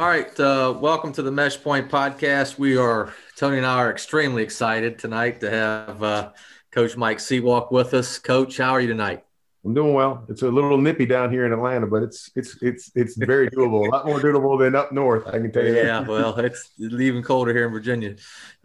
All 0.00 0.08
right. 0.08 0.40
Uh, 0.40 0.74
welcome 0.80 1.12
to 1.12 1.20
the 1.20 1.30
Mesh 1.30 1.62
Point 1.62 1.90
podcast. 1.90 2.58
We 2.58 2.74
are, 2.78 3.12
Tony 3.36 3.58
and 3.58 3.66
I 3.66 3.74
are 3.74 3.90
extremely 3.90 4.42
excited 4.42 4.98
tonight 4.98 5.40
to 5.40 5.50
have 5.50 6.02
uh, 6.02 6.30
Coach 6.70 6.96
Mike 6.96 7.18
Sewak 7.18 7.70
with 7.70 7.92
us. 7.92 8.18
Coach, 8.18 8.56
how 8.56 8.70
are 8.70 8.80
you 8.80 8.88
tonight? 8.88 9.22
I'm 9.62 9.74
doing 9.74 9.92
well. 9.92 10.24
It's 10.30 10.40
a 10.40 10.48
little 10.48 10.78
nippy 10.78 11.04
down 11.04 11.30
here 11.30 11.44
in 11.44 11.52
Atlanta, 11.52 11.86
but 11.86 12.02
it's 12.02 12.30
it's 12.34 12.56
it's 12.62 12.90
it's 12.94 13.18
very 13.18 13.50
doable. 13.50 13.88
a 13.88 13.90
lot 13.90 14.06
more 14.06 14.18
doable 14.20 14.58
than 14.58 14.74
up 14.74 14.90
north. 14.90 15.26
I 15.26 15.32
can 15.32 15.52
tell 15.52 15.66
you. 15.66 15.76
Yeah, 15.76 16.00
well, 16.00 16.34
it's 16.38 16.70
even 16.80 17.22
colder 17.22 17.52
here 17.52 17.66
in 17.66 17.72
Virginia. 17.72 18.16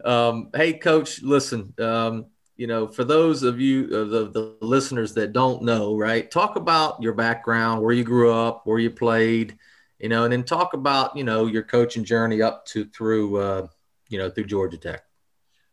Um, 0.06 0.48
hey, 0.54 0.72
Coach, 0.72 1.20
listen. 1.20 1.74
Um, 1.78 2.28
you 2.56 2.66
know, 2.66 2.88
for 2.88 3.04
those 3.04 3.42
of 3.42 3.60
you, 3.60 3.84
uh, 3.92 4.04
the, 4.04 4.30
the 4.30 4.56
listeners 4.62 5.12
that 5.12 5.34
don't 5.34 5.64
know, 5.64 5.98
right? 5.98 6.30
Talk 6.30 6.56
about 6.56 7.02
your 7.02 7.12
background, 7.12 7.82
where 7.82 7.92
you 7.92 8.04
grew 8.04 8.32
up, 8.32 8.62
where 8.64 8.78
you 8.78 8.90
played, 8.90 9.58
you 9.98 10.08
know, 10.08 10.24
and 10.24 10.32
then 10.32 10.44
talk 10.44 10.74
about 10.74 11.16
you 11.16 11.24
know 11.24 11.46
your 11.46 11.62
coaching 11.62 12.04
journey 12.04 12.42
up 12.42 12.66
to 12.66 12.84
through 12.86 13.36
uh, 13.38 13.66
you 14.08 14.18
know 14.18 14.30
through 14.30 14.44
Georgia 14.44 14.78
Tech. 14.78 15.02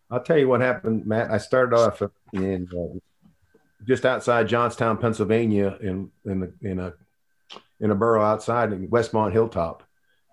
I'll 0.09 0.23
tell 0.23 0.38
you 0.38 0.47
what 0.47 0.61
happened, 0.61 1.05
Matt. 1.05 1.31
I 1.31 1.38
started 1.38 1.75
off 1.75 2.02
in 2.33 2.67
uh, 2.71 2.99
just 3.85 4.05
outside 4.05 4.47
Johnstown, 4.47 4.97
Pennsylvania, 4.97 5.77
in 5.81 6.11
in 6.25 6.44
a, 6.44 6.67
in 6.67 6.80
a 6.80 6.94
in 7.80 7.91
a 7.91 7.95
borough 7.95 8.23
outside 8.23 8.71
in 8.71 8.88
Westmont 8.88 9.33
Hilltop, 9.33 9.83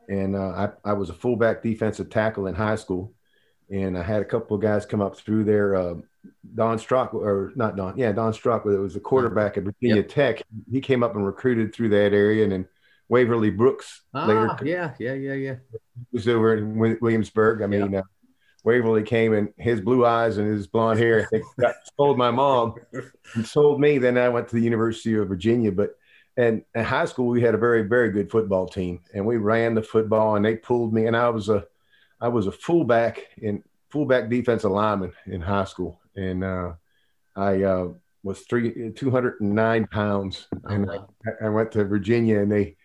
and 0.08 0.36
uh, 0.36 0.70
I 0.84 0.90
I 0.90 0.92
was 0.92 1.10
a 1.10 1.14
fullback 1.14 1.62
defensive 1.62 2.10
tackle 2.10 2.46
in 2.46 2.54
high 2.54 2.76
school, 2.76 3.14
and 3.70 3.98
I 3.98 4.02
had 4.02 4.22
a 4.22 4.26
couple 4.26 4.56
of 4.56 4.62
guys 4.62 4.86
come 4.86 5.00
up 5.00 5.16
through 5.16 5.44
there. 5.44 5.74
Uh, 5.74 5.94
Don 6.54 6.78
Strock, 6.78 7.14
or 7.14 7.52
not 7.56 7.76
Don, 7.76 7.96
yeah, 7.96 8.12
Don 8.12 8.32
Strock, 8.34 8.66
it 8.66 8.78
was 8.78 8.96
a 8.96 9.00
quarterback 9.00 9.56
at 9.56 9.64
Virginia 9.64 9.96
yep. 9.96 10.08
Tech. 10.08 10.42
He 10.70 10.80
came 10.80 11.02
up 11.02 11.14
and 11.14 11.24
recruited 11.24 11.74
through 11.74 11.88
that 11.90 12.12
area, 12.12 12.44
and 12.44 12.52
then 12.52 12.68
Waverly 13.10 13.50
Brooks 13.50 14.02
ah, 14.14 14.24
later. 14.24 14.56
Yeah, 14.62 14.94
yeah, 15.00 15.14
yeah, 15.14 15.34
yeah. 15.34 15.54
was 16.12 16.28
over 16.28 16.56
in 16.56 16.78
Williamsburg. 17.00 17.60
I 17.60 17.66
mean, 17.66 17.96
uh, 17.96 18.02
Waverly 18.62 19.02
came 19.02 19.34
and 19.34 19.52
his 19.58 19.80
blue 19.80 20.06
eyes 20.06 20.38
and 20.38 20.48
his 20.48 20.68
blonde 20.68 21.00
hair 21.00 21.28
got, 21.60 21.74
sold 21.98 22.16
my 22.16 22.30
mom 22.30 22.74
and 23.34 23.44
sold 23.44 23.80
me. 23.80 23.98
Then 23.98 24.16
I 24.16 24.28
went 24.28 24.48
to 24.48 24.54
the 24.54 24.62
University 24.62 25.14
of 25.16 25.26
Virginia. 25.26 25.72
But 25.72 25.96
and 26.36 26.62
in 26.76 26.84
high 26.84 27.04
school 27.04 27.26
we 27.26 27.42
had 27.42 27.54
a 27.54 27.58
very 27.58 27.82
very 27.82 28.12
good 28.12 28.30
football 28.30 28.68
team 28.68 29.00
and 29.12 29.26
we 29.26 29.38
ran 29.38 29.74
the 29.74 29.82
football 29.82 30.36
and 30.36 30.44
they 30.44 30.54
pulled 30.54 30.94
me 30.94 31.06
and 31.06 31.16
I 31.16 31.28
was 31.30 31.48
a 31.48 31.66
I 32.20 32.28
was 32.28 32.46
a 32.46 32.52
fullback 32.52 33.26
in 33.38 33.64
fullback 33.90 34.30
defensive 34.30 34.70
lineman 34.70 35.12
in 35.26 35.40
high 35.40 35.64
school 35.64 36.00
and 36.14 36.44
uh, 36.44 36.72
I 37.34 37.64
uh, 37.64 37.88
was 38.22 38.42
three 38.42 38.92
two 38.92 39.10
hundred 39.10 39.40
and 39.40 39.52
nine 39.52 39.88
pounds 39.88 40.46
and 40.64 40.88
I, 40.88 41.46
I 41.46 41.48
went 41.48 41.72
to 41.72 41.84
Virginia 41.84 42.38
and 42.38 42.52
they 42.52 42.76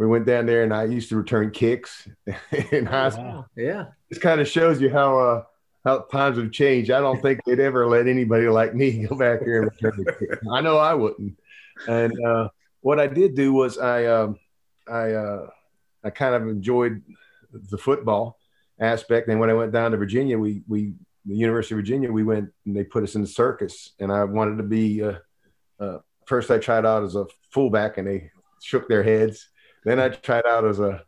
we 0.00 0.06
went 0.06 0.24
down 0.24 0.46
there 0.46 0.62
and 0.62 0.72
I 0.72 0.84
used 0.84 1.10
to 1.10 1.16
return 1.16 1.50
kicks 1.50 2.08
in 2.72 2.86
high 2.86 3.08
oh, 3.08 3.10
school. 3.10 3.46
Yeah. 3.54 3.88
This 4.08 4.18
kind 4.18 4.40
of 4.40 4.48
shows 4.48 4.80
you 4.80 4.88
how 4.88 5.18
uh, 5.18 5.42
how 5.84 6.00
times 6.10 6.38
have 6.38 6.52
changed. 6.52 6.90
I 6.90 7.00
don't 7.00 7.20
think 7.20 7.40
they'd 7.44 7.60
ever 7.60 7.86
let 7.86 8.08
anybody 8.08 8.48
like 8.48 8.74
me 8.74 9.06
go 9.06 9.14
back 9.14 9.42
here 9.42 9.60
and 9.60 9.70
return 9.70 10.02
the 10.02 10.12
kick. 10.14 10.38
I 10.50 10.62
know 10.62 10.78
I 10.78 10.94
wouldn't. 10.94 11.38
And 11.86 12.14
uh, 12.24 12.48
what 12.80 12.98
I 12.98 13.08
did 13.08 13.34
do 13.34 13.52
was 13.52 13.76
I 13.76 14.06
um, 14.06 14.38
I 14.88 15.12
uh, 15.12 15.48
I 16.02 16.08
kind 16.08 16.34
of 16.34 16.48
enjoyed 16.48 17.02
the 17.52 17.76
football 17.76 18.38
aspect. 18.80 19.28
And 19.28 19.38
when 19.38 19.50
I 19.50 19.54
went 19.54 19.72
down 19.72 19.90
to 19.90 19.98
Virginia, 19.98 20.38
we 20.38 20.62
we 20.66 20.94
the 21.26 21.36
University 21.36 21.74
of 21.74 21.78
Virginia, 21.78 22.10
we 22.10 22.24
went 22.24 22.50
and 22.64 22.74
they 22.74 22.84
put 22.84 23.02
us 23.02 23.16
in 23.16 23.20
the 23.20 23.26
circus. 23.28 23.90
And 23.98 24.10
I 24.10 24.24
wanted 24.24 24.56
to 24.56 24.62
be 24.62 25.02
uh, 25.02 25.18
uh, 25.78 25.98
first. 26.24 26.50
I 26.50 26.56
tried 26.56 26.86
out 26.86 27.04
as 27.04 27.16
a 27.16 27.26
fullback, 27.50 27.98
and 27.98 28.08
they 28.08 28.30
shook 28.62 28.88
their 28.88 29.02
heads 29.02 29.50
then 29.84 29.98
I 29.98 30.08
tried 30.10 30.46
out 30.46 30.64
as 30.64 30.80
a 30.80 31.04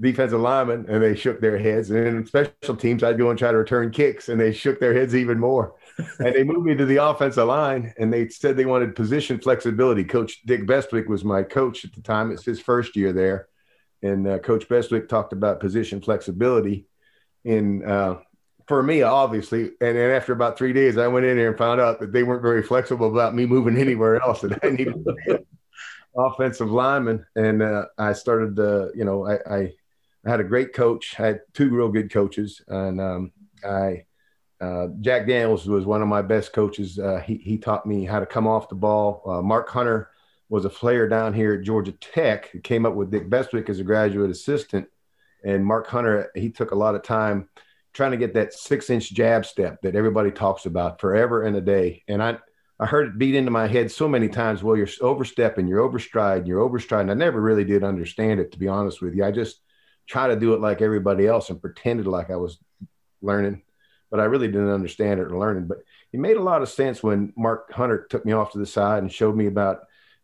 defensive 0.00 0.40
lineman 0.40 0.86
and 0.88 1.02
they 1.02 1.14
shook 1.14 1.40
their 1.40 1.58
heads. 1.58 1.90
And 1.90 2.06
in 2.06 2.26
special 2.26 2.76
teams, 2.76 3.02
I'd 3.02 3.18
go 3.18 3.30
and 3.30 3.38
try 3.38 3.50
to 3.50 3.58
return 3.58 3.90
kicks 3.90 4.28
and 4.28 4.40
they 4.40 4.52
shook 4.52 4.78
their 4.78 4.94
heads 4.94 5.14
even 5.14 5.38
more. 5.38 5.74
and 6.18 6.34
they 6.34 6.44
moved 6.44 6.66
me 6.66 6.76
to 6.76 6.86
the 6.86 7.02
offensive 7.02 7.46
line 7.46 7.92
and 7.98 8.12
they 8.12 8.28
said 8.28 8.56
they 8.56 8.66
wanted 8.66 8.94
position 8.94 9.40
flexibility. 9.40 10.04
Coach 10.04 10.42
Dick 10.46 10.66
Bestwick 10.66 11.08
was 11.08 11.24
my 11.24 11.42
coach 11.42 11.84
at 11.84 11.92
the 11.92 12.02
time. 12.02 12.30
It's 12.30 12.44
his 12.44 12.60
first 12.60 12.96
year 12.96 13.12
there. 13.12 13.48
And 14.02 14.26
uh, 14.28 14.38
Coach 14.38 14.68
Bestwick 14.68 15.08
talked 15.08 15.32
about 15.32 15.60
position 15.60 16.00
flexibility. 16.00 16.86
And 17.44 17.84
uh, 17.84 18.18
for 18.68 18.82
me, 18.82 19.02
obviously, 19.02 19.62
and 19.80 19.96
then 19.96 20.10
after 20.10 20.32
about 20.32 20.56
three 20.56 20.72
days, 20.72 20.98
I 20.98 21.08
went 21.08 21.26
in 21.26 21.36
there 21.36 21.48
and 21.48 21.58
found 21.58 21.80
out 21.80 21.98
that 21.98 22.12
they 22.12 22.22
weren't 22.22 22.42
very 22.42 22.62
flexible 22.62 23.08
about 23.10 23.34
me 23.34 23.46
moving 23.46 23.76
anywhere 23.76 24.22
else 24.22 24.42
that 24.42 24.58
I 24.62 24.68
needed 24.70 25.04
to 25.04 25.44
offensive 26.18 26.70
lineman, 26.70 27.24
and 27.36 27.62
uh, 27.62 27.86
I 27.96 28.12
started. 28.12 28.58
Uh, 28.58 28.88
you 28.94 29.04
know, 29.04 29.26
I, 29.26 29.56
I, 29.56 29.72
had 30.26 30.40
a 30.40 30.44
great 30.44 30.74
coach. 30.74 31.18
I 31.18 31.26
had 31.26 31.40
two 31.54 31.70
real 31.70 31.88
good 31.88 32.12
coaches, 32.12 32.60
and 32.68 33.00
um, 33.00 33.32
I 33.64 34.04
uh, 34.60 34.88
Jack 35.00 35.26
Daniels 35.26 35.66
was 35.66 35.86
one 35.86 36.02
of 36.02 36.08
my 36.08 36.22
best 36.22 36.52
coaches. 36.52 36.98
Uh, 36.98 37.22
he 37.24 37.36
he 37.36 37.56
taught 37.56 37.86
me 37.86 38.04
how 38.04 38.20
to 38.20 38.26
come 38.26 38.46
off 38.46 38.68
the 38.68 38.74
ball. 38.74 39.22
Uh, 39.26 39.40
Mark 39.40 39.68
Hunter 39.68 40.10
was 40.48 40.64
a 40.64 40.70
player 40.70 41.08
down 41.08 41.32
here 41.32 41.54
at 41.54 41.62
Georgia 41.62 41.92
Tech. 41.92 42.50
He 42.50 42.58
came 42.58 42.84
up 42.84 42.94
with 42.94 43.10
Dick 43.10 43.30
Bestwick 43.30 43.68
as 43.68 43.78
a 43.78 43.84
graduate 43.84 44.30
assistant, 44.30 44.88
and 45.44 45.64
Mark 45.64 45.86
Hunter 45.86 46.30
he 46.34 46.50
took 46.50 46.72
a 46.72 46.78
lot 46.78 46.94
of 46.94 47.02
time 47.02 47.48
trying 47.92 48.10
to 48.10 48.16
get 48.16 48.34
that 48.34 48.52
six 48.52 48.90
inch 48.90 49.12
jab 49.12 49.46
step 49.46 49.80
that 49.82 49.96
everybody 49.96 50.30
talks 50.30 50.66
about 50.66 51.00
forever 51.00 51.42
and 51.42 51.56
a 51.56 51.60
day. 51.60 52.02
And 52.08 52.22
I 52.22 52.38
I 52.80 52.86
heard 52.86 53.08
it 53.08 53.18
beat 53.18 53.34
into 53.34 53.50
my 53.50 53.66
head 53.66 53.90
so 53.90 54.08
many 54.08 54.28
times. 54.28 54.62
Well, 54.62 54.76
you're 54.76 54.88
overstepping, 55.00 55.66
you're 55.66 55.88
overstriding, 55.88 56.46
you're 56.46 56.68
overstriding. 56.68 57.10
I 57.10 57.14
never 57.14 57.40
really 57.40 57.64
did 57.64 57.82
understand 57.82 58.38
it, 58.38 58.52
to 58.52 58.58
be 58.58 58.68
honest 58.68 59.02
with 59.02 59.14
you. 59.14 59.24
I 59.24 59.32
just 59.32 59.60
try 60.06 60.28
to 60.28 60.36
do 60.36 60.54
it 60.54 60.60
like 60.60 60.80
everybody 60.80 61.26
else 61.26 61.50
and 61.50 61.60
pretended 61.60 62.06
like 62.06 62.30
I 62.30 62.36
was 62.36 62.58
learning, 63.20 63.62
but 64.10 64.20
I 64.20 64.24
really 64.24 64.46
didn't 64.46 64.70
understand 64.70 65.18
it 65.18 65.24
or 65.24 65.38
learning. 65.38 65.66
But 65.66 65.78
it 66.12 66.20
made 66.20 66.36
a 66.36 66.42
lot 66.42 66.62
of 66.62 66.68
sense 66.68 67.02
when 67.02 67.32
Mark 67.36 67.72
Hunter 67.72 68.06
took 68.08 68.24
me 68.24 68.32
off 68.32 68.52
to 68.52 68.58
the 68.58 68.66
side 68.66 69.02
and 69.02 69.12
showed 69.12 69.36
me 69.36 69.46
about 69.46 69.80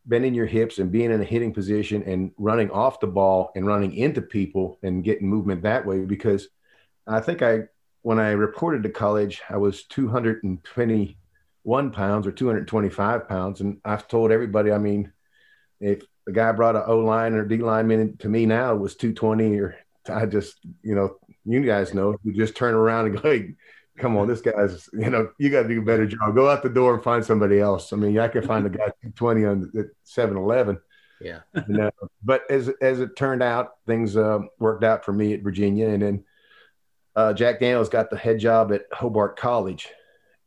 bending 0.06 0.34
your 0.34 0.46
hips 0.46 0.78
and 0.78 0.92
being 0.92 1.10
in 1.10 1.20
a 1.20 1.24
hitting 1.24 1.52
position 1.52 2.04
and 2.04 2.30
running 2.38 2.70
off 2.70 3.00
the 3.00 3.06
ball 3.06 3.50
and 3.56 3.66
running 3.66 3.94
into 3.94 4.22
people 4.22 4.78
and 4.82 5.02
getting 5.02 5.28
movement 5.28 5.62
that 5.62 5.84
way. 5.84 6.04
Because 6.04 6.48
I 7.06 7.20
think 7.20 7.42
I, 7.42 7.64
when 8.02 8.20
I 8.20 8.30
reported 8.30 8.84
to 8.84 8.90
college, 8.90 9.42
I 9.50 9.56
was 9.56 9.84
220 9.84 10.96
one 10.96 11.23
pounds 11.92 12.26
or 12.26 12.32
225 12.32 13.28
pounds. 13.28 13.60
And 13.60 13.80
I've 13.84 14.08
told 14.08 14.30
everybody, 14.30 14.70
I 14.70 14.78
mean, 14.78 15.12
if 15.80 16.02
the 16.26 16.32
guy 16.32 16.52
brought 16.52 16.76
an 16.76 16.84
O 16.86 17.00
line 17.00 17.34
or 17.34 17.44
D 17.44 17.58
lineman 17.58 18.16
to 18.18 18.28
me 18.28 18.46
now 18.46 18.74
was 18.74 18.94
220 18.96 19.58
or 19.58 19.76
I 20.08 20.26
just, 20.26 20.58
you 20.82 20.94
know, 20.94 21.16
you 21.44 21.64
guys 21.64 21.94
know, 21.94 22.16
you 22.22 22.32
just 22.32 22.56
turn 22.56 22.74
around 22.74 23.06
and 23.06 23.16
go, 23.16 23.22
hey, 23.22 23.54
come 23.98 24.16
on, 24.16 24.28
this 24.28 24.40
guy's, 24.40 24.88
you 24.92 25.10
know, 25.10 25.30
you 25.38 25.50
got 25.50 25.62
to 25.62 25.68
do 25.68 25.80
a 25.80 25.84
better 25.84 26.06
job. 26.06 26.34
Go 26.34 26.48
out 26.48 26.62
the 26.62 26.68
door 26.68 26.94
and 26.94 27.02
find 27.02 27.24
somebody 27.24 27.60
else. 27.60 27.92
I 27.92 27.96
mean, 27.96 28.18
I 28.18 28.28
can 28.28 28.46
find 28.46 28.66
a 28.66 28.70
guy 28.70 28.86
220 29.16 29.44
on 29.44 29.70
the 29.72 29.90
7 30.04 30.36
Eleven. 30.36 30.78
Yeah. 31.20 31.40
you 31.68 31.76
know, 31.76 31.90
but 32.22 32.42
as, 32.50 32.70
as 32.80 33.00
it 33.00 33.16
turned 33.16 33.42
out, 33.42 33.72
things 33.86 34.16
uh, 34.16 34.40
worked 34.58 34.84
out 34.84 35.04
for 35.04 35.12
me 35.12 35.32
at 35.32 35.42
Virginia. 35.42 35.88
And 35.88 36.02
then 36.02 36.24
uh, 37.16 37.32
Jack 37.32 37.60
Daniels 37.60 37.88
got 37.88 38.10
the 38.10 38.16
head 38.16 38.38
job 38.38 38.72
at 38.72 38.82
Hobart 38.92 39.36
College 39.38 39.88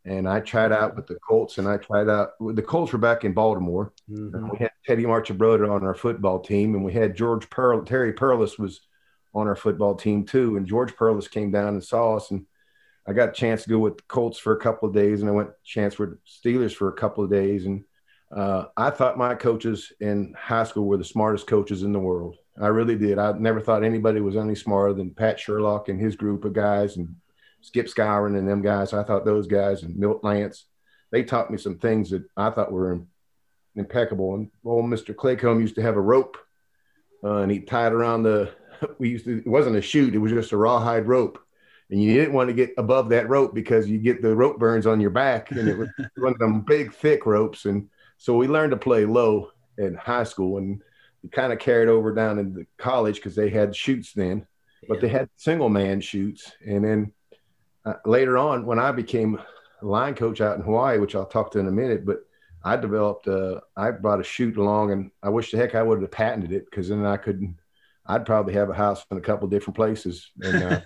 and 0.08 0.28
I 0.28 0.40
tried 0.40 0.72
out 0.72 0.96
with 0.96 1.06
the 1.08 1.16
Colts, 1.16 1.58
and 1.58 1.68
I 1.68 1.78
tried 1.78 2.10
out. 2.10 2.32
The 2.40 2.62
Colts 2.62 2.94
were 2.94 3.00
back 3.00 3.26
in 3.26 3.34
Baltimore. 3.34 3.94
Mm-hmm. 4.10 4.50
We 4.50 4.58
had 4.60 4.72
Teddy 4.86 5.04
Marchibroda 5.04 5.70
on 5.70 5.84
our 5.84 5.94
football 5.94 6.40
team, 6.40 6.76
and 6.76 6.84
we 6.84 6.94
had 6.94 7.16
George 7.16 7.50
Pearl. 7.50 7.84
Terry 7.84 8.14
Perlis 8.14 8.58
was 8.58 8.82
on 9.34 9.48
our 9.48 9.56
football 9.56 9.96
team 9.96 10.26
too, 10.26 10.58
and 10.58 10.66
George 10.66 10.96
Perlis 10.96 11.30
came 11.30 11.52
down 11.52 11.70
and 11.70 11.84
saw 11.84 12.16
us, 12.16 12.32
and 12.32 12.46
I 13.06 13.14
got 13.14 13.30
a 13.30 13.34
chance 13.34 13.64
to 13.64 13.70
go 13.70 13.80
with 13.80 13.98
the 13.98 14.04
Colts 14.08 14.40
for 14.40 14.54
a 14.54 14.60
couple 14.60 14.88
of 14.88 14.96
days, 14.96 15.22
and 15.22 15.30
I 15.30 15.34
went 15.34 15.50
chance 15.64 16.00
with 16.00 16.12
the 16.12 16.20
Steelers 16.26 16.74
for 16.74 16.88
a 16.88 16.94
couple 16.94 17.24
of 17.24 17.30
days, 17.30 17.66
and 17.66 17.84
uh, 18.36 18.66
I 18.76 18.90
thought 18.90 19.18
my 19.18 19.36
coaches 19.36 19.92
in 20.00 20.34
high 20.38 20.64
school 20.64 20.86
were 20.86 20.98
the 20.98 21.04
smartest 21.04 21.48
coaches 21.48 21.84
in 21.84 21.92
the 21.92 22.00
world. 22.00 22.38
I 22.62 22.68
really 22.68 22.98
did. 22.98 23.20
I 23.20 23.34
never 23.34 23.62
thought 23.62 23.84
anybody 23.84 24.20
was 24.20 24.36
any 24.36 24.56
smarter 24.56 24.94
than 24.94 25.12
Pat 25.12 25.40
Sherlock 25.40 25.90
and 25.90 26.00
his 26.00 26.16
group 26.16 26.46
of 26.46 26.54
guys, 26.54 26.98
and 26.98 27.16
Skip 27.62 27.88
Skowron 27.88 28.38
and 28.38 28.48
them 28.48 28.62
guys. 28.62 28.94
I 28.94 29.04
thought 29.04 29.26
those 29.26 29.48
guys 29.48 29.84
and 29.84 29.96
Milt 29.98 30.24
Lance, 30.24 30.66
they 31.12 31.24
taught 31.24 31.52
me 31.52 31.58
some 31.58 31.78
things 31.78 32.10
that 32.12 32.24
I 32.36 32.50
thought 32.50 32.72
were 32.72 33.02
impeccable. 33.76 34.36
And 34.36 34.50
old 34.66 34.86
Mr. 34.86 35.16
Claycomb 35.16 35.62
used 35.62 35.76
to 35.76 35.82
have 35.82 35.96
a 35.96 36.02
rope, 36.02 36.38
uh, 37.24 37.38
and 37.38 37.52
he 37.52 37.60
tied 37.60 37.94
around 37.94 38.24
the. 38.24 38.52
We 39.00 39.10
used 39.10 39.26
to. 39.26 39.40
It 39.40 39.48
wasn't 39.48 39.76
a 39.76 39.82
chute. 39.82 40.14
It 40.14 40.20
was 40.20 40.32
just 40.32 40.52
a 40.52 40.58
rawhide 40.58 41.08
rope, 41.08 41.40
and 41.90 42.00
you 42.00 42.14
didn't 42.14 42.36
want 42.36 42.50
to 42.50 42.54
get 42.54 42.76
above 42.78 43.10
that 43.10 43.28
rope 43.28 43.56
because 43.56 43.90
you 43.90 43.98
get 43.98 44.22
the 44.22 44.36
rope 44.36 44.60
burns 44.60 44.86
on 44.86 45.02
your 45.02 45.10
back, 45.10 45.50
and 45.50 45.68
it 45.68 45.76
was 45.76 45.90
one 46.18 46.34
of 46.34 46.38
them 46.38 46.62
big, 46.62 46.94
thick 46.94 47.26
ropes. 47.26 47.66
And 47.66 47.90
so 48.18 48.38
we 48.38 48.48
learned 48.48 48.70
to 48.74 48.78
play 48.78 49.06
low 49.06 49.50
in 49.80 49.96
high 49.96 50.26
school, 50.26 50.60
and 50.60 50.80
we 51.24 51.30
kind 51.30 51.52
of 51.52 51.58
carried 51.58 51.90
over 51.90 52.14
down 52.14 52.38
into 52.38 52.68
college 52.78 53.16
because 53.16 53.34
they 53.34 53.50
had 53.50 53.76
chutes 53.76 54.14
then, 54.14 54.46
but 54.88 54.96
yeah. 54.98 55.02
they 55.02 55.08
had 55.08 55.30
single 55.38 55.70
man 55.70 56.00
chutes. 56.00 56.52
and 56.64 56.86
then 56.86 57.14
uh, 57.88 57.94
later 58.06 58.38
on 58.38 58.66
when 58.66 58.80
I 58.80 58.92
became 58.92 59.40
line 59.82 60.14
coach 60.14 60.42
out 60.42 60.58
in 60.58 60.64
Hawaii, 60.64 61.00
which 61.00 61.16
I'll 61.16 61.26
talk 61.26 61.52
to 61.52 61.60
in 61.60 61.68
a 61.68 61.72
minute, 61.72 62.06
but 62.06 62.20
I 62.64 62.76
developed, 62.76 63.28
uh, 63.28 63.62
I 63.78 63.92
brought 63.92 64.20
a 64.20 64.24
chute 64.24 64.58
along 64.58 64.92
and 64.92 65.12
I 65.24 65.30
wish 65.30 65.52
the 65.52 65.58
heck 65.58 65.74
I 65.74 65.84
would 65.84 66.02
have 66.02 66.12
patented 66.12 66.52
it 66.52 66.66
because 66.66 66.90
then 66.90 67.06
I 67.06 67.18
couldn't, 67.18 67.56
I'd 68.06 68.26
probably 68.26 68.54
have 68.56 68.70
a 68.70 68.74
house 68.74 69.06
in 69.10 69.18
a 69.18 69.22
couple 69.22 69.48
different 69.48 69.78
places. 69.78 70.32
And 70.42 70.64
uh, 70.64 70.82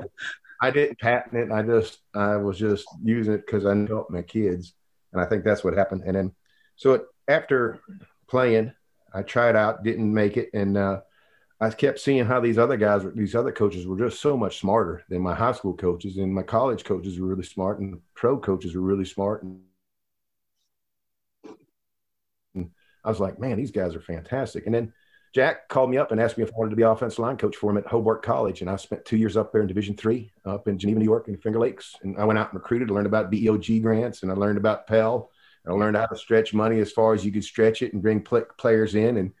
I 0.60 0.70
didn't 0.70 0.98
patent 0.98 1.34
it. 1.34 1.52
I 1.52 1.62
just 1.62 1.98
I 2.14 2.36
was 2.36 2.58
just 2.58 2.86
using 3.02 3.34
it 3.34 3.46
because 3.46 3.66
I 3.66 3.74
knew 3.74 4.06
my 4.08 4.22
kids, 4.22 4.72
and 5.12 5.20
I 5.20 5.26
think 5.26 5.44
that's 5.44 5.62
what 5.62 5.76
happened. 5.76 6.02
And 6.06 6.16
then 6.16 6.34
so 6.76 6.94
it, 6.94 7.02
after 7.28 7.80
playing, 8.28 8.72
I 9.12 9.22
tried 9.22 9.56
out, 9.56 9.84
didn't 9.84 10.12
make 10.12 10.36
it, 10.36 10.50
and 10.54 10.76
uh, 10.76 11.00
I 11.58 11.70
kept 11.70 12.00
seeing 12.00 12.26
how 12.26 12.40
these 12.40 12.58
other 12.58 12.76
guys, 12.76 13.02
these 13.14 13.34
other 13.34 13.52
coaches, 13.52 13.86
were 13.86 13.96
just 13.96 14.20
so 14.20 14.36
much 14.36 14.60
smarter 14.60 15.02
than 15.08 15.22
my 15.22 15.34
high 15.34 15.52
school 15.52 15.74
coaches, 15.74 16.18
and 16.18 16.34
my 16.34 16.42
college 16.42 16.84
coaches 16.84 17.18
were 17.18 17.28
really 17.28 17.44
smart, 17.44 17.80
and 17.80 18.00
pro 18.14 18.38
coaches 18.38 18.74
were 18.74 18.82
really 18.82 19.06
smart. 19.06 19.42
And, 19.42 19.62
I 23.04 23.08
was 23.08 23.20
like, 23.20 23.38
man, 23.38 23.56
these 23.56 23.70
guys 23.70 23.94
are 23.94 24.00
fantastic. 24.00 24.66
And 24.66 24.74
then 24.74 24.92
Jack 25.32 25.68
called 25.68 25.90
me 25.90 25.96
up 25.96 26.10
and 26.10 26.20
asked 26.20 26.36
me 26.36 26.42
if 26.42 26.50
I 26.50 26.56
wanted 26.56 26.70
to 26.70 26.76
be 26.76 26.82
offensive 26.82 27.20
line 27.20 27.36
coach 27.36 27.54
for 27.54 27.70
him 27.70 27.76
at 27.76 27.86
Hobart 27.86 28.22
College, 28.22 28.60
and 28.60 28.68
I 28.68 28.76
spent 28.76 29.04
two 29.04 29.16
years 29.16 29.36
up 29.36 29.52
there 29.52 29.62
in 29.62 29.68
Division 29.68 29.96
three, 29.96 30.32
up 30.44 30.66
in 30.66 30.76
Geneva, 30.76 30.98
New 30.98 31.04
York, 31.04 31.28
in 31.28 31.36
Finger 31.38 31.60
Lakes. 31.60 31.94
And 32.02 32.18
I 32.18 32.24
went 32.24 32.38
out 32.38 32.52
and 32.52 32.60
recruited, 32.60 32.90
learned 32.90 33.06
about 33.06 33.30
BEOG 33.30 33.80
grants, 33.80 34.22
and 34.22 34.32
I 34.32 34.34
learned 34.34 34.58
about 34.58 34.86
Pell. 34.86 35.30
And 35.64 35.72
I 35.72 35.76
learned 35.76 35.96
how 35.96 36.06
to 36.06 36.16
stretch 36.16 36.52
money 36.52 36.80
as 36.80 36.92
far 36.92 37.14
as 37.14 37.24
you 37.24 37.32
could 37.32 37.44
stretch 37.44 37.80
it 37.82 37.92
and 37.92 38.02
bring 38.02 38.22
players 38.22 38.94
in 38.94 39.16
and 39.16 39.32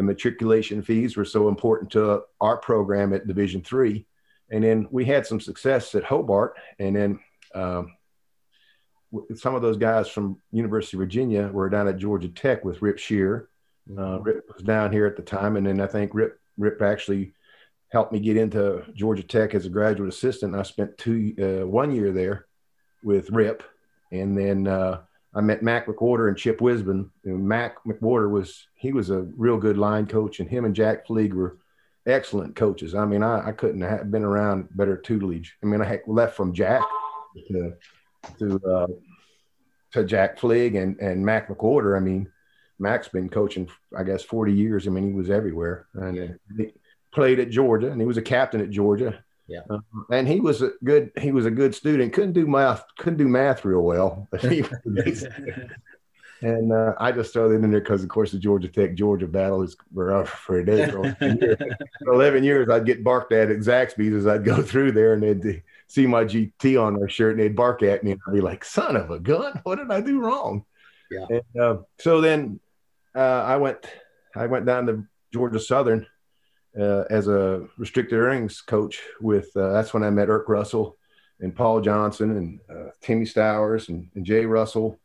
the 0.00 0.04
matriculation 0.04 0.80
fees 0.80 1.14
were 1.14 1.26
so 1.26 1.46
important 1.46 1.90
to 1.90 2.22
our 2.40 2.56
program 2.56 3.12
at 3.12 3.26
Division 3.26 3.60
three. 3.60 4.06
And 4.50 4.64
then 4.64 4.88
we 4.90 5.04
had 5.04 5.26
some 5.26 5.40
success 5.40 5.94
at 5.94 6.04
Hobart, 6.04 6.56
and 6.78 6.96
then 6.96 7.20
um, 7.54 7.92
some 9.34 9.54
of 9.54 9.60
those 9.60 9.76
guys 9.76 10.08
from 10.08 10.40
University 10.52 10.96
of 10.96 11.00
Virginia 11.00 11.48
were 11.48 11.68
down 11.68 11.86
at 11.86 11.98
Georgia 11.98 12.28
Tech 12.28 12.64
with 12.64 12.80
Rip 12.80 12.98
Scherer. 12.98 13.50
Uh, 13.94 14.20
Rip 14.20 14.50
was 14.50 14.62
down 14.62 14.90
here 14.90 15.04
at 15.04 15.16
the 15.16 15.22
time, 15.22 15.58
and 15.58 15.66
then 15.66 15.82
I 15.82 15.86
think 15.86 16.14
Rip 16.14 16.40
Rip 16.56 16.80
actually 16.80 17.34
helped 17.90 18.10
me 18.10 18.20
get 18.20 18.38
into 18.38 18.82
Georgia 18.94 19.22
Tech 19.22 19.54
as 19.54 19.66
a 19.66 19.68
graduate 19.68 20.08
assistant. 20.08 20.54
I 20.54 20.62
spent 20.62 20.96
two 20.96 21.34
uh, 21.38 21.66
one 21.66 21.94
year 21.94 22.10
there 22.10 22.46
with 23.04 23.28
Rip, 23.28 23.62
and 24.10 24.34
then 24.34 24.66
uh, 24.66 25.02
I 25.34 25.40
met 25.40 25.62
Mac 25.62 25.86
McWhorter 25.86 26.28
and 26.28 26.36
Chip 26.36 26.60
Wisbon. 26.60 27.10
And 27.24 27.46
Mac 27.46 27.76
McWhorter 27.84 28.30
was 28.30 28.66
he 28.74 28.92
was 28.92 29.10
a 29.10 29.28
real 29.36 29.56
good 29.56 29.78
line 29.78 30.06
coach, 30.06 30.40
and 30.40 30.48
him 30.48 30.64
and 30.64 30.74
Jack 30.74 31.06
Fleeg 31.06 31.32
were 31.32 31.58
excellent 32.06 32.56
coaches. 32.56 32.94
I 32.94 33.04
mean, 33.04 33.22
I, 33.22 33.48
I 33.48 33.52
couldn't 33.52 33.82
have 33.82 34.10
been 34.10 34.24
around 34.24 34.68
better 34.72 34.96
tutelage. 34.96 35.56
I 35.62 35.66
mean, 35.66 35.80
I 35.82 36.00
left 36.06 36.36
from 36.36 36.52
Jack 36.52 36.82
to 37.48 37.74
to, 38.38 38.60
uh, 38.66 38.86
to 39.92 40.04
Jack 40.04 40.38
Fleeg 40.38 40.80
and 40.80 40.98
and 41.00 41.24
Mac 41.24 41.48
McWhorter. 41.48 41.96
I 41.96 42.00
mean, 42.00 42.30
Mac's 42.78 43.08
been 43.08 43.28
coaching, 43.28 43.68
I 43.96 44.02
guess, 44.02 44.22
forty 44.22 44.52
years. 44.52 44.86
I 44.86 44.90
mean, 44.90 45.06
he 45.06 45.12
was 45.12 45.30
everywhere, 45.30 45.86
and 45.94 46.38
he 46.56 46.72
played 47.12 47.38
at 47.38 47.50
Georgia, 47.50 47.90
and 47.90 48.00
he 48.00 48.06
was 48.06 48.16
a 48.16 48.22
captain 48.22 48.60
at 48.60 48.70
Georgia. 48.70 49.22
Yeah. 49.50 49.62
Uh, 49.68 49.80
and 50.12 50.28
he 50.28 50.38
was 50.38 50.62
a 50.62 50.70
good 50.84 51.10
he 51.20 51.32
was 51.32 51.44
a 51.44 51.50
good 51.50 51.74
student. 51.74 52.12
Couldn't 52.12 52.34
do 52.34 52.46
math 52.46 52.84
couldn't 52.98 53.18
do 53.18 53.26
math 53.28 53.64
real 53.64 53.82
well. 53.82 54.28
and 56.42 56.72
uh, 56.72 56.94
I 56.98 57.12
just 57.12 57.32
throw 57.32 57.48
that 57.48 57.56
in 57.56 57.70
there 57.70 57.80
because, 57.80 58.04
of 58.04 58.08
course, 58.08 58.30
the 58.30 58.38
Georgia 58.38 58.68
Tech 58.68 58.94
Georgia 58.94 59.26
battle 59.26 59.62
is 59.62 59.76
for, 59.94 60.24
for 60.24 60.58
a 60.60 60.64
day. 60.64 60.88
For, 60.88 61.16
for 62.04 62.12
eleven 62.12 62.44
years, 62.44 62.68
I'd 62.70 62.86
get 62.86 63.02
barked 63.02 63.32
at 63.32 63.50
at 63.50 63.58
Zaxby's 63.58 64.14
as 64.14 64.26
I'd 64.26 64.44
go 64.44 64.62
through 64.62 64.92
there, 64.92 65.14
and 65.14 65.22
they'd 65.22 65.62
see 65.88 66.06
my 66.06 66.24
GT 66.24 66.80
on 66.80 66.94
their 66.94 67.08
shirt, 67.08 67.32
and 67.32 67.40
they'd 67.40 67.56
bark 67.56 67.82
at 67.82 68.04
me, 68.04 68.12
and 68.12 68.20
I'd 68.26 68.34
be 68.34 68.40
like, 68.40 68.64
"Son 68.64 68.96
of 68.96 69.10
a 69.10 69.18
gun! 69.18 69.60
What 69.64 69.76
did 69.76 69.90
I 69.90 70.00
do 70.00 70.20
wrong?" 70.20 70.64
Yeah. 71.10 71.26
And, 71.28 71.60
uh, 71.60 71.76
so 71.98 72.20
then 72.20 72.60
uh, 73.16 73.18
I 73.18 73.56
went 73.56 73.78
I 74.36 74.46
went 74.46 74.64
down 74.64 74.86
to 74.86 75.04
Georgia 75.32 75.58
Southern 75.58 76.06
uh, 76.78 77.04
as 77.10 77.28
a 77.28 77.66
restricted 77.78 78.18
earnings 78.18 78.60
coach 78.60 79.00
with 79.20 79.54
uh, 79.56 79.72
that's 79.72 79.92
when 79.92 80.02
I 80.02 80.10
met 80.10 80.28
Erk 80.28 80.48
Russell 80.48 80.96
and 81.40 81.54
Paul 81.54 81.80
Johnson 81.80 82.36
and 82.36 82.60
uh, 82.70 82.90
Timmy 83.00 83.24
Stowers 83.24 83.88
and, 83.88 84.08
and, 84.14 84.24
Jay 84.24 84.44
Russell 84.44 84.98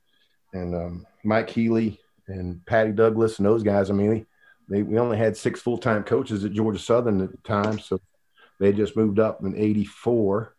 and 0.54 0.76
um, 0.76 1.08
Mike 1.24 1.50
Healy 1.50 2.00
and 2.28 2.64
Patty 2.66 2.92
Douglas 2.92 3.40
and 3.40 3.46
those 3.46 3.64
guys. 3.64 3.90
I 3.90 3.94
mean, 3.94 4.26
they, 4.70 4.84
we 4.84 5.00
only 5.00 5.18
had 5.18 5.38
six 5.38 5.62
full 5.62 5.78
time 5.78 6.04
coaches 6.04 6.44
at 6.44 6.54
Georgia 6.54 6.80
Southern 6.80 7.22
at 7.22 7.32
the 7.32 7.38
time, 7.38 7.80
so 7.80 8.00
they 8.60 8.72
just 8.72 8.98
moved 8.98 9.20
up 9.20 9.44
in 9.44 9.56
'84 9.56 10.56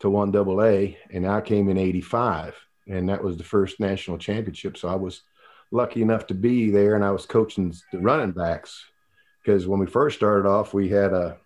to 0.00 0.10
one 0.10 0.30
double 0.30 0.62
A, 0.62 0.96
and 1.12 1.26
I 1.26 1.40
came 1.40 1.68
in 1.68 1.78
'85, 1.78 2.54
and 2.88 3.08
that 3.08 3.22
was 3.22 3.36
the 3.36 3.44
first 3.44 3.80
national 3.80 4.18
championship. 4.18 4.76
So 4.76 4.88
I 4.88 4.96
was 4.96 5.22
lucky 5.70 6.02
enough 6.02 6.26
to 6.28 6.34
be 6.34 6.70
there, 6.70 6.94
and 6.94 7.04
I 7.04 7.10
was 7.10 7.26
coaching 7.26 7.74
the 7.92 7.98
running 7.98 8.32
backs 8.32 8.84
because 9.42 9.66
when 9.66 9.80
we 9.80 9.86
first 9.86 10.16
started 10.16 10.48
off, 10.48 10.74
we 10.74 10.88
had 10.88 11.12
a, 11.12 11.36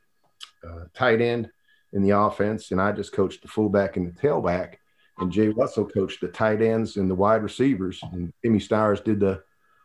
a, 0.64 0.88
tight 0.94 1.20
end 1.20 1.50
in 1.92 2.02
the 2.02 2.10
offense, 2.10 2.70
and 2.70 2.80
I 2.80 2.92
just 2.92 3.12
coached 3.12 3.42
the 3.42 3.48
fullback 3.48 3.96
and 3.96 4.06
the 4.06 4.20
tailback. 4.20 4.74
And 5.18 5.30
Jay 5.30 5.48
Russell 5.48 5.86
coached 5.86 6.20
the 6.20 6.28
tight 6.28 6.60
ends 6.60 6.96
and 6.96 7.08
the 7.08 7.14
wide 7.14 7.42
receivers, 7.42 8.00
and 8.12 8.32
Timmy 8.42 8.58
Stowers 8.58 9.02
did 9.02 9.20
the 9.20 9.42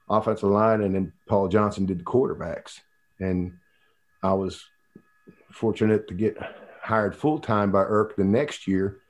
offensive 0.09 0.49
line, 0.49 0.81
and 0.81 0.95
then 0.95 1.13
Paul 1.27 1.47
Johnson 1.47 1.85
did 1.85 1.99
the 1.99 2.03
quarterbacks. 2.03 2.79
And 3.19 3.53
I 4.23 4.33
was 4.33 4.63
fortunate 5.51 6.07
to 6.07 6.13
get 6.13 6.37
hired 6.81 7.15
full 7.15 7.39
time 7.39 7.71
by 7.71 7.83
Erk 7.83 8.15
the 8.15 8.23
next 8.23 8.67
year 8.67 9.01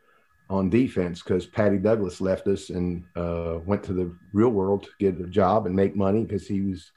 on 0.49 0.69
defense 0.69 1.21
because 1.21 1.45
Patty 1.45 1.77
Douglas 1.77 2.19
left 2.19 2.47
us 2.47 2.69
and 2.69 3.03
uh, 3.15 3.59
went 3.65 3.83
to 3.83 3.93
the 3.93 4.13
real 4.33 4.49
world 4.49 4.83
to 4.83 4.89
get 4.99 5.23
a 5.23 5.29
job 5.29 5.65
and 5.65 5.75
make 5.75 5.95
money 5.95 6.23
because 6.23 6.47
he 6.47 6.61
was 6.61 6.91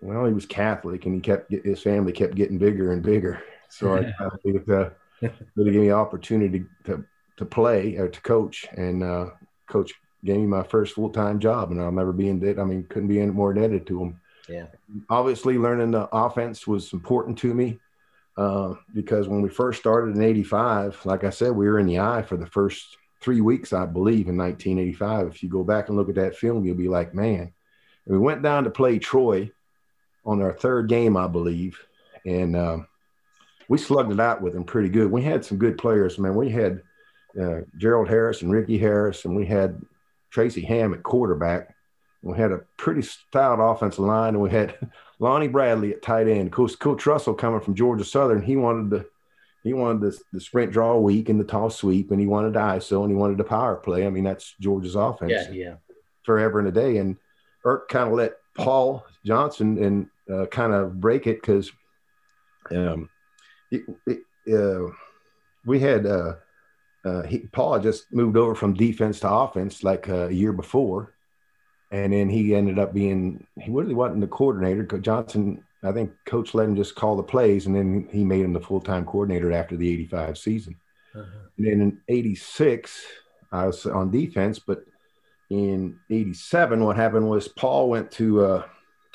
well, 0.00 0.26
he 0.26 0.32
was 0.32 0.46
Catholic, 0.46 1.06
and 1.06 1.14
he 1.14 1.20
kept 1.20 1.50
his 1.50 1.82
family 1.82 2.12
kept 2.12 2.34
getting 2.34 2.58
bigger 2.58 2.92
and 2.92 3.02
bigger. 3.02 3.42
So 3.68 3.96
I 3.96 4.12
needed 4.44 4.66
to 4.66 4.92
really 5.54 5.72
give 5.72 5.82
me 5.82 5.90
opportunity 5.90 6.64
to 6.84 7.04
to 7.36 7.44
play 7.44 7.96
or 7.96 8.08
to 8.08 8.20
coach, 8.22 8.66
and 8.76 9.02
uh, 9.02 9.26
coach 9.68 9.92
gave 10.24 10.36
me 10.36 10.46
my 10.46 10.62
first 10.62 10.94
full 10.94 11.10
time 11.10 11.38
job, 11.38 11.70
and 11.70 11.80
I'll 11.80 11.92
never 11.92 12.12
be 12.12 12.28
in 12.28 12.40
debt. 12.40 12.58
I 12.58 12.64
mean, 12.64 12.84
couldn't 12.88 13.08
be 13.08 13.20
any 13.20 13.30
more 13.30 13.52
indebted 13.52 13.86
to 13.88 14.02
him. 14.02 14.20
Yeah. 14.48 14.66
Obviously, 15.10 15.58
learning 15.58 15.90
the 15.92 16.08
offense 16.12 16.66
was 16.66 16.92
important 16.92 17.38
to 17.38 17.52
me 17.52 17.78
uh, 18.36 18.74
because 18.94 19.28
when 19.28 19.42
we 19.42 19.48
first 19.48 19.80
started 19.80 20.16
in 20.16 20.22
'85, 20.22 21.04
like 21.04 21.24
I 21.24 21.30
said, 21.30 21.52
we 21.52 21.66
were 21.66 21.78
in 21.78 21.86
the 21.86 22.00
eye 22.00 22.22
for 22.22 22.36
the 22.36 22.46
first 22.46 22.96
three 23.20 23.40
weeks, 23.40 23.72
I 23.72 23.86
believe, 23.86 24.28
in 24.28 24.36
1985. 24.36 25.28
If 25.28 25.42
you 25.42 25.48
go 25.48 25.64
back 25.64 25.88
and 25.88 25.96
look 25.96 26.08
at 26.08 26.14
that 26.16 26.36
film, 26.36 26.64
you'll 26.64 26.76
be 26.76 26.88
like, 26.88 27.14
man. 27.14 27.52
and 28.06 28.14
we 28.14 28.18
went 28.18 28.42
down 28.42 28.64
to 28.64 28.70
play 28.70 28.98
Troy 28.98 29.50
on 30.26 30.42
our 30.42 30.52
third 30.52 30.88
game, 30.88 31.16
I 31.16 31.28
believe, 31.28 31.78
and 32.26 32.56
uh, 32.56 32.78
we 33.68 33.78
slugged 33.78 34.12
it 34.12 34.20
out 34.20 34.42
with 34.42 34.52
them 34.52 34.64
pretty 34.64 34.88
good. 34.88 35.10
We 35.10 35.22
had 35.22 35.44
some 35.44 35.58
good 35.58 35.78
players, 35.78 36.18
man. 36.18 36.34
We 36.34 36.50
had 36.50 36.82
uh, 37.40 37.60
Gerald 37.78 38.08
Harris 38.08 38.42
and 38.42 38.50
Ricky 38.50 38.76
Harris, 38.76 39.24
and 39.24 39.34
we 39.36 39.46
had 39.46 39.80
Tracy 40.30 40.62
Ham 40.62 40.92
at 40.92 41.02
quarterback. 41.02 41.74
We 42.22 42.36
had 42.36 42.52
a 42.52 42.62
pretty 42.76 43.02
stout 43.02 43.58
offensive 43.60 44.04
line, 44.04 44.34
and 44.34 44.42
we 44.42 44.50
had 44.50 44.76
Lonnie 45.18 45.48
Bradley 45.48 45.94
at 45.94 46.02
tight 46.02 46.28
end. 46.28 46.52
Coach, 46.52 46.78
Coach 46.78 47.06
Russell 47.06 47.34
coming 47.34 47.60
from 47.60 47.74
Georgia 47.74 48.04
Southern, 48.04 48.42
he 48.42 48.56
wanted 48.56 48.90
the 48.90 49.06
he 49.66 49.72
wanted 49.72 50.00
the, 50.00 50.18
the 50.32 50.40
sprint 50.40 50.70
draw 50.70 50.96
weak 50.96 51.28
and 51.28 51.40
the 51.40 51.44
tall 51.44 51.70
sweep, 51.70 52.12
and 52.12 52.20
he 52.20 52.26
wanted 52.26 52.54
ISO 52.54 53.02
and 53.02 53.10
he 53.10 53.16
wanted 53.16 53.36
the 53.36 53.44
power 53.44 53.74
play. 53.74 54.06
I 54.06 54.10
mean, 54.10 54.22
that's 54.22 54.54
Georgia's 54.60 54.94
offense. 54.94 55.32
Yeah, 55.32 55.50
yeah. 55.50 55.74
Forever 56.22 56.60
and 56.60 56.68
a 56.68 56.70
day. 56.70 56.98
And 56.98 57.16
Erk 57.64 57.88
kind 57.88 58.08
of 58.08 58.14
let 58.14 58.36
Paul 58.54 59.04
Johnson 59.26 59.82
and 59.82 60.08
uh, 60.32 60.46
kind 60.46 60.72
of 60.72 61.00
break 61.00 61.26
it 61.26 61.40
because 61.40 61.70
um, 62.70 63.10
it, 63.70 63.82
it, 64.06 64.20
uh, 64.52 64.90
we 65.64 65.80
had 65.80 66.06
uh, 66.06 66.34
uh, 67.04 67.22
he, 67.22 67.40
Paul 67.52 67.78
just 67.80 68.12
moved 68.12 68.36
over 68.36 68.54
from 68.54 68.74
defense 68.74 69.20
to 69.20 69.30
offense 69.30 69.82
like 69.82 70.08
uh, 70.08 70.28
a 70.28 70.32
year 70.32 70.52
before, 70.52 71.14
and 71.90 72.12
then 72.12 72.28
he 72.28 72.54
ended 72.54 72.78
up 72.78 72.94
being 72.94 73.46
he 73.60 73.70
really 73.70 73.94
wasn't 73.94 74.20
the 74.20 74.26
coordinator. 74.26 74.84
Johnson, 74.98 75.62
I 75.82 75.92
think, 75.92 76.12
coach 76.24 76.54
let 76.54 76.68
him 76.68 76.76
just 76.76 76.94
call 76.94 77.16
the 77.16 77.22
plays, 77.22 77.66
and 77.66 77.74
then 77.74 78.08
he 78.10 78.24
made 78.24 78.44
him 78.44 78.52
the 78.52 78.60
full 78.60 78.80
time 78.80 79.04
coordinator 79.04 79.52
after 79.52 79.76
the 79.76 79.88
'85 79.88 80.38
season. 80.38 80.76
Uh-huh. 81.14 81.48
And 81.58 81.66
then 81.66 81.80
in 81.80 81.98
'86, 82.08 83.02
I 83.52 83.66
was 83.66 83.86
on 83.86 84.10
defense, 84.10 84.58
but 84.58 84.84
in 85.50 85.98
'87, 86.10 86.84
what 86.84 86.96
happened 86.96 87.28
was 87.28 87.48
Paul 87.48 87.88
went 87.88 88.10
to 88.12 88.44
uh, 88.44 88.66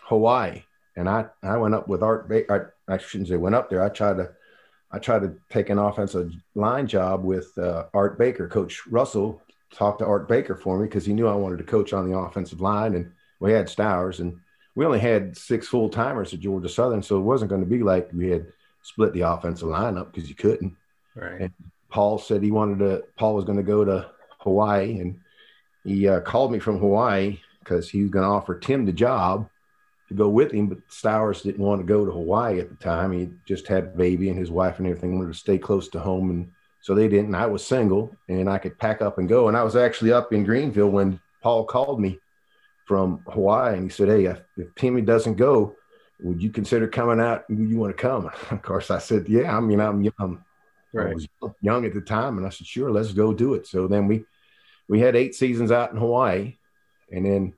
Hawaii 0.02 0.64
and 0.96 1.10
I 1.10 1.26
I 1.44 1.58
went 1.58 1.76
up 1.76 1.88
with 1.88 2.04
Art. 2.04 2.28
Ba- 2.30 2.52
I, 2.88 2.94
I 2.94 2.98
shouldn't 2.98 3.30
say 3.30 3.38
went 3.38 3.56
up 3.56 3.70
there. 3.70 3.84
I 3.84 3.90
tried 3.90 4.18
to 4.18 4.32
I 4.92 5.00
tried 5.00 5.22
to 5.22 5.36
take 5.50 5.70
an 5.70 5.78
offensive 5.78 6.34
line 6.56 6.88
job 6.88 7.24
with 7.24 7.58
uh, 7.58 7.86
Art 7.94 8.18
Baker. 8.18 8.48
Coach 8.48 8.86
Russell 8.88 9.42
talked 9.74 10.00
to 10.00 10.06
Art 10.06 10.28
Baker 10.28 10.56
for 10.56 10.78
me 10.78 10.86
because 10.86 11.06
he 11.06 11.14
knew 11.14 11.28
I 11.28 11.36
wanted 11.36 11.58
to 11.60 11.64
coach 11.64 11.94
on 11.94 12.10
the 12.10 12.18
offensive 12.18 12.60
line, 12.62 12.96
and 12.96 13.12
we 13.40 13.54
had 13.54 13.68
Stowers, 13.68 14.20
and 14.20 14.38
we 14.76 14.86
only 14.86 15.00
had 15.00 15.38
six 15.38 15.68
full 15.68 15.90
timers 15.90 16.34
at 16.34 16.42
Georgia 16.42 16.70
Southern, 16.70 17.02
so 17.02 17.18
it 17.18 17.24
wasn't 17.24 17.50
going 17.50 17.64
to 17.64 17.70
be 17.70 17.84
like 17.84 18.10
we 18.14 18.30
had 18.30 18.48
split 18.84 19.14
the 19.14 19.22
offensive 19.22 19.70
line 19.70 19.98
up 19.98 20.14
because 20.14 20.28
you 20.28 20.36
couldn't. 20.36 20.76
Right. 21.16 21.42
And 21.42 21.54
Paul 21.90 22.18
said 22.18 22.44
he 22.44 22.52
wanted 22.52 22.80
to. 22.80 23.04
Paul 23.18 23.36
was 23.36 23.46
going 23.46 23.58
to 23.58 23.64
go 23.64 23.86
to 23.86 24.10
Hawaii, 24.40 25.00
and 25.00 25.20
he 25.86 26.08
uh, 26.10 26.20
called 26.20 26.52
me 26.52 26.60
from 26.60 26.80
Hawaii 26.80 27.40
because 27.60 27.90
he 27.90 28.02
was 28.02 28.12
going 28.12 28.24
to 28.24 28.30
offer 28.30 28.60
Tim 28.60 28.86
the 28.86 28.92
job 28.92 29.50
to 30.12 30.18
go 30.18 30.30
with 30.30 30.52
him, 30.52 30.68
but 30.68 30.88
Stowers 30.90 31.42
didn't 31.42 31.64
want 31.64 31.82
to 31.82 31.88
go 31.88 32.06
to 32.06 32.12
Hawaii 32.12 32.60
at 32.60 32.70
the 32.70 32.76
time. 32.76 33.12
He 33.12 33.30
just 33.46 33.68
had 33.68 33.84
a 33.84 33.88
baby 33.88 34.30
and 34.30 34.38
his 34.38 34.52
wife 34.52 34.78
and 34.78 34.88
everything 34.88 35.18
wanted 35.18 35.34
to 35.34 35.40
stay 35.40 35.58
close 35.58 35.88
to 35.90 36.00
home. 36.00 36.30
And 36.30 36.52
so 36.82 36.94
they 36.94 37.08
didn't. 37.08 37.36
I 37.36 37.46
was 37.48 37.66
single 37.66 38.16
and 38.28 38.50
I 38.50 38.58
could 38.58 38.78
pack 38.78 39.02
up 39.02 39.18
and 39.18 39.30
go. 39.30 39.48
And 39.48 39.58
I 39.58 39.64
was 39.64 39.76
actually 39.76 40.12
up 40.12 40.34
in 40.34 40.44
Greenville 40.44 40.90
when 40.90 41.20
Paul 41.42 41.66
called 41.66 42.00
me 42.00 42.20
from 42.86 43.24
Hawaii 43.28 43.76
and 43.76 43.84
he 43.84 43.90
said, 43.90 44.10
Hey, 44.10 44.26
if, 44.26 44.42
Timmy 44.76 45.02
doesn't 45.02 45.36
go, 45.36 45.76
would 46.20 46.42
you 46.42 46.50
consider 46.52 46.88
coming 46.88 47.20
out? 47.20 47.50
Would 47.50 47.70
you 47.70 47.78
want 47.78 47.96
to 47.96 48.02
come? 48.02 48.30
Of 48.52 48.62
course, 48.62 48.92
I 48.92 49.00
said, 49.00 49.28
Yeah. 49.28 49.56
I 49.56 49.60
mean, 49.60 49.80
I'm, 49.80 50.06
I'm 50.20 50.44
right. 50.94 51.12
I 51.12 51.14
was 51.14 51.28
young 51.62 51.86
at 51.86 51.94
the 51.94 52.02
time, 52.02 52.38
and 52.38 52.46
I 52.46 52.50
said, 52.50 52.68
Sure, 52.68 52.92
let's 52.92 53.14
go 53.14 53.34
do 53.34 53.54
it. 53.54 53.66
So 53.66 53.88
then 53.88 54.08
we 54.08 54.26
we 54.88 55.00
had 55.00 55.16
eight 55.16 55.36
seasons 55.36 55.72
out 55.72 55.92
in 55.92 55.98
Hawaii, 55.98 56.58
and 57.12 57.26
then 57.26 57.54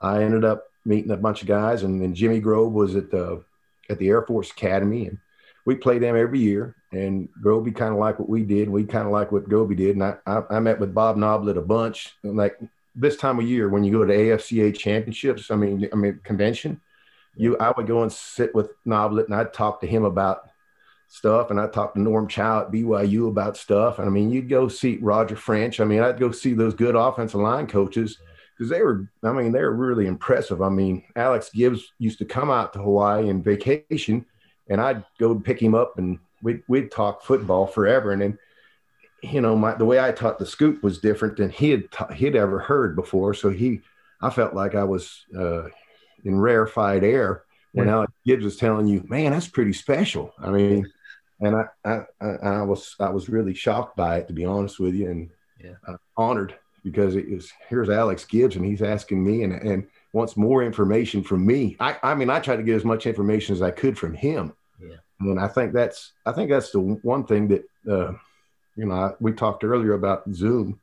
I 0.00 0.22
ended 0.22 0.44
up 0.44 0.64
meeting 0.86 1.10
a 1.10 1.16
bunch 1.16 1.42
of 1.42 1.48
guys, 1.48 1.82
and 1.82 2.00
then 2.00 2.14
Jimmy 2.14 2.40
Grobe 2.40 2.72
was 2.72 2.96
at 2.96 3.10
the 3.10 3.44
at 3.90 3.98
the 3.98 4.08
Air 4.08 4.22
Force 4.22 4.50
Academy, 4.50 5.06
and 5.06 5.18
we 5.64 5.74
played 5.74 6.02
them 6.02 6.16
every 6.16 6.38
year. 6.38 6.74
And 6.92 7.28
Grobe 7.44 7.74
kind 7.74 7.92
of 7.92 7.98
like 7.98 8.18
what 8.18 8.28
we 8.28 8.42
did. 8.42 8.70
We 8.70 8.84
kind 8.84 9.06
of 9.06 9.12
like 9.12 9.32
what 9.32 9.48
Grobe 9.48 9.76
did. 9.76 9.96
And 9.96 10.04
I, 10.04 10.16
I, 10.26 10.42
I 10.50 10.60
met 10.60 10.80
with 10.80 10.94
Bob 10.94 11.16
Noblet 11.16 11.58
a 11.58 11.62
bunch. 11.62 12.14
Like 12.22 12.58
this 12.94 13.16
time 13.16 13.38
of 13.38 13.44
year, 13.44 13.68
when 13.68 13.84
you 13.84 13.92
go 13.92 14.04
to 14.04 14.12
AFCA 14.12 14.76
championships, 14.76 15.50
I 15.50 15.56
mean, 15.56 15.88
I 15.92 15.96
mean 15.96 16.20
convention, 16.24 16.80
you 17.34 17.58
I 17.58 17.72
would 17.76 17.86
go 17.86 18.02
and 18.02 18.12
sit 18.12 18.54
with 18.54 18.70
Noblet, 18.86 19.26
and 19.26 19.34
I'd 19.34 19.52
talk 19.52 19.80
to 19.80 19.86
him 19.86 20.04
about 20.04 20.48
stuff, 21.08 21.50
and 21.50 21.60
I 21.60 21.66
talked 21.66 21.96
to 21.96 22.00
Norm 22.00 22.28
Chow 22.28 22.62
at 22.62 22.72
BYU 22.72 23.28
about 23.28 23.56
stuff. 23.56 23.98
And 23.98 24.08
I 24.08 24.10
mean, 24.10 24.30
you'd 24.30 24.48
go 24.48 24.68
see 24.68 24.98
Roger 25.02 25.36
French. 25.36 25.80
I 25.80 25.84
mean, 25.84 26.00
I'd 26.00 26.20
go 26.20 26.30
see 26.30 26.54
those 26.54 26.74
good 26.74 26.94
offensive 26.94 27.40
line 27.40 27.66
coaches 27.66 28.18
because 28.56 28.70
they 28.70 28.82
were, 28.82 29.08
I 29.22 29.32
mean, 29.32 29.52
they 29.52 29.60
were 29.60 29.74
really 29.74 30.06
impressive. 30.06 30.62
I 30.62 30.70
mean, 30.70 31.04
Alex 31.14 31.50
Gibbs 31.52 31.92
used 31.98 32.18
to 32.20 32.24
come 32.24 32.50
out 32.50 32.72
to 32.72 32.78
Hawaii 32.78 33.28
and 33.28 33.44
vacation, 33.44 34.24
and 34.68 34.80
I'd 34.80 35.04
go 35.18 35.38
pick 35.38 35.60
him 35.60 35.74
up 35.74 35.98
and 35.98 36.18
we'd, 36.42 36.62
we'd 36.66 36.90
talk 36.90 37.22
football 37.22 37.66
forever. 37.66 38.12
And 38.12 38.22
then, 38.22 38.38
you 39.22 39.42
know, 39.42 39.56
my, 39.56 39.74
the 39.74 39.84
way 39.84 40.00
I 40.00 40.12
taught 40.12 40.38
the 40.38 40.46
scoop 40.46 40.82
was 40.82 40.98
different 41.00 41.36
than 41.36 41.50
he 41.50 41.70
had, 41.70 41.90
ta- 41.90 42.12
he'd 42.12 42.36
ever 42.36 42.58
heard 42.58 42.96
before. 42.96 43.34
So 43.34 43.50
he, 43.50 43.82
I 44.22 44.30
felt 44.30 44.54
like 44.54 44.74
I 44.74 44.84
was 44.84 45.24
uh, 45.36 45.64
in 46.24 46.38
rarefied 46.38 47.04
air 47.04 47.44
when 47.72 47.88
yeah. 47.88 47.94
Alex 47.94 48.12
Gibbs 48.24 48.44
was 48.44 48.56
telling 48.56 48.86
you, 48.86 49.04
man, 49.06 49.32
that's 49.32 49.48
pretty 49.48 49.74
special. 49.74 50.32
I 50.38 50.50
mean, 50.50 50.90
and 51.40 51.56
I, 51.56 51.64
I, 51.84 52.26
I, 52.42 52.62
was, 52.62 52.96
I 52.98 53.10
was 53.10 53.28
really 53.28 53.52
shocked 53.52 53.98
by 53.98 54.16
it, 54.16 54.28
to 54.28 54.32
be 54.32 54.46
honest 54.46 54.80
with 54.80 54.94
you, 54.94 55.10
and 55.10 55.30
yeah. 55.62 55.74
uh, 55.86 55.96
honored 56.16 56.54
because 56.86 57.16
it 57.16 57.28
was 57.28 57.52
here's 57.68 57.90
Alex 57.90 58.24
Gibbs 58.24 58.54
and 58.54 58.64
he's 58.64 58.80
asking 58.80 59.22
me 59.22 59.42
and 59.42 59.52
and 59.54 59.88
wants 60.12 60.36
more 60.36 60.62
information 60.62 61.20
from 61.20 61.44
me. 61.44 61.76
I 61.80 61.96
I 62.00 62.14
mean 62.14 62.30
I 62.30 62.38
tried 62.38 62.56
to 62.56 62.62
get 62.62 62.76
as 62.76 62.84
much 62.84 63.06
information 63.06 63.56
as 63.56 63.60
I 63.60 63.72
could 63.72 63.98
from 63.98 64.14
him. 64.14 64.52
Yeah. 64.80 64.94
And 65.18 65.40
I 65.40 65.48
think 65.48 65.72
that's 65.72 66.12
I 66.24 66.30
think 66.30 66.48
that's 66.48 66.70
the 66.70 66.78
one 66.78 67.26
thing 67.26 67.48
that 67.48 67.64
uh, 67.90 68.12
you 68.76 68.86
know 68.86 68.94
I, 68.94 69.10
we 69.18 69.32
talked 69.32 69.64
earlier 69.64 69.94
about 69.94 70.32
Zoom. 70.32 70.78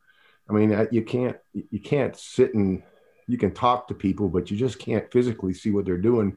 I 0.49 0.51
mean 0.51 0.87
you 0.91 1.03
can't 1.03 1.37
you 1.53 1.79
can't 1.79 2.17
sit 2.17 2.53
and 2.53 2.83
you 3.27 3.37
can 3.37 3.53
talk 3.53 3.87
to 3.87 3.93
people, 3.93 4.27
but 4.27 4.51
you 4.51 4.57
just 4.57 4.79
can't 4.79 5.09
physically 5.09 5.53
see 5.53 5.71
what 5.71 5.85
they're 5.85 5.97
doing. 5.97 6.35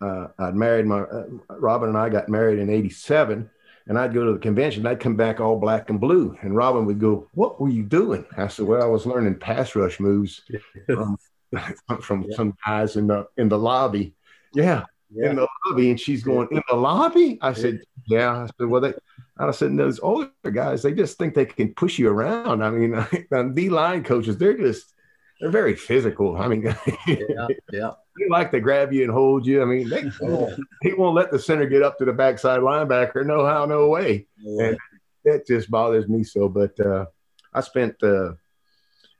Uh, 0.00 0.26
I'd 0.40 0.56
married 0.56 0.86
my 0.86 1.02
uh, 1.02 1.26
Robin 1.50 1.90
and 1.90 1.98
I 1.98 2.08
got 2.08 2.28
married 2.28 2.58
in 2.58 2.68
'87 2.68 3.48
and 3.86 3.98
I'd 3.98 4.14
go 4.14 4.24
to 4.24 4.32
the 4.32 4.38
convention. 4.38 4.86
I'd 4.86 5.00
come 5.00 5.16
back 5.16 5.40
all 5.40 5.58
black 5.58 5.90
and 5.90 6.00
blue, 6.00 6.36
and 6.42 6.54
Robin 6.54 6.86
would 6.86 7.00
go, 7.00 7.28
"What 7.34 7.60
were 7.60 7.68
you 7.68 7.82
doing?" 7.82 8.24
I 8.36 8.48
said, 8.48 8.66
"Well, 8.66 8.82
I 8.82 8.86
was 8.86 9.06
learning 9.06 9.38
pass 9.38 9.74
rush 9.74 10.00
moves 10.00 10.42
from, 10.86 11.16
from 12.00 12.22
yeah. 12.22 12.36
some 12.36 12.56
guys 12.64 12.96
in 12.96 13.06
the 13.06 13.26
in 13.36 13.48
the 13.48 13.58
lobby." 13.58 14.14
Yeah, 14.54 14.84
yeah, 15.10 15.30
in 15.30 15.36
the 15.36 15.48
lobby, 15.66 15.90
and 15.90 16.00
she's 16.00 16.22
going 16.22 16.48
in 16.50 16.62
the 16.68 16.76
lobby. 16.76 17.38
I 17.40 17.52
said, 17.52 17.80
"Yeah." 18.06 18.42
I 18.42 18.46
said, 18.46 18.68
"Well, 18.68 18.80
they." 18.80 18.94
I 19.38 19.50
said, 19.50 19.76
"Those 19.76 19.98
older 20.00 20.30
guys, 20.52 20.82
they 20.82 20.92
just 20.92 21.18
think 21.18 21.34
they 21.34 21.46
can 21.46 21.74
push 21.74 21.98
you 21.98 22.08
around. 22.08 22.62
I 22.62 22.70
mean, 22.70 22.92
the 23.54 23.70
line 23.70 24.04
coaches, 24.04 24.38
they're 24.38 24.56
just 24.56 24.92
they're 25.40 25.50
very 25.50 25.74
physical. 25.74 26.36
I 26.36 26.48
mean, 26.48 26.62
yeah, 27.06 27.46
yeah. 27.72 27.90
They 28.18 28.28
like 28.28 28.50
to 28.50 28.60
grab 28.60 28.92
you 28.92 29.04
and 29.04 29.12
hold 29.12 29.46
you. 29.46 29.62
I 29.62 29.64
mean, 29.64 29.88
they, 29.88 30.02
they 30.82 30.92
won't 30.92 31.14
let 31.14 31.30
the 31.30 31.38
center 31.38 31.66
get 31.66 31.82
up 31.82 31.98
to 31.98 32.04
the 32.04 32.12
backside 32.12 32.60
linebacker. 32.60 33.24
No 33.24 33.46
how, 33.46 33.64
no 33.64 33.88
way. 33.88 34.26
Yeah. 34.38 34.64
And 34.66 34.78
that 35.24 35.46
just 35.46 35.70
bothers 35.70 36.08
me 36.08 36.24
so. 36.24 36.48
But 36.48 36.78
uh, 36.78 37.06
I 37.54 37.60
spent 37.62 38.02
uh, 38.02 38.32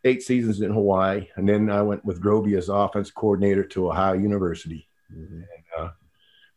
eight 0.05 0.23
seasons 0.23 0.61
in 0.61 0.73
Hawaii, 0.73 1.29
and 1.37 1.49
then 1.49 1.71
I 1.71 1.83
went 1.83 2.05
with 2.05 2.23
Grobe 2.23 2.57
as 2.57 2.69
offense 2.69 3.11
coordinator 3.11 3.65
to 3.65 3.89
Ohio 3.89 4.15
University. 4.15 4.89
Mm-hmm. 5.13 5.35
And, 5.35 5.45
uh, 5.79 5.91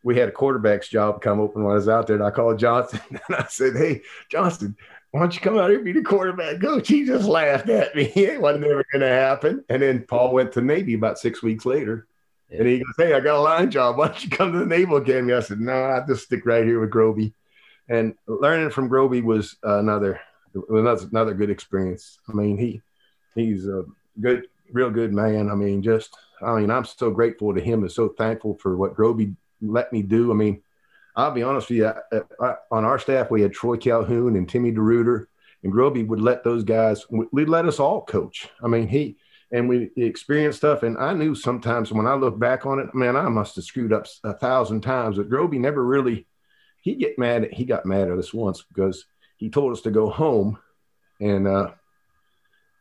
we 0.04 0.18
had 0.18 0.30
a 0.30 0.32
quarterback's 0.32 0.88
job 0.88 1.20
come 1.20 1.40
open 1.40 1.64
when 1.64 1.72
I 1.72 1.76
was 1.76 1.90
out 1.90 2.06
there, 2.06 2.16
and 2.16 2.26
I 2.26 2.30
called 2.30 2.60
Johnson 2.60 3.02
and 3.10 3.36
I 3.36 3.46
said, 3.50 3.76
"Hey, 3.76 4.04
Johnson, 4.30 4.78
why 5.16 5.22
don't 5.22 5.34
you 5.34 5.40
come 5.40 5.58
out 5.58 5.70
here 5.70 5.78
and 5.78 5.86
be 5.86 5.94
the 5.94 6.02
quarterback 6.02 6.60
coach? 6.60 6.90
He 6.90 7.06
just 7.06 7.26
laughed 7.26 7.70
at 7.70 7.96
me. 7.96 8.12
It 8.16 8.42
wasn't 8.42 8.66
ever 8.66 8.86
going 8.92 9.02
to 9.02 9.08
happen. 9.08 9.64
And 9.70 9.82
then 9.82 10.04
Paul 10.06 10.34
went 10.34 10.52
to 10.54 10.62
Navy 10.62 10.94
about 10.94 11.18
six 11.18 11.42
weeks 11.42 11.66
later. 11.66 12.06
Yeah. 12.56 12.62
And 12.62 12.70
he 12.70 12.78
goes, 12.80 12.94
Hey, 12.98 13.14
I 13.14 13.20
got 13.20 13.38
a 13.38 13.42
line 13.42 13.72
job. 13.72 13.98
Why 13.98 14.08
don't 14.08 14.24
you 14.24 14.30
come 14.30 14.52
to 14.54 14.60
the 14.60 14.66
Naval 14.66 14.98
Academy? 14.98 15.34
I 15.34 15.42
said, 15.42 15.60
No, 15.60 15.74
I 15.74 16.02
just 16.08 16.26
stick 16.26 16.46
right 16.46 16.66
here 16.66 16.80
with 16.80 16.92
Grobe. 16.92 17.34
And 17.88 18.16
learning 18.28 18.72
from 18.72 18.90
Grobe 18.90 19.24
was 19.24 19.58
another 19.64 20.20
another 20.70 21.08
another 21.12 21.34
good 21.34 21.50
experience. 21.50 22.20
I 22.28 22.34
mean, 22.34 22.58
he 22.58 22.82
he's 23.36 23.68
a 23.68 23.84
good, 24.20 24.48
real 24.72 24.90
good 24.90 25.14
man. 25.14 25.50
I 25.50 25.56
mean, 25.56 25.82
just 25.82 26.16
I 26.42 26.60
mean, 26.60 26.72
I'm 26.72 26.86
so 26.86 27.12
grateful 27.12 27.54
to 27.54 27.62
him 27.62 27.84
and 27.84 27.92
so 27.92 28.10
thankful 28.10 28.56
for 28.56 28.76
what 28.76 28.96
Grobe 28.96 29.36
let 29.62 29.92
me 29.94 30.02
do. 30.02 30.32
I 30.32 30.36
mean, 30.36 30.62
I'll 31.16 31.32
be 31.32 31.44
honest 31.44 31.70
with 31.70 31.78
you. 31.78 31.88
I, 31.88 32.22
I, 32.42 32.56
on 32.72 32.86
our 32.86 33.00
staff, 33.00 33.32
we 33.32 33.42
had 33.42 33.54
Troy 33.54 33.78
Calhoun 33.78 34.36
and 34.36 34.50
Timmy 34.50 34.72
DeRuyter, 34.72 35.28
and 35.64 35.72
Grobe 35.72 36.08
would 36.08 36.22
let 36.22 36.44
those 36.44 36.64
guys. 36.64 37.06
We'd 37.10 37.50
let 37.50 37.66
us 37.66 37.80
all 37.80 38.04
coach. 38.04 38.50
I 38.64 38.68
mean, 38.68 38.88
he 38.88 39.18
and 39.56 39.70
we 39.70 39.90
experienced 39.96 40.60
stuff. 40.60 40.84
And 40.84 40.98
I 40.98 41.14
knew 41.14 41.34
sometimes 41.34 41.92
when 41.92 42.08
I 42.08 42.16
look 42.16 42.38
back 42.38 42.66
on 42.66 42.80
it, 42.80 42.94
man, 42.94 43.16
I 43.16 43.30
must 43.30 43.56
have 43.56 43.64
screwed 43.64 43.94
up 43.94 44.06
a 44.24 44.34
thousand 44.34 44.82
times. 44.82 45.18
But 45.18 45.30
Grobe 45.30 45.58
never 45.60 45.84
really. 45.84 46.28
He 46.82 46.96
get 46.96 47.18
mad. 47.18 47.46
At, 47.46 47.54
he 47.54 47.66
got 47.66 47.86
mad 47.86 48.10
at 48.10 48.20
us 48.20 48.34
once 48.34 48.64
because 48.64 49.06
he 49.38 49.50
told 49.50 49.72
us 49.72 49.82
to 49.82 49.92
go 49.92 50.10
home, 50.10 50.60
and 51.20 51.48
uh, 51.48 51.72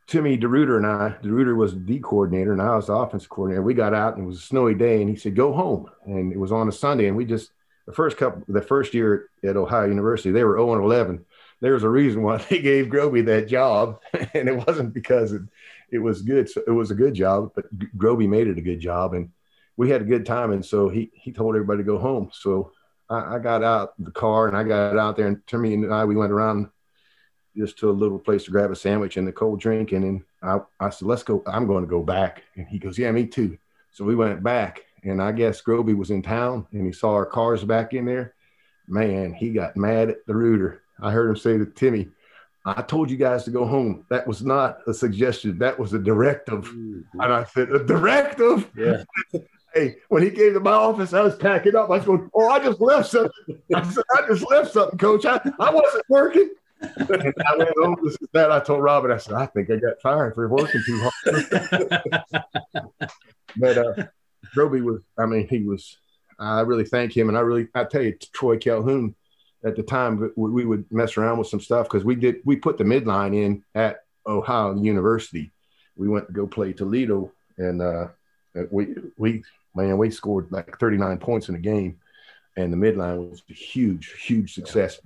Timmy 0.07 0.37
DeRuyter 0.37 0.77
and 0.77 0.85
I, 0.85 1.15
DeRuyter 1.23 1.55
was 1.55 1.73
the 1.85 1.99
coordinator 1.99 2.51
and 2.51 2.61
I 2.61 2.75
was 2.75 2.87
the 2.87 2.93
offensive 2.93 3.29
coordinator. 3.29 3.63
We 3.63 3.73
got 3.73 3.93
out 3.93 4.15
and 4.15 4.25
it 4.25 4.27
was 4.27 4.39
a 4.39 4.45
snowy 4.45 4.75
day 4.75 5.01
and 5.01 5.09
he 5.09 5.15
said, 5.15 5.35
go 5.35 5.51
home. 5.51 5.89
And 6.05 6.31
it 6.31 6.37
was 6.37 6.51
on 6.51 6.67
a 6.67 6.71
Sunday. 6.71 7.07
And 7.07 7.17
we 7.17 7.25
just, 7.25 7.51
the 7.87 7.93
first 7.93 8.17
couple, 8.17 8.43
the 8.47 8.61
first 8.61 8.93
year 8.93 9.29
at 9.43 9.57
Ohio 9.57 9.87
University, 9.87 10.31
they 10.31 10.43
were 10.43 10.57
0 10.57 10.75
and 10.75 10.83
11. 10.83 11.25
There 11.61 11.73
was 11.73 11.83
a 11.83 11.89
reason 11.89 12.21
why 12.21 12.37
they 12.49 12.61
gave 12.61 12.87
Grobe 12.87 13.25
that 13.25 13.47
job, 13.47 13.99
and 14.33 14.47
it 14.47 14.67
wasn't 14.67 14.93
because 14.93 15.31
it, 15.33 15.41
it 15.91 15.99
was 15.99 16.21
good. 16.21 16.49
So 16.49 16.61
it 16.67 16.71
was 16.71 16.91
a 16.91 16.95
good 16.95 17.13
job, 17.13 17.51
but 17.55 17.65
Grobe 17.97 18.27
made 18.27 18.47
it 18.47 18.57
a 18.57 18.61
good 18.61 18.79
job, 18.79 19.13
and 19.13 19.29
we 19.77 19.89
had 19.89 20.01
a 20.01 20.05
good 20.05 20.25
time. 20.25 20.51
And 20.51 20.65
so 20.65 20.89
he 20.89 21.11
he 21.13 21.31
told 21.31 21.55
everybody 21.55 21.79
to 21.79 21.83
go 21.83 21.97
home. 21.97 22.29
So 22.33 22.71
I, 23.09 23.35
I 23.35 23.39
got 23.39 23.63
out 23.63 23.93
the 24.03 24.11
car 24.11 24.47
and 24.47 24.57
I 24.57 24.63
got 24.63 24.97
out 24.97 25.15
there, 25.15 25.27
and 25.27 25.45
Timmy 25.47 25.73
and 25.73 25.93
I 25.93 26.05
we 26.05 26.15
went 26.15 26.31
around 26.31 26.69
just 27.55 27.77
to 27.79 27.89
a 27.89 27.91
little 27.91 28.19
place 28.19 28.43
to 28.45 28.51
grab 28.51 28.71
a 28.71 28.75
sandwich 28.75 29.17
and 29.17 29.27
a 29.27 29.31
cold 29.31 29.59
drink, 29.59 29.91
and 29.91 30.03
then 30.03 30.25
I 30.41 30.59
I 30.79 30.89
said, 30.89 31.07
"Let's 31.07 31.23
go. 31.23 31.43
I'm 31.47 31.67
going 31.67 31.83
to 31.83 31.89
go 31.89 32.03
back." 32.03 32.43
And 32.55 32.67
he 32.67 32.79
goes, 32.79 32.97
"Yeah, 32.97 33.11
me 33.11 33.25
too." 33.25 33.57
So 33.91 34.03
we 34.03 34.15
went 34.15 34.43
back 34.43 34.83
and 35.05 35.21
I 35.21 35.31
guess 35.31 35.61
Grobe 35.61 35.95
was 35.95 36.11
in 36.11 36.21
town 36.21 36.67
and 36.71 36.85
he 36.85 36.91
saw 36.91 37.13
our 37.13 37.25
cars 37.25 37.63
back 37.63 37.93
in 37.93 38.05
there. 38.05 38.33
Man, 38.87 39.33
he 39.33 39.51
got 39.51 39.77
mad 39.77 40.09
at 40.09 40.27
DeRuyter. 40.27 40.79
I 41.01 41.11
heard 41.11 41.29
him 41.29 41.37
say 41.37 41.57
to 41.57 41.65
Timmy, 41.65 42.09
I 42.65 42.81
told 42.81 43.11
you 43.11 43.17
guys 43.17 43.43
to 43.43 43.51
go 43.51 43.65
home. 43.65 44.05
That 44.09 44.25
was 44.27 44.43
not 44.43 44.79
a 44.87 44.93
suggestion. 44.93 45.59
That 45.59 45.77
was 45.77 45.93
a 45.93 45.99
directive. 45.99 46.65
Mm-hmm. 46.65 47.21
And 47.21 47.33
I 47.33 47.43
said, 47.43 47.69
a 47.69 47.83
directive? 47.83 48.71
Yeah. 48.75 49.03
hey, 49.75 49.97
when 50.09 50.23
he 50.23 50.31
came 50.31 50.53
to 50.53 50.59
my 50.59 50.71
office, 50.71 51.13
I 51.13 51.21
was 51.21 51.35
packing 51.35 51.75
up. 51.75 51.89
I 51.89 51.97
was 51.97 52.05
going, 52.05 52.27
oh, 52.33 52.49
I 52.49 52.57
just 52.59 52.81
left 52.81 53.11
something. 53.11 53.61
I 53.75 53.83
said, 53.83 54.03
I 54.17 54.27
just 54.27 54.49
left 54.49 54.73
something, 54.73 54.97
coach. 54.97 55.25
I, 55.25 55.39
I 55.59 55.69
wasn't 55.69 56.05
working. 56.09 56.49
and 56.81 57.33
I 57.47 57.57
went 57.57 57.69
home. 57.77 57.97
This 58.03 58.13
is 58.19 58.27
that. 58.33 58.51
I 58.51 58.59
told 58.61 58.81
Robin, 58.81 59.11
I 59.11 59.17
said, 59.17 59.35
I 59.35 59.45
think 59.45 59.69
I 59.69 59.75
got 59.75 60.01
fired 60.01 60.33
for 60.33 60.47
working 60.47 60.81
too 60.87 61.09
hard. 61.23 62.03
but 63.57 63.77
uh, 63.77 64.05
Roby 64.55 64.81
was, 64.81 65.01
I 65.19 65.27
mean, 65.27 65.47
he 65.47 65.61
was, 65.61 65.97
I 66.39 66.61
really 66.61 66.85
thank 66.85 67.15
him. 67.15 67.29
And 67.29 67.37
I 67.37 67.41
really, 67.41 67.67
I 67.75 67.83
tell 67.83 68.01
you, 68.01 68.17
Troy 68.33 68.57
Calhoun 68.57 69.13
at 69.65 69.75
the 69.75 69.83
time, 69.83 70.31
we 70.35 70.65
would 70.65 70.85
mess 70.91 71.17
around 71.17 71.37
with 71.37 71.47
some 71.47 71.59
stuff 71.59 71.87
because 71.87 72.03
we 72.03 72.15
did, 72.15 72.37
we 72.45 72.55
put 72.55 72.77
the 72.77 72.83
midline 72.83 73.35
in 73.35 73.63
at 73.73 74.03
Ohio 74.27 74.75
University. 74.75 75.51
We 75.95 76.07
went 76.07 76.27
to 76.27 76.33
go 76.33 76.47
play 76.47 76.73
Toledo 76.73 77.31
and 77.57 77.81
uh, 77.81 78.07
we, 78.69 78.95
we, 79.17 79.43
man, 79.75 79.97
we 79.97 80.11
scored 80.11 80.51
like 80.51 80.77
39 80.79 81.17
points 81.17 81.49
in 81.49 81.55
a 81.55 81.59
game. 81.59 81.99
And 82.57 82.71
the 82.71 82.77
midline 82.77 83.29
was 83.29 83.43
a 83.49 83.53
huge, 83.53 84.13
huge 84.21 84.53
success. 84.53 84.99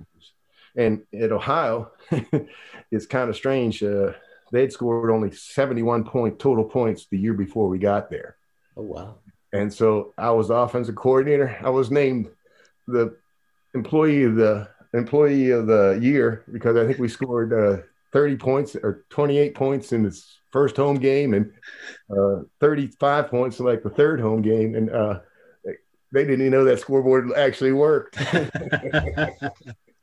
And 0.76 1.02
at 1.18 1.32
Ohio, 1.32 1.90
it's 2.92 3.06
kind 3.06 3.28
of 3.28 3.34
strange. 3.34 3.82
Uh, 3.82 4.12
they'd 4.52 4.72
scored 4.72 5.10
only 5.10 5.32
71 5.32 6.04
point 6.04 6.38
total 6.38 6.64
points 6.64 7.06
the 7.10 7.18
year 7.18 7.34
before 7.34 7.68
we 7.68 7.78
got 7.78 8.08
there. 8.08 8.36
Oh, 8.76 8.82
wow 8.82 9.16
and 9.52 9.72
so 9.72 10.12
I 10.16 10.30
was 10.30 10.48
the 10.48 10.54
offensive 10.54 10.94
coordinator. 10.94 11.56
I 11.62 11.70
was 11.70 11.90
named 11.90 12.28
the 12.86 13.16
employee 13.74 14.24
of 14.24 14.36
the 14.36 14.68
employee 14.94 15.50
of 15.50 15.66
the 15.66 15.98
year 16.00 16.44
because 16.52 16.76
I 16.76 16.86
think 16.86 16.98
we 16.98 17.08
scored 17.08 17.52
uh, 17.52 17.82
30 18.12 18.36
points 18.36 18.76
or 18.76 19.04
28 19.10 19.54
points 19.54 19.92
in 19.92 20.04
his 20.04 20.40
first 20.50 20.76
home 20.76 20.96
game 20.96 21.34
and 21.34 21.52
uh, 22.10 22.42
35 22.60 23.28
points 23.28 23.60
in 23.60 23.66
like 23.66 23.82
the 23.82 23.90
third 23.90 24.20
home 24.20 24.42
game. 24.42 24.74
And 24.74 24.90
uh, 24.90 25.20
they 26.12 26.24
didn't 26.24 26.40
even 26.40 26.50
know 26.50 26.64
that 26.64 26.80
scoreboard 26.80 27.32
actually 27.36 27.72
worked. 27.72 28.16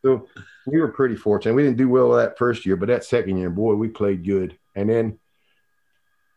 so 0.06 0.28
we 0.66 0.80
were 0.80 0.92
pretty 0.94 1.16
fortunate. 1.16 1.54
We 1.54 1.64
didn't 1.64 1.78
do 1.78 1.90
well 1.90 2.12
that 2.12 2.38
first 2.38 2.66
year, 2.66 2.78
but 2.78 2.88
that 2.88 3.04
second 3.04 3.38
year, 3.38 3.50
boy, 3.50 3.76
we 3.76 3.90
played 3.90 4.26
good. 4.26 4.58
And 4.76 4.90
then 4.90 5.20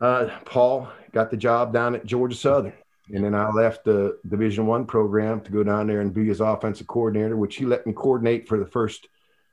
uh, 0.01 0.31
Paul 0.45 0.89
got 1.13 1.31
the 1.31 1.37
job 1.37 1.73
down 1.73 1.95
at 1.95 2.05
Georgia 2.05 2.35
Southern. 2.35 2.73
And 3.15 3.25
then 3.25 3.35
I 3.35 3.51
left 3.51 3.85
the 3.85 4.19
Division 4.29 4.67
One 4.67 4.87
program 4.87 5.41
to 5.43 5.51
go 5.51 5.63
down 5.63 5.87
there 5.87 6.01
and 6.01 6.15
be 6.15 6.27
his 6.27 6.41
offensive 6.41 6.87
coordinator, 6.87 7.37
which 7.37 7.57
he 7.57 7.65
let 7.65 7.87
me 7.87 7.93
coordinate 7.93 8.49
for 8.49 8.59
the 8.59 8.67
first 8.67 9.09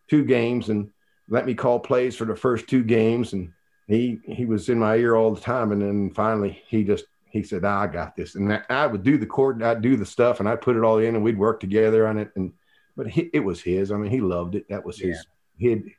two 0.09 0.23
games 0.23 0.69
and 0.69 0.89
let 1.29 1.45
me 1.45 1.53
call 1.53 1.79
plays 1.79 2.15
for 2.15 2.25
the 2.25 2.35
first 2.35 2.67
two 2.67 2.83
games. 2.83 3.33
And 3.33 3.51
he 3.87 4.19
he 4.23 4.45
was 4.45 4.69
in 4.69 4.79
my 4.79 4.95
ear 4.95 5.15
all 5.15 5.33
the 5.33 5.41
time. 5.41 5.71
And 5.71 5.81
then 5.81 6.11
finally, 6.13 6.61
he 6.67 6.83
just 6.83 7.05
he 7.29 7.43
said, 7.43 7.65
ah, 7.65 7.81
"I 7.81 7.87
got 7.87 8.15
this." 8.15 8.35
And 8.35 8.61
I 8.69 8.87
would 8.87 9.03
do 9.03 9.17
the 9.17 9.25
court, 9.25 9.61
I'd 9.61 9.81
do 9.81 9.97
the 9.97 10.05
stuff, 10.05 10.39
and 10.39 10.47
I'd 10.47 10.61
put 10.61 10.75
it 10.75 10.83
all 10.83 10.99
in, 10.99 11.15
and 11.15 11.23
we'd 11.23 11.37
work 11.37 11.59
together 11.59 12.07
on 12.07 12.17
it. 12.17 12.31
And 12.35 12.53
but 12.95 13.07
he, 13.07 13.29
it 13.33 13.41
was 13.41 13.61
his. 13.61 13.91
I 13.91 13.97
mean, 13.97 14.11
he 14.11 14.21
loved 14.21 14.55
it. 14.55 14.69
That 14.69 14.85
was 14.85 14.99
his. 14.99 15.25
Yeah. 15.57 15.75
He 15.75 15.95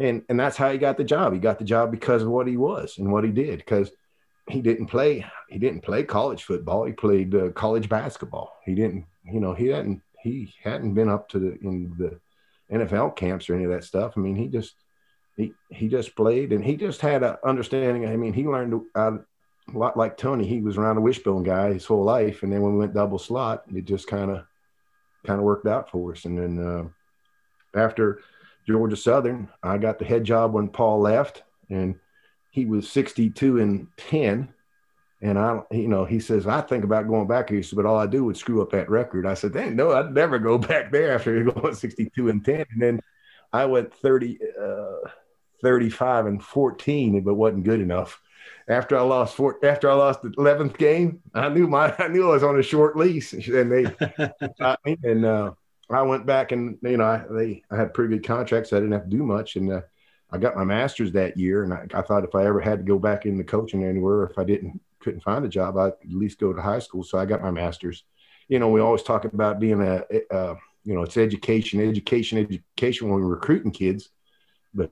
and 0.00 0.22
and 0.28 0.40
that's 0.40 0.56
how 0.56 0.70
he 0.72 0.78
got 0.78 0.96
the 0.96 1.04
job. 1.04 1.32
He 1.32 1.38
got 1.38 1.58
the 1.58 1.64
job 1.64 1.90
because 1.90 2.22
of 2.22 2.28
what 2.28 2.46
he 2.46 2.56
was 2.56 2.98
and 2.98 3.12
what 3.12 3.24
he 3.24 3.30
did. 3.30 3.58
Because 3.58 3.90
he 4.48 4.60
didn't 4.60 4.86
play 4.86 5.24
he 5.48 5.58
didn't 5.58 5.82
play 5.82 6.02
college 6.04 6.44
football. 6.44 6.84
He 6.84 6.92
played 6.92 7.34
uh, 7.34 7.50
college 7.50 7.88
basketball. 7.88 8.56
He 8.64 8.74
didn't 8.74 9.06
you 9.24 9.40
know 9.40 9.54
he 9.54 9.68
hadn't 9.68 10.02
he 10.22 10.54
hadn't 10.62 10.94
been 10.94 11.08
up 11.08 11.28
to 11.30 11.38
the 11.38 11.58
in 11.62 11.94
the 11.98 12.20
NFL 12.76 13.16
camps 13.16 13.48
or 13.48 13.54
any 13.54 13.64
of 13.64 13.70
that 13.70 13.84
stuff. 13.84 14.14
I 14.16 14.20
mean 14.20 14.36
he 14.36 14.48
just 14.48 14.74
he 15.36 15.52
he 15.70 15.88
just 15.88 16.14
played 16.16 16.52
and 16.52 16.64
he 16.64 16.76
just 16.76 17.00
had 17.00 17.22
an 17.22 17.36
understanding. 17.44 18.06
I 18.06 18.16
mean 18.16 18.32
he 18.32 18.46
learned 18.46 18.80
a 18.94 19.18
lot 19.72 19.96
like 19.96 20.16
Tony. 20.16 20.46
He 20.46 20.60
was 20.60 20.76
around 20.76 20.96
a 20.96 21.02
wishbone 21.02 21.42
guy 21.42 21.72
his 21.72 21.86
whole 21.86 22.04
life, 22.04 22.42
and 22.42 22.52
then 22.52 22.62
when 22.62 22.72
we 22.72 22.78
went 22.78 22.94
double 22.94 23.18
slot, 23.18 23.64
it 23.74 23.84
just 23.84 24.06
kind 24.06 24.30
of 24.30 24.44
kind 25.26 25.38
of 25.38 25.44
worked 25.44 25.66
out 25.66 25.90
for 25.90 26.12
us. 26.12 26.24
And 26.24 26.38
then 26.38 26.66
uh, 26.66 27.78
after 27.78 28.20
Georgia 28.66 28.96
Southern, 28.96 29.48
I 29.62 29.78
got 29.78 29.98
the 29.98 30.04
head 30.04 30.24
job 30.24 30.52
when 30.52 30.68
Paul 30.68 31.00
left, 31.00 31.42
and 31.68 31.96
he 32.50 32.66
was 32.66 32.90
62 32.90 33.60
and 33.60 33.86
10. 33.96 34.52
And 35.22 35.38
I, 35.38 35.60
you 35.70 35.88
know, 35.88 36.04
he 36.04 36.18
says, 36.18 36.46
I 36.46 36.60
think 36.62 36.82
about 36.82 37.06
going 37.06 37.26
back 37.26 37.50
here, 37.50 37.62
but 37.74 37.86
all 37.86 37.98
I 37.98 38.06
do 38.06 38.24
would 38.24 38.36
screw 38.36 38.62
up 38.62 38.70
that 38.72 38.88
record. 38.88 39.26
I 39.26 39.34
said, 39.34 39.52
dang, 39.52 39.76
no, 39.76 39.92
I'd 39.92 40.14
never 40.14 40.38
go 40.38 40.58
back 40.58 40.90
there 40.90 41.14
after 41.14 41.42
going 41.44 41.74
62 41.74 42.28
and 42.28 42.44
10. 42.44 42.66
And 42.72 42.82
then 42.82 43.00
I 43.52 43.66
went 43.66 43.94
30, 43.94 44.38
uh, 44.60 45.08
35 45.62 46.26
and 46.26 46.42
14, 46.42 47.22
but 47.22 47.34
wasn't 47.34 47.64
good 47.64 47.80
enough. 47.80 48.20
After 48.68 48.96
I 48.96 49.02
lost 49.02 49.36
four, 49.36 49.58
after 49.64 49.90
I 49.90 49.94
lost 49.94 50.22
the 50.22 50.30
11th 50.30 50.78
game, 50.78 51.20
I 51.34 51.48
knew 51.48 51.66
my, 51.66 51.94
I 51.98 52.08
knew 52.08 52.30
I 52.30 52.34
was 52.34 52.42
on 52.42 52.58
a 52.58 52.62
short 52.62 52.96
lease 52.96 53.32
and 53.32 53.70
they, 53.70 53.84
and, 55.04 55.24
uh, 55.24 55.52
I 55.90 56.02
went 56.02 56.24
back 56.24 56.52
and, 56.52 56.78
you 56.82 56.96
know, 56.96 57.04
I, 57.04 57.24
they, 57.28 57.64
I 57.70 57.76
had 57.76 57.92
pretty 57.92 58.14
good 58.14 58.26
contracts. 58.26 58.70
So 58.70 58.76
I 58.76 58.80
didn't 58.80 58.92
have 58.92 59.04
to 59.04 59.16
do 59.16 59.24
much. 59.24 59.56
And, 59.56 59.72
uh, 59.72 59.80
I 60.32 60.38
got 60.38 60.56
my 60.56 60.64
master's 60.64 61.12
that 61.12 61.36
year, 61.36 61.64
and 61.64 61.72
I, 61.72 61.86
I, 61.94 62.02
thought 62.02 62.24
if 62.24 62.34
I 62.34 62.46
ever 62.46 62.60
had 62.60 62.78
to 62.78 62.84
go 62.84 62.98
back 62.98 63.26
into 63.26 63.42
coaching 63.44 63.84
anywhere, 63.84 64.24
if 64.24 64.38
I 64.38 64.44
didn't 64.44 64.80
couldn't 65.00 65.22
find 65.22 65.44
a 65.44 65.48
job, 65.48 65.76
I'd 65.76 65.88
at 65.88 66.10
least 66.10 66.38
go 66.38 66.52
to 66.52 66.62
high 66.62 66.78
school. 66.78 67.02
So 67.02 67.18
I 67.18 67.26
got 67.26 67.42
my 67.42 67.50
master's. 67.50 68.04
You 68.48 68.58
know, 68.58 68.68
we 68.68 68.80
always 68.80 69.02
talk 69.02 69.24
about 69.24 69.60
being 69.60 69.80
a, 69.80 70.04
a 70.30 70.56
you 70.84 70.94
know, 70.94 71.02
it's 71.02 71.16
education, 71.16 71.80
education, 71.80 72.38
education 72.38 73.08
when 73.08 73.20
we're 73.20 73.28
recruiting 73.28 73.70
kids, 73.70 74.10
but 74.74 74.90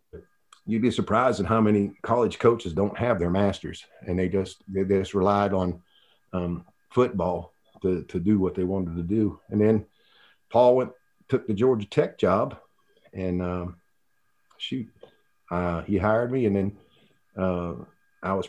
you'd 0.67 0.83
be 0.83 0.91
surprised 0.91 1.41
at 1.41 1.47
how 1.47 1.61
many 1.61 1.93
college 2.03 2.39
coaches 2.39 2.73
don't 2.73 2.97
have 2.97 3.19
their 3.19 3.31
masters, 3.31 3.85
and 4.07 4.19
they 4.19 4.29
just 4.29 4.63
they 4.69 4.85
just 4.85 5.15
relied 5.15 5.53
on 5.53 5.83
um, 6.33 6.65
football 6.91 7.53
to 7.83 8.03
to 8.05 8.19
do 8.19 8.39
what 8.39 8.55
they 8.55 8.65
wanted 8.65 8.97
to 8.97 9.03
do. 9.03 9.41
And 9.49 9.61
then 9.61 9.87
Paul 10.51 10.77
went 10.77 10.93
took 11.29 11.47
the 11.47 11.55
Georgia 11.55 11.87
Tech 11.87 12.19
job, 12.19 12.59
and 13.13 13.43
um, 13.43 13.77
shoot, 14.59 14.89
uh, 15.51 15.83
he 15.83 15.99
hired 15.99 16.31
me, 16.31 16.47
and 16.47 16.57
then 16.57 16.79
uh, 17.37 17.75
I 18.23 18.35
was, 18.35 18.49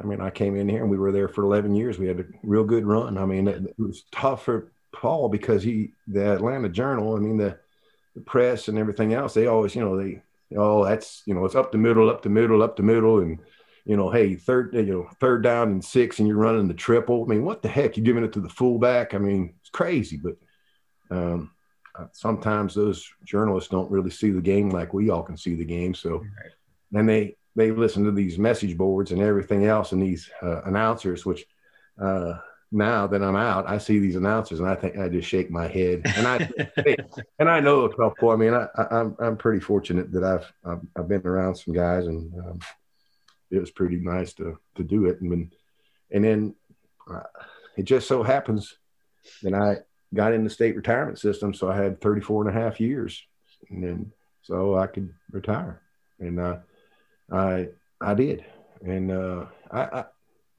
I 0.00 0.04
mean, 0.04 0.20
I 0.20 0.30
came 0.30 0.56
in 0.56 0.68
here 0.68 0.82
and 0.82 0.90
we 0.90 0.98
were 0.98 1.12
there 1.12 1.28
for 1.28 1.44
11 1.44 1.74
years. 1.74 1.98
We 1.98 2.08
had 2.08 2.20
a 2.20 2.24
real 2.42 2.64
good 2.64 2.86
run. 2.86 3.18
I 3.18 3.24
mean, 3.24 3.46
it, 3.46 3.64
it 3.64 3.78
was 3.78 4.04
tough 4.10 4.44
for 4.44 4.72
Paul 4.92 5.28
because 5.28 5.62
he, 5.62 5.92
the 6.08 6.32
Atlanta 6.34 6.68
Journal, 6.68 7.14
I 7.14 7.20
mean, 7.20 7.36
the, 7.36 7.58
the 8.14 8.20
press 8.22 8.68
and 8.68 8.78
everything 8.78 9.14
else, 9.14 9.34
they 9.34 9.46
always, 9.46 9.74
you 9.76 9.82
know, 9.82 9.96
they, 9.96 10.22
oh, 10.56 10.84
that's, 10.84 11.22
you 11.26 11.34
know, 11.34 11.44
it's 11.44 11.54
up 11.54 11.70
the 11.70 11.78
middle, 11.78 12.10
up 12.10 12.22
the 12.22 12.28
middle, 12.28 12.62
up 12.62 12.76
the 12.76 12.82
middle. 12.82 13.20
And, 13.20 13.38
you 13.84 13.96
know, 13.96 14.10
hey, 14.10 14.34
third, 14.34 14.74
you 14.74 14.82
know, 14.82 15.08
third 15.20 15.44
down 15.44 15.70
and 15.70 15.84
six, 15.84 16.18
and 16.18 16.26
you're 16.26 16.36
running 16.36 16.66
the 16.66 16.74
triple. 16.74 17.24
I 17.24 17.28
mean, 17.28 17.44
what 17.44 17.62
the 17.62 17.68
heck? 17.68 17.96
You're 17.96 18.04
giving 18.04 18.24
it 18.24 18.32
to 18.32 18.40
the 18.40 18.48
fullback. 18.48 19.14
I 19.14 19.18
mean, 19.18 19.54
it's 19.60 19.70
crazy, 19.70 20.16
but, 20.16 20.36
um, 21.16 21.52
sometimes 22.12 22.74
those 22.74 23.08
journalists 23.24 23.70
don't 23.70 23.90
really 23.90 24.10
see 24.10 24.30
the 24.30 24.40
game 24.40 24.70
like 24.70 24.92
we 24.92 25.10
all 25.10 25.22
can 25.22 25.36
see 25.36 25.54
the 25.54 25.64
game. 25.64 25.94
So, 25.94 26.18
right. 26.18 26.52
and 26.94 27.08
they 27.08 27.36
they 27.54 27.70
listen 27.70 28.04
to 28.04 28.12
these 28.12 28.38
message 28.38 28.76
boards 28.76 29.12
and 29.12 29.22
everything 29.22 29.66
else, 29.66 29.92
and 29.92 30.02
these 30.02 30.30
uh, 30.42 30.62
announcers. 30.62 31.24
Which 31.24 31.46
uh, 32.00 32.34
now 32.70 33.06
that 33.06 33.22
I'm 33.22 33.36
out, 33.36 33.68
I 33.68 33.78
see 33.78 33.98
these 33.98 34.16
announcers, 34.16 34.60
and 34.60 34.68
I 34.68 34.74
think 34.74 34.98
I 34.98 35.08
just 35.08 35.28
shake 35.28 35.50
my 35.50 35.66
head. 35.66 36.02
And 36.04 36.26
I 36.26 36.50
and 37.38 37.48
I 37.48 37.60
know 37.60 37.84
a 37.84 37.94
couple. 37.94 38.30
I 38.30 38.36
mean, 38.36 38.54
I, 38.54 38.68
am 38.76 38.88
I'm, 38.90 39.16
I'm 39.18 39.36
pretty 39.36 39.60
fortunate 39.60 40.12
that 40.12 40.24
I've, 40.24 40.52
I've, 40.64 40.80
I've 40.96 41.08
been 41.08 41.26
around 41.26 41.56
some 41.56 41.74
guys, 41.74 42.06
and 42.06 42.32
um, 42.38 42.58
it 43.50 43.58
was 43.58 43.70
pretty 43.70 43.96
nice 43.96 44.34
to 44.34 44.58
to 44.76 44.82
do 44.84 45.06
it. 45.06 45.20
And 45.20 45.30
when, 45.30 45.50
and 46.10 46.24
then 46.24 46.54
uh, 47.10 47.22
it 47.76 47.84
just 47.84 48.08
so 48.08 48.22
happens 48.22 48.76
that 49.42 49.54
I 49.54 49.78
got 50.16 50.32
in 50.32 50.44
the 50.44 50.50
state 50.50 50.76
retirement 50.76 51.18
system. 51.18 51.54
So 51.54 51.70
I 51.70 51.76
had 51.76 52.00
34 52.00 52.48
and 52.48 52.56
a 52.56 52.60
half 52.60 52.80
years 52.80 53.22
and 53.70 53.82
then 53.82 54.12
so 54.42 54.76
I 54.76 54.86
could 54.86 55.12
retire. 55.30 55.80
And 56.18 56.40
uh, 56.40 56.58
I, 57.30 57.68
I 58.00 58.14
did. 58.14 58.44
And 58.84 59.10
uh, 59.10 59.46
I, 59.70 60.04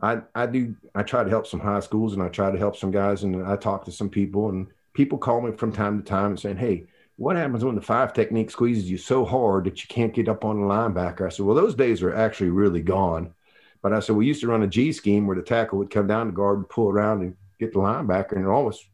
I, 0.02 0.22
I 0.36 0.46
do, 0.46 0.76
I 0.93 1.04
try 1.04 1.24
to 1.24 1.30
help 1.30 1.48
some 1.48 1.60
high 1.60 1.80
schools 1.80 2.13
and 2.13 2.22
I 2.22 2.28
try 2.28 2.52
to 2.52 2.58
help 2.58 2.76
some 2.76 2.91
guys 2.91 3.24
and 3.24 3.46
I 3.46 3.56
talk 3.56 3.86
to 3.86 3.91
some 3.91 4.10
people 4.10 4.50
and 4.50 4.67
people 4.93 5.17
call 5.17 5.41
me 5.41 5.52
from 5.54 5.72
time 5.72 6.02
to 6.02 6.06
time 6.06 6.32
and 6.32 6.39
saying, 6.39 6.58
Hey, 6.58 6.86
what 7.15 7.36
happens 7.36 7.65
when 7.65 7.76
the 7.76 7.82
five 7.82 8.13
technique 8.13 8.52
squeezes 8.52 8.89
you 8.89 8.98
so 8.98 9.26
hard 9.26 9.65
that 9.65 9.82
you 9.82 9.88
can't 9.88 10.13
get 10.13 10.30
up 10.30 10.46
on 10.46 10.62
the 10.62 10.67
linebacker? 10.67 11.26
I 11.26 11.30
said, 11.30 11.46
well, 11.46 11.56
those 11.56 11.74
days 11.74 12.04
are 12.04 12.13
actually 12.13 12.52
really 12.52 12.82
gone. 12.82 13.34
But 13.82 13.93
I 13.93 14.00
said, 14.00 14.15
we 14.15 14.28
used 14.28 14.41
to 14.41 14.48
run 14.48 14.63
a 14.63 14.67
G 14.67 14.91
scheme 14.91 15.26
where 15.26 15.36
the 15.36 15.41
tackle 15.41 15.80
would 15.80 15.89
come 15.89 16.08
down 16.08 16.28
the 16.28 16.34
guard 16.34 16.67
pull 16.70 16.89
around 16.89 17.22
and 17.22 17.36
get 17.60 17.74
the 17.74 17.80
linebacker 17.80 18.34
and 18.34 18.46
it 18.46 18.48
almost 18.48 18.86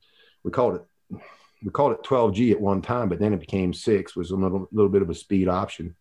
we 0.44 0.52
called 0.52 0.76
it 0.76 1.22
we 1.64 1.72
called 1.72 1.94
it 1.94 2.04
12G 2.04 2.52
at 2.52 2.60
one 2.60 2.82
time, 2.82 3.10
but 3.10 3.20
then 3.20 3.34
it 3.34 3.40
became 3.40 3.74
six, 3.74 4.16
was 4.16 4.32
a 4.32 4.36
little, 4.36 4.68
little 4.72 4.90
bit 4.90 5.02
of 5.02 5.10
a 5.10 5.16
speed 5.16 5.48
option. 5.48 5.96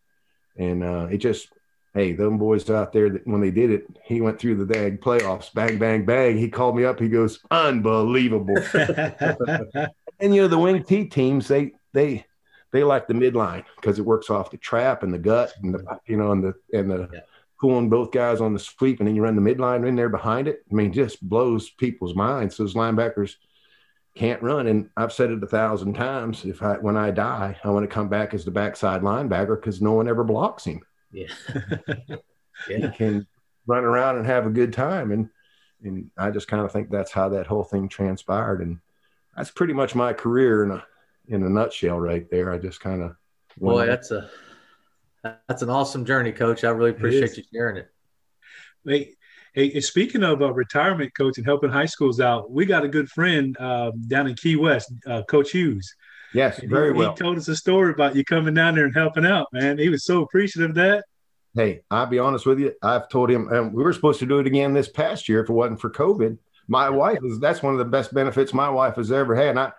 And 0.57 0.83
uh, 0.83 1.09
it 1.11 1.19
just, 1.19 1.49
hey, 1.95 2.13
them 2.13 2.39
boys 2.39 2.69
out 2.69 2.93
there 2.93 3.11
that 3.11 3.27
when 3.27 3.41
they 3.41 3.51
did 3.51 3.71
it, 3.71 3.87
he 4.05 4.21
went 4.21 4.39
through 4.39 4.57
the 4.57 4.73
DAG 4.73 5.01
playoffs, 5.01 5.53
bang, 5.55 5.79
bang, 5.79 6.05
bang. 6.05 6.37
He 6.37 6.49
called 6.49 6.77
me 6.77 6.85
up. 6.85 6.99
He 6.99 7.09
goes, 7.09 7.41
unbelievable. 7.51 8.57
and 8.75 10.35
you 10.35 10.43
know, 10.43 10.49
the 10.49 10.59
wing 10.59 10.83
T 10.83 11.07
teams, 11.07 11.49
they 11.49 11.73
they 11.93 12.25
they 12.73 12.85
like 12.85 13.07
the 13.07 13.15
midline 13.15 13.65
because 13.77 13.99
it 13.99 14.05
works 14.05 14.31
off 14.31 14.51
the 14.51 14.57
trap 14.57 15.03
and 15.03 15.13
the 15.13 15.19
gut 15.19 15.53
and 15.63 15.75
the 15.75 15.99
you 16.07 16.17
know 16.17 16.33
and 16.33 16.43
the 16.43 16.55
and 16.73 16.91
the 16.91 17.09
yeah. 17.13 17.21
pulling 17.61 17.89
both 17.89 18.11
guys 18.11 18.41
on 18.41 18.53
the 18.53 18.59
sweep, 18.59 18.99
and 18.99 19.09
then 19.09 19.15
you 19.15 19.23
run 19.23 19.37
the 19.37 19.43
midline 19.43 19.87
in 19.87 19.97
there 19.97 20.09
behind 20.09 20.49
it. 20.49 20.63
I 20.71 20.75
mean, 20.75 20.93
just 20.93 21.27
blows 21.27 21.71
people's 21.71 22.15
minds. 22.15 22.57
Those 22.57 22.75
linebackers 22.75 23.37
can't 24.15 24.43
run. 24.43 24.67
And 24.67 24.91
I've 24.97 25.13
said 25.13 25.31
it 25.31 25.43
a 25.43 25.47
thousand 25.47 25.95
times. 25.95 26.45
If 26.45 26.63
I 26.63 26.75
when 26.75 26.97
I 26.97 27.11
die, 27.11 27.57
I 27.65 27.71
want 27.71 27.89
to 27.89 27.95
come 27.95 28.09
back 28.09 28.35
as 28.35 28.45
the 28.45 28.51
backside 28.51 29.03
linebacker 29.03 29.61
because 29.61 29.81
no 29.81 29.93
one 29.93 30.09
ever 30.09 30.25
blocks 30.25 30.65
him. 30.65 30.83
Yeah. 31.13 31.29
yeah. 32.69 32.79
He 32.79 32.89
can 32.91 33.27
run 33.67 33.85
around 33.85 34.17
and 34.17 34.27
have 34.27 34.47
a 34.47 34.51
good 34.51 34.73
time. 34.73 35.13
And 35.13 35.29
and 35.83 36.11
I 36.17 36.31
just 36.31 36.49
kind 36.49 36.65
of 36.65 36.73
think 36.73 36.91
that's 36.91 37.13
how 37.13 37.31
that 37.31 37.47
whole 37.47 37.65
thing 37.65 37.89
transpired. 37.89 38.61
And 38.61 38.79
that's 39.37 39.51
pretty 39.51 39.73
much 39.73 39.95
my 39.95 40.13
career 40.13 40.65
in 40.65 40.71
a 40.73 40.85
in 41.29 41.43
a 41.43 41.49
nutshell 41.49 41.99
right 41.99 42.29
there. 42.31 42.53
I 42.53 42.59
just 42.59 42.81
kind 42.81 43.03
of 43.03 43.17
boy, 43.57 43.87
that's 43.87 44.11
a 44.11 44.31
that's 45.23 45.63
an 45.63 45.71
awesome 45.71 46.05
journey, 46.05 46.33
coach. 46.33 46.65
I 46.65 46.71
really 46.71 46.91
appreciate 46.91 47.37
you 47.37 47.45
sharing 47.53 47.77
it. 47.77 47.89
Wait, 48.85 49.17
Hey, 49.55 49.79
speaking 49.81 50.23
of 50.23 50.41
uh, 50.41 50.51
retirement 50.53 51.15
coach 51.15 51.37
and 51.37 51.45
helping 51.45 51.69
high 51.69 51.87
schools 51.87 52.21
out, 52.21 52.51
we 52.51 52.65
got 52.65 52.85
a 52.85 52.89
good 52.89 53.11
friend 53.11 53.55
uh, 53.61 53.91
down 54.07 54.27
in 54.27 54.35
Key 54.35 54.57
West, 54.57 54.91
uh, 55.07 55.23
Coach 55.25 55.51
Hughes. 55.51 55.95
Yes, 56.33 56.59
very 56.65 56.95
he, 56.95 56.99
well. 56.99 57.13
He 57.13 57.23
told 57.23 57.37
us 57.37 57.49
a 57.49 57.57
story 57.57 57.93
about 57.93 58.17
you 58.17 58.25
coming 58.25 58.55
down 58.55 58.75
there 58.75 58.87
and 58.87 58.95
helping 58.95 59.27
out, 59.27 59.49
man. 59.53 59.77
He 59.77 59.91
was 59.91 60.07
so 60.07 60.23
appreciative 60.23 60.71
of 60.71 60.77
that. 60.77 61.05
Hey, 61.55 61.81
I'll 61.91 62.07
be 62.07 62.19
honest 62.19 62.47
with 62.47 62.61
you. 62.61 62.73
I've 62.83 63.11
told 63.11 63.31
him, 63.31 63.49
and 63.53 63.75
we 63.75 63.83
were 63.83 63.93
supposed 63.93 64.21
to 64.21 64.27
do 64.27 64.39
it 64.39 64.47
again 64.47 64.73
this 64.73 64.89
past 64.89 65.29
year 65.29 65.43
if 65.43 65.51
it 65.51 65.53
wasn't 65.53 65.83
for 65.83 65.91
COVID. 65.91 66.39
My 66.67 66.89
wife 66.89 67.19
is 67.23 67.39
that's 67.39 67.63
one 67.63 67.75
of 67.75 67.79
the 67.79 67.85
best 67.85 68.15
benefits 68.15 68.55
my 68.55 68.71
wife 68.71 68.97
has 68.97 69.13
ever 69.13 69.37
had. 69.37 69.51
And 69.51 69.61
I, 69.61 69.73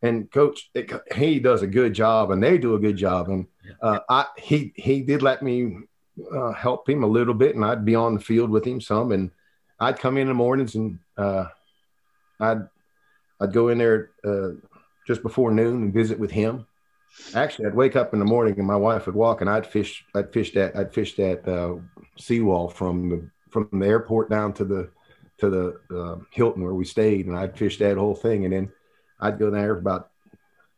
and 0.00 0.30
coach, 0.30 0.70
it, 0.72 0.90
he 1.14 1.38
does 1.38 1.60
a 1.60 1.66
good 1.66 1.92
job, 1.92 2.30
and 2.30 2.42
they 2.42 2.56
do 2.56 2.76
a 2.76 2.80
good 2.80 2.96
job. 2.96 3.28
And 3.28 3.46
uh, 3.82 3.98
I, 4.08 4.24
he 4.38 4.72
he 4.74 5.02
did 5.02 5.20
let 5.20 5.42
me 5.42 5.76
uh, 6.34 6.52
help 6.52 6.88
him 6.88 7.02
a 7.02 7.06
little 7.06 7.34
bit, 7.34 7.54
and 7.54 7.64
I'd 7.64 7.84
be 7.84 7.94
on 7.94 8.14
the 8.14 8.20
field 8.20 8.50
with 8.50 8.64
him 8.64 8.80
some, 8.80 9.12
and 9.12 9.30
I'd 9.80 9.98
come 9.98 10.18
in, 10.18 10.28
the 10.28 10.34
mornings 10.34 10.74
and 10.74 10.98
uh, 11.16 11.46
I'd 12.40 12.68
I'd 13.40 13.52
go 13.52 13.68
in 13.68 13.78
there 13.78 14.10
uh, 14.24 14.50
just 15.06 15.22
before 15.22 15.52
noon 15.52 15.82
and 15.82 15.94
visit 15.94 16.18
with 16.18 16.30
him. 16.30 16.66
Actually, 17.34 17.66
I'd 17.66 17.74
wake 17.74 17.96
up 17.96 18.12
in 18.12 18.18
the 18.18 18.24
morning 18.24 18.58
and 18.58 18.66
my 18.66 18.76
wife 18.76 19.06
would 19.06 19.14
walk, 19.14 19.40
and 19.40 19.48
I'd 19.48 19.66
fish. 19.66 20.04
I'd 20.14 20.32
fish 20.32 20.52
that. 20.52 20.76
I'd 20.76 20.92
fish 20.92 21.14
that 21.16 21.46
uh, 21.48 21.76
seawall 22.16 22.68
from 22.68 23.08
the 23.08 23.30
from 23.50 23.68
the 23.72 23.86
airport 23.86 24.30
down 24.30 24.52
to 24.54 24.64
the 24.64 24.90
to 25.38 25.50
the 25.50 25.96
uh, 25.96 26.16
Hilton 26.32 26.62
where 26.62 26.74
we 26.74 26.84
stayed, 26.84 27.26
and 27.26 27.36
I'd 27.36 27.56
fish 27.56 27.78
that 27.78 27.96
whole 27.96 28.14
thing, 28.14 28.44
and 28.44 28.52
then 28.52 28.72
I'd 29.20 29.38
go 29.38 29.50
there 29.50 29.76
about. 29.76 30.10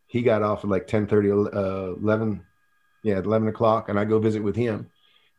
He 0.07 0.23
got 0.23 0.43
off 0.43 0.65
at 0.65 0.71
like 0.71 0.89
10, 0.89 1.07
30, 1.07 1.31
uh, 1.31 1.35
11, 2.03 2.45
yeah, 3.05 3.19
11 3.19 3.47
o'clock, 3.47 3.89
and 3.89 3.97
I 3.97 4.05
go 4.05 4.19
visit 4.19 4.43
with 4.43 4.57
him. 4.57 4.91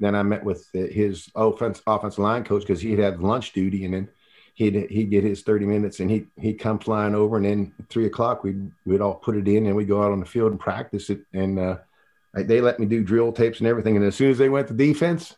Then 0.02 0.16
I 0.16 0.24
met 0.24 0.44
with 0.44 0.68
his 0.74 1.30
offense 1.36 1.82
offensive 1.88 2.20
line 2.20 2.44
coach 2.44 2.64
because 2.64 2.82
he'd 2.82 3.00
have 3.00 3.22
lunch 3.22 3.54
duty, 3.54 3.86
and 3.86 3.94
then 3.94 4.10
he'd 4.56 4.76
he'd 4.90 5.10
get 5.10 5.24
his 5.24 5.42
30 5.42 5.66
minutes 5.66 6.00
and 6.00 6.12
he 6.12 6.26
he'd 6.40 6.60
come 6.60 6.80
flying 6.80 7.16
over 7.16 7.38
and 7.38 7.46
then 7.46 7.74
three 7.90 8.06
o'clock 8.06 8.44
we'd 8.44 8.72
we'd 8.86 9.02
all 9.02 9.16
put 9.16 9.38
it 9.38 9.48
in 9.48 9.66
and 9.66 9.76
we'd 9.76 9.88
go 9.88 10.04
out 10.04 10.12
on 10.12 10.20
the 10.20 10.26
field 10.26 10.52
and 10.52 10.60
practice 10.60 11.10
it 11.10 11.22
and 11.34 11.58
uh, 11.58 11.78
they 12.34 12.62
let 12.62 12.80
me 12.80 12.86
do 12.86 13.04
drill 13.04 13.32
tapes 13.32 13.60
and 13.60 13.68
everything 13.68 13.96
and 13.96 14.06
as 14.06 14.16
soon 14.16 14.30
as 14.30 14.38
they 14.38 14.50
went 14.50 14.68
to 14.68 14.74
defense 14.74 15.36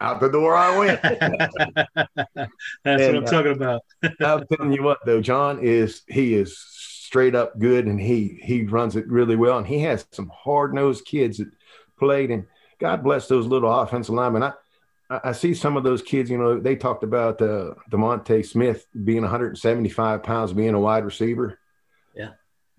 out 0.00 0.20
the 0.20 0.28
door 0.28 0.56
I 0.56 0.78
went. 0.78 1.02
That's 1.94 2.22
and, 2.84 3.00
what 3.00 3.16
I'm 3.16 3.24
uh, 3.24 3.30
talking 3.30 3.52
about. 3.52 3.82
I'm 4.20 4.46
telling 4.46 4.72
you 4.72 4.82
what 4.82 4.98
though, 5.04 5.20
John 5.20 5.58
is 5.60 6.02
he 6.06 6.34
is 6.34 6.56
straight 6.58 7.34
up 7.34 7.58
good 7.58 7.86
and 7.86 8.00
he 8.00 8.40
he 8.42 8.64
runs 8.64 8.96
it 8.96 9.06
really 9.08 9.36
well 9.36 9.58
and 9.58 9.66
he 9.66 9.80
has 9.80 10.06
some 10.12 10.30
hard 10.34 10.74
nosed 10.74 11.04
kids 11.04 11.38
that 11.38 11.50
played 11.98 12.30
and 12.30 12.46
God 12.78 13.02
bless 13.02 13.28
those 13.28 13.46
little 13.46 13.72
offensive 13.72 14.14
linemen. 14.14 14.42
I 14.42 14.52
I 15.10 15.32
see 15.32 15.54
some 15.54 15.76
of 15.76 15.84
those 15.84 16.02
kids, 16.02 16.30
you 16.30 16.36
know, 16.36 16.60
they 16.60 16.76
talked 16.76 17.02
about 17.02 17.40
uh, 17.40 17.74
DeVonta 17.90 18.44
Smith 18.44 18.86
being 19.04 19.22
175 19.22 20.22
pounds, 20.22 20.52
being 20.52 20.74
a 20.74 20.80
wide 20.80 21.04
receiver. 21.04 21.58
Yeah. 22.14 22.30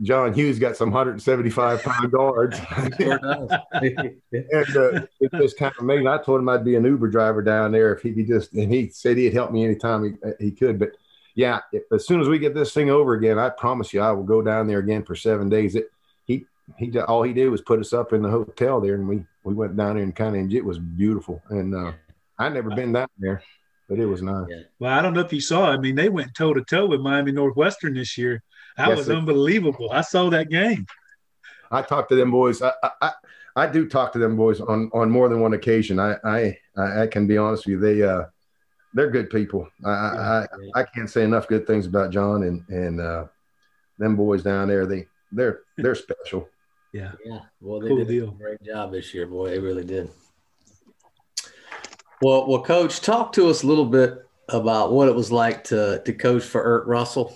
John 0.01 0.33
Hughes 0.33 0.59
got 0.59 0.77
some 0.77 0.91
175 0.91 1.81
pound 1.81 2.11
guards. 2.11 2.59
and 2.99 4.77
uh, 4.77 5.05
it 5.19 5.31
just 5.33 5.57
kind 5.57 5.73
of 5.77 5.83
made, 5.83 6.05
I 6.05 6.21
told 6.21 6.39
him 6.39 6.49
I'd 6.49 6.63
be 6.63 6.75
an 6.75 6.85
Uber 6.85 7.09
driver 7.09 7.41
down 7.41 7.71
there 7.71 7.93
if 7.95 8.01
he 8.03 8.13
could 8.13 8.27
just, 8.27 8.53
and 8.53 8.71
he 8.71 8.89
said 8.89 9.17
he'd 9.17 9.33
help 9.33 9.51
me 9.51 9.65
anytime 9.65 10.03
he, 10.03 10.29
uh, 10.29 10.33
he 10.39 10.51
could. 10.51 10.77
But 10.77 10.91
yeah, 11.33 11.59
if, 11.73 11.83
as 11.91 12.05
soon 12.05 12.21
as 12.21 12.29
we 12.29 12.37
get 12.37 12.53
this 12.53 12.73
thing 12.73 12.91
over 12.91 13.13
again, 13.13 13.39
I 13.39 13.49
promise 13.49 13.91
you, 13.91 14.01
I 14.01 14.11
will 14.11 14.23
go 14.23 14.41
down 14.41 14.67
there 14.67 14.79
again 14.79 15.03
for 15.03 15.15
seven 15.15 15.49
days. 15.49 15.75
It, 15.75 15.89
he, 16.25 16.45
he, 16.77 16.97
all 16.99 17.23
he 17.23 17.33
did 17.33 17.49
was 17.49 17.61
put 17.61 17.79
us 17.79 17.91
up 17.91 18.13
in 18.13 18.21
the 18.21 18.29
hotel 18.29 18.79
there 18.79 18.93
and 18.93 19.07
we, 19.07 19.25
we 19.49 19.55
went 19.55 19.75
down 19.75 19.95
there 19.95 20.03
and 20.03 20.15
kind 20.15 20.35
of, 20.35 20.53
it 20.53 20.63
was 20.63 20.77
beautiful. 20.77 21.41
And, 21.49 21.75
uh, 21.75 21.91
I 22.37 22.47
never 22.47 22.69
been 22.69 22.93
down 22.93 23.09
there, 23.17 23.43
but 23.89 23.99
it 23.99 24.05
was 24.05 24.21
nice. 24.21 24.47
Yeah. 24.49 24.61
Well, 24.79 24.97
I 24.97 25.01
don't 25.01 25.13
know 25.13 25.19
if 25.19 25.33
you 25.33 25.41
saw. 25.41 25.69
I 25.71 25.77
mean, 25.77 25.95
they 25.95 26.07
went 26.07 26.33
toe 26.33 26.53
to 26.53 26.63
toe 26.63 26.85
with 26.85 27.01
Miami 27.01 27.33
Northwestern 27.33 27.95
this 27.95 28.17
year. 28.17 28.41
That 28.77 28.87
yes, 28.87 28.97
was 28.97 29.09
unbelievable. 29.09 29.89
I 29.91 29.99
saw 29.99 30.29
that 30.29 30.49
game. 30.49 30.85
I 31.69 31.81
talked 31.81 32.07
to 32.09 32.15
them 32.15 32.31
boys. 32.31 32.61
I, 32.61 32.71
I, 33.01 33.11
I 33.57 33.67
do 33.67 33.89
talk 33.89 34.13
to 34.13 34.19
them 34.19 34.37
boys 34.37 34.61
on, 34.61 34.89
on 34.93 35.11
more 35.11 35.27
than 35.27 35.41
one 35.41 35.53
occasion. 35.53 35.99
I, 35.99 36.15
I, 36.23 36.57
I 36.77 37.07
can 37.07 37.27
be 37.27 37.37
honest 37.37 37.65
with 37.65 37.73
you. 37.73 37.79
They, 37.79 38.03
uh, 38.03 38.25
they're 38.93 39.11
good 39.11 39.29
people. 39.29 39.67
I, 39.83 39.89
I, 39.89 40.45
I 40.75 40.83
can't 40.83 41.09
say 41.09 41.23
enough 41.23 41.49
good 41.49 41.67
things 41.67 41.87
about 41.87 42.11
John 42.11 42.43
and, 42.43 42.63
and, 42.69 43.01
uh, 43.01 43.25
them 43.97 44.15
boys 44.15 44.43
down 44.43 44.69
there. 44.69 44.85
They, 44.85 45.07
they're, 45.33 45.59
they're 45.75 45.95
special. 45.95 46.47
Yeah. 46.91 47.11
Yeah. 47.23 47.39
Well, 47.61 47.79
they 47.79 47.87
cool 47.89 47.97
did 47.97 48.07
deal. 48.07 48.29
a 48.29 48.31
great 48.31 48.63
job 48.63 48.91
this 48.91 49.13
year, 49.13 49.27
boy. 49.27 49.49
They 49.49 49.59
really 49.59 49.83
did. 49.83 50.09
Well, 52.21 52.47
well, 52.47 52.63
coach, 52.63 53.01
talk 53.01 53.31
to 53.33 53.49
us 53.49 53.63
a 53.63 53.67
little 53.67 53.85
bit 53.85 54.25
about 54.49 54.91
what 54.91 55.07
it 55.07 55.15
was 55.15 55.31
like 55.31 55.63
to 55.65 56.01
to 56.03 56.13
coach 56.13 56.43
for 56.43 56.63
Erk 56.63 56.87
Russell, 56.87 57.35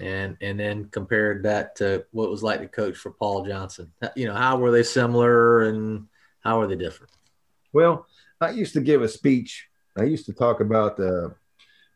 and 0.00 0.36
and 0.40 0.60
then 0.60 0.84
compared 0.86 1.44
that 1.44 1.76
to 1.76 2.04
what 2.12 2.26
it 2.26 2.30
was 2.30 2.42
like 2.42 2.60
to 2.60 2.68
coach 2.68 2.96
for 2.96 3.10
Paul 3.10 3.44
Johnson. 3.44 3.92
You 4.14 4.26
know, 4.26 4.34
how 4.34 4.58
were 4.58 4.70
they 4.70 4.82
similar 4.82 5.62
and 5.62 6.06
how 6.40 6.60
are 6.60 6.66
they 6.66 6.76
different? 6.76 7.12
Well, 7.72 8.06
I 8.40 8.50
used 8.50 8.74
to 8.74 8.80
give 8.80 9.02
a 9.02 9.08
speech. 9.08 9.68
I 9.98 10.04
used 10.04 10.26
to 10.26 10.32
talk 10.32 10.60
about 10.60 11.00
uh, 11.00 11.30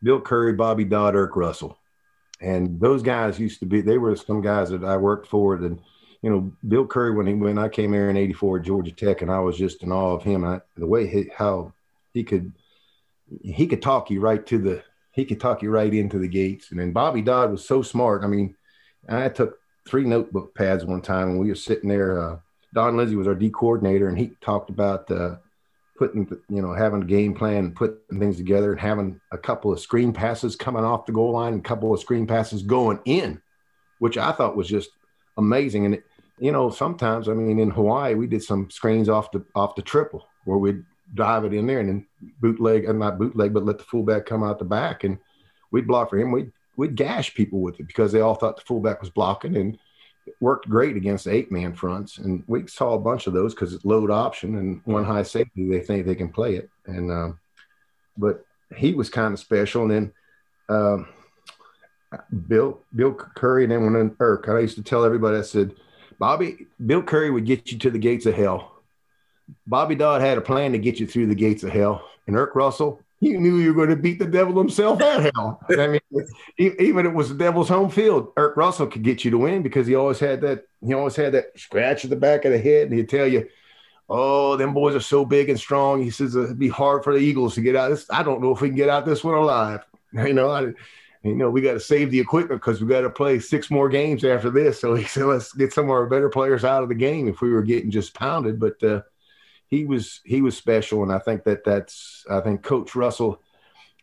Bill 0.03 0.19
Curry, 0.19 0.53
Bobby 0.53 0.85
Dodd, 0.85 1.13
Erk 1.13 1.35
Russell, 1.35 1.77
and 2.41 2.79
those 2.79 3.03
guys 3.03 3.39
used 3.39 3.59
to 3.59 3.65
be. 3.65 3.81
They 3.81 3.97
were 3.97 4.15
some 4.15 4.41
guys 4.41 4.69
that 4.71 4.83
I 4.83 4.97
worked 4.97 5.27
for. 5.27 5.55
And 5.55 5.79
you 6.27 6.33
know, 6.33 6.51
Bill 6.67 6.85
Curry 6.85 7.15
when 7.15 7.25
he 7.25 7.33
when 7.33 7.57
I 7.57 7.69
came 7.69 7.93
here 7.93 8.09
in 8.09 8.17
'84 8.17 8.57
at 8.57 8.65
Georgia 8.65 8.91
Tech, 8.91 9.21
and 9.21 9.31
I 9.31 9.39
was 9.39 9.57
just 9.57 9.81
in 9.81 9.93
awe 9.93 10.13
of 10.13 10.23
him. 10.23 10.43
I, 10.43 10.59
the 10.75 10.85
way 10.85 11.07
he, 11.07 11.31
how 11.33 11.71
he 12.13 12.25
could 12.25 12.51
he 13.41 13.65
could 13.65 13.81
talk 13.81 14.09
you 14.09 14.19
right 14.19 14.45
to 14.47 14.57
the 14.57 14.83
he 15.13 15.23
could 15.23 15.39
talk 15.39 15.61
you 15.61 15.71
right 15.71 15.93
into 15.93 16.19
the 16.19 16.27
gates. 16.27 16.71
And 16.71 16.81
then 16.81 16.91
Bobby 16.91 17.21
Dodd 17.21 17.49
was 17.49 17.65
so 17.65 17.81
smart. 17.81 18.25
I 18.25 18.27
mean, 18.27 18.57
I 19.07 19.29
took 19.29 19.57
three 19.87 20.03
notebook 20.03 20.53
pads 20.53 20.83
one 20.83 21.01
time 21.01 21.29
and 21.29 21.39
we 21.39 21.47
were 21.47 21.55
sitting 21.55 21.87
there. 21.87 22.19
Uh, 22.19 22.39
Don 22.73 22.97
Lindsey 22.97 23.15
was 23.15 23.27
our 23.27 23.33
D 23.33 23.49
coordinator, 23.49 24.09
and 24.09 24.17
he 24.17 24.31
talked 24.41 24.69
about 24.69 25.09
uh, 25.09 25.37
putting, 25.97 26.27
you 26.49 26.61
know, 26.61 26.73
having 26.73 27.03
a 27.03 27.05
game 27.05 27.35
plan 27.35 27.63
and 27.63 27.75
putting 27.75 28.19
things 28.19 28.35
together 28.35 28.73
and 28.73 28.81
having 28.81 29.21
a 29.31 29.37
couple 29.37 29.71
of 29.71 29.79
screen 29.79 30.11
passes 30.11 30.57
coming 30.57 30.83
off 30.83 31.05
the 31.05 31.13
goal 31.13 31.31
line 31.31 31.53
and 31.53 31.65
a 31.65 31.69
couple 31.69 31.93
of 31.93 32.01
screen 32.01 32.27
passes 32.27 32.63
going 32.63 32.99
in, 33.05 33.41
which 33.99 34.17
I 34.17 34.33
thought 34.33 34.57
was 34.57 34.67
just 34.67 34.89
amazing. 35.37 35.85
And, 35.85 36.03
you 36.39 36.51
know, 36.51 36.69
sometimes, 36.69 37.27
I 37.27 37.33
mean, 37.33 37.59
in 37.59 37.71
Hawaii, 37.71 38.13
we 38.13 38.27
did 38.27 38.43
some 38.43 38.69
screens 38.69 39.09
off 39.09 39.31
the 39.31 39.43
off 39.55 39.75
the 39.75 39.81
triple 39.81 40.27
where 40.45 40.57
we'd 40.57 40.83
drive 41.13 41.45
it 41.45 41.53
in 41.53 41.67
there 41.67 41.79
and 41.79 41.89
then 41.89 42.07
bootleg 42.39 42.85
and 42.85 43.01
uh, 43.01 43.05
not 43.09 43.17
bootleg, 43.17 43.53
but 43.53 43.65
let 43.65 43.77
the 43.77 43.83
fullback 43.83 44.25
come 44.25 44.43
out 44.43 44.59
the 44.59 44.65
back 44.65 45.03
and 45.03 45.17
we'd 45.71 45.87
block 45.87 46.09
for 46.09 46.17
him. 46.17 46.31
We'd 46.31 46.51
we'd 46.75 46.95
gash 46.95 47.33
people 47.33 47.61
with 47.61 47.79
it 47.79 47.87
because 47.87 48.11
they 48.11 48.21
all 48.21 48.35
thought 48.35 48.57
the 48.57 48.65
fullback 48.65 49.01
was 49.01 49.09
blocking 49.09 49.55
and 49.57 49.79
it 50.27 50.35
worked 50.39 50.69
great 50.69 50.95
against 50.95 51.27
eight 51.27 51.51
man 51.51 51.73
fronts. 51.73 52.19
And 52.19 52.43
we 52.47 52.67
saw 52.67 52.93
a 52.93 52.99
bunch 52.99 53.27
of 53.27 53.33
those 53.33 53.55
because 53.55 53.73
it's 53.73 53.85
load 53.85 54.11
option 54.11 54.57
and 54.57 54.81
one 54.85 55.05
high 55.05 55.23
safety, 55.23 55.67
they 55.67 55.79
think 55.79 56.05
they 56.05 56.15
can 56.15 56.29
play 56.29 56.55
it. 56.55 56.69
And 56.85 57.11
um, 57.11 57.39
but 58.17 58.45
he 58.75 58.93
was 58.93 59.09
kind 59.09 59.33
of 59.33 59.39
special. 59.39 59.83
And 59.83 59.91
then 59.91 60.13
um, 60.69 61.07
Bill 62.47 62.79
Bill 62.95 63.13
Curry 63.13 63.63
and 63.63 63.71
then 63.71 63.83
when 63.83 64.11
Erk, 64.11 64.47
I 64.49 64.59
used 64.59 64.75
to 64.75 64.83
tell 64.83 65.03
everybody 65.03 65.37
I 65.37 65.41
said, 65.41 65.75
Bobby, 66.19 66.67
Bill 66.83 67.03
Curry 67.03 67.29
would 67.29 67.45
get 67.45 67.71
you 67.71 67.77
to 67.79 67.89
the 67.89 67.99
gates 67.99 68.25
of 68.25 68.33
hell 68.33 68.77
Bobby 69.65 69.95
Dodd 69.95 70.21
had 70.21 70.37
a 70.37 70.41
plan 70.41 70.71
to 70.73 70.77
get 70.77 70.99
you 70.99 71.07
through 71.07 71.27
the 71.27 71.35
gates 71.35 71.63
of 71.63 71.71
hell. 71.71 72.07
And 72.25 72.35
Erk 72.35 72.55
Russell, 72.55 73.01
he 73.19 73.33
knew 73.33 73.57
you 73.57 73.73
were 73.73 73.85
going 73.85 73.95
to 73.95 74.01
beat 74.01 74.19
the 74.19 74.25
devil 74.25 74.57
himself 74.57 75.01
at 75.01 75.33
hell. 75.33 75.59
I 75.69 75.87
mean, 75.87 76.27
even 76.57 76.99
if 76.99 77.05
it 77.05 77.13
was 77.13 77.29
the 77.29 77.35
devil's 77.35 77.69
home 77.69 77.89
field, 77.89 78.35
Erk 78.35 78.55
Russell 78.55 78.87
could 78.87 79.03
get 79.03 79.23
you 79.23 79.31
to 79.31 79.37
win 79.37 79.63
because 79.63 79.87
he 79.87 79.95
always 79.95 80.19
had 80.19 80.41
that. 80.41 80.65
He 80.85 80.93
always 80.93 81.15
had 81.15 81.33
that 81.33 81.57
scratch 81.57 82.03
at 82.03 82.09
the 82.09 82.15
back 82.15 82.45
of 82.45 82.51
the 82.51 82.59
head, 82.59 82.89
and 82.89 82.93
he'd 82.97 83.09
tell 83.09 83.25
you, 83.25 83.47
"Oh, 84.09 84.55
them 84.55 84.73
boys 84.73 84.95
are 84.95 84.99
so 84.99 85.25
big 85.25 85.49
and 85.49 85.59
strong." 85.59 86.03
He 86.03 86.11
says 86.11 86.35
it'd 86.35 86.59
be 86.59 86.67
hard 86.67 87.03
for 87.03 87.13
the 87.13 87.19
Eagles 87.19 87.55
to 87.55 87.61
get 87.61 87.75
out. 87.75 87.89
This, 87.89 88.05
I 88.11 88.21
don't 88.23 88.41
know 88.41 88.51
if 88.51 88.61
we 88.61 88.67
can 88.69 88.77
get 88.77 88.89
out 88.89 89.05
this 89.05 89.23
one 89.23 89.35
alive. 89.35 89.83
You 90.13 90.33
know, 90.33 90.49
I, 90.49 90.73
you 91.23 91.35
know, 91.35 91.49
we 91.49 91.61
got 91.61 91.73
to 91.73 91.79
save 91.79 92.11
the 92.11 92.19
equipment 92.19 92.61
because 92.61 92.81
we 92.81 92.87
got 92.87 93.01
to 93.01 93.09
play 93.09 93.39
six 93.39 93.71
more 93.71 93.89
games 93.89 94.23
after 94.23 94.49
this. 94.49 94.79
So 94.79 94.95
he 94.95 95.03
said, 95.05 95.25
let's 95.25 95.53
get 95.53 95.73
some 95.73 95.85
of 95.85 95.91
our 95.91 96.05
better 96.05 96.29
players 96.29 96.63
out 96.63 96.83
of 96.83 96.89
the 96.89 96.95
game 96.95 97.27
if 97.27 97.41
we 97.41 97.51
were 97.51 97.63
getting 97.63 97.91
just 97.91 98.13
pounded. 98.13 98.59
But 98.59 98.81
uh, 98.83 99.01
he 99.67 99.85
was 99.85 100.21
he 100.25 100.41
was 100.41 100.57
special, 100.57 101.03
and 101.03 101.11
I 101.11 101.19
think 101.19 101.43
that 101.43 101.63
that's 101.63 102.25
I 102.29 102.39
think 102.41 102.63
Coach 102.63 102.95
Russell. 102.95 103.41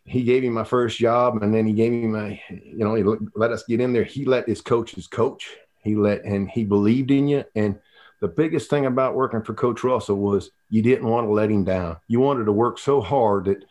He 0.07 0.21
gave 0.21 0.43
me 0.43 0.49
my 0.49 0.63
first 0.63 0.99
job, 0.99 1.41
and 1.41 1.51
then 1.51 1.65
he 1.65 1.73
gave 1.73 1.91
me 1.91 2.05
my, 2.05 2.39
you 2.49 2.77
know, 2.77 2.93
he 2.93 3.03
let 3.33 3.51
us 3.51 3.63
get 3.67 3.81
in 3.81 3.91
there. 3.91 4.03
He 4.03 4.23
let 4.23 4.47
his 4.47 4.61
coaches 4.61 5.07
coach. 5.07 5.49
He 5.81 5.95
let 5.95 6.23
and 6.23 6.47
he 6.47 6.63
believed 6.63 7.09
in 7.09 7.27
you. 7.27 7.43
And 7.55 7.79
the 8.21 8.27
biggest 8.27 8.69
thing 8.69 8.85
about 8.85 9.15
working 9.15 9.41
for 9.41 9.55
Coach 9.55 9.83
Russell 9.83 10.17
was 10.17 10.51
you 10.69 10.83
didn't 10.83 11.07
want 11.07 11.25
to 11.27 11.31
let 11.31 11.49
him 11.49 11.63
down. 11.63 11.97
You 12.07 12.19
wanted 12.19 12.45
to 12.45 12.51
work 12.51 12.77
so 12.77 13.01
hard 13.01 13.45
that 13.45 13.65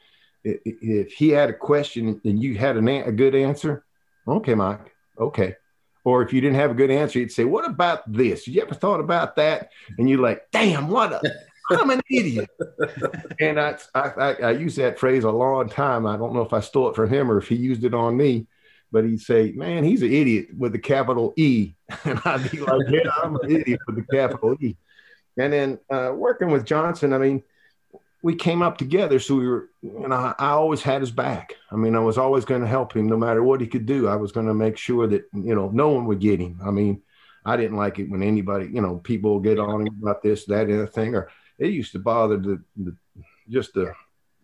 if 0.44 1.12
he 1.12 1.30
had 1.30 1.50
a 1.50 1.54
question 1.54 2.20
and 2.24 2.42
you 2.42 2.56
had 2.56 2.76
an, 2.76 2.88
a 2.88 3.12
good 3.12 3.34
answer, 3.34 3.84
okay, 4.28 4.54
Mike, 4.54 4.94
okay. 5.18 5.56
Or 6.04 6.22
if 6.22 6.32
you 6.32 6.40
didn't 6.40 6.56
have 6.56 6.70
a 6.70 6.74
good 6.74 6.90
answer, 6.90 7.18
he'd 7.18 7.32
say, 7.32 7.44
"What 7.44 7.64
about 7.64 8.12
this? 8.12 8.46
You 8.46 8.60
ever 8.60 8.74
thought 8.74 9.00
about 9.00 9.36
that?" 9.36 9.70
And 9.96 10.08
you're 10.08 10.20
like, 10.20 10.42
"Damn, 10.52 10.88
what 10.88 11.14
a 11.14 11.20
I'm 11.70 11.90
an 11.90 12.00
idiot. 12.10 12.50
and 13.40 13.58
I, 13.58 13.78
I, 13.94 14.34
I, 14.42 14.50
use 14.52 14.76
that 14.76 14.98
phrase 14.98 15.24
a 15.24 15.30
long 15.30 15.68
time. 15.68 16.06
I 16.06 16.16
don't 16.16 16.34
know 16.34 16.42
if 16.42 16.52
I 16.52 16.60
stole 16.60 16.90
it 16.90 16.96
from 16.96 17.08
him 17.08 17.30
or 17.30 17.38
if 17.38 17.48
he 17.48 17.56
used 17.56 17.84
it 17.84 17.94
on 17.94 18.16
me, 18.16 18.46
but 18.92 19.04
he'd 19.04 19.20
say, 19.20 19.52
man, 19.52 19.84
he's 19.84 20.02
an 20.02 20.12
idiot 20.12 20.48
with 20.56 20.74
a 20.74 20.78
capital 20.78 21.32
E. 21.36 21.74
And 22.04 22.20
I'd 22.24 22.50
be 22.50 22.58
like, 22.60 22.88
yeah, 22.90 23.10
I'm 23.22 23.36
an 23.36 23.50
idiot 23.50 23.80
with 23.86 23.98
a 23.98 24.06
capital 24.10 24.56
E. 24.60 24.76
And 25.38 25.52
then 25.52 25.78
uh, 25.90 26.12
working 26.14 26.50
with 26.50 26.66
Johnson, 26.66 27.12
I 27.12 27.18
mean, 27.18 27.42
we 28.24 28.34
came 28.34 28.62
up 28.62 28.78
together. 28.78 29.20
So 29.20 29.34
we 29.34 29.46
were, 29.46 29.68
you 29.82 30.08
know, 30.08 30.14
I, 30.14 30.34
I 30.38 30.48
always 30.52 30.80
had 30.80 31.02
his 31.02 31.10
back. 31.10 31.56
I 31.70 31.76
mean, 31.76 31.94
I 31.94 31.98
was 31.98 32.16
always 32.16 32.46
going 32.46 32.62
to 32.62 32.66
help 32.66 32.96
him 32.96 33.06
no 33.06 33.18
matter 33.18 33.42
what 33.42 33.60
he 33.60 33.66
could 33.66 33.84
do. 33.84 34.08
I 34.08 34.16
was 34.16 34.32
going 34.32 34.46
to 34.46 34.54
make 34.54 34.78
sure 34.78 35.06
that, 35.06 35.24
you 35.34 35.54
know, 35.54 35.68
no 35.68 35.90
one 35.90 36.06
would 36.06 36.20
get 36.20 36.40
him. 36.40 36.58
I 36.64 36.70
mean, 36.70 37.02
I 37.44 37.58
didn't 37.58 37.76
like 37.76 37.98
it 37.98 38.08
when 38.08 38.22
anybody, 38.22 38.70
you 38.72 38.80
know, 38.80 38.96
people 38.96 39.40
get 39.40 39.58
on 39.58 39.86
him 39.86 39.98
about 40.00 40.22
this, 40.22 40.46
that, 40.46 40.70
and 40.70 40.80
the 40.80 40.86
thing, 40.86 41.14
or 41.14 41.28
it 41.58 41.70
used 41.70 41.92
to 41.92 41.98
bother 41.98 42.38
the, 42.38 42.62
the 42.78 42.96
just 43.50 43.74
to 43.74 43.92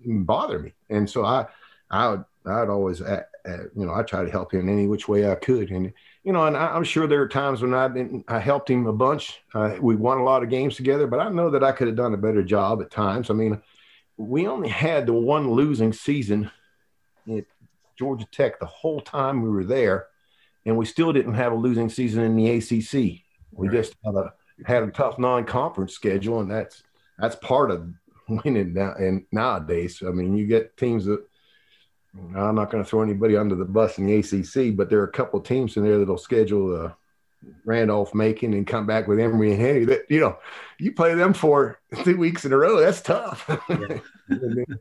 bother 0.04 0.58
me. 0.58 0.74
And 0.90 1.08
so 1.08 1.24
I, 1.24 1.46
I 1.90 2.10
would, 2.10 2.24
I'd 2.44 2.68
always, 2.68 3.00
uh, 3.00 3.22
uh, 3.48 3.62
you 3.74 3.86
know, 3.86 3.94
I 3.94 4.02
try 4.02 4.22
to 4.22 4.30
help 4.30 4.52
him 4.52 4.68
in 4.68 4.74
any 4.74 4.88
which 4.88 5.08
way 5.08 5.30
I 5.30 5.36
could. 5.36 5.70
And, 5.70 5.94
you 6.22 6.32
know, 6.32 6.46
and 6.46 6.56
I, 6.56 6.76
am 6.76 6.84
sure 6.84 7.06
there 7.06 7.22
are 7.22 7.28
times 7.28 7.62
when 7.62 7.72
I 7.72 7.88
didn't, 7.88 8.24
I 8.28 8.38
helped 8.38 8.70
him 8.70 8.86
a 8.86 8.92
bunch. 8.92 9.40
Uh, 9.54 9.76
we 9.80 9.96
won 9.96 10.18
a 10.18 10.24
lot 10.24 10.42
of 10.42 10.50
games 10.50 10.76
together, 10.76 11.06
but 11.06 11.20
I 11.20 11.30
know 11.30 11.50
that 11.50 11.64
I 11.64 11.72
could 11.72 11.86
have 11.86 11.96
done 11.96 12.12
a 12.12 12.18
better 12.18 12.42
job 12.42 12.82
at 12.82 12.90
times. 12.90 13.30
I 13.30 13.34
mean, 13.34 13.60
we 14.16 14.46
only 14.46 14.68
had 14.68 15.06
the 15.06 15.14
one 15.14 15.50
losing 15.50 15.92
season 15.92 16.50
at 17.28 17.44
Georgia 17.98 18.26
Tech 18.30 18.60
the 18.60 18.66
whole 18.66 19.00
time 19.00 19.42
we 19.42 19.48
were 19.48 19.64
there, 19.64 20.08
and 20.66 20.76
we 20.76 20.84
still 20.84 21.12
didn't 21.12 21.34
have 21.34 21.52
a 21.52 21.56
losing 21.56 21.88
season 21.88 22.22
in 22.22 22.36
the 22.36 22.50
ACC. 22.50 23.22
We 23.52 23.68
right. 23.68 23.72
just 23.72 23.94
had 24.04 24.14
a 24.14 24.32
had 24.66 24.82
a 24.82 24.90
tough 24.90 25.18
non-conference 25.18 25.94
schedule, 25.94 26.40
and 26.40 26.50
that's 26.50 26.82
that's 27.18 27.36
part 27.36 27.70
of 27.70 27.90
winning 28.28 28.74
now. 28.74 28.92
And 28.94 29.24
nowadays, 29.32 30.02
I 30.06 30.10
mean, 30.10 30.36
you 30.36 30.46
get 30.46 30.76
teams 30.76 31.06
that 31.06 31.24
I'm 32.16 32.54
not 32.54 32.70
going 32.70 32.82
to 32.82 32.88
throw 32.88 33.02
anybody 33.02 33.36
under 33.36 33.54
the 33.54 33.64
bus 33.64 33.98
in 33.98 34.06
the 34.06 34.16
ACC, 34.16 34.76
but 34.76 34.90
there 34.90 35.00
are 35.00 35.04
a 35.04 35.12
couple 35.12 35.40
teams 35.40 35.76
in 35.76 35.84
there 35.84 35.98
that'll 35.98 36.18
schedule 36.18 36.86
uh, 36.86 36.92
Randolph 37.64 38.14
Macon 38.14 38.52
and 38.54 38.66
come 38.66 38.86
back 38.86 39.06
with 39.06 39.20
Emory 39.20 39.52
and 39.52 39.60
Henry. 39.60 39.84
That 39.84 40.02
you 40.08 40.20
know, 40.20 40.38
you 40.78 40.92
play 40.92 41.14
them 41.14 41.32
for 41.32 41.80
two 42.04 42.16
weeks 42.16 42.44
in 42.44 42.52
a 42.52 42.56
row. 42.56 42.80
That's 42.80 43.00
tough. 43.00 43.48
yeah. 43.68 43.98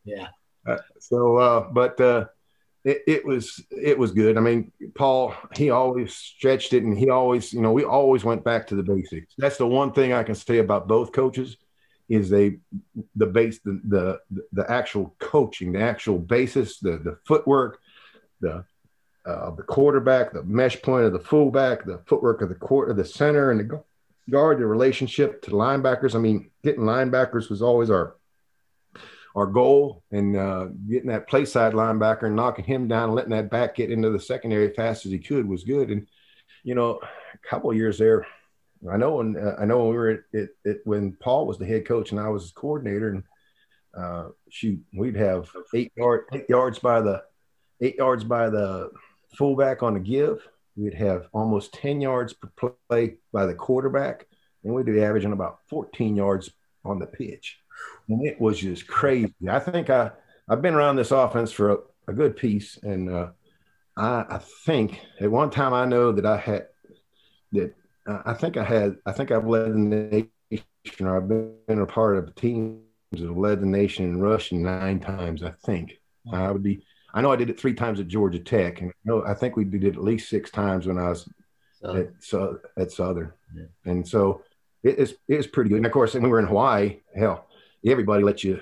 yeah. 0.03 0.27
Uh, 0.67 0.77
so, 0.99 1.37
uh, 1.37 1.69
but 1.71 1.99
uh, 2.01 2.25
it, 2.83 3.03
it 3.07 3.25
was 3.25 3.63
it 3.69 3.97
was 3.97 4.11
good. 4.11 4.37
I 4.37 4.41
mean, 4.41 4.71
Paul 4.95 5.35
he 5.55 5.69
always 5.69 6.15
stretched 6.15 6.73
it, 6.73 6.83
and 6.83 6.97
he 6.97 7.09
always 7.09 7.53
you 7.53 7.61
know 7.61 7.71
we 7.71 7.83
always 7.83 8.23
went 8.23 8.43
back 8.43 8.67
to 8.67 8.75
the 8.75 8.83
basics. 8.83 9.33
That's 9.37 9.57
the 9.57 9.67
one 9.67 9.91
thing 9.91 10.13
I 10.13 10.23
can 10.23 10.35
say 10.35 10.57
about 10.57 10.87
both 10.87 11.11
coaches 11.11 11.57
is 12.09 12.29
they 12.29 12.57
the 13.15 13.27
base 13.27 13.59
the 13.63 13.79
the, 13.87 14.19
the 14.51 14.69
actual 14.69 15.15
coaching, 15.19 15.71
the 15.71 15.81
actual 15.81 16.17
basis, 16.17 16.79
the 16.79 16.97
the 16.97 17.17
footwork, 17.25 17.79
the 18.41 18.65
uh, 19.25 19.51
the 19.51 19.63
quarterback, 19.63 20.33
the 20.33 20.43
mesh 20.43 20.81
point 20.81 21.05
of 21.05 21.13
the 21.13 21.19
fullback, 21.19 21.85
the 21.85 22.01
footwork 22.07 22.41
of 22.41 22.49
the 22.49 22.55
court 22.55 22.89
of 22.89 22.97
the 22.97 23.05
center 23.05 23.51
and 23.51 23.59
the 23.59 23.83
guard, 24.29 24.59
the 24.59 24.65
relationship 24.65 25.41
to 25.43 25.51
the 25.51 25.55
linebackers. 25.55 26.15
I 26.15 26.19
mean, 26.19 26.49
getting 26.63 26.81
linebackers 26.81 27.49
was 27.49 27.61
always 27.61 27.89
our 27.89 28.15
our 29.35 29.45
goal, 29.45 30.03
and 30.11 30.35
uh, 30.35 30.65
getting 30.89 31.09
that 31.09 31.27
play 31.27 31.45
side 31.45 31.73
linebacker 31.73 32.23
and 32.23 32.35
knocking 32.35 32.65
him 32.65 32.87
down, 32.87 33.05
and 33.05 33.15
letting 33.15 33.31
that 33.31 33.51
back 33.51 33.75
get 33.75 33.91
into 33.91 34.09
the 34.09 34.19
secondary 34.19 34.69
as 34.69 34.75
fast 34.75 35.05
as 35.05 35.11
he 35.11 35.19
could 35.19 35.47
was 35.47 35.63
good. 35.63 35.91
And 35.91 36.07
you 36.63 36.73
know, 36.73 36.99
a 37.33 37.47
couple 37.47 37.71
years 37.73 37.99
there, 37.99 38.25
I 38.91 38.97
know 38.97 39.15
when 39.15 39.35
uh, 39.35 39.55
I 39.59 39.65
know 39.65 39.79
when 39.79 39.89
we 39.89 39.95
were 39.95 40.09
at, 40.09 40.19
it, 40.31 40.49
it, 40.63 40.81
when 40.85 41.13
Paul 41.13 41.45
was 41.45 41.57
the 41.57 41.65
head 41.65 41.85
coach 41.85 42.11
and 42.11 42.19
I 42.19 42.29
was 42.29 42.43
his 42.43 42.51
coordinator, 42.51 43.09
and 43.09 43.23
uh, 43.97 44.29
shoot, 44.49 44.79
we'd 44.93 45.17
have 45.17 45.49
eight 45.73 45.91
yard 45.95 46.25
eight 46.33 46.47
yards 46.47 46.79
by 46.79 47.01
the 47.01 47.23
eight 47.81 47.95
yards 47.95 48.23
by 48.23 48.49
the 48.49 48.91
fullback 49.35 49.83
on 49.83 49.95
the 49.95 49.99
give. 49.99 50.47
We'd 50.75 50.93
have 50.93 51.27
almost 51.33 51.73
10 51.73 51.99
yards 51.99 52.33
per 52.33 52.73
play 52.89 53.17
by 53.33 53.45
the 53.45 53.53
quarterback, 53.53 54.27
and 54.63 54.73
we'd 54.73 54.85
be 54.85 55.03
averaging 55.03 55.33
about 55.33 55.59
14 55.69 56.15
yards 56.15 56.51
on 56.85 56.99
the 56.99 57.05
pitch. 57.05 57.59
And 58.07 58.25
it 58.25 58.39
was 58.39 58.59
just 58.59 58.87
crazy. 58.87 59.33
I 59.49 59.59
think 59.59 59.89
I, 59.89 60.11
I've 60.47 60.61
been 60.61 60.75
around 60.75 60.95
this 60.95 61.11
offense 61.11 61.51
for 61.51 61.71
a, 61.71 61.77
a 62.07 62.13
good 62.13 62.37
piece, 62.37 62.77
and 62.81 63.09
uh, 63.09 63.27
I, 63.97 64.25
I 64.29 64.39
think 64.65 65.01
at 65.19 65.29
one 65.29 65.49
time 65.49 65.73
I 65.73 65.85
know 65.85 66.13
that 66.13 66.25
I 66.25 66.37
had 66.37 66.67
that 67.51 67.73
I 68.25 68.33
think 68.33 68.57
I 68.57 68.63
had 68.63 68.97
I 69.05 69.11
think 69.11 69.31
I've 69.31 69.47
led 69.47 69.73
the 69.73 69.77
nation 70.51 71.07
or 71.07 71.17
I've 71.17 71.27
been 71.27 71.79
a 71.79 71.85
part 71.85 72.17
of 72.17 72.33
teams 72.35 72.81
that 73.11 73.21
have 73.21 73.37
led 73.37 73.61
the 73.61 73.65
nation 73.65 74.05
in 74.05 74.21
rushing 74.21 74.63
nine 74.63 74.99
times. 74.99 75.43
I 75.43 75.51
think 75.65 75.99
I 76.31 76.51
would 76.51 76.63
be 76.63 76.83
I 77.13 77.21
know 77.21 77.31
I 77.31 77.35
did 77.35 77.49
it 77.49 77.59
three 77.59 77.73
times 77.73 77.99
at 77.99 78.07
Georgia 78.07 78.39
Tech, 78.39 78.81
and 78.81 78.91
I 78.91 78.93
know 79.03 79.23
I 79.25 79.33
think 79.33 79.55
we 79.55 79.63
did 79.63 79.83
it 79.83 79.95
at 79.95 80.03
least 80.03 80.29
six 80.29 80.51
times 80.51 80.85
when 80.85 80.97
I 80.97 81.09
was 81.09 81.27
Southern. 81.81 82.01
at 82.01 82.23
so 82.23 82.59
at 82.77 82.91
Southern, 82.91 83.33
yeah. 83.55 83.65
and 83.85 84.07
so 84.07 84.43
it 84.83 84.97
is 84.99 85.15
it 85.27 85.39
is 85.39 85.47
pretty 85.47 85.69
good. 85.69 85.77
And 85.77 85.85
of 85.85 85.91
course, 85.91 86.13
when 86.13 86.23
we 86.23 86.29
were 86.29 86.39
in 86.39 86.47
Hawaii, 86.47 86.99
hell, 87.15 87.47
everybody 87.85 88.23
let 88.23 88.43
you 88.43 88.61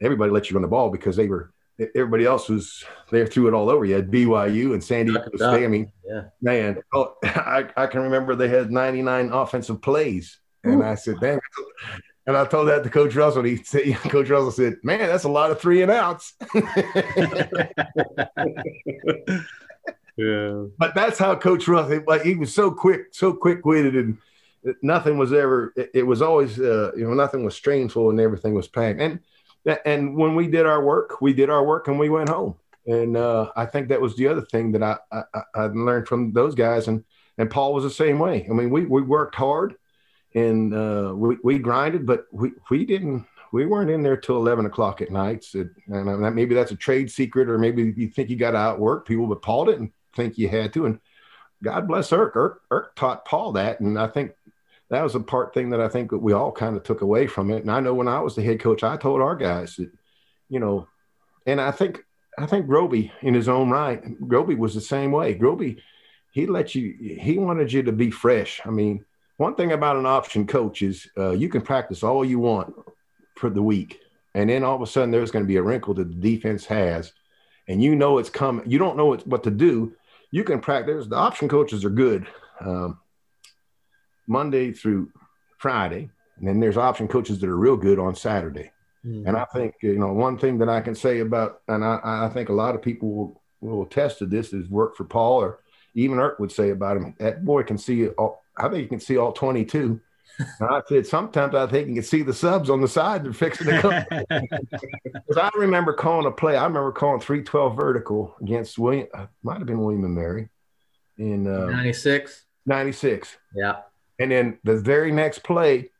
everybody 0.00 0.32
let 0.32 0.50
you 0.50 0.54
run 0.54 0.62
the 0.62 0.68
ball 0.68 0.90
because 0.90 1.16
they 1.16 1.28
were 1.28 1.52
everybody 1.78 2.24
else 2.24 2.48
was 2.48 2.84
there 3.10 3.26
threw 3.26 3.48
it 3.48 3.54
all 3.54 3.70
over 3.70 3.84
you. 3.84 3.94
Had 3.94 4.10
BYU 4.10 4.72
and 4.72 4.82
San 4.82 5.06
Diego 5.06 5.30
State. 5.34 5.64
I 5.64 5.68
mean, 5.68 5.92
yeah. 6.06 6.22
man, 6.40 6.82
oh, 6.92 7.14
I, 7.24 7.68
I 7.76 7.86
can 7.86 8.02
remember 8.02 8.34
they 8.34 8.48
had 8.48 8.70
99 8.70 9.30
offensive 9.32 9.82
plays, 9.82 10.38
and 10.64 10.82
Ooh. 10.82 10.84
I 10.84 10.94
said, 10.94 11.16
"Damn." 11.20 11.40
And 12.26 12.36
I 12.36 12.44
told 12.44 12.68
that 12.68 12.82
to 12.82 12.90
Coach 12.90 13.14
Russell. 13.14 13.44
He 13.44 13.56
said, 13.58 13.94
Coach 14.10 14.28
Russell 14.28 14.50
said, 14.50 14.76
"Man, 14.82 14.98
that's 14.98 15.24
a 15.24 15.28
lot 15.28 15.50
of 15.50 15.60
three 15.60 15.82
and 15.82 15.92
outs." 15.92 16.34
yeah. 20.16 20.64
But 20.76 20.94
that's 20.94 21.18
how 21.18 21.36
Coach 21.36 21.68
Russell. 21.68 22.02
Like 22.06 22.22
he 22.22 22.34
was 22.34 22.52
so 22.54 22.70
quick, 22.70 23.08
so 23.12 23.32
quick 23.32 23.64
witted, 23.64 23.94
and 23.94 24.18
nothing 24.82 25.18
was 25.18 25.32
ever. 25.32 25.72
It, 25.76 25.90
it 25.94 26.02
was 26.02 26.20
always, 26.20 26.58
uh, 26.58 26.90
you 26.96 27.06
know, 27.06 27.14
nothing 27.14 27.44
was 27.44 27.54
strangeful, 27.54 28.10
and 28.10 28.20
everything 28.20 28.54
was 28.54 28.66
packed. 28.66 29.00
And 29.00 29.20
and 29.84 30.16
when 30.16 30.34
we 30.34 30.48
did 30.48 30.66
our 30.66 30.84
work, 30.84 31.20
we 31.20 31.32
did 31.32 31.50
our 31.50 31.64
work, 31.64 31.88
and 31.88 31.98
we 31.98 32.08
went 32.08 32.28
home. 32.28 32.54
And 32.86 33.16
uh, 33.16 33.50
I 33.56 33.66
think 33.66 33.88
that 33.88 34.00
was 34.00 34.16
the 34.16 34.28
other 34.28 34.42
thing 34.42 34.72
that 34.72 34.82
I, 34.82 34.96
I 35.12 35.42
I 35.54 35.66
learned 35.66 36.08
from 36.08 36.32
those 36.32 36.54
guys, 36.54 36.88
and 36.88 37.04
and 37.38 37.50
Paul 37.50 37.74
was 37.74 37.84
the 37.84 37.90
same 37.90 38.18
way. 38.18 38.46
I 38.48 38.52
mean, 38.52 38.70
we 38.70 38.84
we 38.84 39.02
worked 39.02 39.34
hard 39.34 39.76
and 40.36 40.74
uh, 40.74 41.12
we, 41.16 41.38
we 41.42 41.58
grinded, 41.58 42.06
but 42.06 42.26
we, 42.30 42.52
we 42.70 42.84
didn't, 42.84 43.26
we 43.52 43.64
weren't 43.64 43.90
in 43.90 44.02
there 44.02 44.18
till 44.18 44.36
11 44.36 44.66
o'clock 44.66 45.00
at 45.00 45.10
night. 45.10 45.42
So, 45.42 45.64
and 45.86 46.34
maybe 46.34 46.54
that's 46.54 46.72
a 46.72 46.76
trade 46.76 47.10
secret, 47.10 47.48
or 47.48 47.58
maybe 47.58 47.94
you 47.96 48.08
think 48.08 48.28
you 48.28 48.36
got 48.36 48.50
to 48.50 48.58
outwork 48.58 49.08
people, 49.08 49.26
but 49.26 49.40
Paul 49.40 49.64
didn't 49.64 49.94
think 50.14 50.36
you 50.36 50.48
had 50.48 50.74
to. 50.74 50.84
And 50.84 51.00
God 51.62 51.88
bless 51.88 52.10
Erk. 52.10 52.34
Erk, 52.34 52.56
Erk 52.70 52.94
taught 52.96 53.24
Paul 53.24 53.52
that. 53.52 53.80
And 53.80 53.98
I 53.98 54.08
think 54.08 54.32
that 54.90 55.02
was 55.02 55.14
a 55.14 55.20
part 55.20 55.52
thing 55.52 55.70
that 55.70 55.80
I 55.80 55.88
think 55.88 56.10
that 56.10 56.18
we 56.18 56.32
all 56.32 56.52
kind 56.52 56.76
of 56.76 56.82
took 56.82 57.00
away 57.00 57.26
from 57.26 57.50
it. 57.50 57.62
And 57.62 57.70
I 57.70 57.80
know 57.80 57.94
when 57.94 58.08
I 58.08 58.20
was 58.20 58.34
the 58.36 58.42
head 58.42 58.60
coach, 58.60 58.84
I 58.84 58.96
told 58.96 59.20
our 59.20 59.34
guys 59.34 59.76
that, 59.76 59.90
you 60.48 60.60
know, 60.60 60.86
and 61.46 61.60
I 61.60 61.70
think, 61.70 62.04
I 62.38 62.46
think 62.46 62.66
Grobe 62.66 63.10
in 63.22 63.34
his 63.34 63.48
own 63.48 63.70
right, 63.70 64.02
Grobe 64.20 64.56
was 64.56 64.74
the 64.74 64.80
same 64.80 65.10
way. 65.10 65.34
Grobe, 65.34 65.78
he 66.32 66.46
let 66.46 66.74
you, 66.74 66.94
he 67.20 67.38
wanted 67.38 67.72
you 67.72 67.82
to 67.82 67.92
be 67.92 68.10
fresh. 68.10 68.60
I 68.64 68.70
mean, 68.70 69.04
one 69.38 69.54
thing 69.54 69.72
about 69.72 69.96
an 69.96 70.06
option 70.06 70.46
coach 70.46 70.82
is 70.82 71.08
uh, 71.18 71.30
you 71.30 71.48
can 71.48 71.62
practice 71.62 72.02
all 72.02 72.24
you 72.24 72.38
want 72.38 72.74
for 73.36 73.50
the 73.50 73.62
week, 73.62 74.00
and 74.34 74.48
then 74.48 74.64
all 74.64 74.76
of 74.76 74.82
a 74.82 74.86
sudden 74.86 75.10
there's 75.10 75.30
going 75.30 75.44
to 75.44 75.48
be 75.48 75.56
a 75.56 75.62
wrinkle 75.62 75.94
that 75.94 76.08
the 76.08 76.14
defense 76.14 76.64
has, 76.66 77.12
and 77.68 77.82
you 77.82 77.94
know 77.94 78.18
it's 78.18 78.30
coming. 78.30 78.70
You 78.70 78.78
don't 78.78 78.96
know 78.96 79.14
what 79.14 79.42
to 79.42 79.50
do. 79.50 79.94
You 80.30 80.42
can 80.42 80.60
practice. 80.60 81.06
The 81.06 81.16
option 81.16 81.48
coaches 81.48 81.84
are 81.84 81.90
good 81.90 82.26
um, 82.60 82.98
Monday 84.26 84.72
through 84.72 85.10
Friday, 85.58 86.10
and 86.38 86.46
then 86.46 86.60
there's 86.60 86.76
option 86.76 87.08
coaches 87.08 87.40
that 87.40 87.48
are 87.48 87.56
real 87.56 87.76
good 87.76 87.98
on 87.98 88.14
Saturday. 88.14 88.70
Mm-hmm. 89.04 89.28
And 89.28 89.36
I 89.36 89.44
think 89.46 89.74
you 89.82 89.98
know 89.98 90.12
one 90.12 90.38
thing 90.38 90.58
that 90.58 90.68
I 90.68 90.80
can 90.80 90.94
say 90.94 91.20
about, 91.20 91.60
and 91.68 91.84
I, 91.84 92.00
I 92.02 92.30
think 92.32 92.48
a 92.48 92.54
lot 92.54 92.74
of 92.74 92.82
people 92.82 93.14
will, 93.14 93.42
will 93.60 93.82
attest 93.82 94.18
to 94.18 94.26
this 94.26 94.52
is 94.52 94.68
work 94.68 94.96
for 94.96 95.04
Paul 95.04 95.42
or 95.42 95.60
even 95.96 96.18
Erk 96.18 96.38
would 96.38 96.52
say 96.52 96.70
about 96.70 96.96
him. 96.96 97.14
That 97.18 97.44
boy 97.44 97.62
can 97.62 97.78
see 97.78 98.08
all, 98.08 98.42
I 98.56 98.68
think 98.68 98.82
you 98.82 98.88
can 98.88 99.00
see 99.00 99.16
all 99.16 99.32
22. 99.32 100.00
And 100.60 100.68
I 100.68 100.82
said, 100.86 101.06
sometimes 101.06 101.54
I 101.54 101.66
think 101.66 101.88
you 101.88 101.94
can 101.94 102.02
see 102.02 102.20
the 102.20 102.34
subs 102.34 102.68
on 102.68 102.82
the 102.82 102.88
side 102.88 103.24
and 103.24 103.34
fixing 103.34 103.68
the. 103.68 104.26
Because 104.28 105.38
I 105.38 105.50
remember 105.56 105.94
calling 105.94 106.26
a 106.26 106.30
play. 106.30 106.56
I 106.56 106.64
remember 106.64 106.92
calling 106.92 107.20
312 107.20 107.74
vertical 107.74 108.36
against 108.42 108.78
William, 108.78 109.06
uh, 109.14 109.26
might 109.42 109.56
have 109.58 109.66
been 109.66 109.80
William 109.80 110.04
and 110.04 110.14
Mary 110.14 110.50
in 111.16 111.46
uh, 111.46 111.70
96. 111.70 112.44
96. 112.66 113.34
Yeah. 113.54 113.76
And 114.18 114.30
then 114.30 114.58
the 114.64 114.76
very 114.76 115.12
next 115.12 115.40
play, 115.40 115.90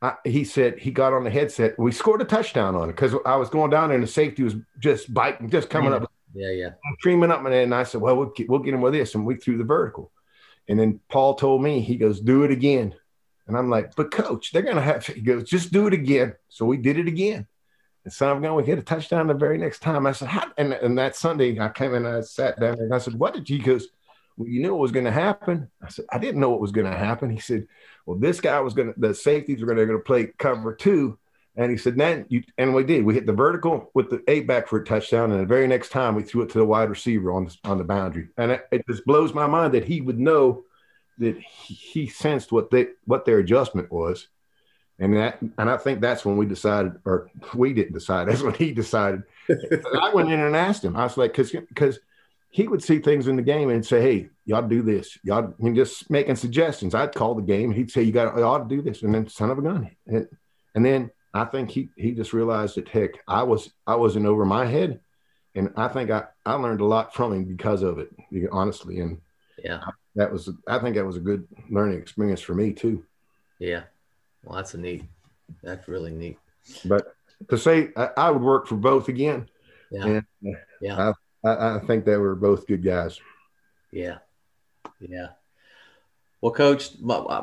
I, 0.00 0.14
he 0.24 0.44
said 0.44 0.78
he 0.78 0.90
got 0.90 1.12
on 1.12 1.24
the 1.24 1.30
headset. 1.30 1.78
We 1.78 1.90
scored 1.90 2.22
a 2.22 2.24
touchdown 2.24 2.76
on 2.76 2.88
it 2.88 2.92
because 2.92 3.14
I 3.26 3.36
was 3.36 3.50
going 3.50 3.70
down 3.70 3.88
there 3.88 3.96
and 3.96 4.06
the 4.06 4.10
safety 4.10 4.44
was 4.44 4.54
just 4.78 5.12
biting, 5.12 5.50
just 5.50 5.70
coming 5.70 5.90
yeah. 5.90 5.96
up. 5.96 6.12
Yeah, 6.34 6.50
yeah. 6.50 6.70
Streaming 6.98 7.30
up. 7.30 7.44
And 7.44 7.74
I 7.74 7.82
said, 7.82 8.00
well, 8.00 8.16
we'll 8.16 8.30
get, 8.30 8.48
we'll 8.48 8.60
get 8.60 8.74
him 8.74 8.80
with 8.80 8.92
this. 8.92 9.14
And 9.14 9.26
we 9.26 9.34
threw 9.34 9.58
the 9.58 9.64
vertical. 9.64 10.12
And 10.68 10.78
then 10.78 11.00
Paul 11.08 11.34
told 11.34 11.62
me, 11.62 11.80
he 11.80 11.96
goes, 11.96 12.20
do 12.20 12.44
it 12.44 12.50
again. 12.50 12.94
And 13.46 13.56
I'm 13.56 13.70
like, 13.70 13.96
but 13.96 14.10
coach, 14.10 14.52
they're 14.52 14.62
going 14.62 14.76
to 14.76 14.82
have, 14.82 15.06
he 15.06 15.22
goes, 15.22 15.48
just 15.48 15.72
do 15.72 15.86
it 15.86 15.94
again. 15.94 16.34
So 16.48 16.66
we 16.66 16.76
did 16.76 16.98
it 16.98 17.08
again. 17.08 17.46
And 18.04 18.12
so 18.12 18.30
I'm 18.30 18.42
going, 18.42 18.54
we 18.54 18.64
hit 18.64 18.78
a 18.78 18.82
touchdown 18.82 19.26
the 19.26 19.34
very 19.34 19.58
next 19.58 19.80
time. 19.80 20.06
I 20.06 20.12
said, 20.12 20.28
how? 20.28 20.52
And, 20.58 20.74
and 20.74 20.98
that 20.98 21.16
Sunday 21.16 21.58
I 21.58 21.70
came 21.70 21.94
in 21.94 22.04
and 22.04 22.18
I 22.18 22.20
sat 22.20 22.60
down 22.60 22.78
and 22.78 22.94
I 22.94 22.98
said, 22.98 23.14
what 23.14 23.34
did 23.34 23.48
you, 23.48 23.56
he 23.56 23.64
goes, 23.64 23.88
well, 24.38 24.48
you 24.48 24.62
knew 24.62 24.70
what 24.70 24.80
was 24.80 24.92
going 24.92 25.04
to 25.04 25.10
happen. 25.10 25.68
I 25.82 25.88
said, 25.88 26.04
I 26.12 26.18
didn't 26.18 26.40
know 26.40 26.50
what 26.50 26.60
was 26.60 26.70
going 26.70 26.90
to 26.90 26.96
happen. 26.96 27.28
He 27.28 27.40
said, 27.40 27.66
well, 28.06 28.16
this 28.16 28.40
guy 28.40 28.60
was 28.60 28.72
going 28.72 28.94
to, 28.94 29.00
the 29.00 29.12
safeties 29.12 29.60
were 29.60 29.74
going 29.74 29.88
to 29.88 29.98
play 29.98 30.26
cover 30.38 30.74
two 30.74 31.18
And 31.56 31.72
he 31.72 31.76
said, 31.76 31.96
then 31.96 32.24
you, 32.28 32.44
and 32.56 32.72
we 32.72 32.84
did. 32.84 33.04
We 33.04 33.14
hit 33.14 33.26
the 33.26 33.32
vertical 33.32 33.90
with 33.94 34.10
the 34.10 34.22
eight 34.28 34.46
back 34.46 34.68
for 34.68 34.78
a 34.78 34.84
touchdown. 34.84 35.32
And 35.32 35.40
the 35.40 35.46
very 35.46 35.66
next 35.66 35.88
time 35.90 36.14
we 36.14 36.22
threw 36.22 36.42
it 36.42 36.50
to 36.50 36.58
the 36.58 36.64
wide 36.64 36.88
receiver 36.88 37.32
on 37.32 37.46
the, 37.46 37.56
on 37.64 37.78
the 37.78 37.84
boundary. 37.84 38.28
And 38.36 38.52
it, 38.52 38.68
it 38.70 38.86
just 38.88 39.04
blows 39.04 39.34
my 39.34 39.48
mind 39.48 39.74
that 39.74 39.84
he 39.84 40.00
would 40.00 40.20
know 40.20 40.62
that 41.18 41.36
he, 41.36 41.74
he 41.74 42.06
sensed 42.06 42.52
what 42.52 42.70
they, 42.70 42.88
what 43.06 43.24
their 43.24 43.40
adjustment 43.40 43.90
was. 43.90 44.28
And 45.00 45.16
that, 45.16 45.40
and 45.40 45.68
I 45.68 45.76
think 45.76 46.00
that's 46.00 46.24
when 46.24 46.36
we 46.36 46.46
decided, 46.46 46.92
or 47.04 47.30
we 47.54 47.72
didn't 47.72 47.92
decide. 47.92 48.28
That's 48.28 48.42
when 48.42 48.54
he 48.54 48.72
decided. 48.72 49.22
I 49.50 50.12
went 50.12 50.30
in 50.30 50.40
and 50.40 50.56
asked 50.56 50.84
him. 50.84 50.96
I 50.96 51.04
was 51.04 51.16
like, 51.16 51.32
because 51.32 51.50
because 51.52 51.98
he 52.50 52.66
would 52.66 52.82
see 52.82 52.98
things 52.98 53.28
in 53.28 53.36
the 53.36 53.42
game 53.42 53.70
and 53.70 53.84
say, 53.84 54.00
"Hey, 54.00 54.28
y'all 54.44 54.66
do 54.66 54.82
this." 54.82 55.18
Y'all 55.22 55.54
and 55.58 55.76
just 55.76 56.10
making 56.10 56.36
suggestions. 56.36 56.94
I'd 56.94 57.14
call 57.14 57.34
the 57.34 57.42
game. 57.42 57.72
He'd 57.72 57.90
say, 57.90 58.02
"You 58.02 58.12
got, 58.12 58.36
you 58.36 58.42
ought 58.42 58.68
to 58.68 58.76
do 58.76 58.82
this," 58.82 59.02
and 59.02 59.14
then 59.14 59.28
son 59.28 59.50
of 59.50 59.58
a 59.58 59.62
gun. 59.62 59.90
And, 60.06 60.28
and 60.74 60.84
then 60.84 61.10
I 61.34 61.44
think 61.44 61.70
he 61.70 61.90
he 61.96 62.12
just 62.12 62.32
realized 62.32 62.76
that 62.76 62.88
heck, 62.88 63.10
I 63.26 63.42
was 63.42 63.70
I 63.86 63.96
wasn't 63.96 64.26
over 64.26 64.44
my 64.44 64.64
head, 64.64 65.00
and 65.54 65.72
I 65.76 65.88
think 65.88 66.10
I 66.10 66.24
I 66.44 66.54
learned 66.54 66.80
a 66.80 66.86
lot 66.86 67.14
from 67.14 67.32
him 67.32 67.44
because 67.44 67.82
of 67.82 67.98
it, 67.98 68.10
honestly. 68.50 69.00
And 69.00 69.20
yeah, 69.62 69.82
that 70.16 70.32
was 70.32 70.50
I 70.66 70.78
think 70.78 70.96
that 70.96 71.04
was 71.04 71.16
a 71.16 71.20
good 71.20 71.46
learning 71.68 71.98
experience 71.98 72.40
for 72.40 72.54
me 72.54 72.72
too. 72.72 73.04
Yeah, 73.58 73.82
well, 74.42 74.56
that's 74.56 74.74
a 74.74 74.78
neat. 74.78 75.04
That's 75.62 75.86
really 75.88 76.12
neat. 76.12 76.38
But 76.84 77.14
to 77.50 77.58
say 77.58 77.90
I, 77.96 78.10
I 78.16 78.30
would 78.30 78.42
work 78.42 78.66
for 78.66 78.76
both 78.76 79.08
again. 79.08 79.48
Yeah. 79.90 80.04
And, 80.04 80.18
uh, 80.46 80.58
yeah. 80.80 81.08
I, 81.10 81.12
I, 81.54 81.76
I 81.76 81.78
think 81.80 82.04
they 82.04 82.16
were 82.16 82.34
both 82.34 82.66
good 82.66 82.82
guys. 82.82 83.18
Yeah. 83.92 84.18
Yeah. 85.00 85.28
Well, 86.40 86.52
Coach, 86.52 86.90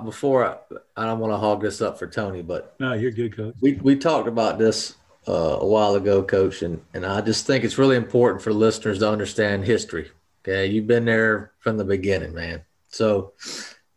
before 0.05 0.45
I, 0.45 0.57
I 0.95 1.05
don't 1.05 1.19
want 1.19 1.33
to 1.33 1.37
hog 1.37 1.61
this 1.61 1.81
up 1.81 1.99
for 1.99 2.07
Tony, 2.07 2.41
but 2.41 2.75
no, 2.79 2.93
you're 2.93 3.11
good, 3.11 3.35
Coach. 3.35 3.55
We 3.59 3.73
we 3.73 3.97
talked 3.97 4.29
about 4.29 4.57
this 4.57 4.95
uh, 5.27 5.57
a 5.59 5.65
while 5.65 5.95
ago, 5.95 6.23
Coach, 6.23 6.61
and 6.61 6.81
and 6.93 7.05
I 7.05 7.19
just 7.19 7.45
think 7.45 7.65
it's 7.65 7.77
really 7.77 7.97
important 7.97 8.41
for 8.41 8.53
listeners 8.53 8.99
to 8.99 9.09
understand 9.09 9.65
history. 9.65 10.11
Okay, 10.43 10.67
you've 10.67 10.87
been 10.87 11.03
there 11.03 11.51
from 11.59 11.75
the 11.75 11.83
beginning, 11.83 12.33
man. 12.33 12.61
So 12.87 13.33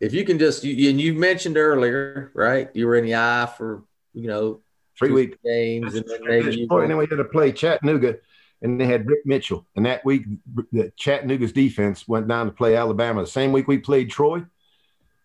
if 0.01 0.13
you 0.13 0.25
can 0.25 0.37
just 0.37 0.65
you, 0.65 0.89
and 0.89 0.99
you 0.99 1.13
mentioned 1.13 1.57
earlier, 1.57 2.31
right? 2.33 2.69
You 2.73 2.85
were 2.87 2.97
in 2.97 3.05
the 3.05 3.15
eye 3.15 3.49
for 3.57 3.83
you 4.13 4.27
know 4.27 4.59
three 4.97 5.11
week 5.11 5.41
games, 5.43 5.95
and 5.95 6.05
then 6.05 6.19
maybe 6.23 6.57
you 6.57 6.67
and 6.69 6.89
then 6.89 6.97
we 6.97 7.07
had 7.09 7.17
to 7.17 7.23
play 7.23 7.53
Chattanooga, 7.53 8.17
and 8.61 8.79
they 8.79 8.85
had 8.85 9.07
Rick 9.07 9.25
Mitchell, 9.25 9.65
and 9.75 9.85
that 9.85 10.03
week 10.03 10.25
the 10.71 10.91
Chattanooga's 10.97 11.53
defense 11.53 12.07
went 12.07 12.27
down 12.27 12.45
to 12.45 12.51
play 12.51 12.75
Alabama. 12.75 13.21
The 13.21 13.27
same 13.27 13.51
week 13.51 13.67
we 13.67 13.77
played 13.77 14.09
Troy, 14.09 14.43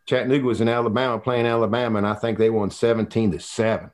Chattanooga 0.07 0.45
was 0.45 0.61
in 0.61 0.69
Alabama 0.69 1.19
playing 1.19 1.47
Alabama, 1.47 1.99
and 1.99 2.07
I 2.07 2.15
think 2.15 2.39
they 2.39 2.51
won 2.51 2.71
seventeen 2.71 3.33
to 3.33 3.41
seven. 3.41 3.91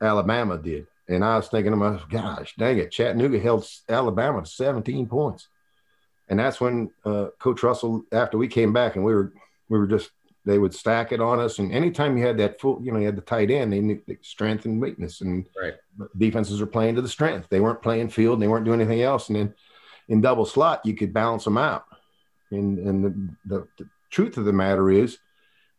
Alabama 0.00 0.58
did, 0.58 0.86
and 1.08 1.24
I 1.24 1.36
was 1.36 1.48
thinking 1.48 1.72
to 1.72 1.76
myself, 1.76 2.08
"Gosh, 2.08 2.54
dang 2.56 2.78
it! 2.78 2.90
Chattanooga 2.90 3.38
held 3.38 3.66
Alabama 3.88 4.42
to 4.42 4.46
seventeen 4.46 5.06
points." 5.06 5.48
And 6.28 6.38
that's 6.38 6.60
when 6.60 6.90
uh, 7.04 7.28
Coach 7.38 7.62
Russell, 7.62 8.04
after 8.12 8.38
we 8.38 8.48
came 8.48 8.72
back, 8.72 8.96
and 8.96 9.04
we 9.04 9.14
were 9.14 9.32
we 9.68 9.78
were 9.78 9.86
just 9.86 10.10
they 10.44 10.58
would 10.58 10.74
stack 10.74 11.12
it 11.12 11.20
on 11.20 11.40
us. 11.40 11.58
And 11.58 11.72
anytime 11.72 12.16
you 12.16 12.26
had 12.26 12.36
that 12.38 12.60
full, 12.60 12.80
you 12.82 12.92
know, 12.92 12.98
you 12.98 13.06
had 13.06 13.16
the 13.16 13.22
tight 13.22 13.50
end, 13.50 13.72
they 13.72 13.80
knew 13.80 14.00
strength 14.20 14.66
and 14.66 14.80
weakness. 14.80 15.20
And 15.22 15.46
right. 15.60 15.74
defenses 16.18 16.60
are 16.60 16.66
playing 16.66 16.96
to 16.96 17.02
the 17.02 17.08
strength. 17.08 17.48
They 17.48 17.60
weren't 17.60 17.82
playing 17.82 18.10
field. 18.10 18.40
they 18.40 18.48
weren't 18.48 18.64
doing 18.64 18.80
anything 18.80 19.02
else. 19.02 19.28
And 19.28 19.36
then 19.36 19.54
in 20.08 20.20
double 20.20 20.44
slot, 20.44 20.84
you 20.84 20.94
could 20.94 21.14
balance 21.14 21.44
them 21.44 21.56
out. 21.56 21.84
And, 22.50 22.78
and 22.78 23.04
the, 23.04 23.56
the, 23.56 23.68
the 23.78 23.88
truth 24.10 24.36
of 24.36 24.44
the 24.44 24.52
matter 24.52 24.90
is, 24.90 25.18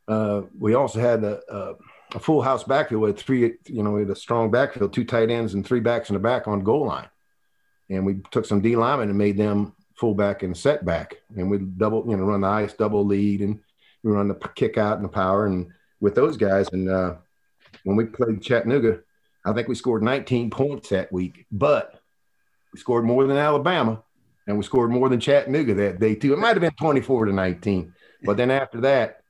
uh, 0.07 0.41
we 0.57 0.73
also 0.73 0.99
had 0.99 1.23
a, 1.23 1.41
a, 1.49 1.75
a, 2.15 2.19
full 2.19 2.41
house 2.41 2.63
backfield 2.63 3.01
with 3.01 3.19
three, 3.19 3.53
you 3.65 3.81
know, 3.81 3.91
we 3.91 4.01
had 4.01 4.09
a 4.09 4.15
strong 4.15 4.51
backfield, 4.51 4.93
two 4.93 5.03
tight 5.03 5.31
ends 5.31 5.55
and 5.55 5.65
three 5.65 5.79
backs 5.79 6.09
in 6.09 6.13
the 6.13 6.19
back 6.19 6.47
on 6.47 6.63
goal 6.63 6.85
line. 6.85 7.09
And 7.89 8.05
we 8.05 8.21
took 8.31 8.45
some 8.45 8.61
D 8.61 8.75
linemen 8.75 9.09
and 9.09 9.17
made 9.17 9.37
them 9.37 9.73
fullback 9.95 10.43
and 10.43 10.55
setback. 10.55 11.15
And 11.35 11.49
we 11.49 11.57
double, 11.57 12.05
you 12.07 12.17
know, 12.17 12.23
run 12.23 12.41
the 12.41 12.47
ice 12.47 12.73
double 12.73 13.05
lead 13.05 13.41
and 13.41 13.59
we 14.05 14.11
run 14.11 14.27
the 14.27 14.35
kick 14.35 14.77
out 14.77 14.97
and 14.97 15.03
the 15.03 15.09
power 15.09 15.47
and 15.47 15.71
with 15.99 16.13
those 16.13 16.37
guys. 16.37 16.69
And 16.71 16.87
uh, 16.89 17.15
when 17.83 17.97
we 17.97 18.05
played 18.05 18.41
Chattanooga, 18.41 18.99
I 19.43 19.51
think 19.51 19.67
we 19.67 19.73
scored 19.73 20.03
19 20.03 20.51
points 20.51 20.89
that 20.89 21.11
week, 21.11 21.47
but 21.51 21.99
we 22.71 22.79
scored 22.79 23.03
more 23.03 23.25
than 23.25 23.35
Alabama 23.35 24.03
and 24.47 24.57
we 24.57 24.63
scored 24.63 24.91
more 24.91 25.09
than 25.09 25.19
Chattanooga 25.19 25.73
that 25.73 25.99
day 25.99 26.13
too. 26.13 26.33
It 26.33 26.39
might 26.39 26.55
have 26.55 26.61
been 26.61 26.75
24 26.79 27.25
to 27.25 27.33
19, 27.33 27.93
but 28.23 28.37
then 28.37 28.51
after 28.51 28.81
that, 28.81 29.21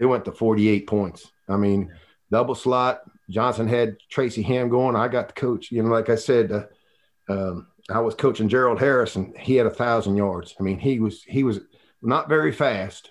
it 0.00 0.06
went 0.06 0.24
to 0.24 0.32
48 0.32 0.86
points. 0.86 1.30
I 1.46 1.56
mean, 1.56 1.92
double 2.30 2.54
slot. 2.54 3.02
Johnson 3.28 3.68
had 3.68 3.98
Tracy 4.10 4.42
Ham 4.42 4.70
going. 4.70 4.96
I 4.96 5.08
got 5.08 5.28
the 5.28 5.34
coach. 5.34 5.70
You 5.70 5.82
know, 5.82 5.90
like 5.90 6.08
I 6.08 6.14
said, 6.14 6.52
uh, 6.52 6.64
um, 7.28 7.66
I 7.90 8.00
was 8.00 8.14
coaching 8.14 8.48
Gerald 8.48 8.78
Harris, 8.78 9.16
and 9.16 9.36
he 9.36 9.56
had 9.56 9.66
a 9.66 9.70
thousand 9.70 10.16
yards. 10.16 10.54
I 10.58 10.62
mean, 10.62 10.78
he 10.78 11.00
was 11.00 11.22
he 11.22 11.44
was 11.44 11.60
not 12.02 12.28
very 12.28 12.52
fast, 12.52 13.10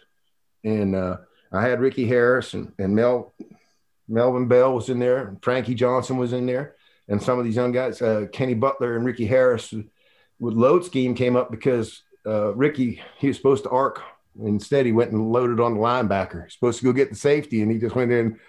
and 0.66 0.96
uh, 0.96 1.18
I 1.52 1.62
had 1.62 1.80
Ricky 1.80 2.06
Harris 2.06 2.54
and, 2.54 2.74
and 2.78 2.96
Mel 2.96 3.34
Melvin 4.08 4.48
Bell 4.48 4.74
was 4.74 4.90
in 4.90 5.00
there, 5.00 5.28
and 5.28 5.44
Frankie 5.44 5.74
Johnson 5.74 6.18
was 6.18 6.34
in 6.34 6.46
there, 6.46 6.76
and 7.08 7.22
some 7.22 7.40
of 7.40 7.46
these 7.46 7.56
young 7.56 7.72
guys, 7.72 8.02
uh, 8.02 8.28
Kenny 8.32 8.54
Butler 8.54 8.96
and 8.96 9.06
Ricky 9.06 9.26
Harris, 9.26 9.74
with 10.40 10.54
load 10.54 10.86
scheme 10.86 11.16
came 11.16 11.36
up 11.36 11.50
because 11.50 12.04
uh, 12.26 12.54
Ricky 12.54 13.02
he 13.18 13.30
was 13.30 13.38
supposed 13.38 13.64
to 13.64 13.70
arc. 13.70 14.02
Instead, 14.44 14.86
he 14.86 14.92
went 14.92 15.12
and 15.12 15.32
loaded 15.32 15.62
on 15.62 15.76
the 15.76 15.80
linebacker. 15.80 16.52
Supposed 16.52 16.80
to 16.80 16.86
go 16.86 16.92
get 16.92 17.10
the 17.10 17.16
safety, 17.16 17.62
and 17.62 17.72
he 17.72 17.80
just 17.80 17.96
went 17.96 18.12
in. 18.12 18.40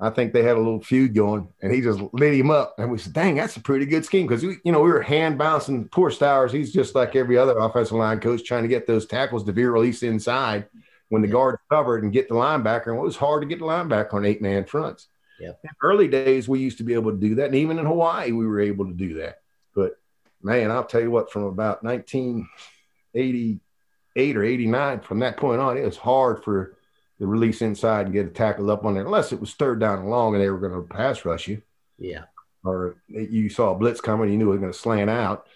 I 0.00 0.10
think 0.10 0.32
they 0.32 0.42
had 0.42 0.56
a 0.56 0.60
little 0.60 0.82
feud 0.82 1.14
going, 1.14 1.48
and 1.60 1.72
he 1.72 1.80
just 1.80 2.00
lit 2.12 2.34
him 2.34 2.50
up. 2.50 2.74
And 2.78 2.90
we 2.90 2.98
said, 2.98 3.12
"Dang, 3.12 3.34
that's 3.34 3.56
a 3.56 3.60
pretty 3.60 3.86
good 3.86 4.04
scheme." 4.04 4.26
Because 4.26 4.42
you 4.42 4.60
know, 4.64 4.80
we 4.80 4.90
were 4.90 5.02
hand 5.02 5.36
bouncing. 5.36 5.88
Poor 5.88 6.10
Stowers, 6.10 6.52
he's 6.52 6.72
just 6.72 6.94
like 6.94 7.16
every 7.16 7.36
other 7.36 7.58
offensive 7.58 7.96
line 7.96 8.20
coach, 8.20 8.44
trying 8.44 8.62
to 8.62 8.68
get 8.68 8.86
those 8.86 9.06
tackles 9.06 9.44
to 9.44 9.52
be 9.52 9.64
released 9.64 10.02
inside 10.02 10.68
when 11.12 11.20
the 11.20 11.28
guard 11.28 11.58
covered 11.70 12.02
and 12.02 12.10
get 12.10 12.26
the 12.26 12.34
linebacker. 12.34 12.86
And 12.86 12.96
it 12.96 13.02
was 13.02 13.16
hard 13.16 13.42
to 13.42 13.46
get 13.46 13.58
the 13.58 13.66
linebacker 13.66 14.14
on 14.14 14.24
eight 14.24 14.40
man 14.40 14.64
fronts. 14.64 15.08
Yeah. 15.38 15.50
In 15.62 15.68
early 15.82 16.08
days, 16.08 16.48
we 16.48 16.60
used 16.60 16.78
to 16.78 16.84
be 16.84 16.94
able 16.94 17.10
to 17.10 17.18
do 17.18 17.34
that. 17.34 17.48
And 17.48 17.54
even 17.54 17.78
in 17.78 17.84
Hawaii, 17.84 18.32
we 18.32 18.46
were 18.46 18.60
able 18.60 18.86
to 18.86 18.94
do 18.94 19.12
that. 19.16 19.42
But 19.76 19.98
man, 20.42 20.70
I'll 20.70 20.86
tell 20.86 21.02
you 21.02 21.10
what, 21.10 21.30
from 21.30 21.42
about 21.42 21.84
1988 21.84 24.36
or 24.38 24.42
89, 24.42 25.00
from 25.00 25.18
that 25.18 25.36
point 25.36 25.60
on, 25.60 25.76
it 25.76 25.84
was 25.84 25.98
hard 25.98 26.42
for 26.42 26.78
the 27.20 27.26
release 27.26 27.60
inside 27.60 28.06
and 28.06 28.14
get 28.14 28.24
a 28.24 28.30
tackle 28.30 28.70
up 28.70 28.86
on 28.86 28.94
there, 28.94 29.04
unless 29.04 29.32
it 29.32 29.40
was 29.40 29.52
third 29.52 29.80
down 29.80 29.98
and 29.98 30.08
long 30.08 30.34
and 30.34 30.42
they 30.42 30.48
were 30.48 30.66
going 30.66 30.72
to 30.72 30.94
pass 30.94 31.26
rush 31.26 31.46
you. 31.46 31.60
Yeah. 31.98 32.24
Or 32.64 32.96
you 33.06 33.50
saw 33.50 33.72
a 33.72 33.78
blitz 33.78 34.00
coming, 34.00 34.30
you 34.30 34.38
knew 34.38 34.48
it 34.48 34.52
was 34.52 34.60
going 34.60 34.72
to 34.72 34.78
slant 34.78 35.10
out, 35.10 35.46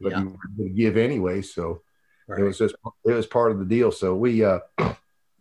but 0.00 0.10
yeah. 0.10 0.22
you 0.22 0.30
were 0.30 0.38
going 0.56 0.70
to 0.70 0.74
give 0.74 0.96
anyway. 0.96 1.40
So 1.40 1.82
right. 2.26 2.40
it 2.40 2.42
was 2.42 2.58
just, 2.58 2.74
it 3.04 3.12
was 3.12 3.26
part 3.26 3.52
of 3.52 3.60
the 3.60 3.64
deal. 3.64 3.92
So 3.92 4.16
we, 4.16 4.42
uh, 4.42 4.58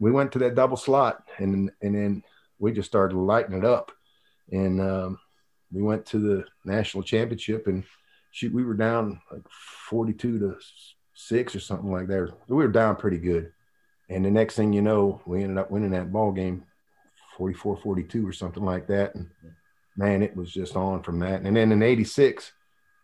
we 0.03 0.11
went 0.11 0.33
to 0.33 0.39
that 0.39 0.53
double 0.53 0.75
slot 0.75 1.23
and 1.37 1.71
and 1.81 1.95
then 1.95 2.23
we 2.59 2.73
just 2.73 2.89
started 2.89 3.15
lighting 3.15 3.57
it 3.57 3.63
up. 3.63 3.89
And 4.51 4.81
um, 4.81 5.19
we 5.71 5.81
went 5.81 6.05
to 6.07 6.19
the 6.19 6.45
national 6.65 7.03
championship 7.03 7.67
and 7.67 7.85
shoot, 8.31 8.53
we 8.53 8.65
were 8.65 8.73
down 8.73 9.21
like 9.31 9.43
42 9.89 10.39
to 10.39 10.57
six 11.13 11.55
or 11.55 11.61
something 11.61 11.89
like 11.89 12.07
that. 12.07 12.33
We 12.49 12.57
were 12.57 12.67
down 12.67 12.97
pretty 12.97 13.17
good. 13.17 13.53
And 14.09 14.25
the 14.25 14.31
next 14.31 14.55
thing 14.55 14.73
you 14.73 14.81
know, 14.81 15.21
we 15.25 15.41
ended 15.41 15.57
up 15.57 15.71
winning 15.71 15.91
that 15.91 16.11
ball 16.11 16.33
game 16.33 16.65
44 17.37 17.77
42 17.77 18.27
or 18.27 18.33
something 18.33 18.65
like 18.65 18.87
that. 18.87 19.15
And 19.15 19.29
man, 19.95 20.21
it 20.21 20.35
was 20.35 20.51
just 20.51 20.75
on 20.75 21.01
from 21.01 21.19
that. 21.19 21.43
And 21.43 21.55
then 21.55 21.71
in 21.71 21.81
86, 21.81 22.51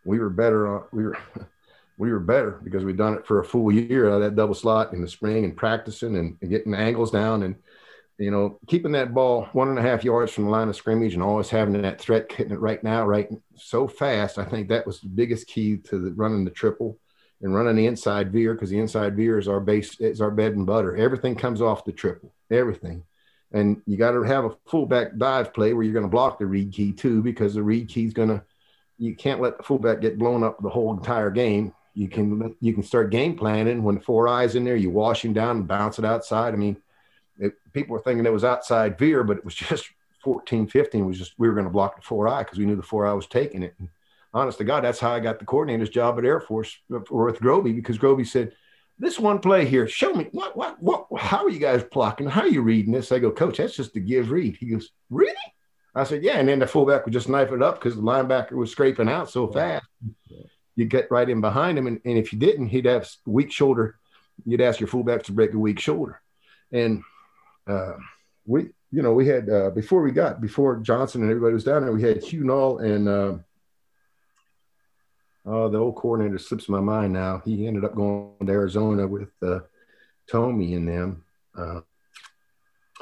we 0.04 0.18
were 0.18 0.28
better. 0.28 0.84
we 0.92 1.04
were 1.04 1.16
we 2.00 2.10
were 2.10 2.20
better 2.20 2.60
because 2.64 2.84
we'd 2.84 2.96
done 2.96 3.14
it 3.14 3.26
for 3.26 3.40
a 3.40 3.44
full 3.44 3.70
year 3.72 4.08
of 4.08 4.20
that 4.20 4.36
double 4.36 4.54
slot 4.54 4.92
in 4.92 5.00
the 5.00 5.08
spring 5.08 5.44
and 5.44 5.56
practicing 5.56 6.16
and, 6.16 6.36
and 6.40 6.50
getting 6.50 6.74
angles 6.74 7.10
down 7.10 7.42
and 7.42 7.54
you 8.18 8.30
know 8.30 8.58
keeping 8.66 8.92
that 8.92 9.14
ball 9.14 9.48
one 9.52 9.68
and 9.68 9.78
a 9.78 9.82
half 9.82 10.04
yards 10.04 10.32
from 10.32 10.44
the 10.44 10.50
line 10.50 10.68
of 10.68 10.76
scrimmage 10.76 11.14
and 11.14 11.22
always 11.22 11.48
having 11.48 11.80
that 11.80 12.00
threat 12.00 12.30
hitting 12.32 12.52
it 12.52 12.60
right 12.60 12.82
now 12.82 13.06
right 13.06 13.28
so 13.54 13.86
fast 13.86 14.38
i 14.38 14.44
think 14.44 14.68
that 14.68 14.86
was 14.86 15.00
the 15.00 15.08
biggest 15.08 15.46
key 15.46 15.76
to 15.76 15.98
the, 15.98 16.12
running 16.12 16.44
the 16.44 16.50
triple 16.50 16.98
and 17.42 17.54
running 17.54 17.76
the 17.76 17.86
inside 17.86 18.32
veer 18.32 18.54
because 18.54 18.70
the 18.70 18.78
inside 18.78 19.16
veer 19.16 19.38
is 19.38 19.48
our 19.48 19.60
base 19.60 19.98
is 20.00 20.20
our 20.20 20.30
bed 20.30 20.54
and 20.54 20.66
butter. 20.66 20.96
Everything 20.96 21.34
comes 21.34 21.62
off 21.62 21.84
the 21.84 21.92
triple 21.92 22.32
everything. 22.50 23.04
And 23.52 23.82
you 23.86 23.96
got 23.96 24.12
to 24.12 24.22
have 24.22 24.44
a 24.44 24.56
fullback 24.66 25.16
dive 25.16 25.52
play 25.52 25.72
where 25.72 25.82
you're 25.82 25.92
going 25.92 26.04
to 26.04 26.10
block 26.10 26.38
the 26.38 26.46
read 26.46 26.72
key 26.72 26.92
too 26.92 27.22
because 27.22 27.54
the 27.54 27.62
read 27.62 27.88
key 27.88 28.06
is 28.06 28.12
going 28.12 28.28
to 28.28 28.42
you 28.98 29.16
can't 29.16 29.40
let 29.40 29.56
the 29.56 29.62
fullback 29.62 30.00
get 30.00 30.18
blown 30.18 30.44
up 30.44 30.62
the 30.62 30.68
whole 30.68 30.92
entire 30.92 31.30
game 31.30 31.72
you 31.94 32.08
can 32.08 32.54
you 32.60 32.72
can 32.72 32.82
start 32.82 33.10
game 33.10 33.36
planning 33.36 33.82
when 33.82 34.00
four 34.00 34.28
eyes 34.28 34.54
in 34.54 34.64
there. 34.64 34.76
You 34.76 34.90
wash 34.90 35.24
him 35.24 35.32
down 35.32 35.58
and 35.58 35.68
bounce 35.68 35.98
it 35.98 36.04
outside. 36.04 36.54
I 36.54 36.56
mean, 36.56 36.76
it, 37.38 37.54
people 37.72 37.94
were 37.94 38.02
thinking 38.02 38.26
it 38.26 38.32
was 38.32 38.44
outside 38.44 38.98
veer, 38.98 39.24
but 39.24 39.38
it 39.38 39.44
was 39.44 39.54
just 39.68 39.88
14, 40.22 40.66
15 40.66 41.06
was 41.06 41.18
just 41.18 41.34
we 41.38 41.48
were 41.48 41.54
going 41.54 41.64
to 41.64 41.70
block 41.70 41.96
the 41.96 42.02
four 42.02 42.28
eye 42.28 42.42
because 42.42 42.58
we 42.58 42.66
knew 42.66 42.76
the 42.76 42.82
four 42.82 43.06
eye 43.06 43.12
was 43.12 43.26
taking 43.26 43.62
it. 43.62 43.74
And 43.78 43.88
honest 44.34 44.58
to 44.58 44.64
God, 44.64 44.84
that's 44.84 45.00
how 45.00 45.12
I 45.12 45.20
got 45.20 45.38
the 45.38 45.44
coordinator's 45.44 45.90
job 45.90 46.18
at 46.18 46.24
Air 46.24 46.40
Force 46.40 46.78
uh, 46.94 47.00
with 47.10 47.40
Grobe 47.40 47.74
because 47.74 47.98
Grobe 47.98 48.26
said, 48.26 48.52
"This 48.98 49.18
one 49.18 49.38
play 49.38 49.64
here, 49.64 49.88
show 49.88 50.12
me 50.12 50.28
what 50.32 50.56
what 50.56 50.82
what 50.82 51.06
how 51.18 51.44
are 51.44 51.50
you 51.50 51.58
guys 51.58 51.82
blocking? 51.84 52.28
How 52.28 52.42
are 52.42 52.48
you 52.48 52.62
reading 52.62 52.92
this?" 52.92 53.12
I 53.12 53.18
go, 53.18 53.30
"Coach, 53.30 53.58
that's 53.58 53.76
just 53.76 53.94
the 53.94 54.00
give 54.00 54.30
read." 54.30 54.56
He 54.56 54.66
goes, 54.66 54.90
"Really?" 55.08 55.34
I 55.94 56.04
said, 56.04 56.22
yeah. 56.22 56.38
And 56.38 56.48
then 56.48 56.60
the 56.60 56.66
fullback 56.66 57.04
would 57.04 57.12
just 57.12 57.28
knife 57.28 57.52
it 57.52 57.62
up 57.62 57.76
because 57.76 57.96
the 57.96 58.02
linebacker 58.02 58.52
was 58.52 58.70
scraping 58.70 59.08
out 59.08 59.30
so 59.30 59.48
fast. 59.48 59.84
You 60.80 60.86
get 60.86 61.10
right 61.10 61.28
in 61.28 61.42
behind 61.42 61.76
him. 61.76 61.86
And, 61.86 62.00
and 62.06 62.16
if 62.16 62.32
you 62.32 62.38
didn't, 62.38 62.68
he'd 62.68 62.86
have 62.86 63.06
weak 63.26 63.52
shoulder. 63.52 63.98
You'd 64.46 64.62
ask 64.62 64.80
your 64.80 64.88
fullbacks 64.88 65.24
to 65.24 65.32
break 65.32 65.52
a 65.52 65.58
weak 65.58 65.78
shoulder. 65.78 66.22
And 66.72 67.02
uh, 67.66 67.96
we, 68.46 68.70
you 68.90 69.02
know, 69.02 69.12
we 69.12 69.28
had, 69.28 69.50
uh, 69.50 69.68
before 69.70 70.00
we 70.00 70.10
got, 70.10 70.40
before 70.40 70.76
Johnson 70.76 71.20
and 71.20 71.30
everybody 71.30 71.52
was 71.52 71.64
down 71.64 71.82
there, 71.82 71.92
we 71.92 72.00
had 72.00 72.24
Hugh 72.24 72.44
Nall 72.44 72.82
and, 72.82 73.06
uh, 73.06 73.34
oh, 75.44 75.68
the 75.68 75.76
old 75.76 75.96
coordinator 75.96 76.38
slips 76.38 76.66
my 76.66 76.80
mind 76.80 77.12
now. 77.12 77.42
He 77.44 77.66
ended 77.66 77.84
up 77.84 77.94
going 77.94 78.32
to 78.46 78.50
Arizona 78.50 79.06
with 79.06 79.28
uh, 79.42 79.60
Tomey 80.32 80.76
and 80.76 80.88
them. 80.88 81.24
Uh, 81.54 81.80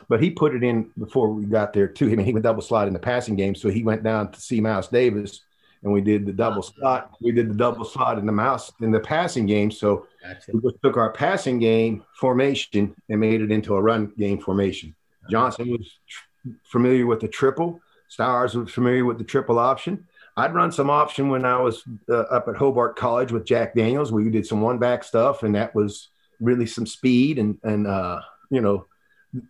but 0.08 0.20
he 0.20 0.30
put 0.30 0.56
it 0.56 0.64
in 0.64 0.90
before 0.98 1.32
we 1.32 1.44
got 1.44 1.72
there 1.72 1.86
too. 1.86 2.10
I 2.10 2.16
mean, 2.16 2.26
he 2.26 2.32
went 2.32 2.42
double 2.42 2.62
slot 2.62 2.88
in 2.88 2.92
the 2.92 2.98
passing 2.98 3.36
game, 3.36 3.54
so 3.54 3.68
he 3.68 3.84
went 3.84 4.02
down 4.02 4.32
to 4.32 4.40
see 4.40 4.60
Miles 4.60 4.88
Davis, 4.88 5.42
and 5.82 5.92
we 5.92 6.00
did 6.00 6.26
the 6.26 6.32
double 6.32 6.62
slot. 6.62 7.12
We 7.20 7.32
did 7.32 7.50
the 7.50 7.54
double 7.54 7.84
slot 7.84 8.18
in 8.18 8.26
the 8.26 8.32
mouse 8.32 8.72
in 8.80 8.90
the 8.90 9.00
passing 9.00 9.46
game. 9.46 9.70
So 9.70 10.06
gotcha. 10.22 10.52
we 10.52 10.60
just 10.60 10.82
took 10.82 10.96
our 10.96 11.12
passing 11.12 11.58
game 11.58 12.04
formation 12.18 12.94
and 13.08 13.20
made 13.20 13.40
it 13.40 13.50
into 13.50 13.76
a 13.76 13.80
run 13.80 14.12
game 14.18 14.40
formation. 14.40 14.94
Johnson 15.30 15.70
was 15.70 15.98
tr- 16.08 16.50
familiar 16.64 17.06
with 17.06 17.20
the 17.20 17.28
triple. 17.28 17.80
Stowers 18.08 18.54
was 18.54 18.70
familiar 18.70 19.04
with 19.04 19.18
the 19.18 19.24
triple 19.24 19.58
option. 19.58 20.06
I'd 20.36 20.54
run 20.54 20.72
some 20.72 20.88
option 20.88 21.28
when 21.28 21.44
I 21.44 21.60
was 21.60 21.82
uh, 22.08 22.20
up 22.20 22.48
at 22.48 22.56
Hobart 22.56 22.96
College 22.96 23.32
with 23.32 23.44
Jack 23.44 23.74
Daniels. 23.74 24.12
We 24.12 24.30
did 24.30 24.46
some 24.46 24.60
one 24.60 24.78
back 24.78 25.04
stuff, 25.04 25.42
and 25.42 25.54
that 25.54 25.74
was 25.74 26.08
really 26.40 26.66
some 26.66 26.86
speed 26.86 27.38
and 27.38 27.58
and 27.64 27.86
uh, 27.86 28.20
you 28.50 28.60
know 28.60 28.86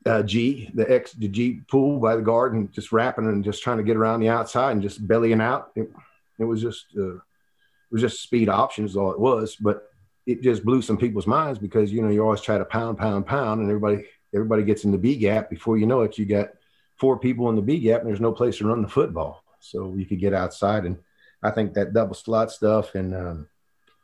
uh, 0.06 0.22
G, 0.22 0.70
the 0.74 0.90
X, 0.90 1.12
the 1.12 1.28
G 1.28 1.60
pool 1.70 2.00
by 2.00 2.16
the 2.16 2.22
guard 2.22 2.54
and 2.54 2.72
just 2.72 2.92
wrapping 2.92 3.26
and 3.26 3.44
just 3.44 3.62
trying 3.62 3.76
to 3.76 3.82
get 3.82 3.96
around 3.96 4.20
the 4.20 4.28
outside 4.28 4.72
and 4.72 4.82
just 4.82 5.06
bellying 5.06 5.40
out. 5.40 5.70
It, 5.76 5.90
it 6.38 6.44
was 6.44 6.60
just, 6.60 6.86
uh, 6.96 7.16
it 7.16 7.92
was 7.92 8.02
just 8.02 8.22
speed 8.22 8.48
options, 8.48 8.96
all 8.96 9.12
it 9.12 9.20
was. 9.20 9.56
But 9.56 9.88
it 10.26 10.42
just 10.42 10.64
blew 10.64 10.82
some 10.82 10.98
people's 10.98 11.26
minds 11.26 11.58
because 11.58 11.92
you 11.92 12.02
know 12.02 12.10
you 12.10 12.22
always 12.22 12.40
try 12.40 12.58
to 12.58 12.64
pound, 12.64 12.98
pound, 12.98 13.26
pound, 13.26 13.60
and 13.60 13.70
everybody, 13.70 14.04
everybody 14.34 14.62
gets 14.62 14.84
in 14.84 14.90
the 14.90 14.98
B 14.98 15.16
gap. 15.16 15.50
Before 15.50 15.78
you 15.78 15.86
know 15.86 16.02
it, 16.02 16.18
you 16.18 16.26
got 16.26 16.50
four 16.96 17.18
people 17.18 17.48
in 17.48 17.56
the 17.56 17.62
B 17.62 17.78
gap, 17.80 18.00
and 18.00 18.08
there's 18.08 18.20
no 18.20 18.32
place 18.32 18.58
to 18.58 18.66
run 18.66 18.82
the 18.82 18.88
football. 18.88 19.42
So 19.60 19.94
you 19.96 20.06
could 20.06 20.20
get 20.20 20.34
outside, 20.34 20.84
and 20.84 20.98
I 21.42 21.50
think 21.50 21.74
that 21.74 21.94
double 21.94 22.14
slot 22.14 22.50
stuff, 22.50 22.94
and 22.94 23.14
um, 23.14 23.48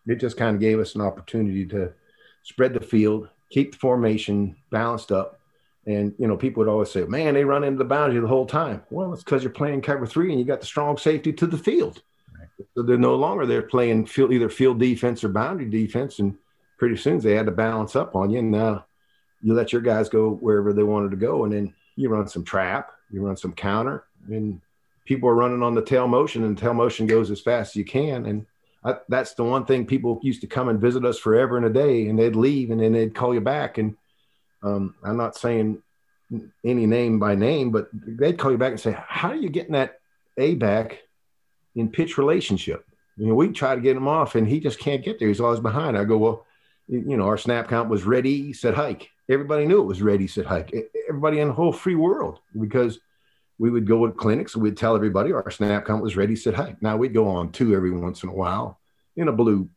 it 0.07 0.17
just 0.17 0.37
kind 0.37 0.55
of 0.55 0.61
gave 0.61 0.81
us 0.81 0.95
an 0.95 1.01
opportunity 1.01 1.67
to 1.67 1.93
spread 2.43 2.75
the 2.75 2.81
field, 2.81 3.29
keep 3.51 3.73
the 3.73 3.79
formation 3.79 4.57
balanced 4.71 5.13
up 5.13 5.41
and 5.87 6.15
you 6.19 6.27
know, 6.27 6.37
people 6.37 6.63
would 6.63 6.71
always 6.71 6.91
say, 6.91 7.05
"Man, 7.05 7.35
they 7.35 7.45
run 7.45 7.65
into 7.65 7.79
the 7.79 7.85
boundary 7.85 8.21
the 8.21 8.27
whole 8.27 8.47
time." 8.47 8.83
Well, 8.91 9.13
it's 9.13 9.23
because 9.23 9.43
you're 9.43 9.53
playing 9.53 9.83
cover 9.83 10.07
three 10.07 10.31
and 10.31 10.39
you 10.39 10.47
got 10.47 10.61
the 10.61 10.67
strong 10.67 10.97
safety 10.97 11.33
to 11.35 11.47
the 11.47 11.59
field. 11.59 12.03
So 12.75 12.83
they're 12.83 12.97
no 12.97 13.15
longer 13.17 13.47
they're 13.47 13.63
playing 13.63 14.07
field 14.07 14.33
either 14.33 14.49
field 14.49 14.79
defense 14.79 15.25
or 15.25 15.29
boundary 15.29 15.69
defense, 15.69 16.19
and 16.19 16.37
pretty 16.79 16.97
soon 16.97 17.19
they 17.19 17.35
had 17.35 17.47
to 17.47 17.53
balance 17.53 17.97
up 17.97 18.17
on 18.17 18.31
you. 18.31 18.39
And 18.39 18.51
now 18.51 18.87
you 19.43 19.55
let 19.55 19.73
your 19.73 19.83
guys 19.83 20.09
go 20.09 20.31
wherever 20.31 20.73
they 20.73 20.83
wanted 20.83 21.11
to 21.11 21.17
go, 21.17 21.45
and 21.45 21.53
then 21.53 21.75
you 21.97 22.09
run 22.09 22.29
some 22.29 22.45
trap, 22.45 22.93
you 23.11 23.25
run 23.25 23.37
some 23.37 23.53
counter, 23.53 24.05
and 24.29 24.61
people 25.05 25.29
are 25.29 25.35
running 25.35 25.63
on 25.63 25.75
the 25.75 25.83
tail 25.83 26.09
motion, 26.09 26.45
and 26.45 26.57
tail 26.57 26.75
motion 26.75 27.07
goes 27.07 27.31
as 27.31 27.41
fast 27.41 27.73
as 27.73 27.77
you 27.77 27.85
can. 27.85 28.27
And 28.27 28.47
I, 28.85 28.97
that's 29.09 29.35
the 29.35 29.45
one 29.45 29.65
thing 29.65 29.87
people 29.87 30.21
used 30.23 30.41
to 30.41 30.47
come 30.47 30.69
and 30.69 30.81
visit 30.81 31.05
us 31.05 31.19
forever 31.19 31.57
and 31.57 31.67
a 31.67 31.71
day, 31.71 32.09
and 32.09 32.19
they'd 32.19 32.37
leave, 32.37 32.71
and 32.71 32.81
then 32.81 32.93
they'd 32.93 33.15
call 33.15 33.35
you 33.35 33.41
back 33.41 33.79
and 33.79 33.97
um, 34.65 34.95
I'm 35.05 35.17
not 35.17 35.37
saying 35.37 35.83
any 36.65 36.87
name 36.87 37.19
by 37.19 37.35
name, 37.35 37.71
but 37.71 37.89
they'd 37.93 38.39
call 38.39 38.51
you 38.51 38.59
back 38.59 38.73
and 38.73 38.81
say, 38.81 38.97
"How 39.07 39.29
are 39.29 39.37
you 39.37 39.51
getting 39.51 39.73
that 39.73 40.01
A 40.39 40.55
back 40.55 41.03
in 41.75 41.91
pitch 41.91 42.19
relationship?" 42.19 42.85
You 43.17 43.27
know, 43.27 43.35
we 43.35 43.49
try 43.49 43.75
to 43.75 43.81
get 43.81 43.97
him 43.97 44.09
off, 44.09 44.35
and 44.35 44.47
he 44.47 44.61
just 44.61 44.79
can't 44.79 45.05
get 45.05 45.19
there. 45.19 45.29
He's 45.29 45.41
always 45.41 45.61
behind. 45.61 45.97
I 45.97 46.05
go, 46.05 46.19
"Well, 46.19 46.47
you 46.89 47.17
know, 47.17 47.27
our 47.27 47.39
snap 47.39 47.69
count 47.69 47.89
was 47.89 48.05
ready, 48.05 48.53
said 48.53 48.75
hike. 48.75 49.11
Everybody 49.29 49.67
knew 49.67 49.81
it 49.81 49.87
was 49.87 50.03
ready, 50.03 50.27
said 50.27 50.47
hike. 50.47 50.75
Everybody 51.09 51.41
in 51.41 51.49
the 51.49 51.55
whole 51.55 51.73
free 51.73 51.95
world 51.95 52.41
because." 52.59 53.01
We 53.57 53.71
would 53.71 53.87
go 53.87 54.05
to 54.05 54.13
clinics 54.13 54.57
we'd 54.57 54.77
tell 54.77 54.97
everybody 54.97 55.33
our 55.33 55.49
snap 55.49 55.87
count 55.87 56.03
was 56.03 56.17
ready, 56.17 56.35
said 56.35 56.55
hike. 56.55 56.83
Now 56.83 56.97
we'd 56.97 57.15
go 57.15 57.29
on 57.29 57.53
two 57.53 57.73
every 57.73 57.93
once 57.93 58.25
in 58.25 58.29
a 58.29 58.35
while 58.35 58.81
in 59.15 59.29
a 59.29 59.33
blue, 59.33 59.69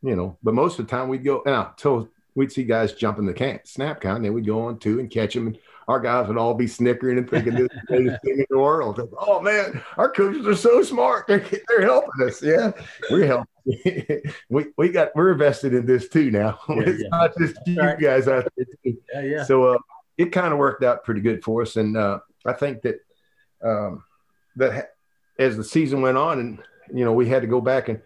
you 0.00 0.14
know, 0.14 0.38
but 0.44 0.54
most 0.54 0.78
of 0.78 0.86
the 0.86 0.90
time 0.92 1.08
we'd 1.08 1.24
go 1.24 1.42
now 1.44 1.74
till 1.76 2.08
we'd 2.36 2.52
see 2.52 2.62
guys 2.62 2.92
jumping 2.92 3.26
the 3.26 3.32
can, 3.32 3.58
snap 3.64 4.00
count, 4.00 4.16
and 4.16 4.24
then 4.26 4.34
we'd 4.34 4.46
go 4.46 4.66
on 4.66 4.78
two 4.78 5.00
and 5.00 5.10
catch 5.10 5.34
them. 5.34 5.48
And 5.48 5.58
our 5.88 5.98
guys 5.98 6.28
would 6.28 6.36
all 6.36 6.54
be 6.54 6.66
snickering 6.66 7.18
and 7.18 7.28
thinking 7.28 7.54
this 7.54 7.62
is 7.62 7.68
the 7.68 7.86
greatest 7.86 8.22
thing 8.22 8.38
in 8.38 8.46
the 8.50 8.58
world. 8.58 9.00
Oh 9.18 9.40
man, 9.40 9.82
our 9.96 10.10
coaches 10.10 10.46
are 10.46 10.54
so 10.54 10.82
smart. 10.82 11.26
They're, 11.26 11.44
they're 11.66 11.82
helping 11.82 12.26
us. 12.26 12.42
Yeah, 12.42 12.72
we're 13.10 13.26
helping. 13.26 14.22
we 14.48 14.66
we 14.76 14.90
got 14.90 15.08
we're 15.16 15.32
invested 15.32 15.74
in 15.74 15.86
this 15.86 16.08
too 16.08 16.30
now. 16.30 16.60
Yeah, 16.68 16.82
it's 16.86 17.02
yeah. 17.02 17.08
not 17.10 17.38
just 17.38 17.56
you 17.66 17.80
right. 17.80 17.98
guys 17.98 18.28
out 18.28 18.46
there. 18.56 18.66
Too. 18.84 18.98
Yeah, 19.12 19.20
yeah. 19.22 19.44
So 19.44 19.64
uh, 19.64 19.78
it 20.18 20.26
kind 20.26 20.52
of 20.52 20.58
worked 20.58 20.84
out 20.84 21.04
pretty 21.04 21.22
good 21.22 21.42
for 21.42 21.62
us, 21.62 21.76
and 21.76 21.96
uh, 21.96 22.18
I 22.44 22.52
think 22.52 22.82
that 22.82 23.00
um, 23.62 24.04
that 24.56 24.90
as 25.38 25.56
the 25.56 25.64
season 25.64 26.02
went 26.02 26.18
on, 26.18 26.38
and 26.38 26.62
you 26.92 27.04
know 27.04 27.12
we 27.12 27.28
had 27.28 27.42
to 27.42 27.48
go 27.48 27.60
back 27.60 27.88
and 27.88 28.02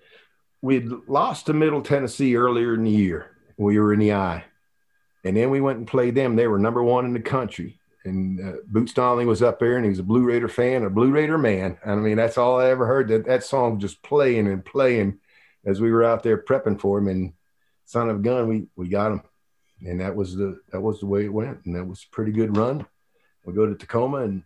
we'd 0.62 0.89
lost 1.09 1.47
to 1.47 1.53
Middle 1.53 1.83
Tennessee 1.83 2.37
earlier 2.37 2.74
in 2.74 2.85
the 2.85 2.91
year 2.91 3.31
we 3.61 3.79
were 3.79 3.93
in 3.93 4.01
the 4.01 4.15
eye. 4.15 4.45
And 5.25 5.37
then 5.37 5.51
we 5.51 5.61
went 5.61 5.79
and 5.79 5.87
played 5.87 6.15
them. 6.15 6.35
They 6.35 6.47
were 6.47 6.59
number 6.59 6.83
one 6.83 7.05
in 7.05 7.13
the 7.13 7.21
country. 7.21 7.79
And 8.05 8.41
uh, 8.41 8.57
Boots 8.67 8.95
Donnelly 8.95 9.27
was 9.27 9.43
up 9.43 9.59
there 9.59 9.77
and 9.77 9.85
he 9.85 9.91
was 9.91 9.99
a 9.99 10.05
Blue 10.05 10.25
Raider 10.25 10.49
fan, 10.49 10.85
a 10.85 10.91
Blue 10.91 11.11
Raider 11.11 11.37
man. 11.37 11.77
I 11.85 11.95
mean, 11.97 12.17
that's 12.17 12.39
all 12.39 12.59
I 12.59 12.71
ever 12.71 12.87
heard 12.87 13.09
that, 13.09 13.27
that 13.27 13.45
song 13.45 13.79
just 13.79 14.03
playing 14.03 14.47
and 14.47 14.65
playing 14.65 15.19
as 15.67 15.79
we 15.79 15.93
were 15.93 16.03
out 16.03 16.23
there 16.23 16.43
prepping 16.43 16.81
for 16.81 16.99
him. 16.99 17.09
And 17.09 17.35
son 17.85 18.09
of 18.09 18.17
a 18.17 18.23
gun, 18.23 18.49
we, 18.49 18.67
we 18.77 18.89
got 18.89 19.13
him. 19.13 19.23
And 19.85 20.01
that 20.01 20.17
was 20.17 20.35
the, 20.35 20.59
that 20.73 20.81
was 20.81 21.01
the 21.01 21.07
way 21.07 21.27
it 21.27 21.33
went. 21.33 21.67
And 21.67 21.77
that 21.77 21.85
was 21.85 22.07
a 22.11 22.15
pretty 22.15 22.33
good 22.33 22.57
run. 22.57 22.87
We 23.45 23.53
go 23.53 23.67
to 23.67 23.75
Tacoma 23.75 24.19
and 24.19 24.43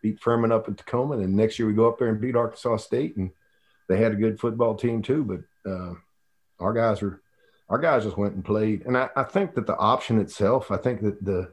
beat 0.00 0.20
Furman 0.20 0.52
up 0.52 0.66
in 0.66 0.76
Tacoma. 0.76 1.18
And 1.18 1.36
next 1.36 1.58
year 1.58 1.68
we 1.68 1.74
go 1.74 1.88
up 1.88 1.98
there 1.98 2.08
and 2.08 2.20
beat 2.20 2.36
Arkansas 2.36 2.78
State. 2.78 3.16
And 3.16 3.32
they 3.90 3.98
had 3.98 4.12
a 4.12 4.16
good 4.16 4.40
football 4.40 4.76
team 4.76 5.02
too. 5.02 5.24
But 5.24 5.70
uh, 5.70 5.94
our 6.58 6.72
guys 6.72 7.02
were, 7.02 7.20
our 7.70 7.78
guys 7.78 8.04
just 8.04 8.18
went 8.18 8.34
and 8.34 8.44
played. 8.44 8.84
And 8.84 8.98
I, 8.98 9.08
I 9.16 9.22
think 9.22 9.54
that 9.54 9.66
the 9.66 9.76
option 9.76 10.20
itself, 10.20 10.70
I 10.70 10.76
think 10.76 11.00
that 11.02 11.24
the, 11.24 11.52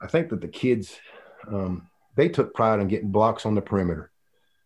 I 0.00 0.06
think 0.06 0.30
that 0.30 0.40
the 0.40 0.48
kids, 0.48 0.96
um, 1.48 1.88
they 2.16 2.28
took 2.28 2.54
pride 2.54 2.80
in 2.80 2.88
getting 2.88 3.10
blocks 3.10 3.44
on 3.44 3.56
the 3.56 3.60
perimeter 3.60 4.10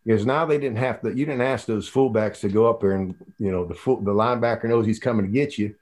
because 0.05 0.25
now 0.25 0.45
they 0.45 0.59
didn't 0.59 0.77
have 0.77 1.01
to, 1.01 1.09
you 1.09 1.25
didn't 1.25 1.41
ask 1.41 1.65
those 1.65 1.89
fullbacks 1.89 2.39
to 2.41 2.49
go 2.49 2.69
up 2.69 2.81
there 2.81 2.91
and, 2.91 3.15
you 3.39 3.51
know, 3.51 3.65
the 3.65 3.73
full, 3.73 3.99
the 3.99 4.13
linebacker 4.13 4.65
knows 4.65 4.85
he's 4.85 4.99
coming 4.99 5.25
to 5.25 5.31
get 5.31 5.57
you. 5.57 5.73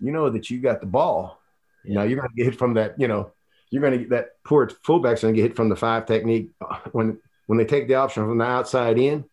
You 0.00 0.12
know 0.12 0.28
that 0.28 0.50
you 0.50 0.60
got 0.60 0.80
the 0.80 0.86
ball. 0.86 1.40
Yeah. 1.84 1.94
Now 1.94 2.02
you're 2.02 2.18
going 2.18 2.28
to 2.28 2.36
get 2.36 2.44
hit 2.44 2.58
from 2.58 2.74
that, 2.74 3.00
you 3.00 3.08
know, 3.08 3.32
you're 3.70 3.80
going 3.80 3.94
to 3.94 3.98
get 4.00 4.10
that 4.10 4.26
poor 4.44 4.68
fullback's 4.84 5.22
going 5.22 5.34
to 5.34 5.40
get 5.40 5.48
hit 5.48 5.56
from 5.56 5.70
the 5.70 5.76
five 5.76 6.04
technique 6.04 6.50
when, 6.92 7.18
when 7.46 7.56
they 7.56 7.64
take 7.64 7.88
the 7.88 7.94
option 7.94 8.26
from 8.26 8.36
the 8.36 8.44
outside 8.44 8.98
in 8.98 9.24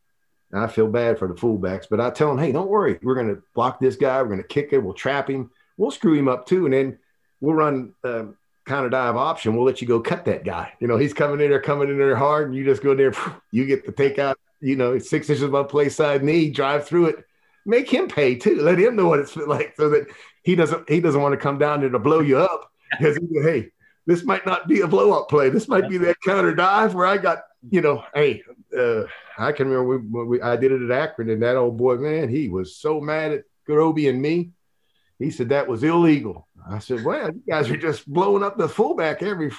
I 0.54 0.68
feel 0.68 0.88
bad 0.88 1.20
for 1.20 1.28
the 1.28 1.36
fullbacks, 1.36 1.86
but 1.90 2.02
I 2.02 2.10
tell 2.10 2.30
them, 2.30 2.44
hey, 2.44 2.52
don't 2.52 2.70
worry. 2.70 2.98
We're 3.04 3.16
going 3.16 3.28
to 3.28 3.42
block 3.54 3.80
this 3.80 3.96
guy. 3.96 4.22
We're 4.22 4.30
going 4.30 4.42
to 4.42 4.48
kick 4.48 4.70
it. 4.72 4.80
We'll 4.80 4.94
trap 4.94 5.30
him. 5.30 5.52
We'll 5.78 5.92
screw 5.92 6.14
him 6.16 6.28
up 6.28 6.48
too. 6.48 6.66
And 6.66 6.74
then 6.74 7.00
we'll 7.40 7.54
run 7.54 7.94
uh, 8.04 8.26
counter 8.66 8.90
dive 8.90 9.16
option. 9.16 9.56
We'll 9.56 9.66
let 9.66 9.82
you 9.82 9.88
go 9.88 10.00
cut 10.00 10.26
that 10.26 10.44
guy. 10.44 10.74
You 10.80 10.88
know, 10.88 10.98
he's 10.98 11.14
coming 11.14 11.40
in 11.42 11.50
there, 11.50 11.62
coming 11.62 11.90
in 11.90 11.98
there 11.98 12.16
hard, 12.16 12.48
and 12.48 12.56
you 12.56 12.66
just 12.66 12.84
go 12.84 12.92
in 12.92 12.98
there. 12.98 13.14
You 13.52 13.66
get 13.66 13.86
the 13.86 13.92
takeout, 13.92 14.36
you 14.60 14.76
know, 14.76 14.98
six 14.98 15.30
inches 15.30 15.44
above 15.44 15.70
play 15.70 15.90
side 15.90 16.24
knee, 16.24 16.50
drive 16.50 16.88
through 16.88 17.08
it. 17.08 17.26
Make 17.66 17.90
him 17.90 18.08
pay 18.08 18.36
too. 18.36 18.62
Let 18.62 18.80
him 18.80 18.96
know 18.96 19.08
what 19.08 19.20
it's 19.20 19.36
like 19.36 19.76
so 19.76 19.90
that 19.90 20.08
he 20.44 20.56
doesn't 20.56 20.90
he 20.90 21.00
doesn't 21.00 21.22
want 21.22 21.34
to 21.34 21.38
come 21.38 21.58
down 21.58 21.82
there 21.82 21.90
to 21.90 22.00
blow 22.00 22.22
you 22.22 22.38
up 22.38 22.72
because 22.98 23.18
he, 23.18 23.28
hey, 23.42 23.72
this 24.06 24.24
might 24.24 24.46
not 24.46 24.68
be 24.68 24.82
a 24.82 24.88
blow 24.88 25.12
up 25.20 25.30
play. 25.30 25.50
This 25.50 25.68
might 25.68 25.88
be 25.90 25.98
that 26.00 26.18
counter 26.26 26.56
dive 26.56 26.96
where 26.96 27.06
I 27.06 27.18
got, 27.18 27.40
you 27.70 27.82
know, 27.82 28.04
hey, 28.14 28.42
uh, 28.78 29.04
I 29.40 29.52
can 29.54 29.70
remember 29.70 29.98
we, 29.98 30.38
we, 30.38 30.42
I 30.42 30.56
did 30.58 30.72
it 30.72 30.84
at 30.84 30.92
Akron, 30.92 31.30
and 31.30 31.42
that 31.42 31.56
old 31.56 31.78
boy, 31.78 31.96
man, 31.96 32.30
he 32.30 32.50
was 32.50 32.76
so 32.76 33.00
mad 33.00 33.32
at 33.32 33.44
Grobe 33.68 34.10
and 34.10 34.22
me. 34.22 34.52
He 35.18 35.32
said 35.32 35.50
that 35.50 35.68
was 35.68 35.84
illegal. 35.84 36.48
I 36.70 36.80
said, 36.80 37.04
well, 37.04 37.28
you 37.28 37.42
guys 37.48 37.70
are 37.70 37.78
just 37.78 38.08
blowing 38.08 38.44
up 38.44 38.58
the 38.58 38.70
fullback 38.70 39.24
every 39.24 39.52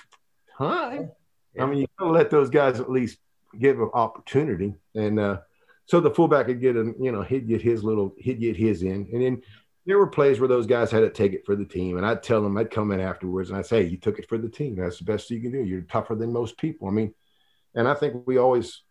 time. 0.57 1.11
I 1.59 1.67
mean, 1.67 1.79
you 1.79 1.87
gotta 1.99 2.13
let 2.13 2.31
those 2.31 2.51
guys 2.51 2.79
at 2.79 2.91
least 2.91 3.19
give 3.59 3.81
an 3.81 3.91
opportunity. 3.93 4.75
And 4.95 5.19
uh, 5.19 5.39
so 5.87 6.01
the 6.01 6.11
fullback 6.11 6.47
could 6.47 6.61
get 6.61 6.77
a, 6.77 6.95
you 7.01 7.13
know, 7.13 7.23
he'd 7.23 7.49
get 7.49 7.61
his 7.61 7.83
little, 7.83 8.15
he'd 8.19 8.41
get 8.41 8.57
his 8.57 8.83
in. 8.83 9.09
And 9.13 9.23
then 9.23 9.43
there 9.87 9.99
were 9.99 10.07
plays 10.07 10.39
where 10.39 10.49
those 10.49 10.67
guys 10.67 10.91
had 10.91 11.01
to 11.01 11.11
take 11.11 11.33
it 11.33 11.45
for 11.45 11.57
the 11.57 11.65
team. 11.65 11.97
And 11.97 12.07
I'd 12.07 12.23
tell 12.23 12.43
them, 12.43 12.57
I'd 12.57 12.71
come 12.71 12.93
in 12.93 13.01
afterwards 13.01 13.51
and 13.51 13.59
I'd 13.59 13.67
say, 13.67 13.83
hey, 13.83 13.89
you 13.89 13.97
took 13.97 14.19
it 14.19 14.29
for 14.29 14.39
the 14.39 14.49
team. 14.49 14.77
That's 14.77 14.99
the 14.99 15.05
best 15.05 15.31
you 15.31 15.41
can 15.41 15.53
do. 15.53 15.65
You're 15.65 15.83
tougher 15.83 16.15
than 16.15 16.33
most 16.33 16.57
people. 16.59 16.87
I 16.89 16.93
mean, 16.93 17.13
and 17.75 17.89
I 17.89 17.95
think 17.95 18.27
we 18.27 18.37
always 18.37 18.83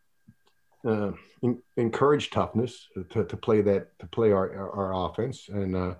uh, 0.85 1.11
in, 1.41 1.59
encourage 1.77 2.29
toughness 2.29 2.87
to, 3.11 3.25
to 3.25 3.37
play 3.37 3.61
that 3.61 3.97
to 3.99 4.07
play 4.07 4.31
our, 4.31 4.55
our, 4.55 4.71
our 4.71 5.09
offense 5.09 5.49
and 5.49 5.75
uh, 5.75 5.95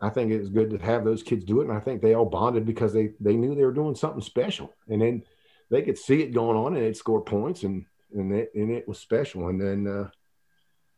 I 0.00 0.08
think 0.10 0.32
it's 0.32 0.48
good 0.48 0.70
to 0.70 0.78
have 0.78 1.04
those 1.04 1.22
kids 1.22 1.44
do 1.44 1.60
it 1.60 1.68
and 1.68 1.76
I 1.76 1.80
think 1.80 2.02
they 2.02 2.14
all 2.14 2.24
bonded 2.24 2.66
because 2.66 2.92
they 2.92 3.10
they 3.20 3.36
knew 3.36 3.54
they 3.54 3.64
were 3.64 3.72
doing 3.72 3.94
something 3.94 4.22
special 4.22 4.72
and 4.88 5.02
then 5.02 5.22
they 5.70 5.82
could 5.82 5.98
see 5.98 6.22
it 6.22 6.34
going 6.34 6.56
on 6.56 6.74
and 6.74 6.84
they'd 6.84 6.96
score 6.96 7.22
points 7.22 7.62
and 7.62 7.86
and 8.14 8.32
it 8.32 8.52
and 8.54 8.70
it 8.70 8.86
was 8.86 8.98
special. 8.98 9.48
And 9.48 9.60
then 9.60 9.86
uh, 9.86 10.08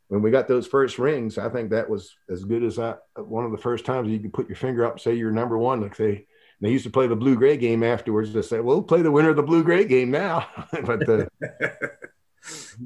when 0.08 0.22
we 0.22 0.30
got 0.30 0.48
those 0.48 0.66
first 0.66 0.98
rings, 0.98 1.38
I 1.38 1.48
think 1.48 1.70
that 1.70 1.88
was 1.88 2.14
as 2.28 2.44
good 2.44 2.62
as 2.62 2.78
I 2.78 2.94
one 3.16 3.44
of 3.44 3.52
the 3.52 3.58
first 3.58 3.84
times 3.84 4.10
you 4.10 4.18
can 4.18 4.30
put 4.30 4.48
your 4.48 4.56
finger 4.56 4.84
up 4.84 4.92
and 4.94 5.00
say 5.00 5.14
you're 5.14 5.30
number 5.30 5.58
one. 5.58 5.80
Like 5.80 5.96
they 5.96 6.26
they 6.60 6.70
used 6.70 6.84
to 6.84 6.90
play 6.90 7.06
the 7.06 7.16
blue 7.16 7.36
gray 7.36 7.56
game 7.56 7.82
afterwards. 7.82 8.32
They 8.32 8.42
say, 8.42 8.60
"Well, 8.60 8.76
we'll 8.76 8.82
play 8.82 9.02
the 9.02 9.10
winner 9.10 9.30
of 9.30 9.36
the 9.36 9.42
blue 9.42 9.64
gray 9.64 9.84
game 9.84 10.10
now," 10.10 10.48
but 10.84 11.08
uh, 11.08 11.26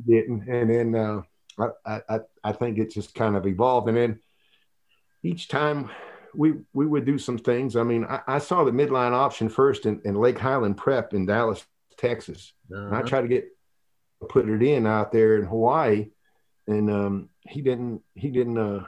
didn't. 0.07 0.49
And 0.49 0.71
then 0.71 0.95
uh, 0.95 1.23
I, 1.85 2.01
I 2.09 2.21
I 2.45 2.53
think 2.53 2.79
it 2.79 2.91
just 2.91 3.15
kind 3.15 3.37
of 3.37 3.47
evolved. 3.47 3.89
And 3.89 3.97
then 3.97 4.21
each 5.23 5.49
time 5.49 5.91
we 6.35 6.55
we 6.73 6.87
would 6.87 7.05
do 7.05 7.19
some 7.19 7.39
things. 7.39 7.77
I 7.77 7.83
mean, 7.83 8.05
I, 8.05 8.21
I 8.27 8.39
saw 8.39 8.65
the 8.65 8.71
midline 8.71 9.13
option 9.13 9.49
first 9.49 9.87
in, 9.87 10.01
in, 10.05 10.15
Lake 10.15 10.39
Highland 10.39 10.77
Prep 10.77 11.15
in 11.15 11.27
Dallas, 11.27 11.65
Texas. 11.97 12.53
Uh-huh. 12.73 12.87
And 12.87 12.97
I 12.97 13.03
tried 13.03 13.23
to 13.23 13.29
get 13.29 13.49
put 14.29 14.49
it 14.49 14.63
in 14.63 14.87
out 14.87 15.13
there 15.13 15.37
in 15.37 15.45
Hawaii, 15.45 16.11
and 16.67 16.91
um, 16.91 17.29
he 17.41 17.63
didn't. 17.63 18.03
He 18.15 18.31
didn't. 18.31 18.59
Uh, 18.59 18.85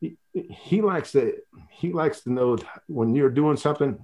he, 0.00 0.16
he 0.32 0.82
likes 0.82 1.12
to 1.12 1.34
he 1.70 1.92
likes 1.92 2.20
to 2.22 2.32
know 2.32 2.58
when 2.86 3.14
you're 3.14 3.30
doing 3.30 3.56
something 3.56 3.98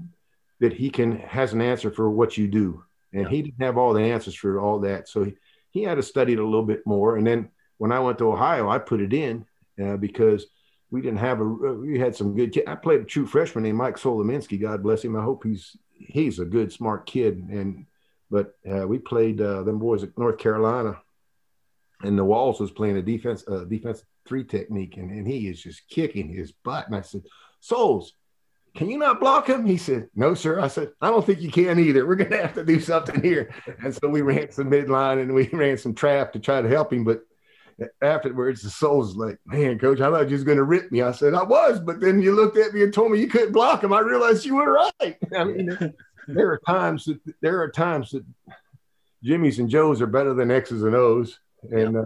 that 0.61 0.73
he 0.73 0.91
can 0.91 1.18
has 1.21 1.53
an 1.53 1.61
answer 1.61 1.91
for 1.91 2.11
what 2.11 2.37
you 2.37 2.49
do, 2.49 2.85
and 3.12 3.23
yeah. 3.23 3.29
he 3.29 3.43
didn't 3.43 3.62
have 3.62 3.79
all 3.79 3.93
the 3.93 4.03
answers 4.03 4.35
for 4.35 4.61
all 4.61 4.81
that. 4.81 5.09
So 5.09 5.25
he, 5.25 5.35
he 5.71 5.83
had 5.83 5.97
to 5.97 6.03
study 6.03 6.33
it 6.35 6.39
a 6.39 6.45
little 6.45 6.64
bit 6.64 6.87
more. 6.87 7.16
And 7.16 7.27
then 7.27 7.51
when 7.79 7.93
I 7.93 8.01
went 8.01 8.18
to 8.18 8.33
Ohio, 8.33 8.68
I 8.68 8.79
put 8.79 9.01
it 9.01 9.12
in 9.12 9.47
uh, 9.83 9.97
because 9.97 10.47
we 10.91 11.01
didn't 11.01 11.18
have 11.18 11.41
a 11.41 11.45
we 11.45 11.99
had 11.99 12.16
some 12.16 12.35
good. 12.35 12.62
I 12.66 12.75
played 12.75 13.01
a 13.01 13.05
true 13.05 13.27
freshman 13.27 13.64
named 13.64 13.79
Mike 13.79 13.97
Solominski. 13.97 14.61
God 14.61 14.83
bless 14.83 15.05
him. 15.05 15.16
I 15.16 15.23
hope 15.23 15.45
he's 15.45 15.77
he's 15.93 16.39
a 16.39 16.45
good 16.45 16.73
smart 16.73 17.07
kid. 17.07 17.39
And 17.39 17.87
but 18.31 18.55
uh, 18.71 18.87
we 18.87 18.99
played 18.99 19.41
uh, 19.41 19.62
them 19.62 19.79
boys 19.79 20.03
at 20.03 20.18
North 20.18 20.39
Carolina, 20.39 21.01
and 22.03 22.18
the 22.18 22.25
Walls 22.25 22.61
was 22.61 22.71
playing 22.71 22.97
a 22.97 23.03
defense 23.03 23.45
uh, 23.49 23.64
defense 23.64 24.05
three 24.27 24.45
technique, 24.45 24.97
and, 24.97 25.11
and 25.11 25.27
he 25.27 25.49
is 25.49 25.62
just 25.62 25.89
kicking 25.89 26.29
his 26.29 26.53
butt. 26.53 26.87
And 26.87 26.97
I 26.97 27.03
said, 27.03 27.23
Souls, 27.61 28.14
can 28.75 28.89
you 28.89 28.99
not 28.99 29.21
block 29.21 29.49
him? 29.49 29.66
He 29.66 29.77
said, 29.77 30.09
No, 30.14 30.35
sir. 30.35 30.61
I 30.61 30.68
said, 30.68 30.93
I 31.01 31.09
don't 31.09 31.25
think 31.25 31.41
you 31.41 31.51
can 31.51 31.79
either. 31.79 32.07
We're 32.07 32.16
gonna 32.16 32.41
have 32.41 32.55
to 32.55 32.64
do 32.64 32.81
something 32.81 33.23
here. 33.23 33.53
And 33.83 33.95
so 33.95 34.09
we 34.09 34.23
ran 34.23 34.51
some 34.51 34.71
midline 34.71 35.21
and 35.21 35.35
we 35.35 35.49
ran 35.53 35.77
some 35.79 35.95
trap 35.95 36.33
to 36.33 36.39
try 36.39 36.62
to 36.62 36.68
help 36.68 36.93
him, 36.93 37.05
but 37.05 37.23
afterwards, 38.03 38.62
the 38.62 38.71
soul's 38.71 39.16
like, 39.16 39.39
man, 39.47 39.79
coach, 39.79 40.01
I 40.01 40.11
thought 40.11 40.29
you 40.29 40.35
was 40.35 40.45
going 40.45 40.59
to 40.59 40.64
rip 40.64 40.91
me. 40.93 41.03
I 41.03 41.12
said, 41.12 41.35
I 41.35 41.43
was, 41.43 41.81
but 41.81 42.01
then 42.01 42.21
you 42.21 42.35
looked 42.35 42.57
at 42.57 42.75
me 42.75 42.83
and 42.83 42.93
told 42.93 43.12
me 43.12 43.21
you 43.21 43.29
couldn't 43.29 43.53
block 43.53 43.83
him. 43.83 43.93
I 43.93 44.01
realized 44.01 44.45
you 44.45 44.57
were 44.57 44.73
right. 44.73 45.16
I 45.37 45.45
mean, 45.45 45.95
there 46.27 46.51
are 46.51 46.61
times 46.66 47.05
that 47.07 47.21
there 47.41 47.61
are 47.61 47.71
times 47.71 48.11
that 48.11 48.25
Jimmy's 49.23 49.59
and 49.59 49.68
Joe's 49.68 50.01
are 50.01 50.07
better 50.07 50.35
than 50.35 50.51
X's 50.51 50.83
and 50.83 50.95
O's. 50.95 51.39
And 51.71 51.97
uh, 51.97 52.05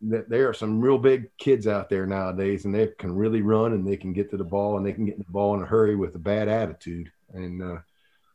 there 0.00 0.48
are 0.48 0.54
some 0.54 0.80
real 0.80 0.98
big 0.98 1.30
kids 1.36 1.66
out 1.66 1.90
there 1.90 2.06
nowadays, 2.06 2.64
and 2.64 2.74
they 2.74 2.88
can 2.98 3.14
really 3.14 3.42
run 3.42 3.72
and 3.74 3.86
they 3.86 3.96
can 3.96 4.12
get 4.12 4.30
to 4.30 4.36
the 4.36 4.44
ball 4.44 4.76
and 4.76 4.86
they 4.86 4.92
can 4.92 5.04
get 5.04 5.18
the 5.18 5.30
ball 5.30 5.54
in 5.54 5.62
a 5.62 5.66
hurry 5.66 5.94
with 5.94 6.14
a 6.14 6.18
bad 6.18 6.48
attitude. 6.48 7.10
And 7.34 7.62
uh, 7.62 7.78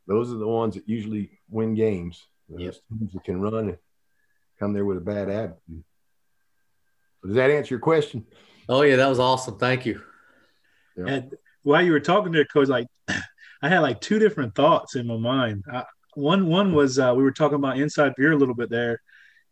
those 0.06 0.32
are 0.32 0.36
the 0.36 0.46
ones 0.46 0.74
that 0.74 0.88
usually 0.88 1.30
win 1.50 1.74
games. 1.74 2.24
Those 2.48 2.60
yep. 2.60 2.74
teams 2.88 3.12
that 3.12 3.24
can 3.24 3.40
run 3.40 3.68
and 3.68 3.78
come 4.58 4.72
there 4.72 4.84
with 4.84 4.98
a 4.98 5.00
bad 5.00 5.28
attitude. 5.28 5.82
Does 7.24 7.34
that 7.34 7.50
answer 7.50 7.74
your 7.74 7.80
question? 7.80 8.24
Oh 8.68 8.82
yeah, 8.82 8.96
that 8.96 9.08
was 9.08 9.18
awesome. 9.18 9.58
Thank 9.58 9.86
you. 9.86 10.00
Yeah. 10.96 11.06
And 11.06 11.34
while 11.62 11.82
you 11.82 11.90
were 11.90 12.00
talking 12.00 12.30
there, 12.30 12.44
coach, 12.44 12.68
like 12.68 12.86
I 13.08 13.68
had 13.68 13.80
like 13.80 14.00
two 14.00 14.20
different 14.20 14.54
thoughts 14.54 14.94
in 14.94 15.08
my 15.08 15.16
mind. 15.16 15.64
I, 15.72 15.84
one 16.14 16.46
one 16.46 16.72
was 16.72 16.98
uh, 16.98 17.12
we 17.16 17.24
were 17.24 17.32
talking 17.32 17.56
about 17.56 17.78
inside 17.78 18.14
veer 18.16 18.32
a 18.32 18.36
little 18.36 18.54
bit 18.54 18.70
there, 18.70 19.02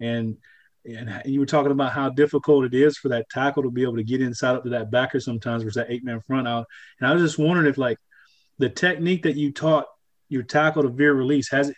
and 0.00 0.36
and 0.84 1.22
you 1.24 1.40
were 1.40 1.46
talking 1.46 1.72
about 1.72 1.92
how 1.92 2.10
difficult 2.10 2.64
it 2.64 2.74
is 2.74 2.96
for 2.98 3.08
that 3.08 3.28
tackle 3.30 3.62
to 3.62 3.70
be 3.70 3.82
able 3.82 3.96
to 3.96 4.04
get 4.04 4.20
inside 4.20 4.56
up 4.56 4.64
to 4.64 4.70
that 4.70 4.90
backer 4.90 5.20
sometimes 5.20 5.62
versus 5.62 5.76
that 5.76 5.90
eight 5.90 6.04
man 6.04 6.20
front 6.20 6.46
out. 6.46 6.66
And 7.00 7.08
I 7.08 7.14
was 7.14 7.22
just 7.22 7.38
wondering 7.38 7.66
if 7.66 7.78
like 7.78 7.98
the 8.58 8.68
technique 8.68 9.22
that 9.22 9.36
you 9.36 9.52
taught 9.52 9.86
your 10.28 10.42
tackle 10.42 10.82
to 10.82 10.88
veer 10.88 11.14
release 11.14 11.50
has 11.50 11.72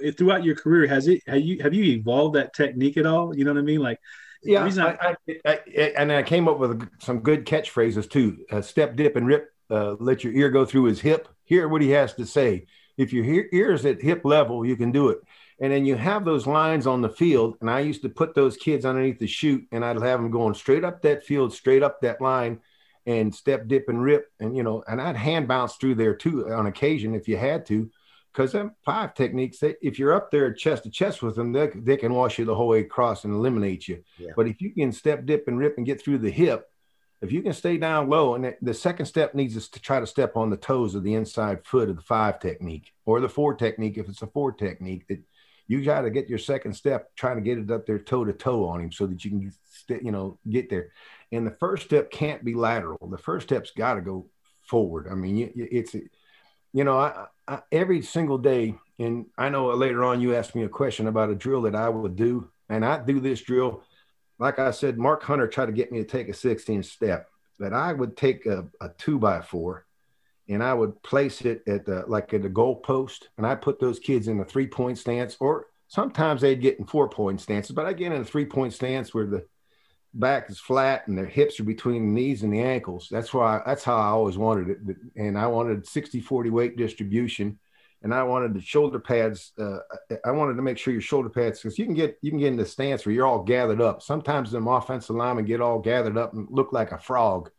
it 0.00 0.18
throughout 0.18 0.44
your 0.44 0.54
career 0.54 0.86
has 0.86 1.08
it 1.08 1.22
have 1.26 1.40
you 1.40 1.62
have 1.62 1.72
you 1.72 1.84
evolved 1.84 2.36
that 2.36 2.54
technique 2.54 2.96
at 2.96 3.06
all? 3.06 3.36
You 3.36 3.44
know 3.44 3.52
what 3.52 3.60
I 3.60 3.62
mean? 3.62 3.80
Like 3.80 3.98
yeah, 4.42 4.64
I, 4.64 5.16
I, 5.26 5.38
I, 5.44 5.58
and 5.96 6.12
I 6.12 6.22
came 6.22 6.48
up 6.48 6.58
with 6.58 6.88
some 7.00 7.20
good 7.20 7.46
catchphrases 7.46 8.08
too. 8.08 8.44
Uh, 8.50 8.62
step, 8.62 8.96
dip, 8.96 9.16
and 9.16 9.26
rip. 9.26 9.50
Uh, 9.68 9.96
let 9.98 10.22
your 10.22 10.32
ear 10.34 10.50
go 10.50 10.64
through 10.64 10.84
his 10.84 11.00
hip. 11.00 11.28
Hear 11.44 11.68
what 11.68 11.82
he 11.82 11.90
has 11.90 12.14
to 12.14 12.26
say. 12.26 12.66
If 12.96 13.12
your 13.12 13.24
ear 13.24 13.72
is 13.72 13.84
at 13.84 14.00
hip 14.00 14.22
level, 14.24 14.64
you 14.64 14.76
can 14.76 14.92
do 14.92 15.08
it. 15.08 15.18
And 15.60 15.72
then 15.72 15.86
you 15.86 15.96
have 15.96 16.24
those 16.24 16.46
lines 16.46 16.86
on 16.86 17.00
the 17.00 17.08
field. 17.08 17.56
And 17.60 17.70
I 17.70 17.80
used 17.80 18.02
to 18.02 18.08
put 18.08 18.34
those 18.34 18.56
kids 18.56 18.84
underneath 18.84 19.18
the 19.18 19.26
chute, 19.26 19.66
and 19.72 19.84
I'd 19.84 20.00
have 20.02 20.20
them 20.20 20.30
going 20.30 20.54
straight 20.54 20.84
up 20.84 21.02
that 21.02 21.24
field, 21.24 21.52
straight 21.52 21.82
up 21.82 22.00
that 22.02 22.20
line, 22.20 22.60
and 23.06 23.34
step, 23.34 23.66
dip, 23.66 23.88
and 23.88 24.02
rip. 24.02 24.30
And 24.40 24.56
you 24.56 24.62
know, 24.62 24.84
and 24.86 25.00
I'd 25.00 25.16
hand 25.16 25.48
bounce 25.48 25.76
through 25.76 25.94
there 25.94 26.14
too 26.14 26.52
on 26.52 26.66
occasion 26.66 27.14
if 27.14 27.26
you 27.28 27.36
had 27.36 27.64
to 27.66 27.90
because 28.36 28.52
them 28.52 28.74
five 28.84 29.14
techniques, 29.14 29.60
they, 29.60 29.76
if 29.80 29.98
you're 29.98 30.12
up 30.12 30.30
there 30.30 30.52
chest 30.52 30.82
to 30.82 30.90
chest 30.90 31.22
with 31.22 31.36
them, 31.36 31.52
they, 31.52 31.70
they 31.74 31.96
can 31.96 32.12
wash 32.12 32.38
you 32.38 32.44
the 32.44 32.54
whole 32.54 32.68
way 32.68 32.80
across 32.80 33.24
and 33.24 33.32
eliminate 33.32 33.88
you. 33.88 34.02
Yeah. 34.18 34.32
But 34.36 34.46
if 34.46 34.60
you 34.60 34.74
can 34.74 34.92
step, 34.92 35.24
dip, 35.24 35.48
and 35.48 35.58
rip 35.58 35.78
and 35.78 35.86
get 35.86 36.02
through 36.02 36.18
the 36.18 36.30
hip, 36.30 36.68
if 37.22 37.32
you 37.32 37.40
can 37.40 37.54
stay 37.54 37.78
down 37.78 38.10
low, 38.10 38.34
and 38.34 38.54
the 38.60 38.74
second 38.74 39.06
step 39.06 39.34
needs 39.34 39.56
us 39.56 39.68
to 39.68 39.80
try 39.80 40.00
to 40.00 40.06
step 40.06 40.36
on 40.36 40.50
the 40.50 40.56
toes 40.58 40.94
of 40.94 41.02
the 41.02 41.14
inside 41.14 41.64
foot 41.64 41.88
of 41.88 41.96
the 41.96 42.02
five 42.02 42.38
technique 42.38 42.92
or 43.06 43.20
the 43.20 43.28
four 43.28 43.54
technique 43.54 43.96
if 43.96 44.06
it's 44.06 44.20
a 44.20 44.26
four 44.26 44.52
technique 44.52 45.08
that 45.08 45.20
you 45.68 45.84
got 45.84 46.02
to 46.02 46.10
get 46.10 46.28
your 46.28 46.38
second 46.38 46.74
step 46.74 47.10
trying 47.16 47.36
to 47.36 47.42
get 47.42 47.58
it 47.58 47.70
up 47.70 47.86
there 47.86 47.98
toe 47.98 48.24
to 48.24 48.32
toe 48.32 48.66
on 48.66 48.80
him 48.80 48.92
so 48.92 49.06
that 49.06 49.24
you 49.24 49.30
can 49.30 49.52
you 50.02 50.12
know 50.12 50.38
get 50.48 50.70
there. 50.70 50.92
And 51.32 51.46
the 51.46 51.56
first 51.58 51.86
step 51.86 52.10
can't 52.10 52.44
be 52.44 52.54
lateral. 52.54 53.08
The 53.08 53.18
first 53.18 53.48
step's 53.48 53.72
got 53.72 53.94
to 53.94 54.00
go 54.00 54.26
forward. 54.62 55.08
I 55.10 55.14
mean 55.14 55.52
it's 55.54 55.94
you 55.94 56.84
know 56.84 56.98
I, 56.98 57.26
I, 57.48 57.60
every 57.72 58.02
single 58.02 58.38
day, 58.38 58.74
and 58.98 59.26
I 59.36 59.48
know 59.48 59.68
later 59.68 60.04
on 60.04 60.20
you 60.20 60.34
asked 60.34 60.54
me 60.54 60.64
a 60.64 60.68
question 60.68 61.08
about 61.08 61.30
a 61.30 61.34
drill 61.34 61.62
that 61.62 61.74
I 61.74 61.88
would 61.88 62.16
do, 62.16 62.50
and 62.68 62.84
I 62.84 63.04
do 63.04 63.20
this 63.20 63.40
drill. 63.40 63.82
Like 64.38 64.58
I 64.58 64.70
said, 64.70 64.98
Mark 64.98 65.22
Hunter 65.22 65.48
tried 65.48 65.66
to 65.66 65.72
get 65.72 65.90
me 65.90 65.98
to 65.98 66.04
take 66.04 66.28
a 66.28 66.34
16 66.34 66.82
step, 66.82 67.30
that 67.58 67.72
I 67.72 67.94
would 67.94 68.18
take 68.18 68.44
a, 68.44 68.66
a 68.82 68.90
two 68.98 69.18
by 69.18 69.40
four 69.40 69.85
and 70.48 70.62
I 70.62 70.74
would 70.74 71.02
place 71.02 71.42
it 71.42 71.62
at 71.66 71.86
the 71.86 72.04
like 72.06 72.32
at 72.34 72.42
the 72.42 72.48
goal 72.48 72.76
post, 72.76 73.28
and 73.36 73.46
I 73.46 73.54
put 73.54 73.80
those 73.80 73.98
kids 73.98 74.28
in 74.28 74.40
a 74.40 74.44
three 74.44 74.66
point 74.66 74.98
stance, 74.98 75.36
or 75.40 75.66
sometimes 75.88 76.40
they'd 76.40 76.60
get 76.60 76.78
in 76.78 76.86
four 76.86 77.08
point 77.08 77.40
stances, 77.40 77.74
but 77.74 77.86
I 77.86 77.92
get 77.92 78.12
in 78.12 78.20
a 78.20 78.24
three 78.24 78.46
point 78.46 78.72
stance 78.72 79.12
where 79.14 79.26
the 79.26 79.46
back 80.14 80.48
is 80.50 80.58
flat 80.58 81.06
and 81.08 81.16
their 81.16 81.26
hips 81.26 81.60
are 81.60 81.64
between 81.64 82.06
the 82.06 82.20
knees 82.20 82.42
and 82.42 82.52
the 82.52 82.60
ankles. 82.60 83.08
That's 83.10 83.32
why 83.34 83.60
that's 83.66 83.84
how 83.84 83.96
I 83.96 84.06
always 84.06 84.38
wanted 84.38 84.70
it. 84.70 84.96
And 85.16 85.38
I 85.38 85.46
wanted 85.46 85.86
60 85.86 86.20
40 86.20 86.50
weight 86.50 86.76
distribution. 86.76 87.58
And 88.02 88.14
I 88.14 88.22
wanted 88.22 88.54
the 88.54 88.60
shoulder 88.60 89.00
pads. 89.00 89.52
Uh, 89.58 89.78
I 90.24 90.30
wanted 90.30 90.54
to 90.56 90.62
make 90.62 90.78
sure 90.78 90.92
your 90.92 91.00
shoulder 91.00 91.30
pads, 91.30 91.60
because 91.60 91.78
you 91.78 91.86
can 91.86 91.94
get 91.94 92.18
you 92.22 92.30
can 92.30 92.38
get 92.38 92.48
in 92.48 92.56
the 92.56 92.66
stance 92.66 93.04
where 93.04 93.14
you're 93.14 93.26
all 93.26 93.42
gathered 93.42 93.80
up. 93.80 94.02
Sometimes 94.02 94.50
them 94.50 94.68
offensive 94.68 95.16
linemen 95.16 95.46
get 95.46 95.62
all 95.62 95.80
gathered 95.80 96.16
up 96.16 96.34
and 96.34 96.46
look 96.50 96.72
like 96.72 96.92
a 96.92 96.98
frog, 96.98 97.50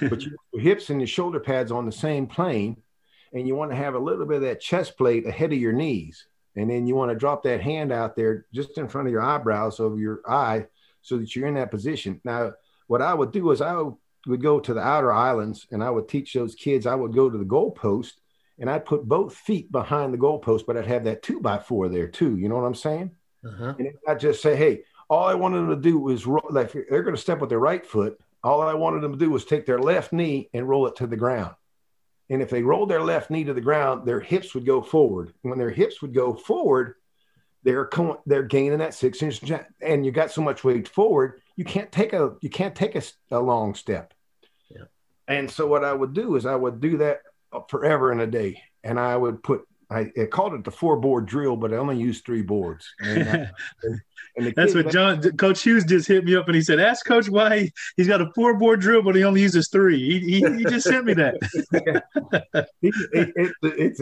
but 0.00 0.22
your 0.22 0.62
hips 0.62 0.90
and 0.90 1.00
your 1.00 1.08
shoulder 1.08 1.40
pads 1.40 1.72
on 1.72 1.86
the 1.86 1.92
same 1.92 2.26
plane, 2.26 2.76
and 3.32 3.46
you 3.46 3.54
want 3.54 3.70
to 3.70 3.76
have 3.76 3.94
a 3.94 3.98
little 3.98 4.26
bit 4.26 4.36
of 4.36 4.42
that 4.42 4.60
chest 4.60 4.96
plate 4.96 5.26
ahead 5.26 5.52
of 5.52 5.58
your 5.58 5.72
knees, 5.72 6.26
and 6.54 6.70
then 6.70 6.86
you 6.86 6.94
want 6.94 7.10
to 7.10 7.16
drop 7.16 7.42
that 7.42 7.60
hand 7.60 7.92
out 7.92 8.16
there 8.16 8.46
just 8.52 8.78
in 8.78 8.88
front 8.88 9.08
of 9.08 9.12
your 9.12 9.22
eyebrows 9.22 9.80
over 9.80 9.98
your 9.98 10.20
eye, 10.28 10.66
so 11.02 11.18
that 11.18 11.36
you're 11.36 11.46
in 11.46 11.54
that 11.54 11.70
position. 11.70 12.20
Now, 12.24 12.52
what 12.88 13.02
I 13.02 13.14
would 13.14 13.32
do 13.32 13.50
is 13.52 13.60
I 13.60 13.80
would 14.26 14.42
go 14.42 14.58
to 14.58 14.74
the 14.74 14.80
outer 14.80 15.12
islands 15.12 15.68
and 15.70 15.84
I 15.84 15.90
would 15.90 16.08
teach 16.08 16.32
those 16.32 16.56
kids. 16.56 16.84
I 16.84 16.96
would 16.96 17.14
go 17.14 17.30
to 17.30 17.38
the 17.38 17.44
goalpost 17.44 18.14
and 18.58 18.68
I'd 18.68 18.84
put 18.84 19.04
both 19.04 19.36
feet 19.36 19.70
behind 19.70 20.12
the 20.12 20.18
goalpost, 20.18 20.66
but 20.66 20.76
I'd 20.76 20.86
have 20.86 21.04
that 21.04 21.22
two 21.22 21.40
by 21.40 21.58
four 21.58 21.88
there 21.88 22.08
too. 22.08 22.36
You 22.36 22.48
know 22.48 22.56
what 22.56 22.64
I'm 22.64 22.74
saying? 22.74 23.12
Uh-huh. 23.46 23.74
And 23.78 23.92
I'd 24.08 24.18
just 24.18 24.42
say, 24.42 24.56
hey, 24.56 24.82
all 25.08 25.26
I 25.26 25.34
wanted 25.34 25.58
them 25.58 25.70
to 25.70 25.76
do 25.76 25.98
was 25.98 26.26
roll, 26.26 26.42
like 26.50 26.72
they're 26.72 27.04
going 27.04 27.14
to 27.14 27.20
step 27.20 27.40
with 27.40 27.50
their 27.50 27.60
right 27.60 27.86
foot. 27.86 28.18
All 28.46 28.62
I 28.62 28.74
wanted 28.74 29.02
them 29.02 29.12
to 29.12 29.18
do 29.18 29.30
was 29.30 29.44
take 29.44 29.66
their 29.66 29.80
left 29.80 30.12
knee 30.12 30.48
and 30.54 30.68
roll 30.68 30.86
it 30.86 30.96
to 30.96 31.06
the 31.06 31.16
ground. 31.16 31.54
And 32.30 32.40
if 32.40 32.50
they 32.50 32.62
rolled 32.62 32.88
their 32.88 33.02
left 33.02 33.30
knee 33.30 33.44
to 33.44 33.54
the 33.54 33.60
ground, 33.60 34.06
their 34.06 34.20
hips 34.20 34.54
would 34.54 34.64
go 34.64 34.82
forward. 34.82 35.32
When 35.42 35.58
their 35.58 35.70
hips 35.70 36.00
would 36.00 36.14
go 36.14 36.34
forward, 36.34 36.94
they're 37.66 37.90
they're 38.26 38.44
gaining 38.44 38.78
that 38.78 38.94
six 38.94 39.20
inch 39.22 39.42
and 39.80 40.06
you 40.06 40.12
got 40.12 40.30
so 40.30 40.40
much 40.40 40.62
weight 40.62 40.86
forward 40.86 41.40
you 41.56 41.64
can't 41.64 41.90
take 41.90 42.12
a 42.12 42.36
you 42.40 42.48
can't 42.48 42.76
take 42.76 42.94
a, 42.94 43.02
a 43.32 43.40
long 43.40 43.74
step 43.74 44.14
yeah. 44.70 44.84
and 45.26 45.50
so 45.50 45.66
what 45.66 45.84
i 45.84 45.92
would 45.92 46.14
do 46.14 46.36
is 46.36 46.46
i 46.46 46.54
would 46.54 46.80
do 46.80 46.98
that 46.98 47.22
forever 47.68 48.12
in 48.12 48.20
a 48.20 48.26
day 48.26 48.62
and 48.84 49.00
i 49.00 49.16
would 49.16 49.42
put 49.42 49.65
I, 49.88 50.10
I, 50.20 50.26
called 50.26 50.54
it 50.54 50.64
the 50.64 50.70
four 50.70 50.96
board 50.96 51.26
drill, 51.26 51.56
but 51.56 51.72
I 51.72 51.76
only 51.76 51.96
used 51.96 52.24
three 52.24 52.42
boards. 52.42 52.92
And, 53.00 53.28
uh, 53.28 53.46
and 54.36 54.52
That's 54.54 54.74
what 54.74 54.90
John 54.90 55.22
Coach 55.36 55.62
Hughes 55.62 55.84
just 55.84 56.06
hit 56.06 56.24
me 56.24 56.36
up 56.36 56.46
and 56.46 56.54
he 56.54 56.60
said, 56.60 56.78
"Ask 56.78 57.06
Coach 57.06 57.28
why 57.28 57.70
he's 57.96 58.06
got 58.06 58.20
a 58.20 58.30
four 58.34 58.54
board 58.54 58.80
drill, 58.80 59.00
but 59.00 59.14
he 59.14 59.24
only 59.24 59.40
uses 59.40 59.68
three. 59.68 59.98
He, 59.98 60.40
he, 60.40 60.56
he 60.58 60.64
just 60.64 60.86
sent 60.86 61.06
me 61.06 61.14
that." 61.14 61.36
it, 62.82 63.32
it, 63.34 63.52
it's, 63.62 64.00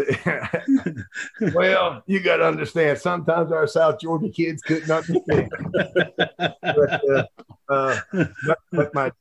well, 1.54 2.02
you 2.06 2.18
got 2.18 2.38
to 2.38 2.46
understand. 2.46 2.98
Sometimes 2.98 3.52
our 3.52 3.68
South 3.68 4.00
Georgia 4.00 4.28
kids 4.28 4.60
couldn't 4.62 4.90
understand. 4.90 5.52
but, 6.62 7.10
uh, 7.10 7.26
uh, 7.68 8.00
but, 8.12 8.58
but 8.72 8.94
my 8.94 9.12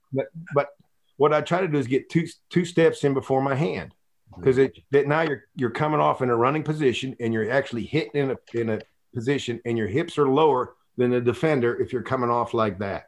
but 0.55 0.69
what 1.17 1.31
I 1.31 1.41
try 1.41 1.61
to 1.61 1.67
do 1.67 1.77
is 1.77 1.85
get 1.85 2.09
two 2.09 2.27
two 2.49 2.65
steps 2.65 3.03
in 3.03 3.13
before 3.13 3.41
my 3.41 3.53
hand 3.53 3.93
because 4.37 4.57
it 4.57 4.77
that 4.91 5.07
now 5.07 5.21
you're 5.21 5.43
you're 5.55 5.69
coming 5.69 5.99
off 5.99 6.21
in 6.21 6.29
a 6.29 6.35
running 6.35 6.63
position 6.63 7.15
and 7.19 7.33
you're 7.33 7.51
actually 7.51 7.83
hitting 7.83 8.21
in 8.21 8.31
a 8.31 8.59
in 8.59 8.69
a 8.69 8.79
position 9.13 9.59
and 9.65 9.77
your 9.77 9.87
hips 9.87 10.17
are 10.17 10.29
lower 10.29 10.75
than 10.97 11.11
the 11.11 11.21
defender 11.21 11.79
if 11.81 11.93
you're 11.93 12.01
coming 12.01 12.29
off 12.29 12.53
like 12.53 12.79
that. 12.79 13.07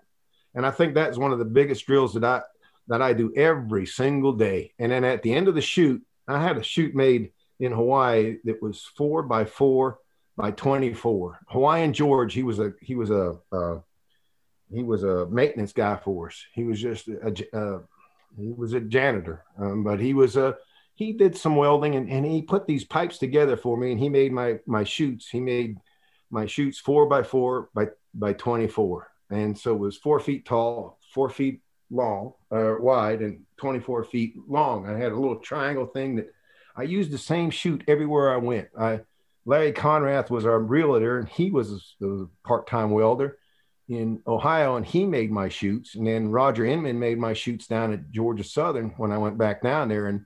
And 0.54 0.66
I 0.66 0.72
think 0.72 0.94
that's 0.94 1.18
one 1.18 1.32
of 1.32 1.40
the 1.40 1.46
biggest 1.46 1.86
drills 1.86 2.14
that 2.14 2.24
I 2.24 2.42
that 2.88 3.02
I 3.02 3.14
do 3.14 3.34
every 3.36 3.86
single 3.86 4.34
day. 4.34 4.74
And 4.80 4.92
then 4.92 5.04
at 5.04 5.24
the 5.24 5.34
end 5.34 5.48
of 5.48 5.56
the 5.56 5.62
chute, 5.62 6.04
I 6.28 6.42
had 6.42 6.58
a 6.58 6.64
chute 6.64 6.96
made 6.96 7.32
in 7.60 7.72
Hawaii 7.72 8.38
that 8.44 8.62
was 8.62 8.84
four 8.96 9.24
by 9.24 9.46
four 9.46 10.00
by 10.38 10.52
24. 10.52 11.40
Hawaiian 11.48 11.94
George, 11.94 12.34
he 12.34 12.44
was 12.44 12.60
a 12.60 12.74
he 12.82 12.96
was 12.96 13.10
a 13.10 13.38
uh, 13.52 13.80
he 14.74 14.84
was 14.84 15.04
a 15.04 15.28
maintenance 15.28 15.74
guy 15.74 15.96
for 15.98 16.28
us. 16.28 16.46
He 16.54 16.64
was 16.64 16.80
just 16.80 17.08
a, 17.08 17.34
a 17.54 17.80
he 18.38 18.52
was 18.52 18.74
a 18.74 18.82
janitor, 18.82 19.44
um, 19.58 19.84
but 19.84 20.00
he 20.00 20.14
was 20.14 20.36
a 20.36 20.58
he 20.96 21.12
did 21.12 21.38
some 21.38 21.58
welding 21.58 21.96
and, 21.96 22.10
and 22.10 22.26
he 22.26 22.42
put 22.42 22.66
these 22.66 22.86
pipes 22.86 23.18
together 23.18 23.56
for 23.56 23.78
me 23.78 23.92
and 23.92 24.00
he 24.00 24.10
made 24.10 24.32
my 24.32 24.58
my 24.66 24.84
chutes 24.84 25.30
he 25.30 25.40
made 25.40 25.78
my 26.32 26.46
chutes 26.46 26.80
four 26.80 27.08
by 27.08 27.22
four 27.22 27.70
by 27.74 27.88
by 28.14 28.34
24 28.34 29.12
and 29.30 29.58
so 29.58 29.74
it 29.74 29.80
was 29.80 29.98
four 29.98 30.20
feet 30.20 30.46
tall 30.46 30.98
four 31.14 31.30
feet 31.30 31.62
long 31.92 32.34
uh, 32.52 32.76
wide 32.80 33.22
and 33.22 33.42
24 33.58 34.06
feet 34.06 34.36
long. 34.48 34.88
I 34.88 34.98
had 34.98 35.12
a 35.12 35.20
little 35.20 35.38
triangle 35.40 35.86
thing 35.86 36.16
that 36.16 36.34
i 36.76 36.84
used 36.84 37.12
the 37.12 37.18
same 37.18 37.50
chute 37.50 37.84
everywhere 37.88 38.34
i 38.34 38.38
went. 38.38 38.70
I 38.78 39.02
larry 39.46 39.74
conrath 39.74 40.30
was 40.30 40.46
our 40.46 40.60
realtor 40.60 41.20
and 41.20 41.30
he 41.30 41.52
was 41.52 41.96
a, 42.02 42.06
a 42.06 42.28
part-time 42.44 42.92
welder 42.92 43.38
in 43.88 44.22
ohio 44.26 44.78
and 44.78 44.86
he 44.86 45.06
made 45.06 45.32
my 45.32 45.50
chutes. 45.50 45.96
And 45.96 46.08
then 46.08 46.30
roger 46.30 46.66
inman 46.66 47.00
made 47.00 47.20
my 47.20 47.34
chutes 47.34 47.68
down 47.68 47.94
at 47.94 48.12
georgia 48.12 48.44
southern 48.44 48.90
when 48.98 49.12
i 49.12 49.18
went 49.18 49.38
back 49.38 49.62
down 49.62 49.90
there 49.90 50.08
and 50.08 50.26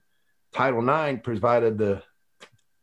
Title 0.53 0.87
IX 0.87 1.21
provided 1.21 1.77
the 1.77 2.03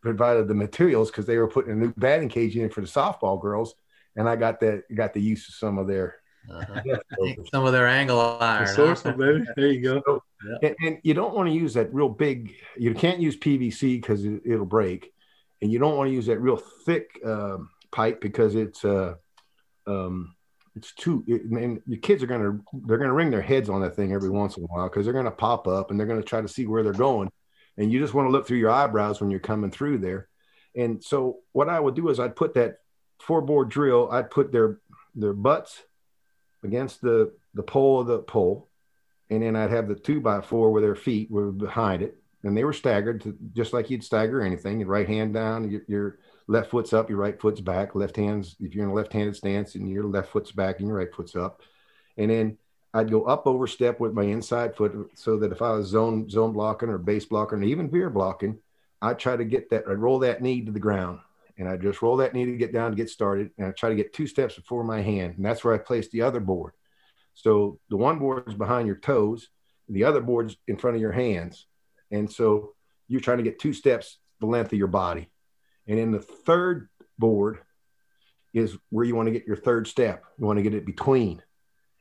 provided 0.02 0.46
the 0.46 0.54
materials 0.54 1.10
because 1.10 1.26
they 1.26 1.36
were 1.36 1.48
putting 1.48 1.72
a 1.72 1.74
new 1.74 1.92
batting 1.96 2.28
cage 2.28 2.56
in 2.56 2.70
for 2.70 2.80
the 2.80 2.86
softball 2.86 3.40
girls, 3.40 3.74
and 4.14 4.28
I 4.28 4.36
got 4.36 4.60
that 4.60 4.82
got 4.94 5.12
the 5.12 5.20
use 5.20 5.48
of 5.48 5.54
some 5.54 5.78
of 5.78 5.86
their 5.86 6.16
uh-huh. 6.48 6.82
some 7.50 7.64
of 7.64 7.72
their 7.72 7.88
angle 7.88 8.20
iron. 8.20 8.68
Source, 8.68 9.02
huh? 9.02 9.12
baby. 9.12 9.44
There 9.56 9.66
you 9.66 9.82
go. 9.82 10.02
So, 10.06 10.22
yeah. 10.48 10.68
and, 10.68 10.76
and, 10.84 10.98
you 11.02 11.14
don't 11.14 11.34
want 11.34 11.48
to 11.48 11.54
use 11.54 11.74
that 11.74 11.92
real 11.92 12.08
big. 12.08 12.54
You 12.76 12.94
can't 12.94 13.18
use 13.18 13.36
PVC 13.36 14.00
because 14.00 14.24
it, 14.24 14.42
will 14.44 14.64
break, 14.64 15.12
and 15.60 15.72
you 15.72 15.78
don't 15.78 15.96
want 15.96 16.08
to 16.08 16.14
use 16.14 16.26
that 16.26 16.38
real 16.38 16.60
thick 16.84 17.18
um, 17.24 17.70
pipe 17.90 18.20
because 18.20 18.54
it's 18.54 18.84
uh, 18.84 19.14
um, 19.88 20.36
it's 20.76 20.92
too. 20.94 21.24
It, 21.26 21.42
and 21.46 21.80
your 21.86 21.98
kids 21.98 22.22
are 22.22 22.28
gonna 22.28 22.60
they're 22.86 22.98
gonna 22.98 23.12
ring 23.12 23.30
their 23.30 23.42
heads 23.42 23.68
on 23.68 23.80
that 23.80 23.96
thing 23.96 24.12
every 24.12 24.30
once 24.30 24.56
in 24.56 24.62
a 24.62 24.66
while 24.66 24.88
because 24.88 25.04
they're 25.04 25.14
gonna 25.14 25.30
pop 25.32 25.66
up 25.66 25.90
and 25.90 25.98
they're 25.98 26.06
gonna 26.06 26.22
try 26.22 26.40
to 26.40 26.48
see 26.48 26.66
where 26.66 26.84
they're 26.84 26.92
going 26.92 27.28
and 27.76 27.92
you 27.92 27.98
just 27.98 28.14
want 28.14 28.26
to 28.26 28.32
look 28.32 28.46
through 28.46 28.58
your 28.58 28.70
eyebrows 28.70 29.20
when 29.20 29.30
you're 29.30 29.40
coming 29.40 29.70
through 29.70 29.98
there. 29.98 30.28
And 30.74 31.02
so 31.02 31.38
what 31.52 31.68
I 31.68 31.80
would 31.80 31.94
do 31.94 32.08
is 32.08 32.20
I'd 32.20 32.36
put 32.36 32.54
that 32.54 32.78
four 33.20 33.40
board 33.40 33.68
drill, 33.68 34.10
I'd 34.10 34.30
put 34.30 34.52
their 34.52 34.80
their 35.14 35.32
butts 35.32 35.82
against 36.62 37.00
the 37.00 37.32
the 37.54 37.62
pole 37.62 38.00
of 38.00 38.06
the 38.06 38.18
pole, 38.18 38.68
and 39.30 39.42
then 39.42 39.56
I'd 39.56 39.70
have 39.70 39.88
the 39.88 39.94
two 39.94 40.20
by 40.20 40.40
four 40.40 40.70
where 40.70 40.82
their 40.82 40.94
feet 40.94 41.30
were 41.30 41.50
behind 41.50 42.02
it, 42.02 42.18
and 42.44 42.56
they 42.56 42.64
were 42.64 42.74
staggered 42.74 43.22
to, 43.22 43.36
just 43.54 43.72
like 43.72 43.88
you'd 43.88 44.04
stagger 44.04 44.42
anything. 44.42 44.80
Your 44.80 44.88
right 44.88 45.08
hand 45.08 45.32
down, 45.32 45.70
your, 45.70 45.80
your 45.88 46.18
left 46.46 46.70
foot's 46.70 46.92
up, 46.92 47.08
your 47.08 47.18
right 47.18 47.40
foot's 47.40 47.60
back. 47.60 47.94
Left 47.94 48.16
hands, 48.16 48.56
if 48.60 48.74
you're 48.74 48.84
in 48.84 48.90
a 48.90 48.94
left-handed 48.94 49.34
stance, 49.34 49.74
and 49.74 49.88
your 49.88 50.04
left 50.04 50.30
foot's 50.30 50.52
back 50.52 50.78
and 50.78 50.88
your 50.88 50.98
right 50.98 51.14
foot's 51.14 51.34
up, 51.34 51.62
and 52.18 52.30
then 52.30 52.58
I'd 52.94 53.10
go 53.10 53.24
up 53.24 53.46
over 53.46 53.66
step 53.66 54.00
with 54.00 54.12
my 54.12 54.24
inside 54.24 54.76
foot 54.76 55.10
so 55.14 55.38
that 55.38 55.52
if 55.52 55.60
I 55.60 55.72
was 55.72 55.88
zone 55.88 56.30
zone 56.30 56.52
blocking 56.52 56.88
or 56.88 56.98
base 56.98 57.26
blocking 57.26 57.58
or 57.58 57.64
even 57.64 57.90
veer 57.90 58.10
blocking, 58.10 58.58
I'd 59.02 59.18
try 59.18 59.36
to 59.36 59.44
get 59.44 59.70
that, 59.70 59.84
I'd 59.88 59.98
roll 59.98 60.20
that 60.20 60.42
knee 60.42 60.64
to 60.64 60.72
the 60.72 60.80
ground 60.80 61.20
and 61.58 61.68
I 61.68 61.76
just 61.76 62.02
roll 62.02 62.16
that 62.18 62.34
knee 62.34 62.44
to 62.46 62.56
get 62.56 62.72
down 62.72 62.90
to 62.90 62.96
get 62.96 63.10
started. 63.10 63.50
And 63.58 63.66
I 63.66 63.70
try 63.70 63.88
to 63.88 63.94
get 63.94 64.12
two 64.12 64.26
steps 64.26 64.56
before 64.56 64.84
my 64.84 65.00
hand. 65.00 65.34
And 65.36 65.44
that's 65.44 65.64
where 65.64 65.74
I 65.74 65.78
place 65.78 66.08
the 66.08 66.22
other 66.22 66.40
board. 66.40 66.72
So 67.34 67.78
the 67.90 67.96
one 67.96 68.18
board 68.18 68.44
is 68.46 68.54
behind 68.54 68.86
your 68.86 68.96
toes, 68.96 69.48
the 69.88 70.04
other 70.04 70.20
board's 70.20 70.56
in 70.66 70.76
front 70.76 70.96
of 70.96 71.00
your 71.00 71.12
hands. 71.12 71.66
And 72.10 72.30
so 72.30 72.74
you're 73.08 73.20
trying 73.20 73.38
to 73.38 73.44
get 73.44 73.58
two 73.58 73.72
steps 73.72 74.18
the 74.40 74.46
length 74.46 74.72
of 74.72 74.78
your 74.78 74.88
body. 74.88 75.30
And 75.86 75.98
in 75.98 76.12
the 76.12 76.20
third 76.20 76.88
board 77.18 77.58
is 78.52 78.76
where 78.90 79.04
you 79.04 79.14
want 79.14 79.26
to 79.26 79.32
get 79.32 79.46
your 79.46 79.56
third 79.56 79.86
step. 79.86 80.24
You 80.38 80.46
want 80.46 80.58
to 80.58 80.62
get 80.62 80.74
it 80.74 80.84
between. 80.84 81.42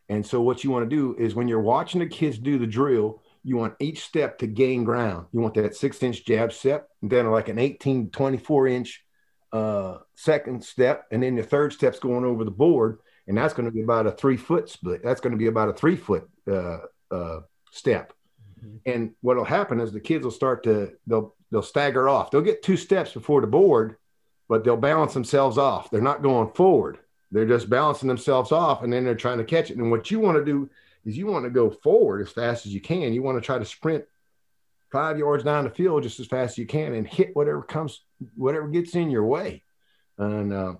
And 0.10 0.26
so 0.26 0.42
what 0.42 0.64
you 0.64 0.70
want 0.70 0.90
to 0.90 0.96
do 0.96 1.16
is 1.18 1.36
when 1.36 1.48
you're 1.48 1.62
watching 1.62 2.00
the 2.00 2.08
kids 2.08 2.38
do 2.38 2.60
the 2.60 2.68
drill, 2.68 3.22
you 3.44 3.58
want 3.58 3.76
each 3.80 4.04
step 4.04 4.38
to 4.40 4.48
gain 4.48 4.84
ground. 4.84 5.28
You 5.32 5.40
want 5.40 5.54
that 5.56 5.76
six 5.76 6.02
inch 6.04 6.26
jab 6.26 6.52
step, 6.52 6.90
then 7.02 7.30
like 7.32 7.50
an 7.50 7.60
18, 7.60 8.10
24 8.10 8.68
inch 8.68 9.04
uh, 9.52 10.00
second 10.16 10.64
step. 10.64 11.06
And 11.12 11.24
then 11.24 11.36
the 11.36 11.44
third 11.44 11.74
step's 11.74 12.00
going 12.00 12.26
over 12.26 12.44
the 12.44 12.52
board. 12.52 13.00
And 13.28 13.38
that's 13.38 13.54
going 13.54 13.66
to 13.66 13.72
be 13.72 13.82
about 13.82 14.08
a 14.08 14.12
three 14.12 14.38
foot 14.38 14.70
split. 14.70 15.04
That's 15.04 15.22
going 15.22 15.32
to 15.32 15.38
be 15.38 15.48
about 15.48 15.70
a 15.70 15.74
three 15.74 15.96
foot 15.96 16.30
uh, 16.48 16.80
uh, 17.10 17.40
step. 17.72 18.14
Mm-hmm. 18.60 18.78
And 18.86 19.12
what'll 19.22 19.44
happen 19.44 19.80
is 19.80 19.92
the 19.92 20.00
kids 20.00 20.24
will 20.24 20.32
start 20.32 20.64
to, 20.64 20.94
they'll, 21.08 21.36
they'll 21.52 21.64
stagger 21.64 22.08
off. 22.08 22.30
They'll 22.30 22.42
get 22.42 22.64
two 22.64 22.78
steps 22.78 23.14
before 23.14 23.42
the 23.42 23.48
board, 23.48 23.98
but 24.48 24.64
they'll 24.64 24.78
balance 24.78 25.14
themselves 25.14 25.58
off. 25.58 25.90
They're 25.90 26.02
not 26.02 26.22
going 26.22 26.52
forward. 26.52 27.00
They're 27.36 27.46
just 27.46 27.70
balancing 27.70 28.08
themselves 28.08 28.54
off 28.54 28.84
and 28.84 28.94
then 28.94 29.04
they're 29.04 29.14
trying 29.14 29.40
to 29.40 29.44
catch 29.44 29.70
it. 29.70 29.76
And 29.76 29.92
what 29.92 30.10
you 30.10 30.22
want 30.22 30.38
to 30.38 30.46
do 30.46 30.70
is 31.04 31.18
you 31.18 31.28
want 31.28 31.44
to 31.44 31.52
go 31.52 31.70
forward 31.70 32.22
as 32.22 32.32
fast 32.32 32.66
as 32.66 32.74
you 32.74 32.80
can. 32.80 33.14
You 33.14 33.24
want 33.24 33.38
to 33.38 33.46
try 33.46 33.60
to 33.60 33.66
sprint 33.66 34.06
five 34.90 35.20
yards 35.20 35.44
down 35.44 35.66
the 35.66 35.70
field 35.70 36.04
just 36.04 36.22
as 36.22 36.28
fast 36.28 36.54
as 36.54 36.58
you 36.60 36.66
can 36.66 36.94
and 36.94 37.06
hit 37.06 37.36
whatever 37.36 37.62
comes, 37.62 38.04
whatever 38.38 38.70
gets 38.70 38.96
in 38.96 39.12
your 39.12 39.26
way. 39.26 39.64
And 40.18 40.54
uh, 40.54 40.76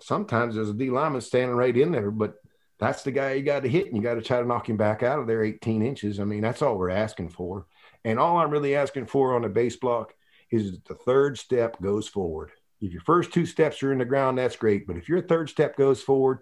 sometimes 0.00 0.54
there's 0.54 0.70
a 0.70 0.74
D 0.74 0.88
lineman 0.88 1.20
standing 1.20 1.54
right 1.54 1.76
in 1.76 1.92
there, 1.92 2.10
but 2.10 2.36
that's 2.78 3.02
the 3.02 3.12
guy 3.12 3.34
you 3.34 3.42
got 3.42 3.64
to 3.64 3.68
hit 3.68 3.88
and 3.88 3.94
you 3.94 4.02
got 4.02 4.14
to 4.14 4.22
try 4.22 4.40
to 4.40 4.48
knock 4.48 4.70
him 4.70 4.78
back 4.78 5.02
out 5.02 5.18
of 5.18 5.26
there 5.26 5.44
18 5.44 5.82
inches. 5.82 6.20
I 6.20 6.24
mean, 6.24 6.40
that's 6.40 6.62
all 6.62 6.78
we're 6.78 6.88
asking 6.88 7.28
for. 7.28 7.66
And 8.02 8.18
all 8.18 8.38
I'm 8.38 8.50
really 8.50 8.76
asking 8.76 9.04
for 9.06 9.34
on 9.34 9.42
the 9.42 9.50
base 9.50 9.76
block 9.76 10.14
is 10.50 10.72
that 10.72 10.86
the 10.86 10.94
third 10.94 11.38
step 11.38 11.82
goes 11.82 12.08
forward. 12.08 12.52
If 12.80 12.92
your 12.92 13.02
first 13.02 13.32
two 13.32 13.46
steps 13.46 13.82
are 13.82 13.92
in 13.92 13.98
the 13.98 14.04
ground, 14.04 14.38
that's 14.38 14.56
great. 14.56 14.86
But 14.86 14.96
if 14.96 15.08
your 15.08 15.20
third 15.22 15.48
step 15.50 15.76
goes 15.76 16.02
forward, 16.02 16.40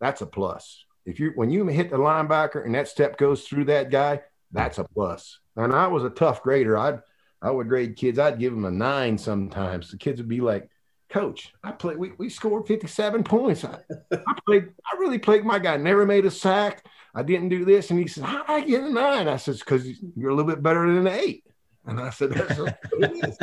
that's 0.00 0.20
a 0.20 0.26
plus. 0.26 0.84
If 1.06 1.18
you 1.18 1.32
when 1.34 1.50
you 1.50 1.66
hit 1.66 1.90
the 1.90 1.96
linebacker 1.96 2.64
and 2.64 2.74
that 2.74 2.88
step 2.88 3.16
goes 3.16 3.44
through 3.44 3.66
that 3.66 3.90
guy, 3.90 4.20
that's 4.52 4.78
a 4.78 4.84
plus. 4.84 5.38
And 5.56 5.72
I 5.72 5.86
was 5.86 6.04
a 6.04 6.10
tough 6.10 6.42
grader. 6.42 6.76
I'd 6.76 7.00
I 7.40 7.50
would 7.50 7.68
grade 7.68 7.96
kids. 7.96 8.18
I'd 8.18 8.38
give 8.38 8.52
them 8.52 8.64
a 8.64 8.70
nine 8.70 9.16
sometimes. 9.16 9.90
The 9.90 9.96
kids 9.96 10.20
would 10.20 10.28
be 10.28 10.40
like, 10.40 10.68
"Coach, 11.08 11.54
I 11.62 11.72
played. 11.72 11.96
We, 11.96 12.12
we 12.18 12.28
scored 12.28 12.66
fifty 12.66 12.88
seven 12.88 13.22
points. 13.24 13.64
I, 13.64 13.78
I 14.12 14.34
played. 14.46 14.68
I 14.92 14.96
really 14.98 15.18
played. 15.18 15.44
My 15.44 15.58
guy 15.58 15.76
never 15.76 16.04
made 16.04 16.26
a 16.26 16.30
sack. 16.30 16.84
I 17.14 17.22
didn't 17.22 17.48
do 17.48 17.64
this." 17.64 17.90
And 17.90 17.98
he 17.98 18.06
said, 18.06 18.24
"How 18.24 18.44
I 18.48 18.60
get 18.60 18.82
a 18.82 18.90
nine? 18.90 19.28
I 19.28 19.36
said, 19.36 19.58
"Because 19.58 19.86
you're 20.16 20.30
a 20.30 20.34
little 20.34 20.50
bit 20.50 20.62
better 20.62 20.86
than 20.86 21.06
an 21.06 21.14
eight. 21.14 21.44
And 21.88 22.00
I 22.00 22.10
said, 22.10 22.30
"That's 22.30 22.58
what 22.58 22.78
it 22.92 23.24
is." 23.24 23.38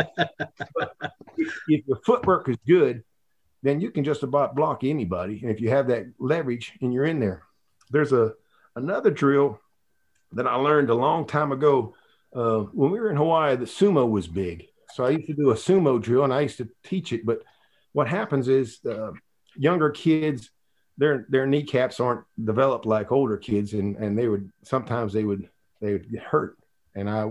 if 1.68 1.88
your 1.88 1.98
footwork 2.06 2.48
is 2.48 2.58
good, 2.68 3.04
then 3.64 3.82
you 3.82 3.92
can 3.92 4.04
just 4.04 4.24
about 4.24 4.56
block 4.56 4.84
anybody. 4.84 5.40
And 5.42 5.52
if 5.52 5.60
you 5.60 5.70
have 5.70 5.88
that 5.88 6.06
leverage 6.20 6.74
and 6.82 6.94
you're 6.94 7.06
in 7.06 7.20
there, 7.20 7.44
there's 7.90 8.14
a 8.14 8.34
another 8.76 9.12
drill 9.12 9.60
that 10.34 10.48
I 10.48 10.56
learned 10.56 10.90
a 10.90 10.96
long 10.96 11.26
time 11.26 11.52
ago 11.52 11.96
uh, 12.34 12.60
when 12.60 12.92
we 12.92 13.00
were 13.00 13.10
in 13.10 13.18
Hawaii. 13.18 13.56
The 13.56 13.66
sumo 13.66 14.10
was 14.10 14.28
big, 14.28 14.68
so 14.94 15.04
I 15.04 15.10
used 15.10 15.28
to 15.28 15.34
do 15.34 15.52
a 15.52 15.56
sumo 15.56 16.02
drill 16.02 16.24
and 16.24 16.34
I 16.34 16.42
used 16.42 16.58
to 16.58 16.70
teach 16.84 17.12
it. 17.12 17.26
But 17.26 17.42
what 17.94 18.08
happens 18.08 18.48
is 18.48 18.80
uh, 18.86 19.12
younger 19.56 19.90
kids 19.90 20.52
their 20.98 21.26
their 21.30 21.46
kneecaps 21.46 22.00
aren't 22.00 22.26
developed 22.44 22.86
like 22.86 23.12
older 23.12 23.38
kids 23.38 23.74
and 23.74 23.96
and 23.98 24.18
they 24.18 24.28
would 24.28 24.52
sometimes 24.64 25.14
they 25.14 25.24
would 25.24 25.50
they 25.82 25.94
would 25.94 26.10
get 26.10 26.22
hurt 26.22 26.58
and 26.96 27.10
i 27.10 27.30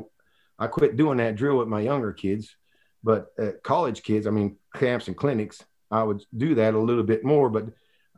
i 0.59 0.67
quit 0.67 0.97
doing 0.97 1.19
that 1.19 1.37
drill 1.37 1.59
with 1.59 1.69
my 1.69 1.81
younger 1.81 2.13
kids 2.13 2.57
but 3.05 3.35
college 3.63 4.03
kids, 4.03 4.27
I 4.27 4.31
mean, 4.31 4.57
camps 4.75 5.09
and 5.09 5.17
clinics, 5.17 5.63
I 5.91 6.03
would 6.03 6.25
do 6.37 6.55
that 6.57 6.75
a 6.75 6.79
little 6.79 7.03
bit 7.03 7.23
more, 7.23 7.51
but 7.51 7.67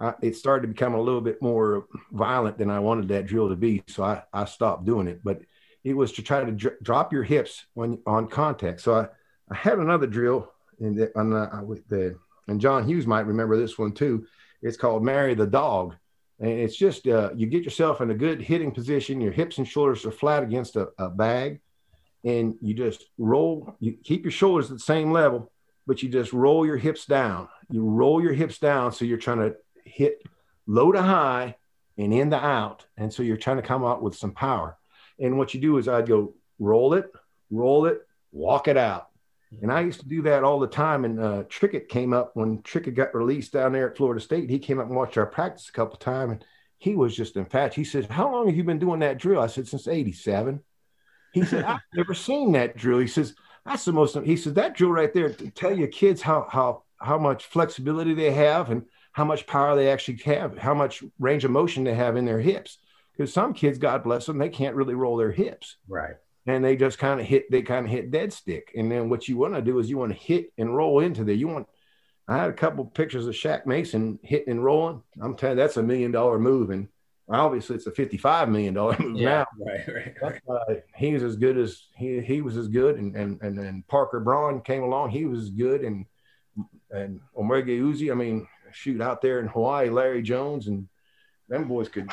I, 0.01 0.15
it 0.23 0.37
started 0.37 0.63
to 0.63 0.73
become 0.73 0.95
a 0.95 1.01
little 1.01 1.21
bit 1.21 1.43
more 1.43 1.87
violent 2.13 2.57
than 2.57 2.71
I 2.71 2.79
wanted 2.79 3.09
that 3.09 3.27
drill 3.27 3.49
to 3.49 3.57
be. 3.57 3.83
So 3.89 4.05
I, 4.05 4.23
I 4.33 4.45
stopped 4.45 4.85
doing 4.85 5.09
it, 5.09 5.21
but 5.25 5.41
it 5.83 5.95
was 5.95 6.13
to 6.13 6.23
try 6.23 6.45
to 6.45 6.53
dr- 6.53 6.77
drop 6.83 7.13
your 7.13 7.25
hips 7.25 7.67
when 7.75 7.99
on 8.07 8.29
contact. 8.29 8.81
So 8.81 8.95
I, 8.95 9.09
I 9.51 9.57
had 9.57 9.79
another 9.79 10.07
drill 10.07 10.53
and 10.79 10.97
the, 10.97 11.19
on 11.19 11.31
the, 11.31 11.63
with 11.65 11.87
the 11.89 12.17
and 12.49 12.61
John 12.61 12.87
Hughes 12.87 13.09
might 13.09 13.27
remember 13.27 13.57
this 13.57 13.77
one 13.77 13.93
too. 13.93 14.25
It's 14.63 14.77
called 14.77 15.03
Marry 15.03 15.35
the 15.35 15.47
Dog. 15.49 15.97
And 16.39 16.51
it's 16.51 16.77
just 16.77 17.09
uh, 17.09 17.31
you 17.35 17.47
get 17.47 17.65
yourself 17.65 18.01
in 18.01 18.11
a 18.11 18.15
good 18.15 18.41
hitting 18.41 18.71
position. 18.71 19.21
Your 19.21 19.33
hips 19.33 19.59
and 19.59 19.67
shoulders 19.67 20.05
are 20.07 20.13
flat 20.13 20.45
against 20.45 20.77
a, 20.77 20.91
a 20.99 21.09
bag, 21.09 21.61
and 22.27 22.57
you 22.61 22.75
just 22.75 23.05
roll. 23.17 23.77
You 23.79 23.97
keep 24.03 24.25
your 24.25 24.33
shoulders 24.33 24.67
at 24.67 24.79
the 24.79 24.81
same 24.81 25.13
level, 25.13 25.51
but 25.87 26.03
you 26.03 26.09
just 26.09 26.33
roll 26.33 26.67
your 26.67 26.77
hips 26.77 27.07
down. 27.07 27.49
You 27.71 27.85
roll 27.85 28.21
your 28.21 28.33
hips 28.33 28.59
down, 28.59 28.93
so 28.93 29.05
you're 29.05 29.17
trying 29.17 29.39
to 29.39 29.55
hit 29.85 30.23
low 30.67 30.91
to 30.91 31.01
high 31.01 31.55
and 31.97 32.13
in 32.13 32.31
to 32.31 32.37
out, 32.37 32.85
and 32.97 33.13
so 33.13 33.23
you're 33.23 33.37
trying 33.37 33.59
to 33.59 33.63
come 33.63 33.85
out 33.85 34.03
with 34.03 34.17
some 34.17 34.33
power. 34.33 34.77
And 35.21 35.39
what 35.39 35.55
you 35.55 35.61
do 35.61 35.79
is 35.79 35.89
I'd 35.89 36.09
go 36.09 36.35
roll 36.59 36.95
it, 36.95 37.11
roll 37.49 37.87
it, 37.87 38.01
walk 38.33 38.67
it 38.67 38.77
out, 38.77 39.07
and 39.63 39.73
I 39.73 39.83
used 39.83 40.01
to 40.01 40.09
do 40.09 40.23
that 40.23 40.43
all 40.43 40.59
the 40.59 40.67
time. 40.67 41.05
And 41.05 41.21
uh, 41.21 41.45
Trickett 41.45 41.89
came 41.89 42.13
up 42.13 42.33
when 42.35 42.59
Trickett 42.63 42.97
got 42.97 43.15
released 43.15 43.53
down 43.53 43.73
there 43.73 43.89
at 43.89 43.97
Florida 43.97 44.21
State. 44.21 44.51
He 44.51 44.59
came 44.59 44.81
up 44.81 44.89
and 44.89 44.97
watched 44.97 45.17
our 45.17 45.27
practice 45.27 45.69
a 45.69 45.73
couple 45.73 45.95
of 45.95 46.01
times, 46.01 46.33
and 46.33 46.45
he 46.79 46.97
was 46.97 47.17
just 47.17 47.37
infatuated. 47.37 47.77
He 47.77 47.85
said, 47.85 48.11
"How 48.11 48.31
long 48.31 48.49
have 48.49 48.57
you 48.57 48.65
been 48.65 48.81
doing 48.81 49.01
that 49.01 49.19
drill?" 49.19 49.41
I 49.41 49.47
said, 49.47 49.69
"Since 49.69 49.87
'87." 49.87 50.61
He 51.33 51.45
said, 51.45 51.65
"I've 51.65 51.81
never 51.95 52.15
seen 52.15 52.53
that 52.53 52.77
drill." 52.77 52.99
He 52.99 53.07
says, 53.07 53.35
"That's 53.65 53.85
the 53.85 53.93
most." 53.93 54.17
He 54.17 54.37
says 54.37 54.55
that 54.55 54.75
drill 54.75 54.91
right 54.91 55.13
there 55.13 55.33
to 55.33 55.51
tell 55.51 55.77
your 55.77 55.89
kids 55.89 56.23
how 56.23 56.47
how 56.51 56.85
how 57.01 57.19
much 57.19 57.47
flexibility 57.47 58.15
they 58.15 58.33
have 58.33 58.71
and 58.71 58.85
how 59.13 59.25
much 59.25 59.47
power 59.47 59.77
they 59.77 59.91
actually 59.91 60.19
have, 60.19 60.59
how 60.59 60.75
much 60.75 61.03
range 61.19 61.45
of 61.45 61.51
motion 61.51 61.85
they 61.85 61.95
have 61.95 62.17
in 62.17 62.25
their 62.25 62.41
hips. 62.41 62.79
Because 63.13 63.33
some 63.33 63.55
kids, 63.55 63.79
God 63.79 64.03
bless 64.03 64.27
them, 64.27 64.39
they 64.39 64.51
can't 64.51 64.77
really 64.77 64.95
roll 64.95 65.17
their 65.17 65.33
hips. 65.33 65.77
Right 65.89 66.17
and 66.47 66.65
they 66.65 66.77
just 66.77 66.99
kind 66.99 67.21
of 67.21 67.27
hit 67.27 67.51
they 67.51 67.63
kind 67.63 67.87
of 67.87 67.93
hit 67.93 68.11
dead 68.11 68.33
stick 68.33 68.73
and 68.77 68.91
then 68.91 69.09
what 69.09 69.29
you 69.29 69.37
want 69.37 69.55
to 69.55 69.63
do 69.63 69.79
is 69.79 69.91
you 69.91 69.99
want 69.99 70.13
to 70.13 70.19
hit 70.19 70.53
and 70.59 70.75
roll 70.75 71.01
into 71.01 71.25
there 71.25 71.35
you 71.35 71.49
want 71.49 71.67
i 72.29 72.37
had 72.37 72.51
a 72.51 72.55
couple 72.55 72.85
pictures 72.85 73.27
of 73.27 73.35
Shaq 73.35 73.67
Mason 73.67 74.19
hitting 74.23 74.51
and 74.51 74.65
rolling 74.65 75.03
i'm 75.21 75.37
telling 75.37 75.59
you 75.59 75.63
that's 75.63 75.77
a 75.77 75.83
million 75.83 76.13
dollar 76.13 76.39
move 76.39 76.71
and 76.71 76.89
obviously 77.29 77.75
it's 77.77 77.87
a 77.87 77.91
55 77.91 78.49
million 78.49 78.75
dollar 78.75 78.97
move 79.01 79.17
yeah, 79.17 79.45
now 79.45 79.47
right 79.67 79.89
right, 79.89 80.15
right. 80.23 80.41
Uh, 80.49 80.75
he 80.97 81.13
was 81.13 81.23
as 81.23 81.37
good 81.37 81.59
as 81.59 81.87
he 81.97 82.21
he 82.21 82.41
was 82.41 82.57
as 82.57 82.69
good 82.69 82.97
and 82.97 83.17
and 83.17 83.41
and 83.43 83.59
then 83.59 83.83
parker 83.89 84.21
braun 84.21 84.61
came 84.61 84.83
along 84.83 85.11
he 85.11 85.25
was 85.25 85.51
good 85.51 85.83
and 85.83 86.07
and 86.91 87.21
Omoregie 87.37 87.81
Uzzi 87.81 88.11
i 88.11 88.15
mean 88.15 88.47
shoot 88.73 89.01
out 89.01 89.21
there 89.21 89.41
in 89.41 89.47
hawaii 89.49 89.89
larry 89.91 90.23
jones 90.23 90.69
and 90.69 90.89
them 91.49 91.67
boys 91.67 91.89
could 91.89 92.09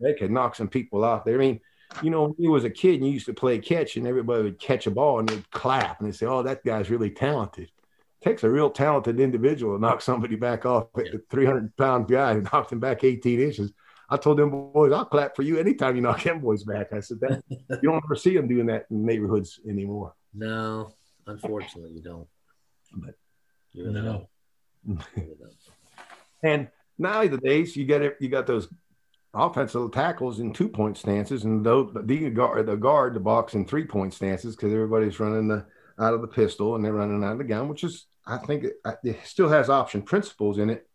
they 0.00 0.14
could 0.14 0.30
knock 0.30 0.54
some 0.54 0.68
people 0.68 1.04
out 1.04 1.24
there 1.24 1.36
i 1.36 1.38
mean 1.38 1.60
you 2.02 2.10
know, 2.10 2.24
when 2.24 2.34
you 2.38 2.50
was 2.50 2.64
a 2.64 2.70
kid 2.70 2.96
and 2.96 3.06
you 3.06 3.12
used 3.12 3.26
to 3.26 3.34
play 3.34 3.58
catch 3.58 3.96
and 3.96 4.06
everybody 4.06 4.42
would 4.42 4.58
catch 4.58 4.86
a 4.86 4.90
ball 4.90 5.18
and 5.18 5.28
they'd 5.28 5.50
clap 5.50 6.00
and 6.00 6.08
they'd 6.08 6.16
say, 6.16 6.26
Oh, 6.26 6.42
that 6.42 6.64
guy's 6.64 6.90
really 6.90 7.10
talented. 7.10 7.70
It 8.20 8.24
takes 8.24 8.44
a 8.44 8.50
real 8.50 8.70
talented 8.70 9.20
individual 9.20 9.76
to 9.76 9.80
knock 9.80 10.00
somebody 10.02 10.36
back 10.36 10.66
off 10.66 10.88
at 10.98 11.12
the 11.12 11.22
300 11.30 11.76
pound 11.76 12.08
guy 12.08 12.32
and 12.32 12.48
knocked 12.52 12.72
him 12.72 12.80
back 12.80 13.04
18 13.04 13.40
inches. 13.40 13.72
I 14.08 14.16
told 14.16 14.38
them 14.38 14.50
boys, 14.50 14.92
I'll 14.92 15.04
clap 15.04 15.34
for 15.34 15.42
you 15.42 15.58
anytime 15.58 15.96
you 15.96 16.02
knock 16.02 16.22
them 16.22 16.40
boys 16.40 16.64
back. 16.64 16.92
I 16.92 17.00
said 17.00 17.20
that 17.20 17.42
you 17.48 17.58
don't 17.82 18.04
ever 18.04 18.14
see 18.14 18.36
them 18.36 18.48
doing 18.48 18.66
that 18.66 18.86
in 18.90 19.04
neighborhoods 19.04 19.60
anymore. 19.68 20.14
No, 20.32 20.92
unfortunately 21.26 21.92
you 21.92 22.02
don't. 22.02 22.28
But 22.94 23.14
you 23.72 23.90
know. 23.90 24.28
and 26.42 26.68
nowadays 26.98 27.76
you 27.76 27.86
got 27.86 28.02
it, 28.02 28.16
you 28.20 28.28
got 28.28 28.46
those 28.46 28.68
offensive 29.34 29.92
tackles 29.92 30.40
in 30.40 30.52
two 30.52 30.68
point 30.68 30.96
stances, 30.96 31.44
and 31.44 31.64
though 31.64 31.84
the 31.84 32.30
guard, 32.30 32.66
the 32.66 32.76
guard, 32.76 33.14
the 33.14 33.20
box 33.20 33.54
in 33.54 33.66
three 33.66 33.84
point 33.84 34.14
stances 34.14 34.56
because 34.56 34.72
everybody's 34.72 35.20
running 35.20 35.48
the 35.48 35.66
out 35.98 36.14
of 36.14 36.20
the 36.20 36.28
pistol 36.28 36.74
and 36.74 36.84
they're 36.84 36.92
running 36.92 37.24
out 37.24 37.32
of 37.32 37.38
the 37.38 37.44
gun, 37.44 37.68
which 37.68 37.84
is 37.84 38.06
I 38.26 38.38
think 38.38 38.64
it, 38.64 38.74
it, 39.04 39.18
still 39.24 39.48
has 39.48 39.70
option 39.70 40.02
principles 40.02 40.58
in 40.58 40.70
it, 40.70 40.88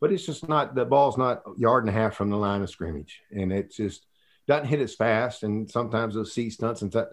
but 0.00 0.12
it's 0.12 0.26
just 0.26 0.48
not 0.48 0.74
the 0.74 0.84
ball's 0.84 1.18
not 1.18 1.42
a 1.46 1.58
yard 1.58 1.84
and 1.84 1.94
a 1.94 1.98
half 1.98 2.14
from 2.14 2.30
the 2.30 2.36
line 2.36 2.62
of 2.62 2.70
scrimmage, 2.70 3.20
and 3.30 3.52
it 3.52 3.72
just 3.72 4.06
doesn't 4.46 4.68
hit 4.68 4.80
as 4.80 4.94
fast, 4.94 5.42
and 5.42 5.70
sometimes 5.70 6.14
those 6.14 6.32
seat 6.32 6.50
stunts 6.50 6.82
and 6.82 6.92
that. 6.92 7.10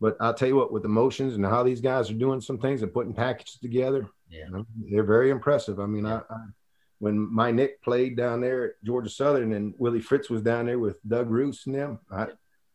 But 0.00 0.16
I'll 0.20 0.34
tell 0.34 0.46
you 0.46 0.54
what, 0.54 0.72
with 0.72 0.84
the 0.84 0.88
motions 0.88 1.34
and 1.34 1.44
how 1.44 1.64
these 1.64 1.80
guys 1.80 2.08
are 2.08 2.14
doing 2.14 2.40
some 2.40 2.58
things 2.58 2.82
and 2.82 2.94
putting 2.94 3.14
packages 3.14 3.58
together, 3.60 4.08
yeah. 4.30 4.44
You 4.46 4.50
know, 4.50 4.66
they're 4.90 5.04
very 5.04 5.30
impressive. 5.30 5.80
I 5.80 5.86
mean, 5.86 6.04
yeah. 6.04 6.20
I, 6.30 6.34
I 6.34 6.38
when 6.98 7.32
my 7.32 7.50
Nick 7.50 7.80
played 7.82 8.16
down 8.16 8.40
there 8.40 8.64
at 8.64 8.84
Georgia 8.84 9.10
Southern 9.10 9.52
and 9.52 9.74
Willie 9.78 10.00
Fritz 10.00 10.28
was 10.28 10.42
down 10.42 10.66
there 10.66 10.78
with 10.78 10.96
Doug 11.06 11.30
Ruse 11.30 11.64
and 11.66 11.74
them, 11.74 12.00
I, 12.10 12.26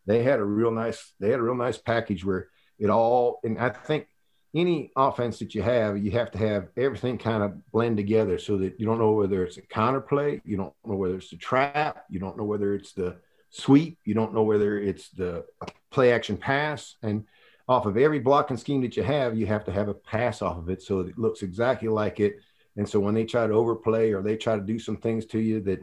they 0.05 0.24
had 0.24 0.39
a 0.39 0.45
real 0.45 0.72
nice 0.72 1.14
they 1.20 1.30
had 1.30 1.39
a 1.39 1.43
real 1.43 1.55
nice 1.55 1.78
package 1.78 2.24
where 2.24 2.47
it 2.80 2.89
all 2.89 3.39
and 3.43 3.59
I 3.59 3.70
think 3.70 4.07
any 4.56 4.91
offense 4.95 5.39
that 5.39 5.56
you 5.56 5.62
have, 5.62 5.97
you 5.97 6.12
have 6.12 6.32
to 6.32 6.38
have 6.38 6.68
everything 6.78 7.18
kind 7.18 7.43
of 7.43 7.72
blend 7.72 7.97
together 7.97 8.38
so 8.38 8.58
that 8.58 8.80
you 8.80 8.86
don't 8.86 8.99
know 8.99 9.12
whether 9.12 9.43
it's 9.43 9.58
a 9.58 9.62
counter 9.62 10.01
play, 10.01 10.41
you 10.45 10.58
don't 10.58 10.74
know 10.86 10.95
whether 10.95 11.16
it's 11.16 11.34
a 11.34 11.38
trap, 11.38 12.06
you 12.10 12.20
don't 12.20 12.38
know 12.38 12.43
whether 12.43 12.76
it's 12.76 12.93
the 12.93 13.18
sweep, 13.49 13.97
you 14.06 14.14
don't 14.14 14.34
know 14.34 14.43
whether 14.43 14.80
it's 14.80 15.10
the 15.10 15.45
play 15.89 16.12
action 16.12 16.38
pass. 16.38 16.95
And 17.01 17.26
off 17.68 17.86
of 17.86 17.97
every 17.97 18.20
blocking 18.20 18.58
scheme 18.58 18.82
that 18.82 18.95
you 18.95 19.04
have, 19.04 19.36
you 19.36 19.47
have 19.47 19.66
to 19.66 19.72
have 19.72 19.88
a 19.88 19.93
pass 19.93 20.41
off 20.41 20.58
of 20.58 20.70
it 20.70 20.82
so 20.82 20.99
it 20.99 21.18
looks 21.18 21.41
exactly 21.41 21.89
like 21.89 22.20
it 22.20 22.36
and 22.76 22.88
so 22.88 22.99
when 22.99 23.14
they 23.14 23.26
try 23.26 23.45
to 23.45 23.54
overplay 23.54 24.12
or 24.12 24.22
they 24.22 24.36
try 24.36 24.56
to 24.56 24.62
do 24.62 24.80
some 24.80 24.97
things 24.97 25.26
to 25.28 25.39
you 25.39 25.62
that 25.62 25.80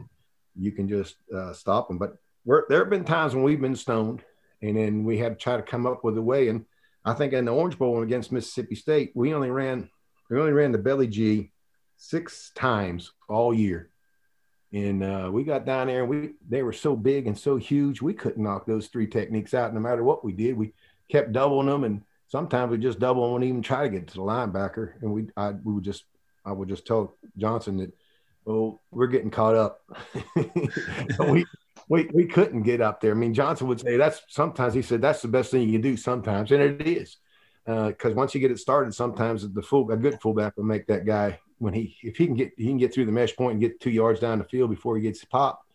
you 0.55 0.71
can 0.71 0.87
just 0.87 1.15
uh, 1.33 1.53
stop 1.53 1.87
them. 1.87 1.97
But 1.97 2.17
there 2.45 2.79
have 2.79 2.89
been 2.89 3.05
times 3.05 3.33
when 3.33 3.43
we've 3.43 3.61
been 3.61 3.75
stoned 3.75 4.23
and 4.61 4.77
then 4.77 5.03
we 5.03 5.17
had 5.17 5.39
to 5.39 5.43
try 5.43 5.55
to 5.55 5.63
come 5.63 5.85
up 5.85 6.03
with 6.03 6.17
a 6.17 6.21
way. 6.21 6.49
And 6.49 6.65
I 7.03 7.13
think 7.13 7.33
in 7.33 7.45
the 7.45 7.53
Orange 7.53 7.77
Bowl 7.77 8.01
against 8.01 8.31
Mississippi 8.31 8.75
State, 8.75 9.11
we 9.15 9.33
only 9.33 9.49
ran 9.49 9.89
we 10.29 10.39
only 10.39 10.53
ran 10.53 10.71
the 10.71 10.77
belly 10.77 11.07
G 11.07 11.51
six 11.97 12.51
times 12.55 13.11
all 13.27 13.53
year. 13.53 13.89
And 14.73 15.03
uh, 15.03 15.29
we 15.31 15.43
got 15.43 15.65
down 15.65 15.87
there 15.87 16.01
and 16.01 16.09
we 16.09 16.31
they 16.47 16.63
were 16.63 16.73
so 16.73 16.95
big 16.95 17.27
and 17.27 17.37
so 17.37 17.57
huge, 17.57 18.01
we 18.01 18.13
couldn't 18.13 18.43
knock 18.43 18.65
those 18.65 18.87
three 18.87 19.07
techniques 19.07 19.53
out 19.53 19.73
no 19.73 19.79
matter 19.79 20.03
what 20.03 20.23
we 20.23 20.31
did. 20.31 20.57
We 20.57 20.73
kept 21.09 21.33
doubling 21.33 21.67
them 21.67 21.83
and 21.83 22.03
sometimes 22.27 22.71
we 22.71 22.77
just 22.77 22.99
double 22.99 23.35
and 23.35 23.43
even 23.43 23.61
try 23.61 23.83
to 23.83 23.89
get 23.89 24.07
to 24.07 24.13
the 24.13 24.21
linebacker. 24.21 24.93
And 25.01 25.11
we 25.11 25.27
I, 25.35 25.51
we 25.51 25.73
would 25.73 25.83
just 25.83 26.05
I 26.45 26.51
would 26.51 26.69
just 26.69 26.87
tell 26.87 27.17
Johnson 27.37 27.77
that, 27.77 27.93
oh, 28.47 28.79
we're 28.89 29.07
getting 29.07 29.31
caught 29.31 29.55
up. 29.55 29.81
we, 31.19 31.45
we, 31.91 32.09
we 32.13 32.25
couldn't 32.25 32.63
get 32.63 32.79
up 32.79 33.01
there. 33.01 33.11
I 33.11 33.15
mean, 33.15 33.33
Johnson 33.33 33.67
would 33.67 33.81
say 33.81 33.97
that's 33.97 34.21
sometimes 34.29 34.73
he 34.73 34.81
said 34.81 35.01
that's 35.01 35.21
the 35.21 35.27
best 35.27 35.51
thing 35.51 35.63
you 35.63 35.73
can 35.73 35.81
do 35.81 35.97
sometimes, 35.97 36.49
and 36.53 36.61
it 36.61 36.87
is. 36.87 37.17
Because 37.65 38.13
uh, 38.13 38.15
once 38.15 38.33
you 38.33 38.39
get 38.39 38.49
it 38.49 38.59
started, 38.59 38.95
sometimes 38.95 39.47
the 39.51 39.61
full 39.61 39.91
a 39.91 39.97
good 39.97 40.19
fullback 40.21 40.55
will 40.55 40.63
make 40.63 40.87
that 40.87 41.05
guy 41.05 41.37
when 41.59 41.73
he 41.73 41.97
if 42.01 42.15
he 42.15 42.27
can 42.27 42.35
get 42.35 42.53
he 42.55 42.67
can 42.67 42.77
get 42.77 42.93
through 42.93 43.07
the 43.07 43.11
mesh 43.11 43.35
point 43.35 43.51
and 43.51 43.61
get 43.61 43.81
two 43.81 43.89
yards 43.89 44.21
down 44.21 44.39
the 44.39 44.45
field 44.45 44.69
before 44.69 44.95
he 44.95 45.01
gets 45.01 45.25
popped. 45.25 45.65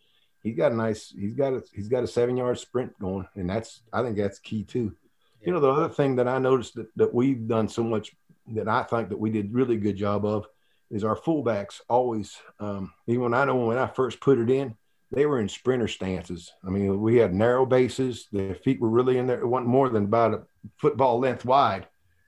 He's 0.42 0.56
got 0.56 0.72
a 0.72 0.74
nice 0.74 1.10
he's 1.10 1.34
got 1.34 1.52
a 1.52 1.62
he's 1.74 1.88
got 1.88 2.02
a 2.02 2.06
seven 2.06 2.34
yard 2.34 2.58
sprint 2.58 2.98
going, 2.98 3.28
and 3.34 3.50
that's 3.50 3.82
I 3.92 4.02
think 4.02 4.16
that's 4.16 4.38
key 4.38 4.64
too. 4.64 4.96
Yeah. 5.42 5.48
You 5.48 5.52
know, 5.52 5.60
the 5.60 5.70
other 5.70 5.90
thing 5.90 6.16
that 6.16 6.26
I 6.26 6.38
noticed 6.38 6.76
that, 6.76 6.88
that 6.96 7.12
we've 7.12 7.46
done 7.46 7.68
so 7.68 7.84
much 7.84 8.16
that 8.54 8.68
I 8.68 8.84
think 8.84 9.10
that 9.10 9.18
we 9.18 9.28
did 9.28 9.52
really 9.52 9.76
good 9.76 9.98
job 9.98 10.24
of 10.24 10.46
is 10.90 11.04
our 11.04 11.16
fullbacks 11.16 11.82
always, 11.90 12.38
um, 12.58 12.94
even 13.06 13.22
when 13.24 13.34
I 13.34 13.44
know 13.44 13.56
when 13.56 13.76
I 13.76 13.86
first 13.86 14.18
put 14.18 14.38
it 14.38 14.48
in, 14.48 14.74
they 15.12 15.26
were 15.26 15.40
in 15.40 15.48
sprinter 15.48 15.88
stances. 15.88 16.52
I 16.66 16.70
mean, 16.70 17.00
we 17.00 17.16
had 17.16 17.34
narrow 17.34 17.64
bases. 17.64 18.28
Their 18.32 18.54
feet 18.54 18.80
were 18.80 18.88
really 18.88 19.18
in 19.18 19.26
there. 19.26 19.40
It 19.40 19.46
wasn't 19.46 19.68
more 19.68 19.88
than 19.88 20.04
about 20.04 20.34
a 20.34 20.42
football 20.78 21.18
length 21.20 21.44
wide. 21.44 21.86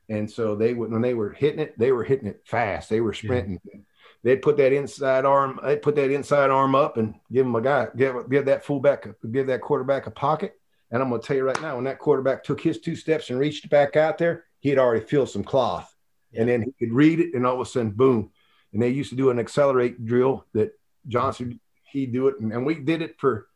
And 0.08 0.30
so 0.30 0.54
they 0.54 0.74
would, 0.74 0.90
when 0.90 1.02
they 1.02 1.14
were 1.14 1.30
hitting 1.30 1.60
it, 1.60 1.78
they 1.78 1.92
were 1.92 2.04
hitting 2.04 2.28
it 2.28 2.40
fast. 2.44 2.88
They 2.88 3.00
were 3.00 3.12
sprinting. 3.12 3.60
Yeah. 3.64 3.80
They'd 4.24 4.42
put 4.42 4.56
that 4.56 4.72
inside 4.72 5.24
arm, 5.24 5.60
they'd 5.62 5.82
put 5.82 5.94
that 5.96 6.10
inside 6.10 6.50
arm 6.50 6.74
up 6.74 6.96
and 6.96 7.14
give 7.30 7.46
them 7.46 7.54
a 7.54 7.60
guy, 7.60 7.86
give, 7.96 8.28
give 8.28 8.46
that 8.46 8.64
fullback, 8.64 9.06
give 9.30 9.46
that 9.46 9.60
quarterback 9.60 10.06
a 10.06 10.10
pocket. 10.10 10.54
And 10.90 11.02
I'm 11.02 11.10
going 11.10 11.20
to 11.20 11.26
tell 11.26 11.36
you 11.36 11.44
right 11.44 11.60
now, 11.60 11.76
when 11.76 11.84
that 11.84 11.98
quarterback 11.98 12.42
took 12.42 12.60
his 12.60 12.80
two 12.80 12.96
steps 12.96 13.30
and 13.30 13.38
reached 13.38 13.68
back 13.70 13.96
out 13.96 14.18
there, 14.18 14.44
he 14.60 14.70
had 14.70 14.78
already 14.78 15.04
filled 15.04 15.30
some 15.30 15.44
cloth. 15.44 15.94
Yeah. 16.32 16.40
And 16.40 16.48
then 16.48 16.62
he 16.62 16.72
could 16.86 16.94
read 16.94 17.20
it, 17.20 17.34
and 17.34 17.46
all 17.46 17.54
of 17.54 17.60
a 17.60 17.66
sudden, 17.66 17.90
boom, 17.90 18.30
and 18.72 18.82
they 18.82 18.88
used 18.88 19.10
to 19.10 19.16
do 19.16 19.30
an 19.30 19.38
accelerate 19.38 20.04
drill 20.04 20.46
that 20.52 20.72
Johnson 21.06 21.60
he 21.90 22.06
do 22.06 22.28
it, 22.28 22.38
and, 22.40 22.66
we 22.66 22.76
did 22.76 23.02
it 23.02 23.16
for. 23.18 23.48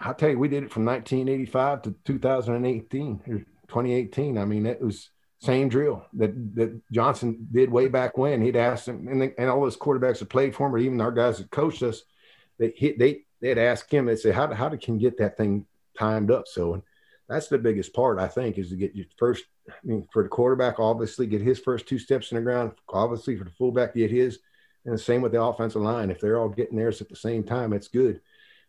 I'll 0.00 0.14
tell 0.14 0.30
you, 0.30 0.38
we 0.38 0.48
did 0.48 0.64
it 0.64 0.72
from 0.72 0.84
1985 0.84 1.82
to 1.82 1.94
2018 2.04 3.22
or 3.28 3.38
2018. 3.68 4.38
I 4.38 4.44
mean, 4.44 4.66
it 4.66 4.80
was 4.80 5.10
same 5.40 5.68
drill 5.68 6.04
that 6.14 6.54
that 6.56 6.80
Johnson 6.92 7.46
did 7.52 7.70
way 7.70 7.88
back 7.88 8.16
when. 8.18 8.42
He'd 8.42 8.56
asked 8.56 8.88
him, 8.88 9.08
and, 9.08 9.32
and 9.38 9.50
all 9.50 9.62
those 9.62 9.76
quarterbacks 9.76 10.18
that 10.18 10.28
played 10.28 10.54
for 10.54 10.66
him, 10.66 10.74
or 10.74 10.78
even 10.78 11.00
our 11.00 11.12
guys 11.12 11.38
that 11.38 11.50
coached 11.50 11.82
us, 11.82 12.02
they 12.58 12.72
they 12.98 13.22
they'd 13.40 13.58
ask 13.58 13.92
him. 13.92 14.06
They'd 14.06 14.18
say, 14.18 14.32
"How 14.32 14.52
how 14.52 14.68
can 14.70 14.98
get 14.98 15.18
that 15.18 15.36
thing 15.36 15.66
timed 15.98 16.30
up?" 16.30 16.48
So, 16.48 16.74
and 16.74 16.82
that's 17.28 17.48
the 17.48 17.58
biggest 17.58 17.94
part 17.94 18.18
I 18.18 18.28
think 18.28 18.58
is 18.58 18.70
to 18.70 18.76
get 18.76 18.96
your 18.96 19.06
first 19.18 19.44
I 19.68 19.72
mean, 19.82 20.06
for 20.12 20.22
the 20.22 20.28
quarterback, 20.28 20.78
obviously 20.78 21.26
get 21.26 21.40
his 21.40 21.58
first 21.58 21.86
two 21.86 21.98
steps 21.98 22.30
in 22.30 22.36
the 22.36 22.42
ground. 22.42 22.72
Obviously, 22.88 23.36
for 23.36 23.44
the 23.44 23.50
fullback, 23.50 23.94
get 23.94 24.10
his, 24.10 24.38
and 24.84 24.94
the 24.94 24.98
same 24.98 25.22
with 25.22 25.32
the 25.32 25.42
offensive 25.42 25.82
line. 25.82 26.10
If 26.10 26.20
they're 26.20 26.38
all 26.38 26.48
getting 26.48 26.76
theirs 26.76 27.00
at 27.00 27.08
the 27.08 27.16
same 27.16 27.42
time, 27.42 27.72
it's 27.72 27.88
good. 27.88 28.20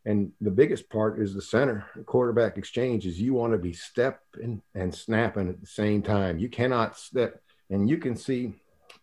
And 0.06 0.32
the 0.40 0.52
biggest 0.52 0.90
part 0.90 1.20
is 1.20 1.34
the 1.34 1.42
center 1.42 1.86
quarterback 2.06 2.58
exchange 2.58 3.08
is 3.08 3.20
you 3.20 3.34
want 3.34 3.54
to 3.54 3.58
be 3.58 3.74
stepping 3.74 4.62
and 4.76 4.94
snapping 4.94 5.50
at 5.50 5.60
the 5.60 5.68
same 5.68 6.04
time. 6.04 6.38
You 6.38 6.48
cannot 6.48 6.98
step, 6.98 7.42
and 7.70 7.90
you 7.90 7.98
can 7.98 8.16
see 8.16 8.54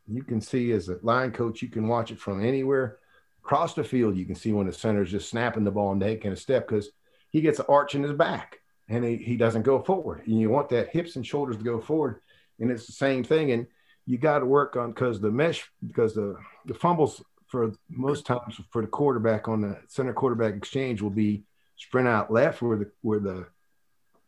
you 0.08 0.22
can 0.22 0.40
see 0.40 0.72
as 0.72 0.88
a 0.88 0.98
line 1.02 1.32
coach, 1.32 1.62
you 1.62 1.68
can 1.68 1.88
watch 1.88 2.10
it 2.10 2.18
from 2.18 2.44
anywhere 2.44 2.98
across 3.44 3.74
the 3.74 3.84
field. 3.84 4.16
You 4.16 4.24
can 4.24 4.34
see 4.34 4.52
when 4.52 4.66
the 4.66 4.72
center's 4.72 5.10
just 5.10 5.28
snapping 5.28 5.64
the 5.64 5.70
ball 5.70 5.92
and 5.92 6.00
taking 6.00 6.32
a 6.32 6.36
step 6.36 6.68
because 6.68 6.90
he 7.30 7.40
gets 7.40 7.58
an 7.58 7.66
arch 7.68 7.94
in 7.94 8.02
his 8.02 8.12
back 8.12 8.58
and 8.88 9.04
he, 9.04 9.16
he 9.16 9.36
doesn't 9.36 9.62
go 9.62 9.80
forward. 9.80 10.26
And 10.26 10.40
you 10.40 10.50
want 10.50 10.68
that 10.70 10.90
hips 10.90 11.16
and 11.16 11.26
shoulders 11.26 11.56
to 11.56 11.64
go 11.64 11.80
forward. 11.80 12.20
And 12.58 12.70
it's 12.70 12.86
the 12.86 12.92
same 12.92 13.24
thing. 13.24 13.52
And 13.52 13.66
you 14.06 14.18
got 14.18 14.40
to 14.40 14.46
work 14.46 14.76
on 14.76 14.90
because 14.90 15.20
the 15.20 15.30
mesh, 15.30 15.68
because 15.86 16.14
the, 16.14 16.36
the 16.66 16.74
fumbles 16.74 17.22
for 17.46 17.72
most 17.90 18.26
times 18.26 18.60
for 18.70 18.82
the 18.82 18.88
quarterback 18.88 19.46
on 19.46 19.60
the 19.60 19.78
center 19.86 20.12
quarterback 20.12 20.54
exchange 20.54 21.02
will 21.02 21.10
be 21.10 21.44
sprint 21.76 22.08
out 22.08 22.32
left 22.32 22.62
where 22.62 22.78
the 22.78 22.90
where 23.02 23.20
the 23.20 23.46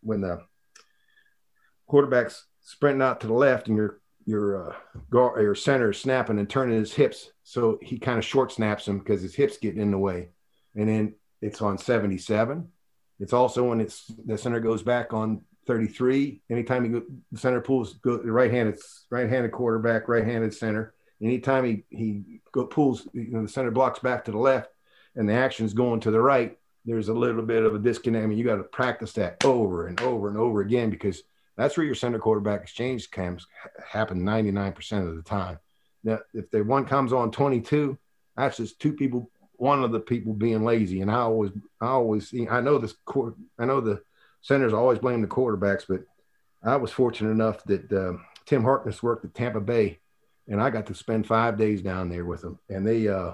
when 0.02 0.20
the 0.20 0.40
quarterback's 1.86 2.46
sprinting 2.60 3.02
out 3.02 3.20
to 3.20 3.26
the 3.26 3.32
left 3.32 3.68
and 3.68 3.76
your 3.76 4.00
your 4.26 4.70
uh, 4.70 4.74
guard, 5.10 5.42
your 5.42 5.54
center 5.54 5.90
is 5.90 6.00
snapping 6.00 6.38
and 6.38 6.48
turning 6.48 6.78
his 6.78 6.94
hips, 6.94 7.30
so 7.42 7.78
he 7.82 7.98
kind 7.98 8.18
of 8.18 8.24
short 8.24 8.52
snaps 8.52 8.88
him 8.88 8.98
because 8.98 9.20
his 9.20 9.34
hips 9.34 9.58
getting 9.58 9.80
in 9.80 9.90
the 9.90 9.98
way, 9.98 10.30
and 10.74 10.88
then 10.88 11.14
it's 11.42 11.60
on 11.60 11.76
77. 11.76 12.68
It's 13.20 13.34
also 13.34 13.64
when 13.64 13.80
it's 13.80 14.10
the 14.24 14.38
center 14.38 14.60
goes 14.60 14.82
back 14.82 15.12
on 15.12 15.42
33. 15.66 16.42
Anytime 16.50 16.84
he 16.84 16.90
go, 16.90 17.02
center 17.34 17.60
pulls 17.60 17.94
go, 17.94 18.18
the 18.18 18.32
right-handed 18.32 18.78
right-handed 19.10 19.52
quarterback, 19.52 20.08
right-handed 20.08 20.54
center. 20.54 20.94
Anytime 21.22 21.64
he 21.64 21.84
he 21.90 22.40
go, 22.52 22.66
pulls, 22.66 23.06
you 23.12 23.30
know, 23.30 23.42
the 23.42 23.48
center 23.48 23.70
blocks 23.70 23.98
back 23.98 24.24
to 24.24 24.30
the 24.30 24.38
left, 24.38 24.70
and 25.16 25.28
the 25.28 25.34
action's 25.34 25.74
going 25.74 26.00
to 26.00 26.10
the 26.10 26.20
right. 26.20 26.58
There's 26.84 27.08
a 27.08 27.14
little 27.14 27.42
bit 27.42 27.62
of 27.62 27.74
a 27.74 27.78
disconnect. 27.78 28.24
I 28.24 28.26
mean, 28.26 28.38
you 28.38 28.44
got 28.44 28.56
to 28.56 28.64
practice 28.64 29.12
that 29.14 29.44
over 29.44 29.86
and 29.86 30.00
over 30.02 30.28
and 30.28 30.36
over 30.36 30.60
again 30.60 30.90
because 30.90 31.22
that's 31.56 31.76
where 31.76 31.86
your 31.86 31.94
center 31.94 32.18
quarterback 32.18 32.62
exchange 32.62 33.10
cams 33.10 33.46
happen 33.86 34.22
99% 34.22 35.08
of 35.08 35.16
the 35.16 35.22
time. 35.22 35.58
Now, 36.02 36.18
if 36.34 36.50
the 36.50 36.62
one 36.62 36.84
comes 36.84 37.12
on 37.12 37.30
22, 37.30 37.96
that's 38.36 38.58
just 38.58 38.80
two 38.80 38.92
people, 38.92 39.30
one 39.56 39.82
of 39.82 39.92
the 39.92 40.00
people 40.00 40.34
being 40.34 40.64
lazy. 40.64 41.00
And 41.00 41.10
I 41.10 41.20
always, 41.20 41.52
I 41.80 41.86
always 41.86 42.34
I 42.50 42.60
know 42.60 42.78
this 42.78 42.94
court, 43.04 43.36
I 43.58 43.64
know 43.64 43.80
the 43.80 44.02
centers 44.44 44.74
always 44.74 44.98
blame 44.98 45.22
the 45.22 45.26
quarterbacks, 45.26 45.84
but 45.88 46.02
I 46.62 46.76
was 46.76 46.90
fortunate 46.90 47.30
enough 47.30 47.64
that 47.64 47.90
uh, 47.90 48.18
Tim 48.44 48.62
Harkness 48.62 49.02
worked 49.02 49.24
at 49.24 49.34
Tampa 49.34 49.60
Bay 49.60 49.98
and 50.46 50.60
I 50.60 50.68
got 50.68 50.86
to 50.86 50.94
spend 50.94 51.26
five 51.26 51.56
days 51.56 51.80
down 51.80 52.10
there 52.10 52.26
with 52.26 52.42
them. 52.42 52.58
And 52.68 52.86
they, 52.86 53.08
uh, 53.08 53.32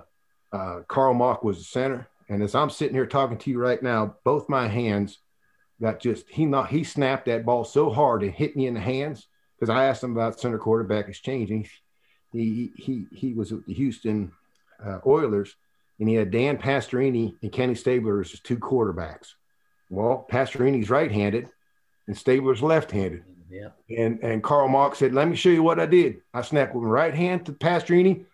uh, 0.53 0.81
Carl 0.87 1.15
Mauch 1.15 1.43
was 1.43 1.59
the 1.59 1.65
center. 1.65 2.09
And 2.29 2.45
as 2.45 2.55
I'm 2.55 2.71
sitting 2.71 2.95
here 2.95 3.07
talking 3.07 3.39
to 3.39 3.51
you 3.51 3.59
right 3.59 3.83
now, 3.83 4.15
both 4.25 4.49
my 4.49 4.69
hands 4.69 5.19
got 5.83 5.99
just 5.99 6.29
he 6.29 6.45
not 6.45 6.69
he 6.69 6.85
snapped 6.85 7.27
that 7.27 7.45
ball 7.45 7.65
so 7.65 7.91
hard 7.91 8.23
and 8.23 8.33
hit 8.33 8.55
me 8.55 8.67
in 8.67 8.75
the 8.75 8.81
hands 8.81 9.27
because 9.59 9.71
I 9.71 9.87
asked 9.87 10.05
him 10.05 10.13
about 10.13 10.39
center 10.39 10.59
quarterback 10.59 11.09
exchange 11.09 11.51
and 11.51 11.67
he 12.33 12.71
he 12.77 13.07
he, 13.11 13.33
was 13.33 13.51
with 13.51 13.67
the 13.67 13.75
Houston 13.75 14.31
uh, 14.85 14.99
Oilers 15.07 15.57
and 15.99 16.09
he 16.09 16.15
had 16.15 16.31
Dan 16.31 16.59
Pastorini 16.59 17.35
and 17.43 17.51
Kenny 17.51 17.75
Stabler 17.75 18.21
as 18.21 18.31
his 18.31 18.41
two 18.41 18.59
quarterbacks. 18.59 19.33
Well, 19.91 20.27
Pastorini's 20.31 20.89
right-handed 20.89 21.49
and 22.07 22.17
Stabler's 22.17 22.63
left-handed. 22.63 23.25
Yeah. 23.51 23.71
And 23.91 24.21
and 24.23 24.43
Carl 24.45 24.69
Mauch 24.69 24.95
said, 24.95 25.13
"Let 25.13 25.29
me 25.29 25.35
show 25.35 25.49
you 25.49 25.63
what 25.63 25.81
I 25.81 25.87
did. 25.87 26.21
I 26.33 26.43
snapped 26.43 26.73
with 26.73 26.85
my 26.85 26.91
right 26.91 27.13
hand 27.13 27.47
to 27.47 27.53
Pastorini. 27.53 28.25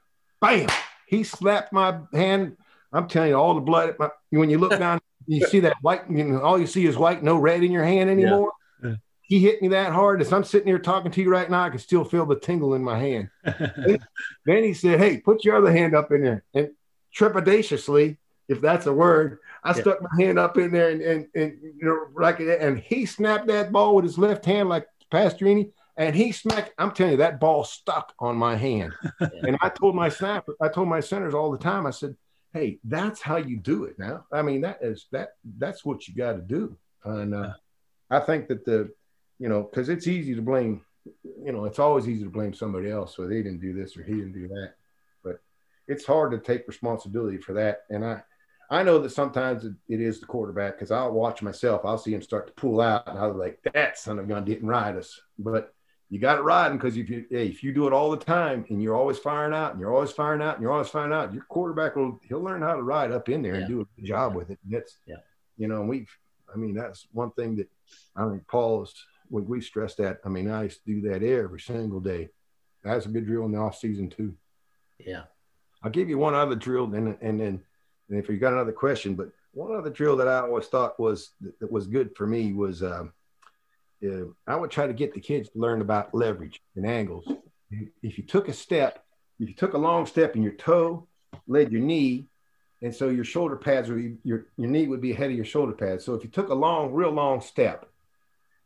Bam! 0.42 0.68
He 1.06 1.24
slapped 1.24 1.72
my 1.72 2.00
hand. 2.12 2.58
I'm 2.92 3.08
telling 3.08 3.30
you, 3.30 3.36
all 3.36 3.54
the 3.54 3.62
blood. 3.62 3.96
My, 3.98 4.10
when 4.28 4.50
you 4.50 4.58
look 4.58 4.78
down 4.78 5.00
you 5.26 5.46
see 5.46 5.60
that 5.60 5.76
white, 5.82 6.02
you 6.08 6.24
know, 6.24 6.40
all 6.40 6.58
you 6.58 6.66
see 6.66 6.86
is 6.86 6.96
white, 6.96 7.22
no 7.22 7.36
red 7.36 7.62
in 7.62 7.72
your 7.72 7.84
hand 7.84 8.10
anymore. 8.10 8.52
Yeah. 8.82 8.90
Yeah. 8.90 8.96
He 9.22 9.40
hit 9.40 9.60
me 9.60 9.68
that 9.68 9.92
hard. 9.92 10.20
As 10.20 10.32
I'm 10.32 10.44
sitting 10.44 10.68
here 10.68 10.78
talking 10.78 11.10
to 11.10 11.20
you 11.20 11.30
right 11.30 11.50
now, 11.50 11.64
I 11.64 11.70
can 11.70 11.80
still 11.80 12.04
feel 12.04 12.26
the 12.26 12.38
tingle 12.38 12.74
in 12.74 12.82
my 12.82 12.98
hand. 12.98 13.30
then 13.44 14.62
he 14.62 14.72
said, 14.72 15.00
Hey, 15.00 15.18
put 15.18 15.44
your 15.44 15.56
other 15.56 15.72
hand 15.72 15.96
up 15.96 16.12
in 16.12 16.22
there. 16.22 16.44
And 16.54 16.70
trepidatiously, 17.14 18.18
if 18.48 18.60
that's 18.60 18.86
a 18.86 18.92
word, 18.92 19.38
I 19.66 19.74
yeah. 19.74 19.80
stuck 19.82 20.00
my 20.00 20.24
hand 20.24 20.38
up 20.38 20.56
in 20.58 20.70
there 20.70 20.90
and, 20.90 21.02
and, 21.02 21.26
and 21.34 21.58
you 21.60 21.84
know, 21.86 22.06
like 22.14 22.38
and 22.38 22.78
he 22.78 23.04
snapped 23.04 23.48
that 23.48 23.72
ball 23.72 23.96
with 23.96 24.04
his 24.04 24.16
left 24.16 24.44
hand 24.44 24.68
like 24.68 24.86
Pastorini, 25.12 25.72
and 25.96 26.14
he 26.14 26.30
smacked. 26.30 26.72
I'm 26.78 26.92
telling 26.92 27.12
you, 27.12 27.18
that 27.18 27.40
ball 27.40 27.64
stuck 27.64 28.14
on 28.20 28.36
my 28.36 28.56
hand. 28.56 28.92
and 29.20 29.56
I 29.60 29.68
told 29.70 29.96
my 29.96 30.08
snapper, 30.08 30.54
I 30.60 30.68
told 30.68 30.88
my 30.88 31.00
centers 31.00 31.34
all 31.34 31.50
the 31.50 31.58
time, 31.58 31.84
I 31.84 31.90
said, 31.90 32.16
hey, 32.52 32.78
that's 32.84 33.20
how 33.20 33.36
you 33.36 33.56
do 33.56 33.84
it 33.84 33.98
now. 33.98 34.24
I 34.32 34.42
mean, 34.42 34.60
that 34.60 34.78
is 34.82 35.06
that 35.12 35.30
that's 35.58 35.84
what 35.84 36.06
you 36.06 36.14
got 36.14 36.34
to 36.34 36.42
do. 36.42 36.76
And 37.04 37.34
uh, 37.34 37.54
I 38.08 38.20
think 38.20 38.48
that 38.48 38.64
the, 38.64 38.92
you 39.38 39.48
know, 39.48 39.62
because 39.62 39.88
it's 39.88 40.06
easy 40.06 40.34
to 40.34 40.42
blame, 40.42 40.82
you 41.04 41.52
know, 41.52 41.64
it's 41.64 41.78
always 41.78 42.08
easy 42.08 42.24
to 42.24 42.30
blame 42.30 42.54
somebody 42.54 42.90
else. 42.90 43.16
So 43.16 43.26
they 43.26 43.42
didn't 43.42 43.60
do 43.60 43.72
this 43.72 43.96
or 43.96 44.02
he 44.02 44.14
didn't 44.14 44.32
do 44.32 44.48
that. 44.48 44.74
But 45.24 45.40
it's 45.88 46.04
hard 46.04 46.30
to 46.32 46.38
take 46.38 46.68
responsibility 46.68 47.38
for 47.38 47.52
that. 47.54 47.82
And 47.90 48.04
I, 48.04 48.22
I 48.68 48.82
know 48.82 48.98
that 48.98 49.10
sometimes 49.10 49.64
it, 49.64 49.74
it 49.88 50.00
is 50.00 50.20
the 50.20 50.26
quarterback 50.26 50.74
because 50.74 50.90
I'll 50.90 51.12
watch 51.12 51.42
myself. 51.42 51.82
I'll 51.84 51.98
see 51.98 52.14
him 52.14 52.22
start 52.22 52.48
to 52.48 52.52
pull 52.54 52.80
out, 52.80 53.06
and 53.06 53.18
I 53.18 53.26
was 53.26 53.36
like, 53.36 53.60
"That 53.72 53.98
son 53.98 54.18
of 54.18 54.24
a 54.24 54.28
gun 54.28 54.44
didn't 54.44 54.68
ride 54.68 54.96
us." 54.96 55.20
But 55.38 55.72
you 56.08 56.20
got 56.20 56.38
it 56.38 56.42
riding 56.42 56.78
because 56.78 56.96
if 56.96 57.10
you 57.10 57.24
hey, 57.30 57.46
if 57.46 57.62
you 57.62 57.72
do 57.72 57.86
it 57.86 57.92
all 57.92 58.10
the 58.10 58.16
time 58.16 58.64
and 58.68 58.82
you're 58.82 58.94
always 58.94 59.18
firing 59.18 59.54
out 59.54 59.72
and 59.72 59.80
you're 59.80 59.92
always 59.92 60.12
firing 60.12 60.40
out 60.40 60.54
and 60.54 60.62
you're 60.62 60.72
always 60.72 60.88
firing 60.88 61.12
out, 61.12 61.34
your 61.34 61.44
quarterback 61.44 61.96
will 61.96 62.20
he'll 62.28 62.42
learn 62.42 62.62
how 62.62 62.74
to 62.74 62.82
ride 62.82 63.10
up 63.10 63.28
in 63.28 63.42
there 63.42 63.54
yeah. 63.54 63.60
and 63.60 63.68
do 63.68 63.80
a 63.80 63.84
good 63.96 64.06
job 64.06 64.34
with 64.34 64.50
it. 64.50 64.58
And 64.64 64.74
that's 64.74 64.98
yeah, 65.06 65.16
you 65.56 65.66
know, 65.66 65.82
we've 65.82 66.10
I 66.52 66.56
mean 66.56 66.74
that's 66.74 67.06
one 67.12 67.32
thing 67.32 67.56
that 67.56 67.68
I 68.14 68.24
mean 68.24 68.42
Paul's 68.48 68.94
we 69.30 69.42
we 69.42 69.60
stressed 69.60 69.96
that. 69.98 70.20
I 70.24 70.28
mean, 70.28 70.48
I 70.48 70.64
used 70.64 70.84
to 70.84 70.92
do 71.00 71.08
that 71.10 71.24
every 71.24 71.60
single 71.60 72.00
day. 72.00 72.28
That's 72.84 73.06
a 73.06 73.08
good 73.08 73.26
drill 73.26 73.46
in 73.46 73.52
the 73.52 73.58
off 73.58 73.78
season 73.78 74.08
too. 74.08 74.34
Yeah. 74.98 75.22
I'll 75.82 75.90
give 75.90 76.08
you 76.08 76.18
one 76.18 76.34
other 76.34 76.54
drill 76.54 76.94
and 76.94 77.16
and 77.20 77.40
then 77.40 77.62
and 78.08 78.18
if 78.18 78.28
you 78.28 78.36
got 78.36 78.52
another 78.52 78.72
question, 78.72 79.14
but 79.14 79.30
one 79.52 79.74
other 79.74 79.90
drill 79.90 80.16
that 80.16 80.28
I 80.28 80.40
always 80.40 80.66
thought 80.66 81.00
was 81.00 81.30
that 81.60 81.72
was 81.72 81.86
good 81.86 82.14
for 82.16 82.26
me 82.26 82.52
was 82.52 82.82
uh, 82.82 83.04
I 84.46 84.56
would 84.56 84.70
try 84.70 84.86
to 84.86 84.92
get 84.92 85.14
the 85.14 85.20
kids 85.20 85.48
to 85.50 85.58
learn 85.58 85.80
about 85.80 86.14
leverage 86.14 86.60
and 86.76 86.86
angles. 86.86 87.26
If 88.02 88.18
you 88.18 88.24
took 88.24 88.48
a 88.48 88.52
step, 88.52 89.04
if 89.40 89.48
you 89.48 89.54
took 89.54 89.74
a 89.74 89.78
long 89.78 90.06
step 90.06 90.34
and 90.34 90.44
your 90.44 90.52
toe 90.52 91.08
led 91.48 91.72
your 91.72 91.80
knee, 91.80 92.26
and 92.82 92.94
so 92.94 93.08
your 93.08 93.24
shoulder 93.24 93.56
pads 93.56 93.88
be, 93.88 94.16
your, 94.22 94.46
your 94.56 94.68
knee 94.68 94.86
would 94.86 95.00
be 95.00 95.12
ahead 95.12 95.30
of 95.30 95.36
your 95.36 95.46
shoulder 95.46 95.72
pads. 95.72 96.04
So 96.04 96.14
if 96.14 96.22
you 96.22 96.28
took 96.28 96.50
a 96.50 96.54
long, 96.54 96.92
real 96.92 97.10
long 97.10 97.40
step, 97.40 97.88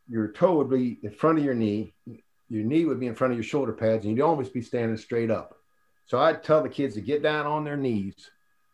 your 0.09 0.27
toe 0.33 0.57
would 0.57 0.69
be 0.69 0.99
in 1.01 1.11
front 1.11 1.39
of 1.39 1.45
your 1.45 1.53
knee, 1.53 1.93
your 2.05 2.63
knee 2.63 2.83
would 2.83 2.99
be 2.99 3.07
in 3.07 3.15
front 3.15 3.31
of 3.31 3.37
your 3.37 3.45
shoulder 3.45 3.71
pads, 3.71 4.03
and 4.03 4.15
you'd 4.15 4.23
always 4.23 4.49
be 4.49 4.61
standing 4.61 4.97
straight 4.97 5.31
up. 5.31 5.55
So 6.07 6.19
I'd 6.19 6.43
tell 6.43 6.61
the 6.61 6.69
kids 6.69 6.95
to 6.95 7.01
get 7.01 7.23
down 7.23 7.47
on 7.47 7.63
their 7.63 7.77
knees 7.77 8.29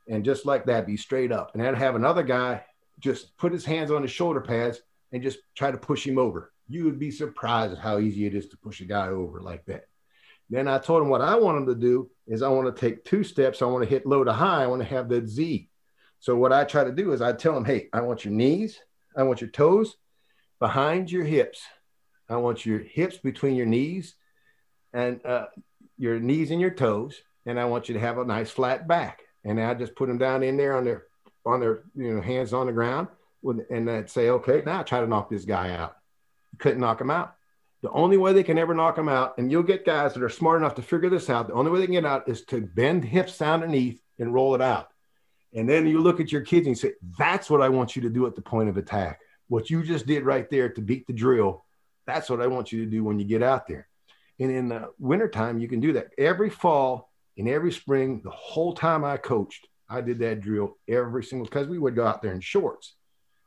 and 0.09 0.25
just 0.25 0.45
like 0.45 0.65
that, 0.65 0.87
be 0.87 0.97
straight 0.97 1.31
up. 1.31 1.51
And 1.53 1.63
I'd 1.63 1.77
have 1.77 1.95
another 1.95 2.23
guy 2.23 2.63
just 2.99 3.37
put 3.37 3.51
his 3.51 3.65
hands 3.65 3.91
on 3.91 4.01
his 4.01 4.11
shoulder 4.11 4.41
pads 4.41 4.81
and 5.11 5.23
just 5.23 5.39
try 5.55 5.71
to 5.71 5.77
push 5.77 6.05
him 6.05 6.17
over. 6.17 6.51
You 6.67 6.85
would 6.85 6.99
be 6.99 7.11
surprised 7.11 7.73
at 7.73 7.79
how 7.79 7.99
easy 7.99 8.25
it 8.25 8.35
is 8.35 8.47
to 8.49 8.57
push 8.57 8.81
a 8.81 8.85
guy 8.85 9.07
over 9.07 9.41
like 9.41 9.65
that. 9.65 9.85
Then 10.49 10.67
I 10.67 10.79
told 10.79 11.01
him 11.01 11.09
what 11.09 11.21
I 11.21 11.35
want 11.35 11.57
him 11.57 11.65
to 11.67 11.75
do 11.75 12.09
is 12.25 12.41
I 12.41 12.49
want 12.49 12.73
to 12.73 12.79
take 12.79 13.03
two 13.03 13.23
steps. 13.23 13.61
I 13.61 13.65
want 13.65 13.83
to 13.83 13.89
hit 13.89 14.05
low 14.05 14.23
to 14.23 14.33
high. 14.33 14.63
I 14.63 14.67
want 14.67 14.81
to 14.81 14.87
have 14.87 15.09
that 15.09 15.27
Z. 15.27 15.69
So 16.19 16.35
what 16.35 16.53
I 16.53 16.63
try 16.63 16.83
to 16.83 16.91
do 16.91 17.11
is 17.11 17.21
I 17.21 17.33
tell 17.33 17.55
him, 17.55 17.65
hey, 17.65 17.89
I 17.93 18.01
want 18.01 18.25
your 18.25 18.33
knees, 18.33 18.79
I 19.15 19.23
want 19.23 19.41
your 19.41 19.49
toes 19.49 19.95
behind 20.59 21.11
your 21.11 21.23
hips. 21.23 21.61
I 22.29 22.37
want 22.37 22.65
your 22.65 22.79
hips 22.79 23.17
between 23.17 23.55
your 23.55 23.65
knees 23.65 24.15
and 24.93 25.25
uh, 25.25 25.45
your 25.97 26.19
knees 26.19 26.51
and 26.51 26.59
your 26.59 26.71
toes. 26.71 27.21
And 27.45 27.59
I 27.59 27.65
want 27.65 27.87
you 27.87 27.93
to 27.93 28.01
have 28.01 28.17
a 28.17 28.25
nice 28.25 28.51
flat 28.51 28.87
back. 28.87 29.21
And 29.47 29.59
I 29.59 29.73
just 29.73 29.95
put 29.95 30.07
them 30.07 30.19
down 30.19 30.43
in 30.43 30.57
there 30.57 30.77
on 30.77 30.83
their 30.83 31.05
on 31.45 31.59
their 31.59 31.83
you 31.95 32.13
know 32.13 32.21
hands 32.21 32.53
on 32.53 32.67
the 32.67 32.73
ground 32.73 33.07
and 33.43 33.89
I'd 33.89 34.09
say, 34.09 34.29
okay, 34.29 34.61
now 34.65 34.83
try 34.83 35.01
to 35.01 35.07
knock 35.07 35.29
this 35.29 35.45
guy 35.45 35.71
out. 35.71 35.95
Couldn't 36.57 36.79
knock 36.79 37.01
him 37.01 37.11
out. 37.11 37.35
The 37.83 37.91
only 37.91 38.17
way 38.17 38.33
they 38.33 38.43
can 38.43 38.57
ever 38.57 38.73
knock 38.73 38.97
him 38.97 39.07
out, 39.07 39.37
and 39.37 39.51
you'll 39.51 39.63
get 39.63 39.85
guys 39.85 40.13
that 40.13 40.23
are 40.23 40.29
smart 40.29 40.59
enough 40.59 40.75
to 40.75 40.81
figure 40.81 41.09
this 41.09 41.29
out. 41.29 41.47
The 41.47 41.53
only 41.53 41.71
way 41.71 41.79
they 41.79 41.85
can 41.85 41.93
get 41.93 42.05
out 42.05 42.27
is 42.27 42.43
to 42.45 42.61
bend 42.61 43.05
hips 43.05 43.39
underneath 43.41 44.01
and 44.17 44.33
roll 44.33 44.55
it 44.55 44.61
out. 44.61 44.89
And 45.53 45.69
then 45.69 45.85
you 45.87 46.01
look 46.01 46.19
at 46.19 46.31
your 46.31 46.41
kids 46.41 46.65
and 46.65 46.75
you 46.75 46.79
say, 46.79 46.93
that's 47.17 47.49
what 47.49 47.61
I 47.61 47.69
want 47.69 47.95
you 47.95 48.01
to 48.01 48.09
do 48.09 48.25
at 48.25 48.35
the 48.35 48.41
point 48.41 48.69
of 48.69 48.77
attack. 48.77 49.19
What 49.47 49.69
you 49.69 49.83
just 49.83 50.07
did 50.07 50.25
right 50.25 50.49
there 50.49 50.69
to 50.69 50.81
beat 50.81 51.05
the 51.07 51.13
drill, 51.13 51.63
that's 52.05 52.29
what 52.29 52.41
I 52.41 52.47
want 52.47 52.71
you 52.71 52.83
to 52.83 52.89
do 52.89 53.03
when 53.03 53.19
you 53.19 53.25
get 53.25 53.43
out 53.43 53.67
there. 53.67 53.87
And 54.39 54.51
in 54.51 54.69
the 54.69 54.89
wintertime, 54.99 55.59
you 55.59 55.67
can 55.67 55.79
do 55.79 55.93
that. 55.93 56.07
Every 56.17 56.49
fall 56.49 57.11
and 57.37 57.47
every 57.47 57.71
spring, 57.71 58.21
the 58.23 58.31
whole 58.31 58.73
time 58.73 59.03
I 59.03 59.17
coached, 59.17 59.67
I 59.89 60.01
did 60.01 60.19
that 60.19 60.41
drill 60.41 60.77
every 60.87 61.23
single 61.23 61.45
because 61.45 61.67
we 61.67 61.79
would 61.79 61.95
go 61.95 62.05
out 62.05 62.21
there 62.21 62.33
in 62.33 62.41
shorts. 62.41 62.95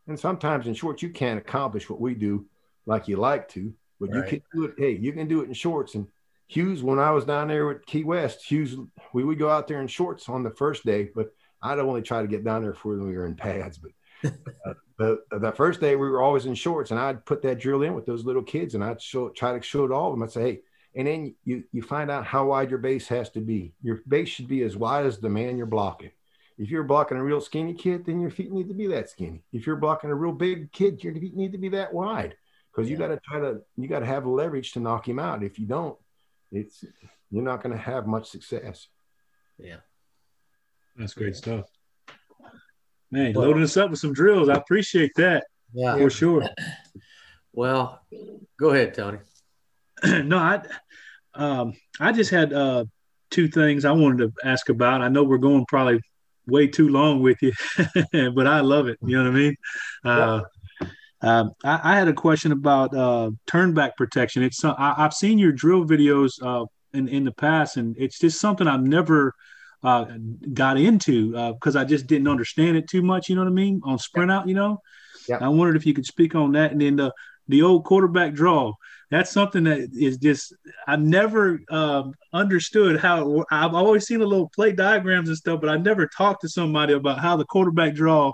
And 0.07 0.19
sometimes 0.19 0.67
in 0.67 0.75
shorts, 0.75 1.03
you 1.03 1.11
can't 1.11 1.39
accomplish 1.39 1.91
what 1.91 2.01
we 2.01 2.15
do 2.15 2.47
like 2.87 3.09
you 3.09 3.17
like 3.17 3.49
to, 3.51 3.73
but 4.01 4.11
right. 4.11 4.17
you 4.17 4.23
can 4.23 4.43
do 4.55 4.65
it. 4.65 4.75
Hey, 4.79 4.97
you 4.97 5.13
can 5.13 5.29
do 5.29 5.43
it 5.43 5.49
in 5.49 5.55
shorts. 5.55 5.95
And 5.95 6.07
Hughes, 6.47 6.83
when 6.83 6.99
I 6.99 7.11
was 7.11 7.25
down 7.25 7.49
there 7.49 7.67
with 7.67 7.87
Key 7.87 8.05
West, 8.05 8.45
Hughes, 8.45 8.77
we 9.13 9.23
would 9.23 9.39
go 9.39 9.51
out 9.51 9.69
there 9.69 9.81
in 9.81 9.87
shorts 9.87 10.29
on 10.29 10.43
the 10.43 10.51
first 10.51 10.85
day, 10.85 11.11
but 11.15 11.33
I'd 11.63 11.79
only 11.79 12.03
try 12.03 12.23
to 12.23 12.29
get 12.29 12.45
down 12.45 12.63
there 12.63 12.73
before 12.73 12.97
we 12.97 13.17
were 13.17 13.27
in 13.27 13.37
pads. 13.37 13.79
But 13.79 13.93
uh, 14.67 14.75
the, 14.99 15.21
the 15.31 15.53
first 15.53 15.81
day 15.81 15.97
we 15.97 16.11
were 16.11 16.23
always 16.23 16.47
in 16.47 16.55
shorts, 16.55 16.91
and 16.91 16.99
I'd 16.99 17.25
put 17.25 17.43
that 17.43 17.61
drill 17.61 17.83
in 17.83 17.95
with 17.95 18.07
those 18.07 18.25
little 18.25 18.43
kids, 18.43 18.75
and 18.75 18.83
I'd 18.83 19.01
show, 19.01 19.29
try 19.29 19.57
to 19.57 19.63
show 19.63 19.85
it 19.85 19.93
all 19.93 20.09
of 20.09 20.15
them. 20.15 20.23
I'd 20.23 20.33
say, 20.33 20.43
hey, 20.43 20.61
And 20.95 21.07
then 21.07 21.35
you, 21.45 21.65
you 21.73 21.83
find 21.83 22.11
out 22.11 22.27
how 22.27 22.47
wide 22.47 22.71
your 22.71 22.79
base 22.79 23.07
has 23.09 23.31
to 23.31 23.41
be. 23.41 23.75
Your 23.83 24.01
base 24.09 24.29
should 24.29 24.49
be 24.49 24.63
as 24.63 24.77
wide 24.77 25.07
as 25.07 25.19
the 25.19 25.29
man 25.29 25.57
you're 25.57 25.67
blocking. 25.67 26.11
If 26.59 26.69
you're 26.69 26.85
blocking 26.85 27.17
a 27.17 27.23
real 27.23 27.41
skinny 27.41 27.75
kid, 27.75 28.05
then 28.05 28.21
your 28.21 28.31
feet 28.31 28.53
need 28.53 28.69
to 28.69 28.75
be 28.75 28.87
that 28.89 29.09
skinny. 29.09 29.43
If 29.53 29.67
you're 29.67 29.77
blocking 29.77 30.11
a 30.11 30.15
real 30.15 30.33
big 30.33 30.73
kid, 30.73 31.03
your 31.03 31.15
feet 31.15 31.37
need 31.37 31.53
to 31.53 31.59
be 31.59 31.71
that 31.71 31.95
wide 31.95 32.35
because 32.71 32.91
you 32.91 32.97
yeah. 32.97 33.09
got 33.09 33.15
to 33.15 33.21
try 33.25 33.41
to 33.41 33.61
you 33.77 33.89
got 33.89 34.01
to 34.01 34.07
have 34.07 34.27
leverage 34.27 34.73
to 34.73 34.81
knock 34.81 35.09
him 35.09 35.19
out. 35.19 35.43
If 35.43 35.59
you 35.59 35.67
don't, 35.67 35.97
it's 36.53 36.85
you're 37.31 37.43
not 37.43 37.63
going 37.63 37.75
to 37.75 37.83
have 37.83 38.07
much 38.07 38.29
success. 38.29 38.89
Yeah, 39.59 39.77
that's 40.97 41.15
great 41.15 41.37
stuff. 41.37 41.67
Man, 43.11 43.33
well, 43.33 43.47
loading 43.47 43.63
us 43.63 43.77
up 43.77 43.91
with 43.91 43.99
some 43.99 44.13
drills. 44.13 44.49
I 44.49 44.55
appreciate 44.55 45.13
that. 45.17 45.45
Yeah, 45.73 45.97
for 45.97 46.11
sure. 46.11 46.49
Well, 47.53 48.01
go 48.61 48.71
ahead, 48.71 48.95
Tony. 48.95 49.19
no, 50.25 50.39
I, 50.39 50.63
um, 51.35 51.75
I 51.99 52.13
just 52.13 52.31
had 52.31 52.53
uh, 52.53 52.85
two 53.31 53.49
things 53.49 53.85
I 53.85 53.93
wanted 53.93 54.19
to 54.19 54.49
ask 54.49 54.69
about. 54.69 55.03
I 55.03 55.09
know 55.09 55.25
we're 55.25 55.39
going 55.39 55.65
probably 55.67 56.01
way 56.47 56.67
too 56.67 56.89
long 56.89 57.23
with 57.23 57.39
you, 57.43 57.53
but 58.35 58.47
I 58.47 58.61
love 58.61 58.89
it. 58.89 58.99
You 59.03 59.17
know 59.17 59.25
what 59.25 59.33
I 59.33 59.35
mean? 59.35 59.57
Uh, 60.05 60.41
um, 61.23 61.53
I, 61.65 61.93
I, 61.93 61.97
had 61.97 62.09
a 62.09 62.15
question 62.15 62.51
about 62.53 62.97
uh, 62.97 63.31
turn 63.47 63.75
back 63.75 63.97
protection. 63.97 64.43
It's 64.43 64.65
uh, 64.65 64.75
I, 64.79 64.95
have 64.97 65.13
seen 65.13 65.39
your 65.39 65.53
drill 65.53 65.85
videos 65.85 66.31
uh, 66.43 66.65
in 66.95 67.09
in 67.09 67.25
the 67.25 67.33
past, 67.33 67.77
and 67.77 67.95
it's 67.99 68.19
just 68.19 68.41
something 68.41 68.67
I've 68.67 68.83
never 68.83 69.35
uh, 69.83 70.07
got 70.55 70.79
into 70.79 71.33
because 71.55 71.77
uh, 71.77 71.81
I 71.81 71.85
just 71.85 72.07
didn't 72.07 72.29
understand 72.29 72.77
it 72.77 72.89
too 72.89 73.03
much. 73.03 73.29
You 73.29 73.35
know 73.35 73.43
what 73.43 73.51
I 73.51 73.55
mean? 73.55 73.81
On 73.85 73.99
sprint 73.99 74.31
out, 74.31 74.49
you 74.49 74.55
know. 74.55 74.81
I 75.41 75.49
wondered 75.49 75.77
if 75.77 75.87
you 75.87 75.95
could 75.95 76.07
speak 76.07 76.35
on 76.35 76.53
that, 76.53 76.73
and 76.73 76.81
then 76.81 76.97
the 76.97 77.13
the 77.49 77.63
old 77.63 77.85
quarterback 77.85 78.33
draw. 78.33 78.73
That's 79.11 79.33
something 79.33 79.65
that 79.65 79.91
is 79.93 80.19
just 80.19 80.55
I 80.87 80.97
never 80.97 81.61
um, 81.71 82.15
understood 82.33 83.01
how. 83.01 83.45
I've 83.51 83.75
always 83.75 84.07
seen 84.07 84.21
the 84.21 84.27
little 84.27 84.49
play 84.49 84.73
diagrams 84.73 85.29
and 85.29 85.37
stuff, 85.37 85.61
but 85.61 85.69
I 85.69 85.77
never 85.77 86.07
talked 86.07 86.43
to 86.43 86.49
somebody 86.49 86.93
about 86.93 87.19
how 87.19 87.37
the 87.37 87.45
quarterback 87.45 87.95
draw 87.95 88.33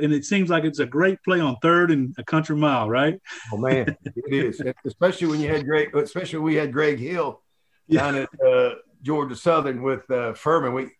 and 0.00 0.12
it 0.12 0.24
seems 0.24 0.50
like 0.50 0.64
it's 0.64 0.78
a 0.78 0.86
great 0.86 1.22
play 1.22 1.40
on 1.40 1.56
third 1.62 1.90
and 1.90 2.14
a 2.18 2.24
country 2.24 2.56
mile, 2.56 2.88
right? 2.88 3.20
Oh 3.52 3.56
man, 3.56 3.96
it 4.04 4.32
is, 4.32 4.60
especially 4.86 5.28
when 5.28 5.40
you 5.40 5.48
had 5.48 5.66
Greg, 5.66 5.94
especially 5.94 6.38
when 6.38 6.46
we 6.46 6.54
had 6.56 6.72
Greg 6.72 6.98
Hill 6.98 7.40
down 7.90 8.14
yeah. 8.14 8.22
at 8.22 8.46
uh, 8.46 8.74
Georgia 9.02 9.36
Southern 9.36 9.82
with 9.82 10.08
uh, 10.10 10.34
Furman. 10.34 10.72
We 10.72 10.90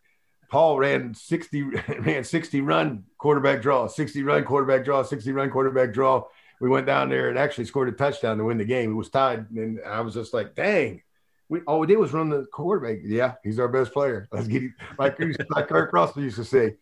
Paul 0.51 0.79
ran 0.79 1.15
sixty 1.15 1.63
ran 1.99 2.25
sixty 2.25 2.61
run 2.61 3.05
quarterback 3.19 3.63
draw, 3.63 3.87
sixty 3.87 4.23
run 4.23 4.45
quarterback 4.45 4.85
draw, 4.85 5.03
sixty 5.03 5.33
run 5.33 5.51
quarterback 5.51 5.93
draw. 5.93 6.25
We 6.65 6.71
went 6.71 6.87
down 6.87 7.11
there 7.11 7.29
and 7.29 7.39
actually 7.39 7.67
scored 7.67 7.91
a 7.91 7.93
touchdown 7.93 8.39
to 8.39 8.45
win 8.45 8.57
the 8.57 8.65
game. 8.65 8.93
It 8.93 8.95
was 8.95 9.11
tied, 9.11 9.51
and 9.51 9.81
I 9.87 10.01
was 10.01 10.15
just 10.15 10.33
like, 10.33 10.55
"Dang!" 10.55 11.03
We 11.51 11.61
all 11.67 11.79
we 11.79 11.87
did 11.87 11.99
was 11.99 12.15
run 12.15 12.31
the 12.31 12.47
quarterback. 12.51 13.01
Yeah, 13.05 13.35
he's 13.45 13.59
our 13.59 13.69
best 13.69 13.93
player. 13.93 14.27
Let's 14.33 14.49
get 14.49 14.63
him. 14.63 14.75
Like 14.99 15.19
like 15.51 15.69
Erk 15.69 15.93
Russell 15.93 16.23
used 16.23 16.37
to 16.37 16.45
say, 16.45 16.77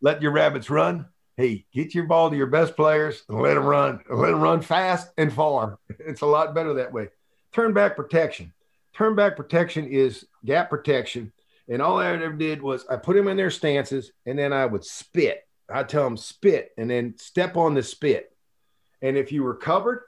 "Let 0.00 0.20
your 0.20 0.32
rabbits 0.32 0.68
run." 0.68 1.06
hey, 1.36 1.64
get 1.72 1.94
your 1.94 2.06
ball 2.06 2.30
to 2.30 2.36
your 2.36 2.48
best 2.48 2.74
players 2.74 3.22
and 3.28 3.40
let 3.40 3.54
them 3.54 3.64
run. 3.64 4.00
Let 4.10 4.32
them 4.32 4.40
run 4.40 4.60
fast 4.60 5.12
and 5.16 5.32
far. 5.32 5.78
It's 6.00 6.22
a 6.22 6.26
lot 6.26 6.52
better 6.52 6.74
that 6.74 6.92
way. 6.92 7.10
Turn 7.52 7.72
back 7.72 7.94
protection. 7.94 8.52
Turn 8.92 9.14
back 9.14 9.36
protection 9.36 9.86
is 9.86 10.26
gap 10.44 10.68
protection. 10.68 11.32
And 11.68 11.80
all 11.80 12.00
I 12.00 12.08
ever 12.08 12.32
did 12.32 12.60
was 12.60 12.84
I 12.90 12.96
put 12.96 13.14
them 13.14 13.28
in 13.28 13.36
their 13.36 13.52
stances 13.52 14.10
and 14.26 14.36
then 14.36 14.52
I 14.52 14.66
would 14.66 14.84
spit. 14.84 15.46
I'd 15.72 15.88
tell 15.88 16.02
them 16.02 16.16
spit 16.16 16.72
and 16.76 16.90
then 16.90 17.14
step 17.18 17.56
on 17.56 17.74
the 17.74 17.84
spit. 17.84 18.32
And 19.02 19.16
if 19.16 19.32
you 19.32 19.42
were 19.42 19.54
covered, 19.54 20.02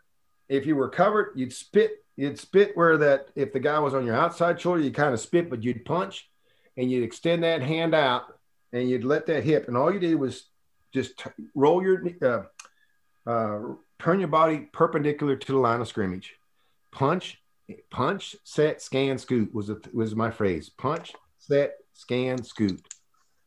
if 0.49 0.67
you 0.67 0.77
were 0.77 0.89
covered, 0.89 1.33
you'd 1.37 1.53
spit. 1.53 2.05
You'd 2.17 2.39
spit 2.39 2.77
where 2.77 2.99
that 2.99 3.29
if 3.35 3.53
the 3.53 3.61
guy 3.61 3.79
was 3.79 3.95
on 3.95 4.05
your 4.05 4.17
outside 4.17 4.61
shoulder, 4.61 4.83
you 4.83 4.91
kind 4.91 5.15
of 5.15 5.21
spit, 5.21 5.49
but 5.49 5.63
you'd 5.63 5.87
punch 5.87 6.29
and 6.77 6.91
you'd 6.91 7.05
extend 7.05 7.45
that 7.45 7.63
hand 7.63 7.95
out 7.95 8.25
and 8.73 8.91
you'd 8.91 9.05
let 9.05 9.27
that 9.27 9.45
hip. 9.45 9.69
And 9.69 9.77
all 9.77 9.93
you 9.93 10.01
did 10.01 10.17
was 10.17 10.45
just 10.93 11.25
roll 11.55 11.83
your 11.83 12.05
uh, 12.21 12.43
uh, 13.31 13.75
turn 13.99 14.19
your 14.19 14.29
body 14.29 14.69
perpendicular 14.73 15.37
to 15.37 15.53
the 15.53 15.59
line 15.59 15.81
of 15.81 15.89
scrimmage. 15.89 16.35
Punch, 16.93 17.41
punch, 17.91 18.37
set, 18.45 18.83
scan, 18.83 19.17
scoot 19.17 19.55
was 19.55 19.71
a, 19.71 19.79
was 19.95 20.15
my 20.15 20.31
phrase. 20.31 20.69
Punch, 20.69 21.15
set, 21.39 21.75
scan, 21.95 22.43
scoot. 22.43 22.83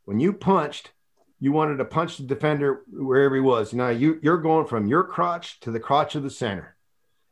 When 0.06 0.20
you 0.20 0.34
punched, 0.34 0.93
you 1.44 1.52
wanted 1.52 1.76
to 1.76 1.84
punch 1.84 2.16
the 2.16 2.24
defender 2.24 2.84
wherever 2.90 3.36
he 3.36 3.42
was. 3.42 3.74
Now 3.74 3.90
you 3.90 4.18
you're 4.24 4.38
going 4.38 4.66
from 4.66 4.88
your 4.88 5.04
crotch 5.04 5.60
to 5.60 5.72
the 5.72 5.80
crotch 5.80 6.16
of 6.16 6.24
the 6.24 6.30
center, 6.30 6.78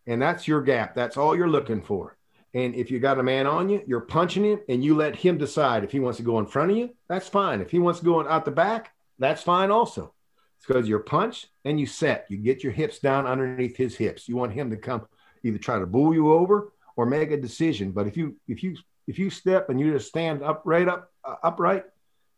and 0.05 0.21
that's 0.21 0.49
your 0.49 0.61
gap. 0.61 0.95
That's 0.95 1.15
all 1.15 1.33
you're 1.33 1.47
looking 1.47 1.81
for. 1.81 2.17
And 2.53 2.75
if 2.75 2.91
you 2.91 2.99
got 2.99 3.19
a 3.19 3.23
man 3.23 3.47
on 3.47 3.69
you, 3.69 3.81
you're 3.87 4.01
punching 4.01 4.43
him, 4.43 4.59
and 4.67 4.83
you 4.83 4.95
let 4.95 5.15
him 5.15 5.37
decide 5.37 5.85
if 5.85 5.93
he 5.93 6.01
wants 6.01 6.17
to 6.17 6.23
go 6.23 6.39
in 6.39 6.45
front 6.45 6.71
of 6.71 6.77
you. 6.77 6.89
That's 7.07 7.29
fine. 7.29 7.61
If 7.61 7.71
he 7.71 7.79
wants 7.79 7.99
to 7.99 8.05
go 8.05 8.27
out 8.27 8.43
the 8.43 8.51
back, 8.51 8.91
that's 9.17 9.43
fine 9.43 9.71
also. 9.71 10.13
It's 10.57 10.67
because 10.67 10.89
you're 10.89 10.99
punch 10.99 11.47
and 11.63 11.79
you 11.79 11.85
set. 11.85 12.25
You 12.27 12.35
get 12.35 12.65
your 12.65 12.73
hips 12.73 12.99
down 12.99 13.25
underneath 13.25 13.77
his 13.77 13.95
hips. 13.95 14.27
You 14.27 14.35
want 14.35 14.51
him 14.51 14.71
to 14.71 14.75
come 14.77 15.07
either 15.43 15.57
try 15.57 15.79
to 15.79 15.85
bull 15.85 16.13
you 16.13 16.33
over 16.33 16.73
or 16.97 17.05
make 17.05 17.31
a 17.31 17.37
decision. 17.37 17.91
But 17.93 18.07
if 18.07 18.17
you 18.17 18.35
if 18.49 18.61
you 18.61 18.75
if 19.07 19.17
you 19.17 19.29
step 19.29 19.69
and 19.69 19.79
you 19.79 19.93
just 19.93 20.09
stand 20.09 20.43
up 20.43 20.63
right 20.65 20.89
up 20.89 21.13
uh, 21.23 21.35
upright, 21.43 21.85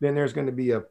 then 0.02 0.14
there's 0.14 0.34
going 0.34 0.46
to 0.46 0.54
be 0.54 0.70
a, 0.70 0.84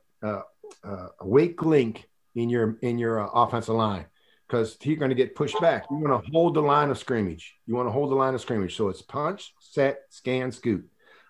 a, 0.85 1.07
a 1.21 1.27
weak 1.27 1.63
link 1.63 2.09
in 2.35 2.49
your 2.49 2.79
in 2.83 2.99
your 2.99 3.21
uh, 3.21 3.29
offensive 3.35 3.75
line 3.75 4.07
because 4.47 4.77
you're 4.83 4.97
going 4.97 5.09
to 5.09 5.15
get 5.15 5.35
pushed 5.35 5.59
back. 5.61 5.85
You 5.91 5.97
want 5.97 6.25
to 6.25 6.31
hold 6.31 6.55
the 6.55 6.61
line 6.61 6.91
of 6.91 6.99
scrimmage. 6.99 7.55
You 7.67 7.75
want 7.75 7.89
to 7.89 7.93
hold 7.93 8.11
the 8.11 8.15
line 8.15 8.35
of 8.35 8.41
scrimmage. 8.41 8.77
So 8.77 8.89
it's 8.89 9.01
punch, 9.01 9.55
set, 9.61 10.01
scan, 10.11 10.53
scoot. 10.53 10.87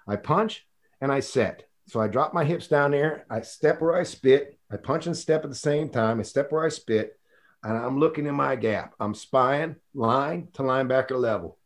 I 0.08 0.16
punch 0.16 0.66
and 1.00 1.12
I 1.12 1.20
set. 1.20 1.68
So 1.86 2.00
I 2.00 2.08
drop 2.08 2.34
my 2.34 2.44
hips 2.44 2.66
down 2.66 2.90
there. 2.90 3.24
I 3.30 3.42
step 3.42 3.80
where 3.80 3.94
I 3.94 4.02
spit. 4.02 4.58
I 4.72 4.76
punch 4.76 5.06
and 5.06 5.16
step 5.16 5.44
at 5.44 5.50
the 5.50 5.56
same 5.56 5.88
time. 5.88 6.18
I 6.18 6.22
step 6.22 6.50
where 6.50 6.64
I 6.64 6.68
spit. 6.68 7.18
And 7.62 7.76
I'm 7.76 8.00
looking 8.00 8.26
in 8.26 8.34
my 8.34 8.56
gap. 8.56 8.94
I'm 8.98 9.14
spying 9.14 9.76
line 9.94 10.48
to 10.54 10.62
linebacker 10.62 11.18
level, 11.18 11.58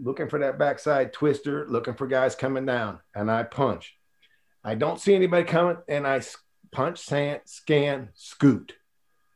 looking 0.00 0.28
for 0.28 0.38
that 0.38 0.56
backside 0.56 1.12
twister, 1.12 1.66
looking 1.68 1.94
for 1.94 2.06
guys 2.06 2.36
coming 2.36 2.64
down. 2.64 3.00
And 3.12 3.28
I 3.28 3.42
punch. 3.42 3.96
I 4.62 4.76
don't 4.76 5.00
see 5.00 5.16
anybody 5.16 5.44
coming. 5.44 5.78
And 5.88 6.06
I 6.06 6.22
punch, 6.72 6.98
sand, 6.98 7.42
scan, 7.44 8.08
scoot. 8.14 8.74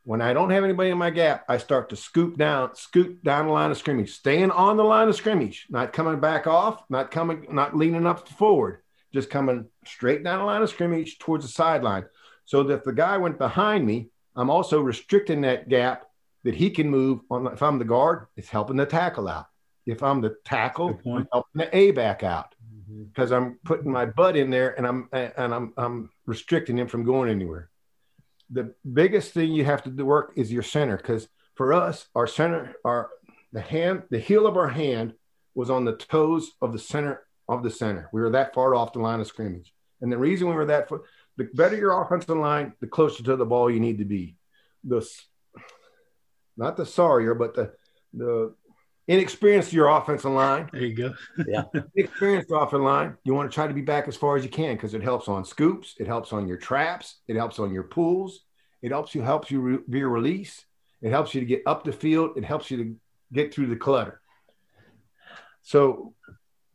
When 0.03 0.21
I 0.21 0.33
don't 0.33 0.49
have 0.49 0.63
anybody 0.63 0.89
in 0.89 0.97
my 0.97 1.09
gap, 1.09 1.45
I 1.49 1.57
start 1.57 1.89
to 1.89 1.95
scoop 1.95 2.37
down, 2.37 2.75
scoot 2.75 3.23
down 3.23 3.47
the 3.47 3.51
line 3.51 3.71
of 3.71 3.77
scrimmage, 3.77 4.13
staying 4.13 4.51
on 4.51 4.77
the 4.77 4.83
line 4.83 5.09
of 5.09 5.15
scrimmage, 5.15 5.67
not 5.69 5.93
coming 5.93 6.19
back 6.19 6.47
off, 6.47 6.83
not 6.89 7.11
coming, 7.11 7.45
not 7.49 7.75
leaning 7.75 8.07
up 8.07 8.27
forward 8.27 8.81
just 9.13 9.29
coming 9.29 9.65
straight 9.85 10.23
down 10.23 10.39
the 10.39 10.45
line 10.45 10.61
of 10.61 10.69
scrimmage 10.69 11.17
towards 11.17 11.45
the 11.45 11.51
sideline. 11.51 12.05
So 12.45 12.63
that 12.63 12.73
if 12.73 12.83
the 12.83 12.93
guy 12.93 13.17
went 13.17 13.37
behind 13.37 13.85
me, 13.85 14.09
I'm 14.35 14.49
also 14.49 14.79
restricting 14.79 15.41
that 15.41 15.69
gap 15.69 16.05
that 16.43 16.55
he 16.55 16.69
can 16.69 16.89
move 16.89 17.21
on. 17.29 17.47
If 17.47 17.63
I'm 17.63 17.79
the 17.79 17.85
guard, 17.85 18.27
it's 18.35 18.49
helping 18.49 18.77
the 18.77 18.85
tackle 18.85 19.27
out. 19.27 19.47
If 19.85 20.03
I'm 20.03 20.21
the 20.21 20.35
tackle, 20.45 20.99
I'm 21.05 21.27
helping 21.31 21.55
the 21.55 21.75
A 21.75 21.91
back 21.91 22.23
out 22.23 22.53
because 22.87 23.31
mm-hmm. 23.31 23.45
I'm 23.45 23.59
putting 23.63 23.91
my 23.91 24.05
butt 24.05 24.37
in 24.37 24.49
there 24.49 24.77
and 24.77 24.87
I'm 24.87 25.09
and 25.11 25.53
I'm 25.53 25.73
I'm 25.77 26.09
restricting 26.25 26.77
him 26.77 26.87
from 26.87 27.03
going 27.03 27.29
anywhere. 27.29 27.69
The 28.49 28.73
biggest 28.91 29.33
thing 29.33 29.51
you 29.51 29.65
have 29.65 29.83
to 29.83 30.05
work 30.05 30.33
is 30.35 30.51
your 30.51 30.63
center 30.63 30.97
because 30.97 31.27
for 31.55 31.73
us, 31.73 32.07
our 32.15 32.27
center, 32.27 32.75
our 32.85 33.09
the 33.51 33.61
hand, 33.61 34.03
the 34.09 34.19
heel 34.19 34.45
of 34.47 34.57
our 34.57 34.67
hand 34.67 35.13
was 35.55 35.69
on 35.69 35.85
the 35.85 35.95
toes 35.95 36.51
of 36.61 36.71
the 36.71 36.79
center 36.79 37.25
of 37.49 37.63
the 37.63 37.71
center. 37.71 38.09
We 38.13 38.21
were 38.21 38.29
that 38.31 38.53
far 38.53 38.75
off 38.75 38.93
the 38.93 38.99
line 38.99 39.19
of 39.19 39.27
scrimmage. 39.27 39.73
And 40.01 40.11
the 40.11 40.17
reason 40.17 40.47
we 40.47 40.55
were 40.55 40.65
that 40.65 40.87
far, 40.87 41.01
the 41.37 41.49
better 41.53 41.75
your 41.75 42.01
offensive 42.01 42.37
line, 42.37 42.73
the 42.79 42.87
closer 42.87 43.23
to 43.23 43.35
the 43.35 43.45
ball 43.45 43.71
you 43.71 43.79
need 43.79 43.97
to 43.97 44.05
be. 44.05 44.35
The 44.83 45.07
not 46.55 46.77
the 46.77 46.85
sorrier, 46.85 47.33
but 47.35 47.53
the 47.53 47.73
the 48.13 48.53
inexperienced 49.07 49.71
your 49.73 49.87
offensive 49.87 50.31
line. 50.31 50.69
There 50.71 50.81
you 50.81 50.93
go. 50.93 51.13
yeah. 51.47 51.63
Experienced 51.95 52.49
offensive 52.51 52.81
line. 52.81 53.17
You 53.23 53.33
want 53.33 53.49
to 53.49 53.55
try 53.55 53.67
to 53.67 53.73
be 53.73 53.81
back 53.81 54.07
as 54.07 54.17
far 54.17 54.35
as 54.35 54.43
you 54.43 54.49
can 54.49 54.75
because 54.75 54.93
it 54.93 55.01
helps 55.01 55.27
on 55.27 55.45
scoops, 55.45 55.95
it 55.99 56.07
helps 56.07 56.33
on 56.33 56.47
your 56.47 56.57
traps, 56.57 57.17
it 57.27 57.35
helps 57.35 57.59
on 57.59 57.73
your 57.73 57.83
pulls, 57.83 58.41
it 58.81 58.91
helps 58.91 59.15
you 59.15 59.21
helps 59.21 59.49
you 59.49 59.61
re- 59.61 59.79
via 59.87 60.07
release, 60.07 60.65
it 61.01 61.09
helps 61.09 61.33
you 61.33 61.41
to 61.41 61.47
get 61.47 61.63
up 61.65 61.83
the 61.83 61.91
field, 61.91 62.37
it 62.37 62.43
helps 62.43 62.69
you 62.69 62.77
to 62.77 62.95
get 63.31 63.53
through 63.53 63.67
the 63.67 63.75
clutter. 63.75 64.21
So 65.61 66.13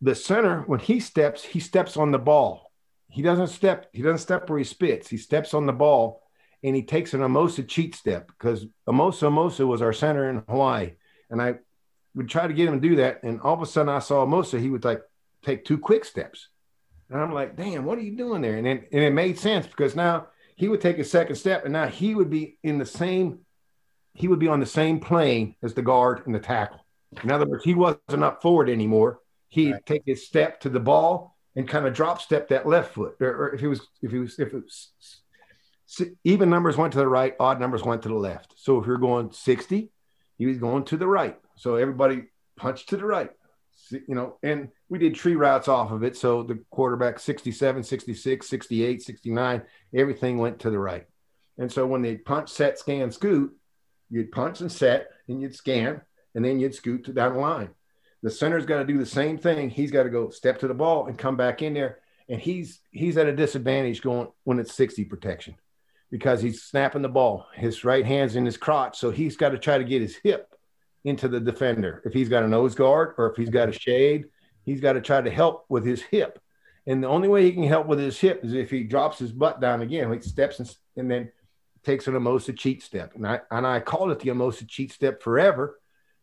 the 0.00 0.14
center, 0.14 0.62
when 0.62 0.80
he 0.80 1.00
steps, 1.00 1.44
he 1.44 1.60
steps 1.60 1.96
on 1.96 2.10
the 2.10 2.18
ball. 2.18 2.72
He 3.08 3.22
doesn't 3.22 3.48
step, 3.48 3.88
he 3.92 4.02
doesn't 4.02 4.18
step 4.18 4.48
where 4.48 4.58
he 4.58 4.64
spits. 4.64 5.08
He 5.08 5.18
steps 5.18 5.54
on 5.54 5.66
the 5.66 5.72
ball 5.72 6.22
and 6.62 6.74
he 6.74 6.82
takes 6.82 7.12
an 7.12 7.20
Amosa 7.20 7.66
cheat 7.66 7.94
step 7.94 8.28
because 8.28 8.66
Amosa 8.88 9.28
Amosa 9.28 9.66
was 9.66 9.82
our 9.82 9.92
center 9.92 10.30
in 10.30 10.42
Hawaii. 10.48 10.92
And 11.30 11.40
I 11.40 11.56
would 12.14 12.28
try 12.28 12.46
to 12.46 12.52
get 12.52 12.68
him 12.68 12.80
to 12.80 12.88
do 12.88 12.96
that. 12.96 13.22
And 13.22 13.40
all 13.40 13.54
of 13.54 13.62
a 13.62 13.66
sudden 13.66 13.88
I 13.88 13.98
saw 13.98 14.24
Amosa, 14.24 14.60
he 14.60 14.70
would 14.70 14.84
like 14.84 15.02
take 15.44 15.64
two 15.64 15.78
quick 15.78 16.04
steps. 16.04 16.48
And 17.10 17.20
I'm 17.20 17.32
like, 17.32 17.56
damn, 17.56 17.84
what 17.84 17.98
are 17.98 18.02
you 18.02 18.16
doing 18.16 18.42
there? 18.42 18.56
And 18.56 18.66
then 18.66 18.84
and 18.92 19.02
it 19.02 19.12
made 19.12 19.38
sense 19.38 19.66
because 19.66 19.94
now 19.94 20.28
he 20.56 20.68
would 20.68 20.80
take 20.80 20.98
a 20.98 21.04
second 21.04 21.36
step 21.36 21.64
and 21.64 21.72
now 21.72 21.86
he 21.86 22.14
would 22.14 22.30
be 22.30 22.58
in 22.62 22.78
the 22.78 22.86
same, 22.86 23.40
he 24.14 24.28
would 24.28 24.38
be 24.38 24.48
on 24.48 24.60
the 24.60 24.66
same 24.66 25.00
plane 25.00 25.56
as 25.62 25.74
the 25.74 25.82
guard 25.82 26.22
and 26.26 26.34
the 26.34 26.40
tackle. 26.40 26.84
In 27.22 27.30
other 27.30 27.46
words, 27.46 27.64
he 27.64 27.74
wasn't 27.74 28.24
up 28.24 28.40
forward 28.40 28.70
anymore 28.70 29.20
he'd 29.52 29.72
right. 29.72 29.86
take 29.86 30.02
his 30.06 30.26
step 30.26 30.60
to 30.60 30.70
the 30.70 30.80
ball 30.80 31.36
and 31.54 31.68
kind 31.68 31.86
of 31.86 31.92
drop 31.92 32.22
step 32.22 32.48
that 32.48 32.66
left 32.66 32.94
foot. 32.94 33.16
Or, 33.20 33.28
or 33.28 33.54
if 33.54 33.60
he 33.60 33.66
was, 33.66 33.86
if 34.00 34.10
he 34.10 34.18
was, 34.18 34.38
if 34.38 34.48
it 34.48 34.54
was 34.54 34.90
even 36.24 36.48
numbers 36.48 36.78
went 36.78 36.94
to 36.94 36.98
the 36.98 37.06
right, 37.06 37.34
odd 37.38 37.60
numbers 37.60 37.82
went 37.82 38.00
to 38.02 38.08
the 38.08 38.14
left. 38.14 38.54
So 38.56 38.78
if 38.78 38.86
you're 38.86 38.96
going 38.96 39.30
60, 39.30 39.90
he 40.38 40.46
was 40.46 40.56
going 40.56 40.84
to 40.84 40.96
the 40.96 41.06
right. 41.06 41.38
So 41.62 41.76
everybody 41.76 42.24
punched 42.56 42.88
to 42.88 42.96
the 42.96 43.04
right, 43.04 43.30
you 43.92 44.16
know, 44.16 44.36
and 44.42 44.70
we 44.88 44.98
did 44.98 45.14
tree 45.14 45.36
routes 45.36 45.68
off 45.68 45.92
of 45.92 46.02
it. 46.02 46.16
So 46.16 46.42
the 46.42 46.58
quarterback 46.72 47.20
67, 47.20 47.84
66, 47.84 48.48
68, 48.48 49.00
69, 49.00 49.62
everything 49.94 50.38
went 50.38 50.58
to 50.58 50.70
the 50.70 50.78
right. 50.80 51.06
And 51.58 51.70
so 51.70 51.86
when 51.86 52.02
they 52.02 52.16
punch, 52.16 52.48
set, 52.48 52.80
scan, 52.80 53.12
scoot, 53.12 53.56
you'd 54.10 54.32
punch 54.32 54.60
and 54.60 54.72
set 54.72 55.10
and 55.28 55.40
you'd 55.40 55.54
scan 55.54 56.00
and 56.34 56.44
then 56.44 56.58
you'd 56.58 56.74
scoot 56.74 57.04
to 57.04 57.12
down 57.12 57.34
the 57.34 57.38
line. 57.38 57.70
The 58.24 58.30
center's 58.30 58.66
got 58.66 58.78
to 58.78 58.84
do 58.84 58.98
the 58.98 59.06
same 59.06 59.38
thing. 59.38 59.70
He's 59.70 59.92
got 59.92 60.02
to 60.02 60.10
go 60.10 60.30
step 60.30 60.58
to 60.60 60.68
the 60.68 60.74
ball 60.74 61.06
and 61.06 61.16
come 61.16 61.36
back 61.36 61.62
in 61.62 61.74
there. 61.74 62.00
And 62.28 62.40
he's 62.40 62.80
he's 62.90 63.16
at 63.16 63.28
a 63.28 63.36
disadvantage 63.36 64.02
going 64.02 64.26
when 64.42 64.58
it's 64.58 64.74
60 64.74 65.04
protection 65.04 65.54
because 66.10 66.42
he's 66.42 66.64
snapping 66.64 67.02
the 67.02 67.08
ball. 67.08 67.46
His 67.54 67.84
right 67.84 68.04
hand's 68.04 68.34
in 68.34 68.44
his 68.44 68.56
crotch. 68.56 68.98
So 68.98 69.12
he's 69.12 69.36
got 69.36 69.50
to 69.50 69.58
try 69.58 69.78
to 69.78 69.84
get 69.84 70.02
his 70.02 70.16
hip 70.24 70.51
into 71.04 71.28
the 71.28 71.40
defender. 71.40 72.02
If 72.04 72.12
he's 72.12 72.28
got 72.28 72.44
a 72.44 72.48
nose 72.48 72.74
guard 72.74 73.14
or 73.18 73.30
if 73.30 73.36
he's 73.36 73.50
got 73.50 73.68
a 73.68 73.72
shade, 73.72 74.26
he's 74.64 74.80
got 74.80 74.94
to 74.94 75.00
try 75.00 75.20
to 75.20 75.30
help 75.30 75.64
with 75.68 75.84
his 75.84 76.02
hip. 76.02 76.38
And 76.86 77.02
the 77.02 77.08
only 77.08 77.28
way 77.28 77.44
he 77.44 77.52
can 77.52 77.64
help 77.64 77.86
with 77.86 77.98
his 77.98 78.18
hip 78.18 78.44
is 78.44 78.54
if 78.54 78.70
he 78.70 78.84
drops 78.84 79.18
his 79.18 79.32
butt 79.32 79.60
down 79.60 79.82
again, 79.82 80.12
he 80.12 80.20
steps 80.20 80.58
and, 80.58 80.76
and 80.96 81.10
then 81.10 81.30
takes 81.84 82.06
an 82.06 82.14
Amosa 82.14 82.56
cheat 82.56 82.82
step. 82.82 83.14
And 83.14 83.26
I, 83.26 83.40
and 83.50 83.66
I 83.66 83.80
called 83.80 84.10
it 84.10 84.20
the 84.20 84.30
Amosa 84.30 84.66
cheat 84.68 84.92
step 84.92 85.22
forever. 85.22 85.78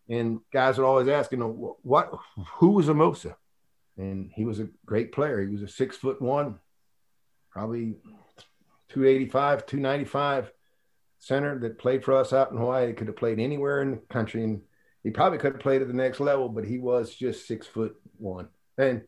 And 0.09 0.39
guys 0.51 0.77
would 0.77 0.85
always 0.85 1.07
ask, 1.07 1.31
you 1.31 1.37
know, 1.37 1.77
what, 1.83 2.11
who 2.55 2.71
was 2.71 2.87
Amosa? 2.87 3.35
And 3.97 4.31
he 4.33 4.45
was 4.45 4.59
a 4.59 4.69
great 4.85 5.11
player. 5.11 5.41
He 5.41 5.51
was 5.51 5.61
a 5.61 5.67
six 5.67 5.97
foot 5.97 6.21
one, 6.21 6.59
probably 7.51 7.95
285, 8.89 9.65
295 9.65 10.51
center 11.19 11.59
that 11.59 11.77
played 11.77 12.03
for 12.03 12.15
us 12.15 12.33
out 12.33 12.51
in 12.51 12.57
Hawaii. 12.57 12.93
Could 12.93 13.07
have 13.07 13.17
played 13.17 13.39
anywhere 13.39 13.81
in 13.81 13.91
the 13.91 13.97
country. 13.97 14.43
And 14.43 14.61
he 15.03 15.11
probably 15.11 15.37
could 15.37 15.53
have 15.53 15.61
played 15.61 15.81
at 15.81 15.87
the 15.87 15.93
next 15.93 16.19
level, 16.19 16.49
but 16.49 16.65
he 16.65 16.77
was 16.77 17.13
just 17.13 17.47
six 17.47 17.65
foot 17.65 17.95
one. 18.17 18.49
And 18.77 19.03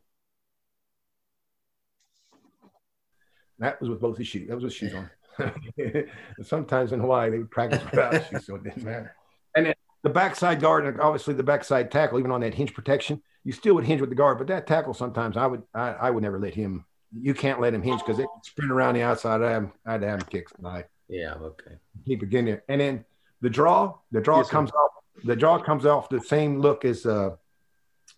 that 3.60 3.80
was 3.80 3.90
with 3.90 4.02
both 4.02 4.18
his 4.18 4.28
shoes. 4.28 4.48
That 4.48 4.56
was 4.56 4.64
with 4.64 4.74
shoes 4.74 4.94
on. 4.94 5.10
Sometimes 6.44 6.92
in 6.92 7.00
Hawaii 7.00 7.30
they 7.30 7.38
would 7.38 7.52
practice 7.52 7.84
without 7.84 8.30
shoes, 8.30 8.46
so 8.46 8.56
it 8.56 8.64
didn't 8.64 8.84
matter. 8.84 9.16
And 9.56 9.68
then 9.68 9.74
the 10.04 10.10
backside 10.10 10.60
guard, 10.60 10.86
and 10.86 11.00
obviously 11.00 11.34
the 11.34 11.44
backside 11.44 11.92
tackle, 11.92 12.20
even 12.20 12.32
on 12.32 12.42
that 12.42 12.54
hinge 12.54 12.74
protection, 12.74 13.22
you 13.44 13.52
still 13.52 13.76
would 13.76 13.86
hinge 13.86 14.02
with 14.02 14.10
the 14.10 14.16
guard, 14.16 14.38
but 14.38 14.48
that 14.48 14.68
tackle 14.68 14.94
sometimes 14.94 15.38
I 15.38 15.46
would 15.48 15.64
I, 15.74 15.90
I 15.94 16.10
would 16.10 16.24
never 16.24 16.40
let 16.40 16.54
him. 16.54 16.86
You 17.14 17.34
can't 17.34 17.60
let 17.60 17.74
him 17.74 17.82
hinge 17.82 18.02
because 18.02 18.18
they 18.18 18.26
sprint 18.44 18.72
around 18.72 18.96
the 18.96 19.02
outside. 19.02 19.42
I 19.42 19.52
had, 19.52 19.72
I 19.86 19.92
had 19.94 20.02
to 20.02 20.08
have 20.08 20.22
him 20.22 20.28
kick 20.30 20.50
tonight. 20.50 20.86
Yeah, 21.10 21.34
okay. 21.34 21.72
Keep 22.06 22.24
it 22.24 22.30
getting 22.30 22.46
there, 22.46 22.64
and 22.70 22.80
then 22.80 23.06
the 23.42 23.50
draw, 23.50 23.96
the 24.12 24.22
draw 24.22 24.38
yes, 24.38 24.50
comes 24.50 24.70
sir. 24.70 24.78
off. 24.78 24.92
The 25.24 25.36
draw 25.36 25.60
comes 25.60 25.86
off 25.86 26.10
the 26.10 26.22
same 26.22 26.60
look 26.60 26.86
as 26.86 27.06
uh 27.06 27.36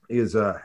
is 0.10 0.36
uh, 0.36 0.60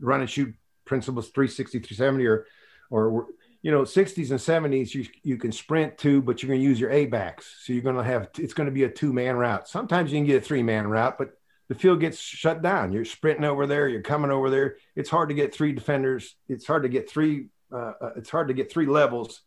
run 0.00 0.20
and 0.20 0.30
shoot 0.30 0.54
principles 0.84 1.28
360 1.28 1.78
370 1.80 2.26
or 2.26 2.46
or 2.90 3.26
you 3.64 3.70
know, 3.70 3.80
60s 3.80 4.30
and 4.30 4.38
70s, 4.38 4.92
you, 4.92 5.06
you 5.22 5.38
can 5.38 5.50
sprint 5.50 5.96
too, 5.96 6.20
but 6.20 6.42
you're 6.42 6.48
going 6.48 6.60
to 6.60 6.66
use 6.66 6.78
your 6.78 6.90
A 6.90 7.06
backs. 7.06 7.62
So 7.62 7.72
you're 7.72 7.80
going 7.80 7.96
to 7.96 8.04
have, 8.04 8.28
it's 8.38 8.52
going 8.52 8.66
to 8.66 8.72
be 8.72 8.84
a 8.84 8.90
two 8.90 9.10
man 9.10 9.36
route. 9.36 9.66
Sometimes 9.66 10.12
you 10.12 10.18
can 10.18 10.26
get 10.26 10.42
a 10.42 10.44
three 10.44 10.62
man 10.62 10.86
route, 10.86 11.16
but 11.16 11.30
the 11.68 11.74
field 11.74 11.98
gets 11.98 12.18
shut 12.20 12.60
down. 12.60 12.92
You're 12.92 13.06
sprinting 13.06 13.46
over 13.46 13.66
there, 13.66 13.88
you're 13.88 14.02
coming 14.02 14.30
over 14.30 14.50
there. 14.50 14.76
It's 14.94 15.08
hard 15.08 15.30
to 15.30 15.34
get 15.34 15.54
three 15.54 15.72
defenders. 15.72 16.36
It's 16.46 16.66
hard 16.66 16.82
to 16.82 16.90
get 16.90 17.08
three, 17.08 17.46
uh, 17.72 17.92
uh 18.02 18.10
it's 18.16 18.28
hard 18.28 18.48
to 18.48 18.54
get 18.54 18.70
three 18.70 18.84
levels 18.84 19.40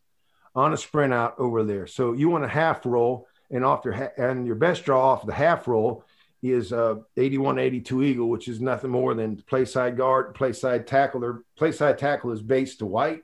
on 0.56 0.74
a 0.74 0.78
sprint 0.78 1.14
out 1.14 1.36
over 1.38 1.64
there. 1.64 1.86
So 1.86 2.14
you 2.14 2.28
want 2.28 2.44
a 2.44 2.48
half 2.48 2.88
roll 2.88 3.28
and 3.52 3.66
off 3.66 3.86
your, 3.86 3.94
and 4.18 4.46
your 4.46 4.56
best 4.56 4.84
draw 4.84 5.12
off 5.12 5.26
the 5.26 5.34
half 5.34 5.68
roll 5.68 6.04
is 6.44 6.72
uh 6.72 6.96
81 7.18 7.58
82 7.58 8.04
eagle 8.04 8.30
which 8.30 8.48
is 8.48 8.62
nothing 8.62 8.92
more 8.92 9.16
than 9.16 9.38
play 9.38 9.66
side 9.66 9.98
guard 9.98 10.36
play 10.36 10.54
side 10.54 10.86
tackle 10.86 11.20
their 11.20 11.42
play 11.58 11.72
side 11.72 11.98
tackle 11.98 12.32
is 12.32 12.44
base 12.44 12.76
to 12.76 12.86
white 12.86 13.24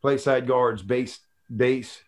play 0.00 0.18
side 0.18 0.46
guards 0.46 0.82
base 0.82 1.18
base. 1.54 2.02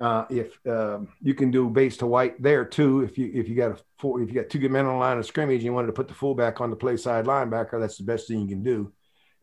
Uh, 0.00 0.24
if 0.30 0.58
um, 0.66 1.08
you 1.20 1.34
can 1.34 1.50
do 1.50 1.68
base 1.68 1.98
to 1.98 2.06
white 2.06 2.40
there 2.42 2.64
too, 2.64 3.02
if 3.02 3.18
you 3.18 3.30
if 3.34 3.48
you 3.48 3.54
got 3.54 3.72
a 3.72 3.76
four, 3.98 4.22
if 4.22 4.28
you 4.28 4.34
got 4.34 4.48
two 4.48 4.58
good 4.58 4.70
men 4.70 4.86
on 4.86 4.94
the 4.94 4.98
line 4.98 5.18
of 5.18 5.26
scrimmage, 5.26 5.56
and 5.56 5.64
you 5.64 5.72
wanted 5.72 5.88
to 5.88 5.92
put 5.92 6.08
the 6.08 6.14
fullback 6.14 6.60
on 6.60 6.70
the 6.70 6.76
play 6.76 6.96
side 6.96 7.26
linebacker, 7.26 7.78
that's 7.78 7.98
the 7.98 8.04
best 8.04 8.26
thing 8.26 8.40
you 8.40 8.48
can 8.48 8.62
do. 8.62 8.92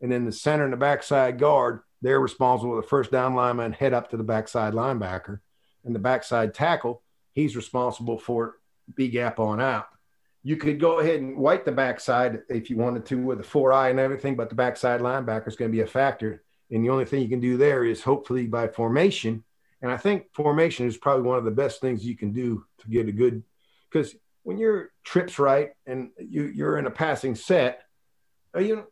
And 0.00 0.10
then 0.10 0.24
the 0.24 0.32
center 0.32 0.64
and 0.64 0.72
the 0.72 0.76
backside 0.76 1.38
guard, 1.38 1.80
they're 2.02 2.20
responsible 2.20 2.72
for 2.72 2.82
the 2.82 2.88
first 2.88 3.12
down 3.12 3.34
lineman 3.34 3.72
head 3.72 3.94
up 3.94 4.10
to 4.10 4.16
the 4.16 4.24
backside 4.24 4.74
linebacker, 4.74 5.38
and 5.84 5.94
the 5.94 6.00
backside 6.00 6.54
tackle, 6.54 7.02
he's 7.32 7.56
responsible 7.56 8.18
for 8.18 8.56
B 8.94 9.08
gap 9.08 9.38
on 9.38 9.60
out. 9.60 9.88
You 10.42 10.56
could 10.56 10.80
go 10.80 11.00
ahead 11.00 11.20
and 11.20 11.36
white 11.36 11.64
the 11.64 11.72
backside 11.72 12.42
if 12.48 12.70
you 12.70 12.76
wanted 12.76 13.04
to 13.06 13.18
with 13.18 13.40
a 13.40 13.44
four 13.44 13.72
eye 13.72 13.90
and 13.90 14.00
everything, 14.00 14.36
but 14.36 14.48
the 14.48 14.54
backside 14.54 15.00
linebacker 15.00 15.48
is 15.48 15.56
going 15.56 15.70
to 15.70 15.76
be 15.76 15.82
a 15.82 15.86
factor. 15.86 16.42
And 16.70 16.84
the 16.84 16.90
only 16.90 17.04
thing 17.04 17.22
you 17.22 17.28
can 17.28 17.40
do 17.40 17.56
there 17.56 17.84
is 17.84 18.02
hopefully 18.02 18.46
by 18.46 18.68
formation. 18.68 19.44
And 19.82 19.90
I 19.90 19.96
think 19.96 20.26
formation 20.32 20.86
is 20.86 20.96
probably 20.96 21.22
one 21.22 21.38
of 21.38 21.44
the 21.44 21.50
best 21.50 21.80
things 21.80 22.04
you 22.04 22.16
can 22.16 22.32
do 22.32 22.64
to 22.78 22.88
get 22.88 23.08
a 23.08 23.12
good, 23.12 23.42
because 23.90 24.14
when 24.42 24.58
your 24.58 24.90
trips 25.04 25.38
right 25.38 25.70
and 25.86 26.10
you, 26.18 26.44
you're 26.44 26.78
in 26.78 26.86
a 26.86 26.90
passing 26.90 27.34
set, 27.34 27.82
uh, 28.56 28.60
you 28.60 28.76
know, 28.76 28.86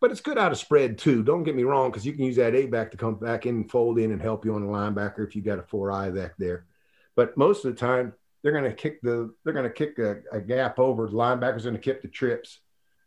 but 0.00 0.10
it's 0.10 0.20
good 0.20 0.38
out 0.38 0.52
of 0.52 0.58
spread 0.58 0.98
too. 0.98 1.22
Don't 1.22 1.44
get 1.44 1.56
me 1.56 1.64
wrong, 1.64 1.90
because 1.90 2.04
you 2.04 2.12
can 2.12 2.24
use 2.24 2.36
that 2.36 2.54
A 2.54 2.66
back 2.66 2.90
to 2.90 2.96
come 2.96 3.14
back 3.14 3.46
in 3.46 3.56
and 3.56 3.70
fold 3.70 3.98
in 3.98 4.12
and 4.12 4.20
help 4.20 4.44
you 4.44 4.54
on 4.54 4.66
the 4.66 4.72
linebacker 4.72 5.26
if 5.26 5.34
you 5.34 5.42
got 5.42 5.58
a 5.58 5.62
four 5.62 5.90
eye 5.90 6.10
back 6.10 6.34
there. 6.38 6.66
But 7.18 7.36
most 7.36 7.64
of 7.64 7.74
the 7.74 7.80
time, 7.80 8.12
they're 8.44 8.52
going 8.52 8.62
to 8.62 8.72
kick 8.72 9.02
the 9.02 9.34
they're 9.42 9.52
going 9.52 9.64
to 9.64 9.72
kick 9.72 9.98
a, 9.98 10.18
a, 10.30 10.40
gap 10.40 10.78
over. 10.78 11.08
The 11.08 11.14
linebacker's 11.14 11.64
going 11.64 11.74
to 11.74 11.80
kick 11.80 12.00
the 12.00 12.06
trips 12.06 12.60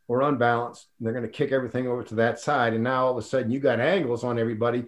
or 0.10 0.22
unbalanced. 0.24 0.88
they're 1.00 1.14
going 1.14 1.24
to 1.24 1.32
kick 1.32 1.54
everything 1.54 1.88
over 1.88 2.04
to 2.04 2.16
that 2.16 2.38
side. 2.38 2.74
And 2.74 2.84
now 2.84 3.06
all 3.06 3.12
of 3.12 3.18
a 3.18 3.22
sudden 3.26 3.52
you 3.52 3.62
got 3.62 3.80
angles 3.80 4.26
on 4.26 4.38
everybody 4.38 4.84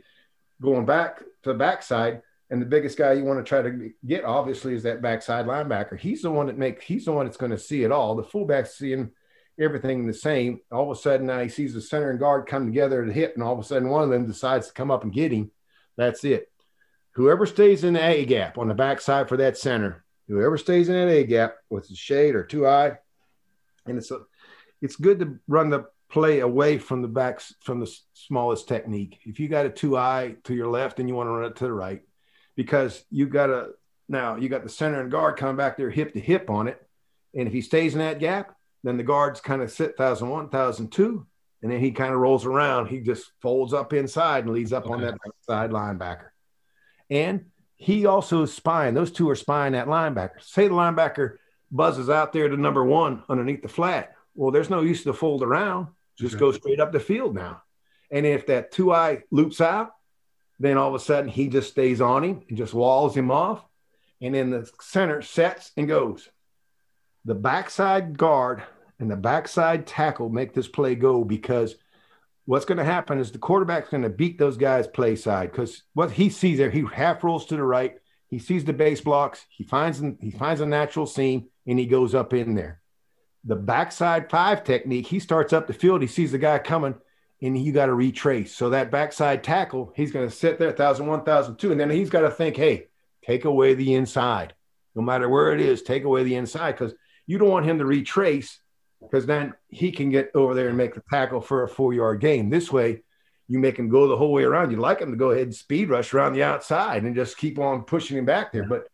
going 0.61 0.85
back 0.85 1.19
to 1.19 1.53
the 1.53 1.53
backside. 1.53 2.21
And 2.49 2.61
the 2.61 2.65
biggest 2.65 2.97
guy 2.97 3.13
you 3.13 3.23
want 3.23 3.39
to 3.39 3.47
try 3.47 3.61
to 3.61 3.93
get 4.05 4.25
obviously 4.25 4.75
is 4.75 4.83
that 4.83 5.01
backside 5.01 5.45
linebacker. 5.45 5.97
He's 5.97 6.23
the 6.23 6.29
one 6.29 6.47
that 6.47 6.57
make 6.57 6.83
he's 6.83 7.05
the 7.05 7.13
one 7.13 7.25
that's 7.25 7.37
going 7.37 7.53
to 7.53 7.57
see 7.57 7.85
it 7.85 7.93
all. 7.93 8.17
The 8.17 8.23
fullback's 8.23 8.77
seeing 8.77 9.11
everything 9.57 10.05
the 10.05 10.13
same. 10.13 10.59
All 10.69 10.91
of 10.91 10.97
a 10.97 10.99
sudden 10.99 11.27
now 11.27 11.39
he 11.39 11.47
sees 11.47 11.73
the 11.73 11.81
center 11.81 12.09
and 12.09 12.19
guard 12.19 12.45
come 12.45 12.65
together 12.65 13.05
the 13.05 13.13
hip, 13.13 13.35
and 13.35 13.43
all 13.43 13.53
of 13.53 13.59
a 13.59 13.63
sudden 13.63 13.87
one 13.87 14.03
of 14.03 14.09
them 14.09 14.27
decides 14.27 14.67
to 14.67 14.73
come 14.73 14.91
up 14.91 15.03
and 15.03 15.13
get 15.13 15.31
him. 15.31 15.49
That's 15.95 16.25
it. 16.25 16.51
Whoever 17.13 17.45
stays 17.45 17.83
in 17.83 17.93
the 17.93 18.03
A 18.03 18.25
gap 18.25 18.57
on 18.57 18.67
the 18.67 18.73
backside 18.73 19.29
for 19.29 19.37
that 19.37 19.57
center, 19.57 20.03
whoever 20.27 20.57
stays 20.57 20.89
in 20.89 20.95
that 20.95 21.11
A 21.11 21.23
gap 21.23 21.55
with 21.69 21.87
the 21.87 21.95
shade 21.95 22.35
or 22.35 22.43
two 22.43 22.67
eye, 22.67 22.97
and 23.85 23.97
it's 23.97 24.11
a 24.11 24.21
it's 24.81 24.95
good 24.95 25.19
to 25.19 25.39
run 25.47 25.69
the 25.69 25.85
play 26.09 26.39
away 26.39 26.77
from 26.77 27.01
the 27.01 27.07
backs 27.07 27.53
from 27.61 27.79
the 27.79 27.95
smallest 28.13 28.67
technique. 28.67 29.19
If 29.25 29.39
you 29.39 29.47
got 29.47 29.65
a 29.65 29.69
two 29.69 29.97
eye 29.97 30.35
to 30.43 30.53
your 30.53 30.67
left 30.67 30.99
and 30.99 31.07
you 31.07 31.15
want 31.15 31.27
to 31.27 31.31
run 31.31 31.49
it 31.49 31.55
to 31.57 31.65
the 31.65 31.73
right, 31.73 32.01
because 32.55 33.03
you 33.09 33.27
got 33.27 33.49
a 33.49 33.69
now 34.09 34.35
you 34.35 34.49
got 34.49 34.63
the 34.63 34.69
center 34.69 35.01
and 35.01 35.11
guard 35.11 35.37
coming 35.37 35.55
back 35.55 35.77
there 35.77 35.89
hip 35.89 36.13
to 36.13 36.19
hip 36.19 36.49
on 36.49 36.67
it. 36.67 36.81
And 37.35 37.47
if 37.47 37.53
he 37.53 37.61
stays 37.61 37.93
in 37.93 37.99
that 37.99 38.19
gap, 38.19 38.55
then 38.83 38.97
the 38.97 39.03
guards 39.03 39.39
kind 39.39 39.61
of 39.61 39.71
sit 39.71 39.97
thousand 39.97 40.29
one, 40.29 40.49
thousand 40.49 40.91
two, 40.91 41.25
and 41.61 41.71
then 41.71 41.79
he 41.79 41.91
kind 41.91 42.13
of 42.13 42.19
rolls 42.19 42.45
around. 42.45 42.87
He 42.87 42.99
just 42.99 43.31
folds 43.41 43.73
up 43.73 43.93
inside 43.93 44.45
and 44.45 44.53
leads 44.53 44.73
up 44.73 44.85
okay. 44.85 44.93
on 44.93 45.01
that 45.01 45.17
side 45.47 45.71
linebacker. 45.71 46.27
And 47.13 47.45
he 47.75 48.07
also 48.07 48.41
is 48.41 48.51
spying. 48.51 48.95
Those 48.95 49.11
two 49.11 49.29
are 49.29 49.35
spying 49.35 49.73
that 49.73 49.85
linebacker. 49.85 50.41
Say 50.41 50.67
the 50.67 50.73
linebacker 50.73 51.35
buzzes 51.71 52.09
out 52.09 52.33
there 52.33 52.49
to 52.49 52.57
number 52.57 52.83
one 52.83 53.23
underneath 53.29 53.61
the 53.61 53.67
flat. 53.67 54.15
Well, 54.33 54.49
there's 54.49 54.71
no 54.71 54.81
use 54.81 55.03
to 55.03 55.13
fold 55.13 55.43
around. 55.43 55.89
Just 56.17 56.33
okay. 56.35 56.39
go 56.39 56.51
straight 56.51 56.79
up 56.79 56.91
the 56.91 56.99
field 56.99 57.35
now. 57.35 57.61
And 58.09 58.25
if 58.25 58.47
that 58.47 58.71
two 58.71 58.91
eye 58.91 59.21
loops 59.29 59.61
out, 59.61 59.91
then 60.59 60.75
all 60.75 60.89
of 60.89 60.95
a 60.95 60.99
sudden 60.99 61.29
he 61.29 61.49
just 61.49 61.69
stays 61.69 62.01
on 62.01 62.23
him 62.23 62.41
and 62.49 62.57
just 62.57 62.73
walls 62.73 63.15
him 63.15 63.29
off. 63.29 63.63
And 64.19 64.33
then 64.33 64.49
the 64.49 64.67
center 64.81 65.21
sets 65.21 65.71
and 65.77 65.87
goes. 65.87 66.27
The 67.25 67.35
backside 67.35 68.17
guard 68.17 68.63
and 68.99 69.09
the 69.09 69.15
backside 69.15 69.85
tackle 69.85 70.29
make 70.29 70.53
this 70.53 70.67
play 70.67 70.95
go 70.95 71.23
because 71.23 71.75
what's 72.45 72.65
going 72.65 72.77
to 72.77 72.83
happen 72.83 73.19
is 73.19 73.31
the 73.31 73.37
quarterback's 73.37 73.89
going 73.89 74.03
to 74.03 74.09
beat 74.09 74.37
those 74.37 74.57
guys 74.57 74.87
play 74.87 75.15
side 75.15 75.51
because 75.51 75.83
what 75.93 76.11
he 76.11 76.29
sees 76.29 76.57
there, 76.57 76.69
he 76.71 76.83
half 76.93 77.23
rolls 77.23 77.45
to 77.47 77.55
the 77.55 77.63
right. 77.63 77.95
He 78.29 78.39
sees 78.39 78.65
the 78.65 78.73
base 78.73 79.01
blocks. 79.01 79.45
He 79.49 79.63
finds 79.63 80.01
he 80.19 80.31
finds 80.31 80.61
a 80.61 80.65
natural 80.65 81.05
seam 81.05 81.49
and 81.67 81.77
he 81.77 81.85
goes 81.85 82.15
up 82.15 82.33
in 82.33 82.55
there 82.55 82.81
the 83.43 83.55
backside 83.55 84.29
five 84.29 84.63
technique, 84.63 85.07
he 85.07 85.19
starts 85.19 85.53
up 85.53 85.67
the 85.67 85.73
field, 85.73 86.01
he 86.01 86.07
sees 86.07 86.31
the 86.31 86.37
guy 86.37 86.59
coming, 86.59 86.95
and 87.41 87.57
you 87.57 87.73
got 87.73 87.87
to 87.87 87.93
retrace. 87.93 88.55
So 88.55 88.69
that 88.69 88.91
backside 88.91 89.43
tackle, 89.43 89.91
he's 89.95 90.11
going 90.11 90.27
to 90.27 90.35
sit 90.35 90.59
there, 90.59 90.71
thousand 90.71 91.07
one, 91.07 91.23
thousand 91.23 91.57
two, 91.57 91.71
and 91.71 91.79
then 91.79 91.89
he's 91.89 92.09
got 92.09 92.21
to 92.21 92.31
think, 92.31 92.55
hey, 92.55 92.87
take 93.25 93.45
away 93.45 93.73
the 93.73 93.93
inside, 93.95 94.53
no 94.95 95.01
matter 95.01 95.27
where 95.27 95.53
it 95.53 95.59
is, 95.59 95.81
take 95.81 96.05
away 96.05 96.23
the 96.23 96.35
inside 96.35 96.73
because 96.73 96.93
you 97.25 97.37
don't 97.37 97.49
want 97.49 97.65
him 97.65 97.79
to 97.79 97.85
retrace 97.85 98.59
because 99.09 99.25
then 99.25 99.53
he 99.69 99.91
can 99.91 100.09
get 100.09 100.31
over 100.33 100.53
there 100.53 100.69
and 100.69 100.77
make 100.77 100.95
the 100.95 101.03
tackle 101.11 101.41
for 101.41 101.63
a 101.63 101.67
four 101.67 101.93
yard 101.93 102.19
gain. 102.19 102.49
This 102.49 102.71
way, 102.71 103.03
you 103.47 103.59
make 103.59 103.77
him 103.77 103.89
go 103.89 104.07
the 104.07 104.17
whole 104.17 104.31
way 104.31 104.43
around. 104.43 104.71
You'd 104.71 104.79
like 104.79 104.99
him 104.99 105.11
to 105.11 105.17
go 105.17 105.31
ahead 105.31 105.43
and 105.43 105.55
speed 105.55 105.89
rush 105.89 106.13
around 106.13 106.33
the 106.33 106.43
outside 106.43 107.03
and 107.03 107.15
just 107.15 107.37
keep 107.37 107.59
on 107.59 107.83
pushing 107.83 108.17
him 108.17 108.25
back 108.25 108.51
there, 108.51 108.65
but 108.65 108.87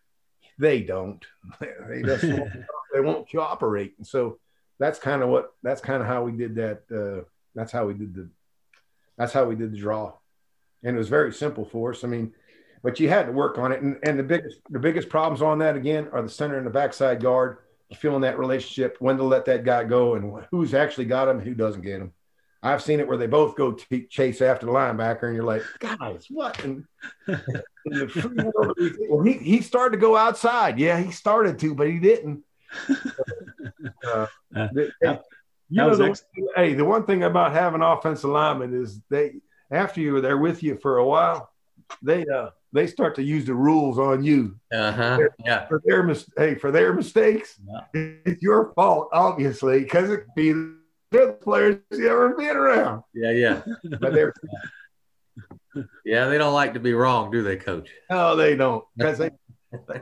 they 0.57 0.81
don't. 0.81 1.25
They 1.89 2.03
just 2.03 2.23
won't, 2.23 2.51
they 2.93 2.99
won't 3.01 3.31
cooperate. 3.31 3.95
And 3.97 4.05
so 4.05 4.39
that's 4.77 4.99
kind 4.99 5.23
of 5.23 5.29
what 5.29 5.53
that's 5.63 5.81
kind 5.81 6.01
of 6.01 6.07
how 6.07 6.23
we 6.23 6.31
did 6.31 6.55
that. 6.55 6.81
Uh, 6.91 7.25
that's 7.55 7.71
how 7.71 7.85
we 7.87 7.93
did 7.93 8.13
the 8.13 8.29
that's 9.17 9.33
how 9.33 9.45
we 9.45 9.55
did 9.55 9.73
the 9.73 9.77
draw, 9.77 10.13
and 10.83 10.95
it 10.95 10.99
was 10.99 11.09
very 11.09 11.33
simple 11.33 11.65
for 11.65 11.91
us. 11.91 12.03
I 12.03 12.07
mean, 12.07 12.33
but 12.83 12.99
you 12.99 13.09
had 13.09 13.25
to 13.25 13.31
work 13.31 13.57
on 13.57 13.71
it. 13.71 13.81
And, 13.81 13.97
and 14.03 14.17
the 14.17 14.23
biggest 14.23 14.59
the 14.69 14.79
biggest 14.79 15.09
problems 15.09 15.41
on 15.41 15.59
that 15.59 15.75
again 15.75 16.07
are 16.13 16.21
the 16.21 16.29
center 16.29 16.57
and 16.57 16.65
the 16.65 16.71
backside 16.71 17.21
guard 17.21 17.57
feeling 17.95 18.21
that 18.21 18.39
relationship, 18.39 18.97
when 18.99 19.17
to 19.17 19.23
let 19.23 19.45
that 19.45 19.63
guy 19.63 19.83
go, 19.83 20.15
and 20.15 20.45
who's 20.51 20.73
actually 20.73 21.05
got 21.05 21.27
him, 21.27 21.39
who 21.39 21.53
doesn't 21.53 21.81
get 21.81 22.01
him. 22.01 22.13
I've 22.61 22.83
seen 22.83 22.99
it 22.99 23.07
where 23.07 23.17
they 23.17 23.27
both 23.27 23.55
go 23.55 23.71
t- 23.71 24.05
chase 24.07 24.41
after 24.41 24.65
the 24.65 24.71
linebacker, 24.71 25.23
and 25.23 25.35
you're 25.35 25.45
like, 25.45 25.63
guys, 25.79 26.25
what? 26.29 26.61
And, 26.63 26.85
and 27.25 28.53
well, 29.09 29.23
he, 29.23 29.33
he 29.33 29.61
started 29.61 29.95
to 29.95 30.01
go 30.01 30.17
outside. 30.17 30.77
Yeah, 30.77 30.99
he 30.99 31.11
started 31.11 31.57
to, 31.59 31.73
but 31.73 31.87
he 31.87 31.99
didn't. 31.99 32.43
Uh, 34.05 34.27
the, 34.51 34.91
hey, 35.01 35.19
you 35.69 35.77
know, 35.77 35.95
the, 35.95 36.19
hey, 36.55 36.73
the 36.73 36.83
one 36.83 37.05
thing 37.05 37.23
about 37.23 37.53
having 37.53 37.81
offensive 37.81 38.29
linemen 38.29 38.73
is 38.73 38.99
they 39.09 39.35
after 39.71 40.01
you 40.01 40.19
they're 40.19 40.37
with 40.37 40.63
you 40.63 40.77
for 40.77 40.97
a 40.97 41.05
while, 41.05 41.51
they 42.01 42.25
uh 42.25 42.49
they 42.71 42.87
start 42.87 43.15
to 43.15 43.23
use 43.23 43.45
the 43.45 43.53
rules 43.53 43.97
on 43.97 44.23
you. 44.23 44.55
Uh-huh. 44.71 45.19
Yeah. 45.43 45.67
For 45.67 45.81
their 45.85 46.03
mis- 46.03 46.29
hey, 46.37 46.55
for 46.55 46.71
their 46.71 46.93
mistakes, 46.93 47.59
yeah. 47.65 48.11
it's 48.25 48.41
your 48.41 48.73
fault, 48.73 49.09
obviously, 49.11 49.81
because 49.81 50.09
it 50.09 50.25
be 50.35 50.51
the 51.11 51.37
players 51.41 51.77
you 51.91 52.09
ever 52.09 52.35
been 52.35 52.55
around. 52.55 53.03
Yeah, 53.13 53.31
yeah. 53.31 53.61
but 53.99 54.13
they're 54.13 54.33
yeah, 56.05 56.25
they 56.25 56.37
don't 56.37 56.53
like 56.53 56.73
to 56.73 56.79
be 56.79 56.93
wrong, 56.93 57.31
do 57.31 57.43
they, 57.43 57.57
Coach? 57.57 57.89
No, 58.09 58.35
they 58.35 58.55
don't. 58.55 58.83
Because 58.95 59.17
they 59.17 59.31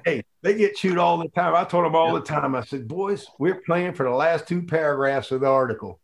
hey, 0.06 0.24
they 0.44 0.56
get 0.56 0.76
chewed 0.76 0.98
all 0.98 1.18
the 1.18 1.30
time. 1.30 1.56
I 1.56 1.64
told 1.64 1.86
them 1.86 1.96
all 1.96 2.14
the 2.14 2.22
time. 2.22 2.56
I 2.56 2.64
said, 2.64 2.88
boys, 2.88 3.28
we're 3.40 3.62
playing 3.66 3.94
for 3.94 4.04
the 4.04 4.12
last 4.12 4.48
two 4.48 4.64
paragraphs 4.64 5.32
of 5.32 5.42
the 5.42 5.48
article. 5.48 6.00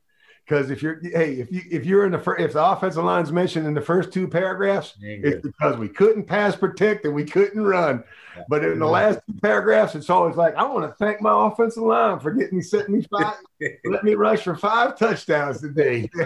Because 0.45 0.72
if 0.72 0.84
you're 0.84 0.99
hey, 1.02 1.36
if 1.36 1.52
you 1.52 1.61
if 1.72 1.86
you're 1.86 2.06
in 2.06 2.11
the 2.11 2.20
first, 2.20 2.41
if 2.41 2.53
the 2.53 2.64
offensive 2.64 3.03
line's 3.03 3.32
mentioned 3.32 3.65
in 3.65 3.74
the 3.74 3.82
first 3.82 4.11
two 4.11 4.28
paragraphs, 4.28 4.94
it's 4.99 5.41
because 5.41 5.78
we 5.78 5.88
couldn't 5.88 6.26
pass 6.26 6.56
protect 6.56 7.06
and 7.06 7.15
we 7.15 7.24
couldn't 7.24 7.64
run. 7.64 8.03
But 8.49 8.65
in 8.65 8.80
the 8.80 8.88
last 8.88 9.20
two 9.26 9.40
paragraphs, 9.41 9.95
it's 9.95 10.10
always 10.10 10.36
like, 10.36 10.56
I 10.56 10.64
want 10.64 10.90
to 10.90 10.95
thank 10.98 11.22
my 11.22 11.48
offensive 11.48 11.84
line 11.84 12.20
for 12.20 12.32
getting 12.32 12.57
me 12.57 12.64
setting 12.64 12.95
me 12.95 13.06
five, 13.10 13.36
let 13.86 14.03
me 14.03 14.15
rush 14.15 14.41
for 14.41 14.56
five 14.56 14.98
touchdowns 14.98 15.61
today. 15.61 16.10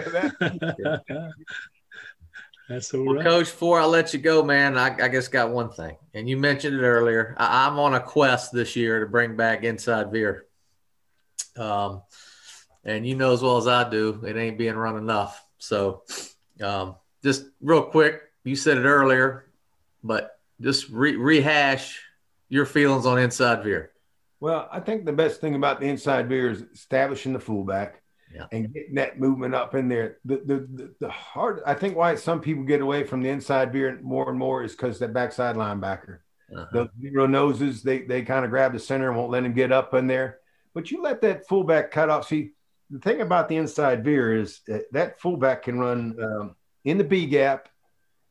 That's 2.68 2.88
so 2.88 3.02
well, 3.02 3.14
right. 3.14 3.24
Coach, 3.24 3.46
before 3.46 3.80
I 3.80 3.86
let 3.86 4.12
you 4.12 4.18
go, 4.18 4.42
man, 4.42 4.76
I, 4.76 4.94
I 5.04 5.08
guess 5.08 5.28
got 5.28 5.50
one 5.50 5.70
thing, 5.70 5.96
and 6.12 6.28
you 6.28 6.36
mentioned 6.36 6.76
it 6.76 6.82
earlier. 6.82 7.34
I, 7.38 7.66
am 7.66 7.78
on 7.78 7.94
a 7.94 8.00
quest 8.00 8.52
this 8.52 8.76
year 8.76 9.00
to 9.00 9.06
bring 9.06 9.36
back 9.36 9.64
inside 9.64 10.12
veer. 10.12 10.44
Um, 11.56 12.02
and 12.84 13.06
you 13.06 13.14
know 13.14 13.32
as 13.32 13.42
well 13.42 13.56
as 13.56 13.66
I 13.66 13.88
do, 13.88 14.22
it 14.26 14.36
ain't 14.36 14.58
being 14.58 14.76
run 14.76 14.96
enough. 14.96 15.44
So, 15.58 16.02
um, 16.62 16.96
just 17.22 17.46
real 17.60 17.82
quick, 17.82 18.22
you 18.44 18.56
said 18.56 18.78
it 18.78 18.84
earlier, 18.84 19.50
but 20.02 20.38
just 20.60 20.88
re- 20.88 21.16
rehash 21.16 22.00
your 22.48 22.66
feelings 22.66 23.06
on 23.06 23.18
inside 23.18 23.62
veer. 23.62 23.92
Well, 24.40 24.68
I 24.70 24.80
think 24.80 25.04
the 25.04 25.12
best 25.12 25.40
thing 25.40 25.54
about 25.54 25.80
the 25.80 25.86
inside 25.86 26.28
veer 26.28 26.50
is 26.50 26.62
establishing 26.72 27.32
the 27.32 27.40
fullback 27.40 28.02
yeah. 28.32 28.46
and 28.52 28.72
getting 28.72 28.94
that 28.94 29.18
movement 29.18 29.54
up 29.54 29.74
in 29.74 29.88
there. 29.88 30.18
The, 30.24 30.36
the 30.36 30.54
the 30.72 30.94
the 31.00 31.08
hard, 31.08 31.60
I 31.66 31.74
think, 31.74 31.96
why 31.96 32.14
some 32.14 32.40
people 32.40 32.64
get 32.64 32.80
away 32.80 33.04
from 33.04 33.22
the 33.22 33.28
inside 33.28 33.72
veer 33.72 33.98
more 34.02 34.28
and 34.30 34.38
more 34.38 34.62
is 34.62 34.72
because 34.72 34.98
that 35.00 35.12
backside 35.12 35.56
linebacker, 35.56 36.18
uh-huh. 36.54 36.66
the 36.72 36.90
zero 37.00 37.26
noses, 37.26 37.82
they 37.82 38.02
they 38.02 38.22
kind 38.22 38.44
of 38.44 38.50
grab 38.50 38.72
the 38.72 38.78
center 38.78 39.08
and 39.08 39.16
won't 39.16 39.30
let 39.30 39.44
him 39.44 39.54
get 39.54 39.72
up 39.72 39.94
in 39.94 40.06
there. 40.06 40.38
But 40.74 40.90
you 40.90 41.02
let 41.02 41.20
that 41.22 41.48
fullback 41.48 41.90
cut 41.90 42.10
off. 42.10 42.28
See, 42.28 42.52
the 42.90 42.98
thing 42.98 43.20
about 43.20 43.48
the 43.48 43.56
inside 43.56 44.04
veer 44.04 44.34
is 44.34 44.60
that, 44.66 44.90
that 44.92 45.20
fullback 45.20 45.62
can 45.62 45.78
run 45.78 46.16
um, 46.22 46.56
in 46.84 46.98
the 46.98 47.04
B 47.04 47.26
gap, 47.26 47.68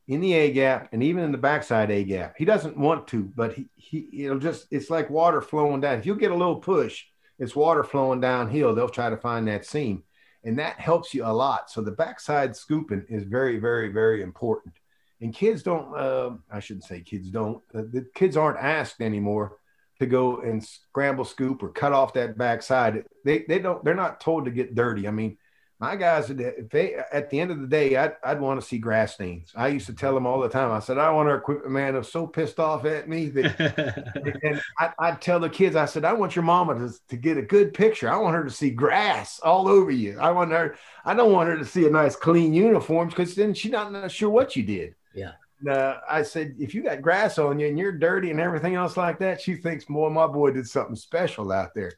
in 0.07 0.21
the 0.21 0.33
A 0.33 0.51
gap, 0.51 0.89
and 0.91 1.03
even 1.03 1.23
in 1.23 1.31
the 1.31 1.37
backside 1.37 1.91
A 1.91 2.03
gap. 2.03 2.35
He 2.37 2.45
doesn't 2.45 2.77
want 2.77 3.07
to, 3.07 3.23
but 3.35 3.53
he, 3.53 3.67
he 3.75 4.25
it'll 4.25 4.39
just 4.39 4.67
it's 4.71 4.89
like 4.89 5.09
water 5.09 5.41
flowing 5.41 5.81
down. 5.81 5.99
If 5.99 6.05
you 6.05 6.15
get 6.15 6.31
a 6.31 6.35
little 6.35 6.55
push, 6.55 7.03
it's 7.39 7.55
water 7.55 7.83
flowing 7.83 8.21
downhill. 8.21 8.73
They'll 8.73 8.89
try 8.89 9.09
to 9.09 9.17
find 9.17 9.47
that 9.47 9.65
seam, 9.65 10.03
and 10.43 10.57
that 10.59 10.79
helps 10.79 11.13
you 11.13 11.25
a 11.25 11.33
lot. 11.33 11.69
So 11.69 11.81
the 11.81 11.91
backside 11.91 12.55
scooping 12.55 13.05
is 13.09 13.23
very, 13.23 13.59
very, 13.59 13.89
very 13.89 14.21
important. 14.23 14.75
And 15.19 15.33
kids 15.33 15.63
don't, 15.63 15.95
uh, 15.97 16.31
I 16.51 16.59
shouldn't 16.59 16.85
say 16.85 17.01
kids 17.01 17.29
don't. 17.29 17.61
Uh, 17.73 17.81
the 17.91 18.07
kids 18.13 18.37
aren't 18.37 18.59
asked 18.59 19.01
anymore 19.01 19.57
to 19.99 20.05
go 20.05 20.41
and 20.41 20.63
scramble 20.63 21.25
scoop 21.25 21.63
or 21.63 21.69
cut 21.69 21.93
off 21.93 22.13
that 22.13 22.37
backside. 22.37 23.05
They 23.25 23.45
they 23.47 23.59
don't 23.59 23.83
they're 23.83 23.95
not 23.95 24.21
told 24.21 24.45
to 24.45 24.51
get 24.51 24.75
dirty. 24.75 25.07
I 25.07 25.11
mean, 25.11 25.37
my 25.79 25.95
guys 25.95 26.29
if 26.29 26.69
they 26.69 26.95
at 27.11 27.29
the 27.29 27.39
end 27.39 27.51
of 27.51 27.61
the 27.61 27.67
day, 27.67 27.95
I'd, 27.95 28.15
I'd 28.23 28.39
want 28.39 28.59
to 28.59 28.65
see 28.65 28.77
grass 28.77 29.13
stains. 29.13 29.51
I 29.55 29.67
used 29.67 29.85
to 29.87 29.93
tell 29.93 30.13
them 30.13 30.25
all 30.25 30.39
the 30.39 30.49
time. 30.49 30.71
I 30.71 30.79
said, 30.79 30.97
I 30.97 31.11
want 31.11 31.29
our 31.29 31.37
equipment 31.37 31.71
man 31.71 31.95
is 31.95 32.11
so 32.11 32.25
pissed 32.25 32.59
off 32.59 32.85
at 32.85 33.07
me 33.07 33.29
that 33.29 34.39
and 34.43 34.61
I, 34.79 35.11
would 35.11 35.21
tell 35.21 35.39
the 35.39 35.49
kids, 35.49 35.75
I 35.75 35.85
said, 35.85 36.05
I 36.05 36.13
want 36.13 36.35
your 36.35 36.43
mama 36.43 36.75
to, 36.75 36.93
to 37.09 37.17
get 37.17 37.37
a 37.37 37.43
good 37.43 37.73
picture. 37.73 38.09
I 38.09 38.17
want 38.17 38.35
her 38.35 38.43
to 38.43 38.49
see 38.49 38.71
grass 38.71 39.39
all 39.39 39.67
over 39.67 39.91
you. 39.91 40.19
I 40.19 40.31
want 40.31 40.51
her, 40.51 40.75
I 41.05 41.13
don't 41.13 41.31
want 41.31 41.49
her 41.49 41.57
to 41.57 41.65
see 41.65 41.85
a 41.85 41.91
nice 41.91 42.15
clean 42.15 42.53
uniform 42.53 43.09
because 43.09 43.35
then 43.35 43.53
she's 43.53 43.71
not 43.71 44.11
sure 44.11 44.29
what 44.29 44.55
you 44.55 44.63
did. 44.63 44.95
Yeah 45.13 45.31
uh, 45.67 45.95
I 46.07 46.23
said, 46.23 46.55
if 46.59 46.75
you 46.75 46.83
got 46.83 47.01
grass 47.01 47.37
on 47.37 47.59
you 47.59 47.67
and 47.67 47.79
you're 47.79 47.91
dirty 47.91 48.31
and 48.31 48.39
everything 48.39 48.75
else 48.75 48.97
like 48.97 49.19
that, 49.19 49.41
she 49.41 49.55
thinks, 49.55 49.85
boy, 49.85 50.09
my 50.09 50.27
boy 50.27 50.51
did 50.51 50.67
something 50.67 50.95
special 50.95 51.51
out 51.51 51.73
there. 51.73 51.93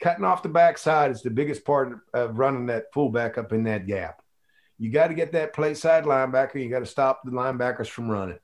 Cutting 0.00 0.24
off 0.24 0.42
the 0.42 0.48
backside 0.48 1.10
is 1.10 1.22
the 1.22 1.30
biggest 1.30 1.64
part 1.64 1.98
of 2.14 2.38
running 2.38 2.66
that 2.66 2.92
fullback 2.92 3.38
up 3.38 3.52
in 3.52 3.64
that 3.64 3.86
gap. 3.86 4.22
You 4.78 4.90
got 4.90 5.08
to 5.08 5.14
get 5.14 5.32
that 5.32 5.52
play 5.52 5.74
side 5.74 6.04
linebacker. 6.04 6.62
You 6.62 6.70
got 6.70 6.80
to 6.80 6.86
stop 6.86 7.22
the 7.24 7.30
linebackers 7.30 7.88
from 7.88 8.10
running. 8.10 8.38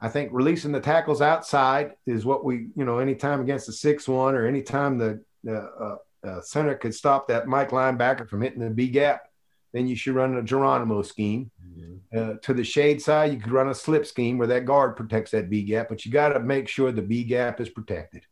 I 0.00 0.08
think 0.08 0.30
releasing 0.32 0.72
the 0.72 0.80
tackles 0.80 1.20
outside 1.20 1.92
is 2.06 2.24
what 2.24 2.44
we, 2.44 2.68
you 2.74 2.84
know, 2.84 2.98
anytime 2.98 3.40
against 3.40 3.66
the 3.66 3.72
six 3.72 4.08
one 4.08 4.34
or 4.34 4.46
anytime 4.46 4.98
the, 4.98 5.22
the 5.44 5.56
uh, 5.58 5.96
uh, 6.26 6.40
center 6.40 6.74
could 6.74 6.94
stop 6.94 7.28
that 7.28 7.46
Mike 7.46 7.70
linebacker 7.70 8.28
from 8.28 8.42
hitting 8.42 8.60
the 8.60 8.70
B 8.70 8.88
gap, 8.88 9.22
then 9.72 9.86
you 9.86 9.96
should 9.96 10.14
run 10.14 10.36
a 10.36 10.42
Geronimo 10.42 11.02
scheme. 11.02 11.50
Mm-hmm. 11.64 12.18
Uh, 12.18 12.34
to 12.42 12.54
the 12.54 12.64
shade 12.64 13.00
side, 13.00 13.32
you 13.32 13.38
could 13.38 13.52
run 13.52 13.68
a 13.68 13.74
slip 13.74 14.04
scheme 14.04 14.38
where 14.38 14.48
that 14.48 14.64
guard 14.64 14.96
protects 14.96 15.30
that 15.30 15.50
B 15.50 15.62
gap, 15.62 15.88
but 15.88 16.04
you 16.04 16.10
got 16.10 16.30
to 16.30 16.40
make 16.40 16.68
sure 16.68 16.90
the 16.90 17.02
B 17.02 17.24
gap 17.24 17.60
is 17.60 17.68
protected. 17.68 18.26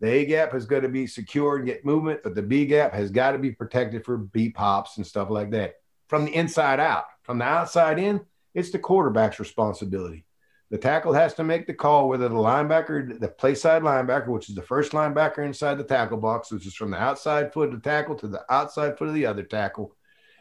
The 0.00 0.08
A 0.08 0.24
gap 0.26 0.54
is 0.54 0.66
going 0.66 0.82
to 0.82 0.88
be 0.88 1.06
secure 1.06 1.56
and 1.56 1.66
get 1.66 1.84
movement, 1.84 2.22
but 2.24 2.34
the 2.34 2.42
B 2.42 2.66
gap 2.66 2.92
has 2.92 3.10
got 3.10 3.32
to 3.32 3.38
be 3.38 3.52
protected 3.52 4.04
for 4.04 4.18
B 4.18 4.50
pops 4.50 4.96
and 4.96 5.06
stuff 5.06 5.30
like 5.30 5.52
that. 5.52 5.76
From 6.08 6.24
the 6.24 6.34
inside 6.34 6.80
out, 6.80 7.04
from 7.22 7.38
the 7.38 7.44
outside 7.44 8.00
in, 8.00 8.20
it's 8.52 8.70
the 8.70 8.80
quarterback's 8.80 9.38
responsibility. 9.38 10.26
The 10.70 10.78
tackle 10.78 11.12
has 11.12 11.34
to 11.34 11.44
make 11.44 11.66
the 11.66 11.74
call 11.74 12.08
whether 12.08 12.28
the 12.28 12.34
linebacker, 12.34 13.20
the 13.20 13.28
play 13.28 13.54
side 13.54 13.82
linebacker, 13.82 14.28
which 14.28 14.48
is 14.48 14.54
the 14.54 14.62
first 14.62 14.92
linebacker 14.92 15.44
inside 15.44 15.76
the 15.76 15.84
tackle 15.84 16.16
box, 16.16 16.50
which 16.50 16.66
is 16.66 16.74
from 16.74 16.90
the 16.90 16.96
outside 17.00 17.52
foot 17.52 17.68
of 17.68 17.82
the 17.82 17.88
tackle 17.88 18.14
to 18.16 18.26
the 18.26 18.42
outside 18.50 18.98
foot 18.98 19.08
of 19.08 19.14
the 19.14 19.26
other 19.26 19.42
tackle, 19.42 19.94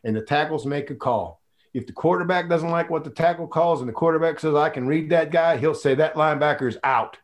and 0.03 0.15
the 0.15 0.21
tackles 0.21 0.65
make 0.65 0.89
a 0.89 0.95
call. 0.95 1.41
If 1.73 1.87
the 1.87 1.93
quarterback 1.93 2.49
doesn't 2.49 2.69
like 2.69 2.89
what 2.89 3.03
the 3.03 3.09
tackle 3.09 3.47
calls 3.47 3.79
and 3.79 3.87
the 3.87 3.93
quarterback 3.93 4.39
says, 4.39 4.55
I 4.55 4.69
can 4.69 4.87
read 4.87 5.09
that 5.09 5.31
guy, 5.31 5.57
he'll 5.57 5.73
say 5.73 5.95
that 5.95 6.15
linebacker 6.15 6.67
is 6.67 6.77
out. 6.83 7.17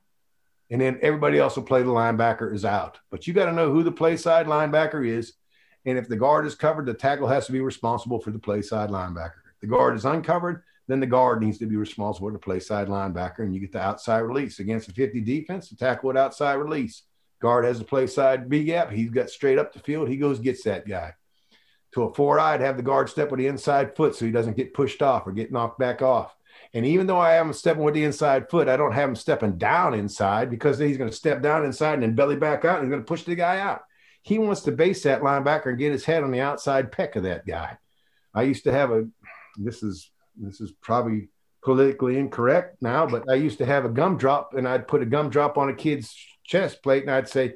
And 0.69 0.81
then 0.81 0.99
everybody 1.01 1.37
else 1.37 1.55
will 1.55 1.63
play 1.63 1.81
the 1.81 1.89
linebacker 1.89 2.53
is 2.53 2.65
out. 2.65 2.99
But 3.09 3.27
you 3.27 3.33
got 3.33 3.45
to 3.45 3.53
know 3.53 3.71
who 3.71 3.83
the 3.83 3.91
play 3.91 4.17
side 4.17 4.47
linebacker 4.47 5.05
is. 5.05 5.33
And 5.85 5.97
if 5.97 6.07
the 6.07 6.15
guard 6.15 6.45
is 6.45 6.55
covered, 6.55 6.85
the 6.85 6.93
tackle 6.93 7.27
has 7.27 7.45
to 7.45 7.51
be 7.51 7.61
responsible 7.61 8.19
for 8.19 8.31
the 8.31 8.39
play 8.39 8.61
side 8.61 8.89
linebacker. 8.89 9.41
If 9.53 9.61
the 9.61 9.67
guard 9.67 9.95
is 9.95 10.05
uncovered, 10.05 10.63
then 10.87 10.99
the 10.99 11.05
guard 11.05 11.41
needs 11.41 11.57
to 11.59 11.65
be 11.65 11.75
responsible 11.75 12.29
for 12.29 12.33
the 12.33 12.39
play 12.39 12.59
side 12.59 12.87
linebacker. 12.87 13.39
And 13.39 13.53
you 13.53 13.61
get 13.61 13.73
the 13.73 13.81
outside 13.81 14.19
release. 14.19 14.59
Against 14.59 14.87
the 14.87 14.93
50 14.93 15.21
defense, 15.21 15.69
the 15.69 15.75
tackle 15.75 16.07
with 16.07 16.17
outside 16.17 16.55
release. 16.55 17.03
Guard 17.41 17.65
has 17.65 17.79
the 17.79 17.85
play 17.85 18.07
side 18.07 18.49
B 18.49 18.63
gap. 18.63 18.91
He's 18.91 19.09
got 19.09 19.29
straight 19.29 19.59
up 19.59 19.73
the 19.73 19.79
field. 19.79 20.09
He 20.09 20.17
goes, 20.17 20.39
gets 20.39 20.63
that 20.63 20.87
guy 20.87 21.13
to 21.93 22.03
a 22.03 22.13
four 22.13 22.39
I'd 22.39 22.61
have 22.61 22.77
the 22.77 22.83
guard 22.83 23.09
step 23.09 23.31
with 23.31 23.39
the 23.39 23.47
inside 23.47 23.95
foot 23.95 24.15
so 24.15 24.25
he 24.25 24.31
doesn't 24.31 24.57
get 24.57 24.73
pushed 24.73 25.01
off 25.01 25.25
or 25.25 25.31
get 25.31 25.51
knocked 25.51 25.79
back 25.79 26.01
off. 26.01 26.35
And 26.73 26.85
even 26.85 27.07
though 27.07 27.19
I 27.19 27.33
have 27.33 27.45
him 27.45 27.53
stepping 27.53 27.83
with 27.83 27.93
the 27.93 28.03
inside 28.03 28.49
foot, 28.49 28.67
I 28.67 28.77
don't 28.77 28.91
have 28.91 29.09
him 29.09 29.15
stepping 29.15 29.57
down 29.57 29.93
inside 29.93 30.49
because 30.49 30.77
he's 30.77 30.97
going 30.97 31.09
to 31.09 31.15
step 31.15 31.41
down 31.41 31.65
inside 31.65 31.93
and 31.95 32.03
then 32.03 32.15
belly 32.15 32.35
back 32.35 32.65
out 32.65 32.79
and 32.79 32.85
he's 32.85 32.91
going 32.91 33.01
to 33.01 33.07
push 33.07 33.23
the 33.23 33.35
guy 33.35 33.59
out. 33.59 33.83
He 34.21 34.37
wants 34.39 34.61
to 34.61 34.71
base 34.71 35.03
that 35.03 35.21
linebacker 35.21 35.67
and 35.67 35.77
get 35.77 35.93
his 35.93 36.05
head 36.05 36.23
on 36.23 36.31
the 36.31 36.41
outside 36.41 36.91
peck 36.91 37.15
of 37.15 37.23
that 37.23 37.45
guy. 37.45 37.77
I 38.33 38.43
used 38.43 38.65
to 38.65 38.71
have 38.71 38.91
a 38.91 39.07
this 39.57 39.81
is 39.81 40.11
this 40.35 40.61
is 40.61 40.71
probably 40.81 41.29
politically 41.63 42.17
incorrect 42.17 42.81
now, 42.81 43.05
but 43.05 43.29
I 43.29 43.35
used 43.35 43.57
to 43.57 43.65
have 43.65 43.85
a 43.85 43.89
gumdrop 43.89 44.53
and 44.53 44.67
I'd 44.67 44.87
put 44.87 45.01
a 45.01 45.05
gumdrop 45.05 45.57
on 45.57 45.69
a 45.69 45.73
kid's 45.73 46.15
chest 46.43 46.83
plate 46.83 47.03
and 47.03 47.11
I'd 47.11 47.29
say, 47.29 47.55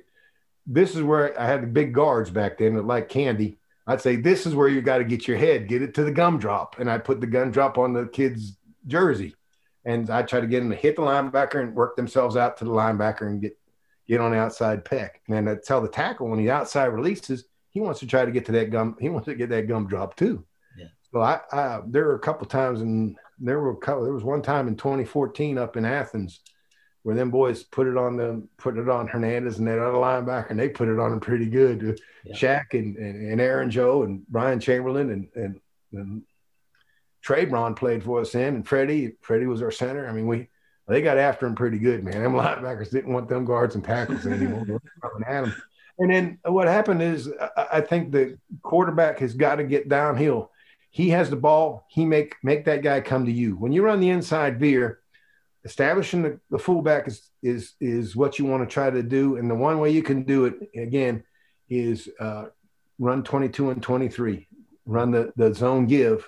This 0.66 0.96
is 0.96 1.04
where 1.04 1.40
I 1.40 1.46
had 1.46 1.64
the 1.64 1.68
big 1.68 1.94
guards 1.94 2.30
back 2.30 2.58
then 2.58 2.76
that 2.76 2.86
like 2.86 3.10
candy 3.10 3.60
I'd 3.88 4.02
say, 4.02 4.16
this 4.16 4.46
is 4.46 4.56
where 4.56 4.68
you 4.68 4.82
got 4.82 5.00
to 5.00 5.04
get 5.04 5.28
your 5.28 5.38
head, 5.38 5.68
get 5.68 5.82
it 5.82 5.94
to 5.96 6.04
the 6.04 6.12
gumdrop. 6.12 6.80
And 6.80 6.90
I 6.90 6.98
put 6.98 7.20
the 7.20 7.28
gumdrop 7.28 7.78
on 7.78 7.94
the 7.94 8.06
kid's 8.08 8.58
jersey. 8.88 9.36
And 9.84 10.10
I 10.10 10.22
try 10.22 10.40
to 10.40 10.48
get 10.48 10.60
them 10.60 10.70
to 10.70 10.76
hit 10.76 10.96
the 10.96 11.02
linebacker 11.02 11.60
and 11.60 11.74
work 11.74 11.96
themselves 11.96 12.38
out 12.38 12.58
to 12.58 12.66
the 12.66 12.72
linebacker 12.72 13.22
and 13.22 13.42
get 13.42 13.58
get 14.08 14.20
on 14.20 14.32
the 14.32 14.38
outside 14.38 14.86
peck. 14.86 15.22
And 15.30 15.50
I 15.50 15.56
tell 15.56 15.82
the 15.82 15.88
tackle 15.88 16.28
when 16.28 16.40
he 16.40 16.50
outside 16.50 16.86
releases, 16.86 17.46
he 17.70 17.80
wants 17.80 18.00
to 18.02 18.08
try 18.08 18.26
to 18.26 18.32
get 18.32 18.46
to 18.46 18.52
that 18.54 18.70
gum. 18.70 18.98
He 19.00 19.10
wants 19.10 19.26
to 19.26 19.36
get 19.36 19.50
that 19.50 19.68
gumdrop 19.68 20.16
too. 20.16 20.46
Yeah. 20.78 20.88
So 21.12 21.22
I, 21.22 21.40
I 21.52 21.80
there 21.88 22.06
were 22.06 22.16
a 22.16 22.20
couple 22.20 22.46
times, 22.46 22.82
and 22.82 23.16
there 23.40 23.60
were 23.60 23.72
a 23.72 23.78
couple. 23.78 24.04
There 24.04 24.14
was 24.14 24.24
one 24.24 24.42
time 24.42 24.68
in 24.68 24.76
2014 24.76 25.58
up 25.58 25.78
in 25.78 25.86
Athens 25.86 26.42
where 27.04 27.16
them 27.16 27.32
boys 27.32 27.64
put 27.64 27.88
it 27.88 27.98
on 27.98 28.16
them, 28.16 28.48
put 28.58 28.78
it 28.78 28.90
on 28.90 29.08
Hernandez 29.08 29.58
and 29.58 29.68
that 29.68 29.80
other 29.80 29.98
linebacker, 29.98 30.52
and 30.52 30.60
they 30.60 30.70
put 30.70 30.88
it 30.88 31.00
on 31.00 31.14
him 31.14 31.20
pretty 31.20 31.48
good. 31.48 31.84
Uh, 31.84 32.02
yeah. 32.26 32.36
Shaq 32.36 32.80
and, 32.80 32.96
and, 32.98 33.32
and 33.32 33.42
Errin 33.42 33.70
Joe 33.70 34.04
and 34.04 34.26
Bryan 34.28 34.60
Chamberlain 34.60 35.10
and 35.10 35.28
and, 35.36 35.60
and 35.94 36.24
Trey 37.22 37.46
Braun 37.46 37.76
played 37.76 38.04
for 38.04 38.22
us 38.22 38.32
then, 38.32 38.56
and 38.56 38.68
Freddie. 38.68 39.14
Freddie 39.22 39.48
was 39.48 39.62
our 39.62 39.72
center. 39.72 40.08
I 40.08 40.12
mean, 40.12 40.28
we 40.28 40.48
they 40.88 41.02
got 41.02 41.18
after 41.18 41.46
him 41.46 41.56
pretty 41.56 41.80
good, 41.80 42.04
man. 42.04 42.22
Them 42.22 42.34
linebackers 42.34 42.92
didn't 42.92 43.14
want 43.14 43.30
them 43.30 43.46
guards 43.46 43.76
and 43.76 43.84
tackles 43.84 44.26
anymore. 44.26 44.82
And 46.00 46.12
then 46.12 46.40
what 46.46 46.68
happened 46.68 47.02
is, 47.02 47.30
I 47.56 47.82
think 47.82 48.12
the 48.12 48.38
quarterback 48.64 49.20
has 49.20 49.34
got 49.34 49.56
to 49.56 49.64
get 49.64 49.90
downhill. 49.90 50.52
He 50.90 51.10
has 51.10 51.30
the 51.30 51.36
ball. 51.36 51.86
He 51.90 52.06
make 52.06 52.36
make 52.44 52.66
that 52.66 52.82
guy 52.82 53.02
come 53.02 53.26
to 53.26 53.32
you. 53.32 53.56
When 53.56 53.72
you 53.72 53.84
run 53.84 54.00
the 54.00 54.10
inside 54.10 54.60
veer, 54.60 55.01
establishing 55.64 56.24
the, 56.24 56.40
the 56.50 56.60
fullback 56.60 57.08
is 57.08 57.30
is 57.44 57.74
is 57.80 58.16
what 58.16 58.40
you 58.40 58.46
want 58.46 58.68
to 58.68 58.74
try 58.74 58.90
to 58.90 59.04
do. 59.04 59.38
And 59.38 59.50
the 59.50 59.56
one 59.56 59.80
way 59.80 59.92
you 59.92 60.04
can 60.04 60.24
do 60.24 60.46
it 60.46 60.70
again 60.76 61.24
is 61.70 62.10
uh, 62.20 62.46
run 63.00 63.24
22 63.24 63.72
and 63.72 63.82
23. 63.82 64.48
Run 64.86 65.12
the 65.12 65.32
the 65.36 65.54
zone 65.54 65.86
give 65.86 66.28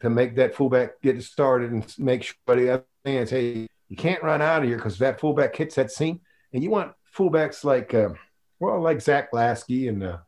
to 0.00 0.10
make 0.10 0.36
that 0.36 0.54
fullback 0.54 1.00
get 1.02 1.22
started 1.22 1.72
and 1.72 1.94
make 1.98 2.22
sure 2.22 2.36
the 2.46 2.84
understands, 3.04 3.30
hey, 3.30 3.68
you 3.88 3.96
can't 3.96 4.22
run 4.22 4.42
out 4.42 4.62
of 4.62 4.68
here 4.68 4.76
because 4.76 4.98
that 4.98 5.20
fullback 5.20 5.54
hits 5.54 5.74
that 5.74 5.90
seam. 5.90 6.20
And 6.52 6.62
you 6.62 6.70
want 6.70 6.92
fullbacks 7.16 7.64
like, 7.64 7.92
uh, 7.94 8.10
well, 8.58 8.80
like 8.80 9.00
Zach 9.00 9.32
Laskey 9.32 9.88
and 9.88 10.02
the, 10.02 10.20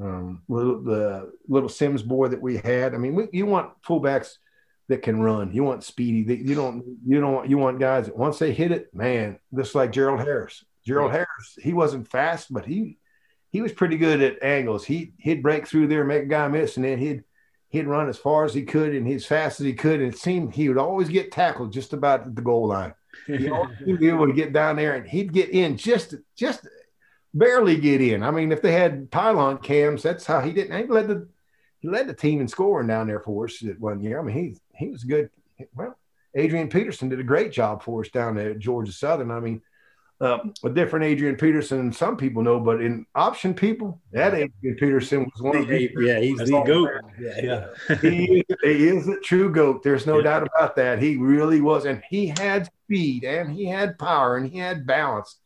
um, 0.00 0.42
little, 0.48 0.82
the 0.82 1.32
little 1.48 1.68
Sims 1.68 2.02
boy 2.02 2.28
that 2.28 2.40
we 2.40 2.56
had. 2.58 2.94
I 2.94 2.98
mean, 2.98 3.14
we, 3.14 3.28
you 3.32 3.46
want 3.46 3.70
fullbacks 3.82 4.36
that 4.88 5.02
can 5.02 5.20
run. 5.20 5.52
You 5.52 5.64
want 5.64 5.84
speedy. 5.84 6.34
You 6.36 6.54
don't. 6.54 6.84
You 7.06 7.20
don't. 7.20 7.32
Want, 7.32 7.50
you 7.50 7.58
want 7.58 7.78
guys 7.78 8.06
that 8.06 8.16
once 8.16 8.38
they 8.38 8.52
hit 8.52 8.72
it, 8.72 8.94
man, 8.94 9.38
just 9.54 9.74
like 9.74 9.92
Gerald 9.92 10.20
Harris. 10.20 10.64
Gerald 10.86 11.12
yeah. 11.12 11.18
Harris, 11.18 11.58
he 11.60 11.72
wasn't 11.72 12.08
fast, 12.08 12.52
but 12.52 12.66
he 12.66 12.98
he 13.50 13.62
was 13.62 13.72
pretty 13.72 13.96
good 13.96 14.20
at 14.20 14.42
angles. 14.42 14.84
He 14.84 15.12
he'd 15.18 15.42
break 15.42 15.66
through 15.66 15.88
there, 15.88 16.04
make 16.04 16.24
a 16.24 16.26
guy 16.26 16.48
miss, 16.48 16.76
and 16.76 16.84
then 16.84 16.98
he'd 16.98 17.24
he'd 17.70 17.86
run 17.86 18.08
as 18.08 18.18
far 18.18 18.44
as 18.44 18.52
he 18.54 18.62
could 18.62 18.94
and 18.94 19.08
as 19.10 19.26
fast 19.26 19.60
as 19.60 19.66
he 19.66 19.72
could. 19.72 20.00
And 20.00 20.12
it 20.12 20.18
seemed 20.18 20.54
he 20.54 20.68
would 20.68 20.78
always 20.78 21.08
get 21.08 21.32
tackled 21.32 21.72
just 21.72 21.92
about 21.92 22.26
at 22.26 22.36
the 22.36 22.42
goal 22.42 22.68
line. 22.68 22.94
He'd 23.26 23.50
be 23.98 24.08
able 24.08 24.26
to 24.26 24.32
get 24.32 24.52
down 24.52 24.76
there 24.76 24.94
and 24.94 25.06
he'd 25.06 25.32
get 25.32 25.50
in 25.50 25.76
just 25.76 26.14
just 26.36 26.66
barely 27.32 27.76
get 27.76 28.00
in. 28.00 28.22
I 28.22 28.30
mean, 28.30 28.52
if 28.52 28.62
they 28.62 28.72
had 28.72 29.10
pylon 29.10 29.58
cams, 29.58 30.02
that's 30.02 30.26
how 30.26 30.40
he 30.40 30.52
didn't. 30.52 30.76
He 30.76 30.86
led 30.86 31.08
the 31.08 31.28
he 31.80 31.88
led 31.88 32.06
the 32.06 32.14
team 32.14 32.40
in 32.40 32.48
scoring 32.48 32.86
down 32.86 33.06
there 33.06 33.20
for 33.20 33.44
us 33.44 33.62
at 33.64 33.78
one 33.78 34.00
year. 34.00 34.18
I 34.18 34.22
mean, 34.22 34.36
he 34.36 34.56
he 34.76 34.88
was 34.88 35.04
good. 35.04 35.30
Well, 35.74 35.96
Adrian 36.34 36.68
Peterson 36.68 37.08
did 37.08 37.20
a 37.20 37.24
great 37.24 37.52
job 37.52 37.82
for 37.82 38.00
us 38.00 38.08
down 38.08 38.34
there 38.34 38.50
at 38.50 38.58
Georgia 38.58 38.92
Southern. 38.92 39.30
I 39.30 39.40
mean, 39.40 39.62
uh, 40.20 40.38
a 40.64 40.70
different 40.70 41.04
Adrian 41.04 41.36
Peterson 41.36 41.92
some 41.92 42.16
people 42.16 42.42
know, 42.42 42.60
but 42.60 42.80
in 42.80 43.04
option 43.14 43.52
people, 43.52 44.00
that 44.12 44.32
Adrian 44.32 44.76
Peterson 44.76 45.24
was 45.24 45.42
one 45.42 45.56
of 45.56 45.68
the 45.68 45.90
yeah, 45.98 46.20
he's 46.20 46.38
the 46.38 46.62
goat. 46.64 46.90
Yeah, 47.20 47.40
yeah. 47.88 47.96
he, 48.00 48.44
is, 48.48 48.56
he 48.62 48.88
is 48.88 49.08
a 49.08 49.18
true 49.20 49.52
goat. 49.52 49.82
There's 49.82 50.06
no 50.06 50.18
yeah. 50.18 50.24
doubt 50.24 50.48
about 50.54 50.76
that. 50.76 51.02
He 51.02 51.16
really 51.16 51.60
was, 51.60 51.84
and 51.84 52.02
he 52.08 52.28
had 52.28 52.68
speed, 52.84 53.24
and 53.24 53.50
he 53.50 53.66
had 53.66 53.98
power, 53.98 54.36
and 54.36 54.48
he 54.48 54.58
had 54.58 54.86
balance. 54.86 55.36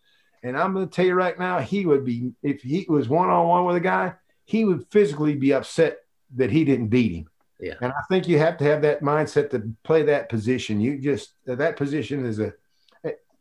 And 0.42 0.56
I'm 0.56 0.74
going 0.74 0.88
to 0.88 0.94
tell 0.94 1.06
you 1.06 1.14
right 1.14 1.38
now, 1.38 1.59
he 1.59 1.84
would 1.84 2.05
be 2.05 2.32
if 2.42 2.60
he 2.60 2.86
was 2.88 3.09
one 3.09 3.30
on 3.30 3.48
one 3.48 3.64
with 3.64 3.76
a 3.76 3.80
guy, 3.80 4.14
he 4.44 4.64
would 4.64 4.86
physically 4.90 5.34
be 5.34 5.52
upset 5.52 5.98
that 6.36 6.50
he 6.50 6.64
didn't 6.64 6.88
beat 6.88 7.12
him. 7.12 7.26
Yeah. 7.60 7.74
And 7.80 7.93
I 7.93 8.02
think 8.09 8.28
you 8.28 8.39
have 8.39 8.56
to 8.59 8.64
have 8.64 8.82
that 8.82 9.02
mindset 9.02 9.51
to 9.51 9.72
play 9.82 10.02
that 10.05 10.28
position. 10.28 10.80
You 10.80 10.98
just 10.98 11.35
that 11.47 11.76
position 11.76 12.24
is 12.24 12.39
a 12.39 12.55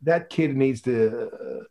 that 0.02 0.30
kid 0.30 0.56
needs 0.56 0.80
to 0.82 1.28
uh, 1.28 1.64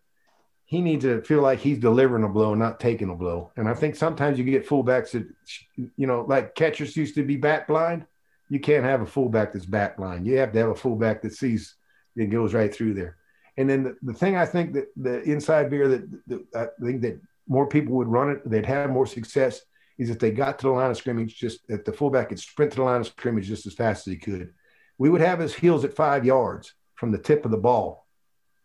he 0.65 0.81
needs 0.81 1.03
to 1.03 1.21
feel 1.21 1.41
like 1.41 1.59
he's 1.59 1.79
delivering 1.79 2.25
a 2.25 2.29
blow, 2.29 2.53
not 2.53 2.79
taking 2.79 3.09
a 3.09 3.15
blow. 3.15 3.51
And 3.55 3.69
I 3.69 3.73
think 3.73 3.95
sometimes 3.95 4.37
you 4.37 4.43
get 4.43 4.67
fullbacks 4.67 5.11
that 5.11 5.27
you 5.75 6.07
know, 6.07 6.25
like 6.27 6.55
catchers 6.55 6.95
used 6.97 7.15
to 7.15 7.23
be 7.23 7.37
bat 7.37 7.67
blind. 7.67 8.05
You 8.49 8.59
can't 8.59 8.83
have 8.83 9.01
a 9.01 9.05
fullback 9.05 9.53
that's 9.53 9.65
bat 9.65 9.97
blind. 9.97 10.25
You 10.25 10.37
have 10.37 10.51
to 10.53 10.59
have 10.59 10.69
a 10.69 10.75
fullback 10.75 11.21
that 11.21 11.33
sees 11.33 11.75
it 12.15 12.27
goes 12.27 12.53
right 12.53 12.73
through 12.73 12.95
there. 12.95 13.17
And 13.57 13.69
then 13.69 13.83
the, 13.83 13.97
the 14.01 14.13
thing 14.13 14.35
I 14.35 14.45
think 14.45 14.73
that 14.73 14.87
the 14.95 15.21
inside 15.23 15.69
veer 15.69 15.87
that, 15.87 16.27
that 16.27 16.45
I 16.55 16.83
think 16.83 17.01
that 17.01 17.19
more 17.47 17.67
people 17.67 17.95
would 17.95 18.07
run 18.07 18.29
it, 18.29 18.49
they'd 18.49 18.65
have 18.65 18.89
more 18.89 19.07
success 19.07 19.61
is 19.97 20.09
if 20.09 20.19
they 20.19 20.31
got 20.31 20.59
to 20.59 20.67
the 20.67 20.73
line 20.73 20.91
of 20.91 20.97
scrimmage, 20.97 21.35
just 21.37 21.67
that 21.67 21.85
the 21.85 21.93
fullback 21.93 22.29
could 22.29 22.39
sprint 22.39 22.71
to 22.71 22.77
the 22.77 22.83
line 22.83 23.01
of 23.01 23.07
scrimmage 23.07 23.47
just 23.47 23.65
as 23.65 23.73
fast 23.73 24.07
as 24.07 24.13
he 24.13 24.17
could. 24.17 24.53
We 24.97 25.09
would 25.09 25.21
have 25.21 25.39
his 25.39 25.53
heels 25.53 25.85
at 25.85 25.95
five 25.95 26.25
yards 26.25 26.73
from 26.95 27.11
the 27.11 27.17
tip 27.17 27.45
of 27.45 27.51
the 27.51 27.57
ball 27.57 28.07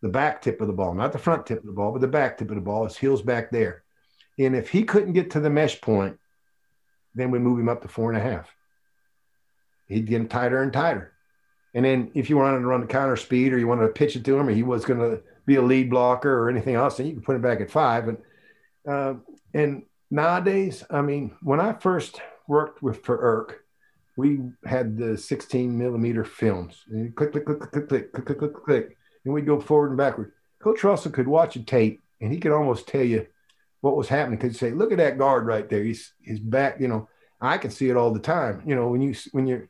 the 0.02 0.08
back 0.08 0.42
tip 0.42 0.60
of 0.60 0.66
the 0.66 0.72
ball, 0.72 0.94
not 0.94 1.12
the 1.12 1.18
front 1.18 1.46
tip 1.46 1.60
of 1.60 1.66
the 1.66 1.72
ball, 1.72 1.92
but 1.92 2.00
the 2.00 2.08
back 2.08 2.36
tip 2.36 2.50
of 2.50 2.56
the 2.56 2.60
ball. 2.60 2.84
His 2.84 2.96
heels 2.96 3.22
back 3.22 3.50
there. 3.50 3.84
And 4.38 4.56
if 4.56 4.68
he 4.68 4.82
couldn't 4.82 5.12
get 5.12 5.30
to 5.30 5.40
the 5.40 5.48
mesh 5.48 5.80
point, 5.80 6.18
then 7.14 7.30
we 7.30 7.38
move 7.38 7.58
him 7.58 7.68
up 7.68 7.82
to 7.82 7.88
four 7.88 8.12
and 8.12 8.20
a 8.20 8.22
half. 8.22 8.50
He'd 9.86 10.06
get 10.06 10.20
him 10.20 10.28
tighter 10.28 10.62
and 10.62 10.72
tighter. 10.72 11.12
And 11.74 11.84
then 11.84 12.10
if 12.14 12.28
you 12.28 12.36
wanted 12.36 12.58
to 12.58 12.66
run 12.66 12.80
the 12.80 12.86
counter 12.86 13.16
speed 13.16 13.52
or 13.52 13.58
you 13.58 13.66
wanted 13.66 13.86
to 13.86 13.92
pitch 13.92 14.16
it 14.16 14.24
to 14.24 14.36
him 14.36 14.48
or 14.48 14.52
he 14.52 14.62
was 14.62 14.84
going 14.84 14.98
to 14.98 15.22
be 15.46 15.56
a 15.56 15.62
lead 15.62 15.88
blocker 15.88 16.36
or 16.36 16.50
anything 16.50 16.74
else, 16.74 16.96
then 16.96 17.06
you 17.06 17.12
can 17.12 17.22
put 17.22 17.36
him 17.36 17.42
back 17.42 17.60
at 17.60 17.70
five. 17.70 18.08
And 18.08 18.18
uh, 18.86 19.14
and 19.54 19.84
nowadays, 20.12 20.84
I 20.90 21.02
mean, 21.02 21.36
when 21.42 21.60
I 21.60 21.72
first 21.72 22.20
worked 22.46 22.82
with 22.82 23.04
for 23.04 23.18
Erk, 23.18 23.56
we 24.16 24.40
had 24.64 24.96
the 24.96 25.16
16 25.16 25.76
millimeter 25.76 26.24
films. 26.24 26.84
And 26.90 27.14
click, 27.16 27.32
click, 27.32 27.46
click, 27.46 27.60
click, 27.60 27.88
click, 27.88 28.12
click, 28.12 28.26
click, 28.26 28.38
click, 28.38 28.54
click 28.64 28.96
and 29.24 29.34
we'd 29.34 29.46
go 29.46 29.60
forward 29.60 29.88
and 29.88 29.98
backward. 29.98 30.32
Coach 30.60 30.84
Russell 30.84 31.10
could 31.10 31.28
watch 31.28 31.56
a 31.56 31.62
tape 31.62 32.00
and 32.20 32.32
he 32.32 32.38
could 32.38 32.52
almost 32.52 32.86
tell 32.86 33.02
you 33.02 33.26
what 33.80 33.96
was 33.96 34.08
happening. 34.08 34.38
Could 34.38 34.56
say, 34.56 34.70
"Look 34.70 34.92
at 34.92 34.98
that 34.98 35.18
guard 35.18 35.46
right 35.46 35.68
there. 35.68 35.82
He's 35.82 36.12
his 36.22 36.38
back. 36.38 36.80
You 36.80 36.88
know, 36.88 37.08
I 37.40 37.58
can 37.58 37.70
see 37.70 37.88
it 37.90 37.96
all 37.96 38.12
the 38.12 38.20
time. 38.20 38.62
You 38.64 38.76
know, 38.76 38.88
when 38.88 39.00
you 39.00 39.14
when 39.32 39.46
you're, 39.46 39.68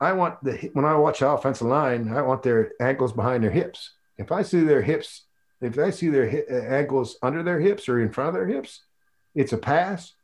I 0.00 0.12
want 0.12 0.42
the 0.44 0.70
when 0.74 0.84
I 0.84 0.94
watch 0.96 1.20
the 1.20 1.28
offensive 1.28 1.66
line, 1.66 2.12
I 2.12 2.22
want 2.22 2.42
their 2.42 2.72
ankles 2.80 3.12
behind 3.12 3.42
their 3.42 3.50
hips. 3.50 3.94
If 4.16 4.30
I 4.30 4.42
see 4.42 4.60
their 4.60 4.82
hips, 4.82 5.24
if 5.60 5.78
I 5.78 5.90
see 5.90 6.08
their 6.08 6.28
uh, 6.28 6.74
ankles 6.74 7.16
under 7.22 7.42
their 7.42 7.58
hips 7.58 7.88
or 7.88 8.00
in 8.00 8.12
front 8.12 8.28
of 8.28 8.34
their 8.34 8.46
hips, 8.46 8.84
it's 9.34 9.52
a 9.52 9.58
pass, 9.58 10.14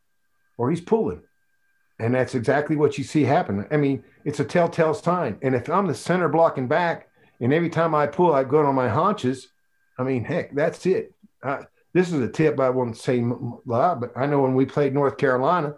or 0.57 0.71
he's 0.71 0.81
pulling." 0.81 1.23
And 1.99 2.15
that's 2.15 2.35
exactly 2.35 2.77
what 2.77 2.99
you 2.99 3.05
see 3.05 3.23
happen. 3.23 3.67
I 3.71 3.77
mean, 3.77 4.03
it's 4.25 4.41
a 4.41 4.45
telltale 4.45 4.95
sign. 4.95 5.39
And 5.43 5.55
if 5.55 5.69
I'm 5.69 5.87
the 5.87 5.95
center 5.95 6.29
blocking 6.29 6.67
back 6.67 7.09
and 7.41 7.53
every 7.53 7.71
time 7.71 7.95
I 7.95 8.07
pull, 8.07 8.33
I 8.33 8.45
go 8.45 8.65
on 8.65 8.75
my 8.75 8.89
haunches. 8.89 9.49
I 9.99 10.03
mean, 10.03 10.25
heck, 10.25 10.55
that's 10.55 10.87
it. 10.87 11.15
this 11.93 12.13
is 12.13 12.21
a 12.21 12.29
tip 12.29 12.59
I 12.59 12.71
won't 12.71 12.97
say 12.97 13.23
lot, 13.65 14.01
but 14.01 14.13
I 14.17 14.27
know 14.27 14.43
when 14.43 14.55
we 14.55 14.67
played 14.67 14.93
North 14.93 15.19
Carolina, 15.19 15.77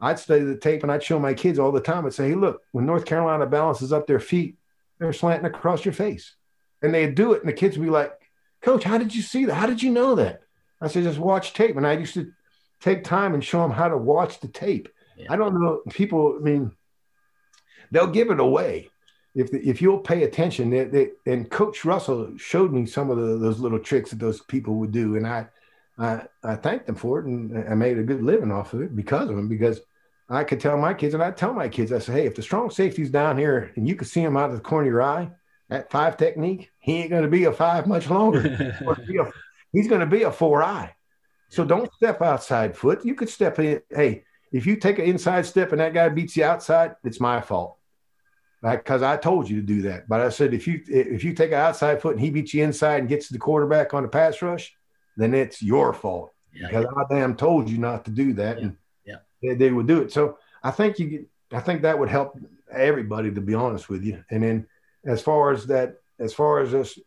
I'd 0.00 0.18
study 0.18 0.44
the 0.44 0.56
tape 0.56 0.82
and 0.82 0.92
I'd 0.92 1.02
show 1.02 1.18
my 1.18 1.34
kids 1.34 1.58
all 1.58 1.72
the 1.72 1.80
time. 1.80 2.06
I'd 2.06 2.14
say, 2.14 2.28
hey, 2.28 2.34
look, 2.34 2.62
when 2.72 2.86
North 2.86 3.04
Carolina 3.04 3.46
balances 3.46 3.92
up 3.92 4.06
their 4.06 4.20
feet, 4.20 4.56
they're 4.98 5.12
slanting 5.12 5.46
across 5.46 5.84
your 5.84 5.94
face. 5.94 6.36
And 6.82 6.94
they'd 6.94 7.14
do 7.14 7.32
it. 7.32 7.40
And 7.40 7.48
the 7.48 7.54
kids 7.54 7.76
would 7.76 7.84
be 7.84 7.90
like, 7.90 8.12
Coach, 8.62 8.84
how 8.84 8.98
did 8.98 9.14
you 9.14 9.22
see 9.22 9.46
that? 9.46 9.54
How 9.54 9.66
did 9.66 9.82
you 9.82 9.90
know 9.90 10.14
that? 10.16 10.42
I 10.80 10.88
said, 10.88 11.04
just 11.04 11.18
watch 11.18 11.54
tape. 11.54 11.76
And 11.76 11.86
I 11.86 11.94
used 11.94 12.14
to 12.14 12.30
take 12.90 13.04
time 13.04 13.34
and 13.34 13.44
show 13.44 13.62
them 13.62 13.70
how 13.70 13.88
to 13.88 13.96
watch 13.96 14.40
the 14.40 14.48
tape. 14.48 14.88
Yeah. 15.16 15.26
I 15.30 15.36
don't 15.36 15.60
know. 15.60 15.82
People, 15.90 16.36
I 16.38 16.42
mean, 16.42 16.72
they'll 17.90 18.06
give 18.06 18.30
it 18.30 18.40
away 18.40 18.90
if 19.36 19.52
if 19.52 19.82
you'll 19.82 19.98
pay 19.98 20.22
attention, 20.22 20.70
they, 20.70 20.84
they, 20.84 21.10
and 21.26 21.50
Coach 21.50 21.84
Russell 21.84 22.32
showed 22.38 22.72
me 22.72 22.86
some 22.86 23.10
of 23.10 23.18
the, 23.18 23.36
those 23.36 23.60
little 23.60 23.78
tricks 23.78 24.10
that 24.10 24.18
those 24.18 24.40
people 24.40 24.76
would 24.76 24.92
do, 24.92 25.16
and 25.16 25.26
I, 25.26 25.46
I 25.98 26.22
I 26.42 26.56
thanked 26.56 26.86
them 26.86 26.96
for 26.96 27.20
it, 27.20 27.26
and 27.26 27.68
I 27.68 27.74
made 27.74 27.98
a 27.98 28.02
good 28.02 28.22
living 28.22 28.50
off 28.50 28.72
of 28.72 28.80
it 28.80 28.96
because 28.96 29.28
of 29.28 29.36
them. 29.36 29.46
Because 29.46 29.82
I 30.30 30.42
could 30.42 30.58
tell 30.58 30.78
my 30.78 30.94
kids, 30.94 31.12
and 31.12 31.22
I 31.22 31.32
tell 31.32 31.52
my 31.52 31.68
kids, 31.68 31.92
I 31.92 31.98
say, 31.98 32.14
hey, 32.14 32.26
if 32.26 32.34
the 32.34 32.42
strong 32.42 32.70
safety's 32.70 33.10
down 33.10 33.36
here 33.36 33.72
and 33.76 33.86
you 33.86 33.94
can 33.94 34.08
see 34.08 34.22
him 34.22 34.38
out 34.38 34.48
of 34.48 34.56
the 34.56 34.62
corner 34.62 34.86
of 34.86 34.92
your 34.92 35.02
eye, 35.02 35.30
that 35.68 35.90
five 35.90 36.16
technique, 36.16 36.70
he 36.78 36.96
ain't 36.96 37.10
going 37.10 37.22
to 37.22 37.28
be 37.28 37.44
a 37.44 37.52
five 37.52 37.86
much 37.86 38.08
longer. 38.08 38.40
he's 39.72 39.86
going 39.86 40.00
to 40.00 40.06
be 40.06 40.22
a 40.22 40.32
four 40.32 40.62
eye. 40.64 40.95
So 41.48 41.64
don't 41.64 41.92
step 41.94 42.22
outside 42.22 42.76
foot. 42.76 43.04
You 43.04 43.14
could 43.14 43.28
step 43.28 43.58
in. 43.58 43.80
Hey, 43.90 44.24
if 44.52 44.66
you 44.66 44.76
take 44.76 44.98
an 44.98 45.04
inside 45.04 45.46
step 45.46 45.72
and 45.72 45.80
that 45.80 45.94
guy 45.94 46.08
beats 46.08 46.36
you 46.36 46.44
outside, 46.44 46.96
it's 47.04 47.20
my 47.20 47.40
fault 47.40 47.76
because 48.62 49.02
I 49.02 49.16
told 49.16 49.48
you 49.48 49.60
to 49.60 49.66
do 49.66 49.82
that. 49.82 50.08
But 50.08 50.20
I 50.20 50.28
said 50.28 50.54
if 50.54 50.66
you 50.66 50.82
if 50.88 51.24
you 51.24 51.34
take 51.34 51.52
an 51.52 51.58
outside 51.58 52.00
foot 52.00 52.16
and 52.16 52.20
he 52.20 52.30
beats 52.30 52.54
you 52.54 52.64
inside 52.64 53.00
and 53.00 53.08
gets 53.08 53.28
to 53.28 53.32
the 53.32 53.38
quarterback 53.38 53.94
on 53.94 54.02
the 54.02 54.08
pass 54.08 54.42
rush, 54.42 54.74
then 55.16 55.34
it's 55.34 55.62
your 55.62 55.92
fault 55.92 56.32
yeah, 56.52 56.66
because 56.66 56.84
yeah. 56.84 57.02
I 57.02 57.14
damn 57.14 57.36
told 57.36 57.68
you 57.68 57.78
not 57.78 58.04
to 58.06 58.10
do 58.10 58.32
that. 58.34 58.58
Yeah. 58.58 58.64
And 58.64 58.76
yeah. 59.04 59.16
they, 59.42 59.54
they 59.54 59.70
would 59.70 59.86
do 59.86 60.02
it. 60.02 60.12
So 60.12 60.38
I 60.62 60.70
think 60.70 60.98
you, 60.98 61.26
I 61.52 61.60
think 61.60 61.82
that 61.82 61.98
would 61.98 62.08
help 62.08 62.38
everybody 62.72 63.32
to 63.32 63.40
be 63.40 63.54
honest 63.54 63.88
with 63.88 64.02
you. 64.02 64.24
And 64.30 64.42
then 64.42 64.66
as 65.04 65.22
far 65.22 65.52
as 65.52 65.66
that, 65.66 65.96
as 66.18 66.32
far 66.32 66.60
as 66.60 66.72
this, 66.72 66.98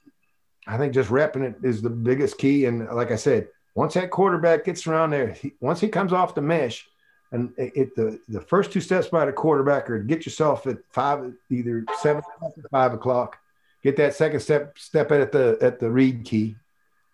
I 0.68 0.78
think 0.78 0.94
just 0.94 1.10
repping 1.10 1.44
it 1.44 1.56
is 1.64 1.82
the 1.82 1.90
biggest 1.90 2.38
key. 2.38 2.66
And 2.66 2.88
like 2.90 3.12
I 3.12 3.16
said, 3.16 3.48
once 3.76 3.94
that 3.94 4.12
quarterback 4.12 4.66
gets 4.66 4.88
around 4.88 5.12
there, 5.12 5.30
he, 5.30 5.54
once 5.60 5.80
he 5.80 5.88
comes 5.88 6.14
off 6.14 6.36
the 6.36 6.42
mesh, 6.42 6.88
and 7.32 7.54
it, 7.58 7.96
the 7.96 8.20
the 8.28 8.42
first 8.42 8.72
two 8.72 8.82
steps 8.82 9.08
by 9.08 9.26
the 9.26 9.32
quarterback 9.32 9.90
are 9.90 10.00
to 10.00 10.04
get 10.04 10.26
yourself 10.26 10.66
at 10.66 10.78
five, 10.92 11.32
either 11.52 11.86
seven 12.02 12.24
or 12.42 12.52
five 12.72 12.94
o'clock. 12.94 13.38
Get 13.84 13.98
that 13.98 14.16
second 14.16 14.40
step 14.40 14.78
step 14.80 15.12
at 15.12 15.32
the 15.32 15.58
at 15.62 15.80
the 15.80 15.90
read 15.90 16.26
key, 16.26 16.56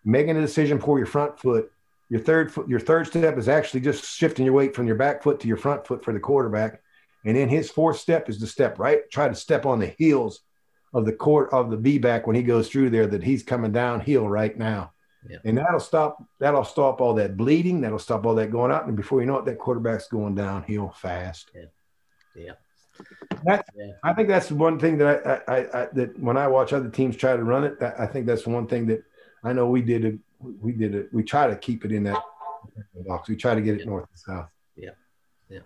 making 0.05 0.37
a 0.37 0.41
decision 0.41 0.79
for 0.79 0.97
your 0.97 1.07
front 1.07 1.37
foot. 1.39 1.71
Your 2.09 2.21
third 2.21 2.53
foot, 2.53 2.69
your 2.69 2.79
third 2.79 3.07
step 3.07 3.37
is 3.37 3.49
actually 3.49 3.81
just 3.81 4.05
shifting 4.05 4.45
your 4.45 4.53
weight 4.53 4.75
from 4.75 4.87
your 4.87 4.95
back 4.95 5.21
foot 5.23 5.39
to 5.41 5.47
your 5.47 5.57
front 5.57 5.85
foot 5.85 6.03
for 6.03 6.13
the 6.13 6.19
quarterback. 6.19 6.81
And 7.25 7.35
then 7.35 7.49
his 7.49 7.71
fourth 7.71 7.97
step 7.97 8.29
is 8.29 8.37
to 8.39 8.47
step 8.47 8.79
right, 8.79 9.09
try 9.11 9.27
to 9.27 9.35
step 9.35 9.65
on 9.65 9.79
the 9.79 9.93
heels 9.97 10.41
of 10.93 11.05
the 11.05 11.11
court 11.11 11.51
of 11.51 11.71
the 11.71 11.77
B 11.77 11.97
back 11.97 12.25
when 12.25 12.35
he 12.35 12.43
goes 12.43 12.69
through 12.69 12.91
there 12.91 13.07
that 13.07 13.23
he's 13.23 13.43
coming 13.43 13.71
downhill 13.71 14.29
right 14.29 14.55
now. 14.55 14.93
Yeah. 15.27 15.37
And 15.43 15.57
that'll 15.57 15.79
stop 15.79 16.23
that'll 16.39 16.63
stop 16.63 17.01
all 17.01 17.13
that 17.15 17.35
bleeding, 17.35 17.81
that'll 17.81 17.99
stop 17.99 18.25
all 18.25 18.35
that 18.35 18.51
going 18.51 18.71
out. 18.71 18.85
And 18.85 18.95
before 18.95 19.21
you 19.21 19.27
know 19.27 19.39
it, 19.39 19.45
that 19.45 19.57
quarterback's 19.57 20.07
going 20.07 20.35
downhill 20.35 20.89
fast. 20.89 21.51
Yeah. 21.55 21.65
Yeah. 22.35 22.51
That, 23.45 23.65
yeah. 23.75 23.91
I 24.03 24.13
think 24.13 24.27
that's 24.27 24.51
one 24.51 24.79
thing 24.79 24.97
that 24.99 25.25
I, 25.25 25.53
I, 25.53 25.57
I, 25.57 25.87
that 25.93 26.19
when 26.19 26.37
I 26.37 26.47
watch 26.47 26.73
other 26.73 26.89
teams 26.89 27.15
try 27.15 27.35
to 27.35 27.43
run 27.43 27.63
it, 27.63 27.79
that, 27.79 27.99
I 27.99 28.05
think 28.05 28.25
that's 28.25 28.45
one 28.45 28.67
thing 28.67 28.85
that 28.87 29.03
I 29.43 29.53
know 29.53 29.67
we 29.67 29.81
did 29.81 30.05
it. 30.05 30.19
We 30.39 30.71
did 30.71 30.95
it. 30.95 31.13
We 31.13 31.23
try 31.23 31.47
to 31.47 31.55
keep 31.55 31.85
it 31.85 31.91
in 31.91 32.03
that 32.03 32.21
box. 33.05 33.29
We 33.29 33.35
try 33.35 33.55
to 33.55 33.61
get 33.61 33.75
it 33.75 33.79
yeah. 33.81 33.85
north 33.85 34.07
and 34.09 34.19
south. 34.19 34.49
Yeah. 34.75 34.91
Yeah. 35.49 35.59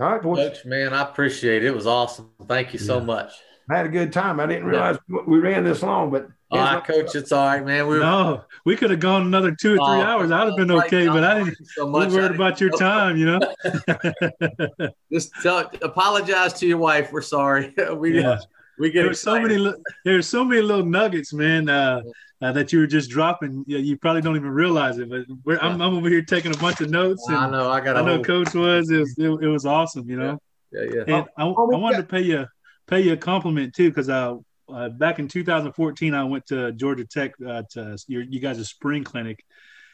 All 0.00 0.12
right, 0.12 0.22
boys. 0.22 0.48
Coach, 0.48 0.64
man, 0.64 0.92
I 0.92 1.02
appreciate 1.02 1.64
it. 1.64 1.68
It 1.68 1.74
was 1.74 1.86
awesome. 1.86 2.30
Thank 2.46 2.72
you 2.72 2.78
so 2.78 3.00
much. 3.00 3.32
I 3.70 3.76
had 3.76 3.86
a 3.86 3.90
good 3.90 4.12
time. 4.12 4.40
I 4.40 4.46
didn't 4.46 4.64
realize 4.64 4.98
yeah. 5.08 5.18
we 5.26 5.38
ran 5.38 5.64
this 5.64 5.82
long, 5.82 6.10
but 6.10 6.28
all 6.52 6.58
right, 6.58 6.84
coach, 6.84 7.14
it's 7.14 7.32
all 7.32 7.46
right, 7.46 7.64
man. 7.64 7.86
We 7.86 7.94
were, 7.94 8.00
no, 8.00 8.44
we 8.64 8.76
could 8.76 8.90
have 8.90 9.00
gone 9.00 9.22
another 9.22 9.54
two 9.54 9.74
or 9.74 9.76
three 9.76 10.02
oh, 10.02 10.02
hours. 10.02 10.30
I'd 10.30 10.46
have 10.46 10.56
been 10.56 10.70
okay, 10.70 11.06
but 11.06 11.24
I 11.24 11.44
didn't. 11.44 11.66
So 11.66 11.88
much. 11.88 12.10
We 12.10 12.16
worried 12.16 12.34
about 12.34 12.60
your 12.60 12.70
time, 12.70 13.16
you 13.16 13.26
know. 13.26 13.40
Just 15.12 15.32
tell, 15.42 15.70
apologize 15.80 16.52
to 16.54 16.66
your 16.66 16.78
wife. 16.78 17.10
We're 17.10 17.22
sorry. 17.22 17.74
we 17.94 18.20
yeah. 18.20 18.38
we 18.78 18.90
get 18.90 19.04
there's 19.04 19.20
so 19.20 19.40
many 19.40 19.72
there's 20.04 20.28
so 20.28 20.44
many 20.44 20.60
little 20.60 20.84
nuggets, 20.84 21.32
man. 21.32 21.68
Uh, 21.68 22.02
uh, 22.42 22.50
that 22.50 22.72
you 22.72 22.80
were 22.80 22.88
just 22.88 23.08
dropping. 23.08 23.64
You, 23.68 23.78
you 23.78 23.96
probably 23.96 24.20
don't 24.20 24.34
even 24.34 24.50
realize 24.50 24.98
it, 24.98 25.08
but 25.08 25.62
I'm, 25.62 25.80
I'm 25.80 25.94
over 25.94 26.08
here 26.08 26.22
taking 26.22 26.52
a 26.52 26.58
bunch 26.58 26.80
of 26.80 26.90
notes. 26.90 27.24
I 27.28 27.48
know. 27.48 27.70
I 27.70 27.80
got. 27.80 27.96
I 27.96 28.02
know. 28.02 28.20
Coach 28.20 28.52
was. 28.52 28.90
It 28.90 28.98
was. 28.98 29.16
It, 29.16 29.28
it 29.28 29.46
was 29.46 29.64
awesome. 29.64 30.10
You 30.10 30.16
know. 30.16 30.38
Yeah. 30.72 30.82
Yeah. 30.82 31.04
yeah. 31.06 31.16
And 31.18 31.28
I, 31.38 31.44
I 31.44 31.46
wanted 31.46 31.98
to 31.98 32.02
pay 32.02 32.22
you 32.22 32.46
pay 32.88 33.00
you 33.00 33.12
a 33.12 33.16
compliment 33.16 33.74
too, 33.74 33.88
because 33.90 34.08
uh, 34.08 34.36
uh, 34.72 34.88
back 34.88 35.18
in 35.18 35.28
2014, 35.28 36.14
I 36.14 36.24
went 36.24 36.46
to 36.46 36.72
Georgia 36.72 37.04
Tech 37.04 37.34
uh, 37.46 37.62
to 37.70 37.96
your, 38.06 38.22
you 38.22 38.40
guys' 38.40 38.68
spring 38.68 39.04
clinic, 39.04 39.44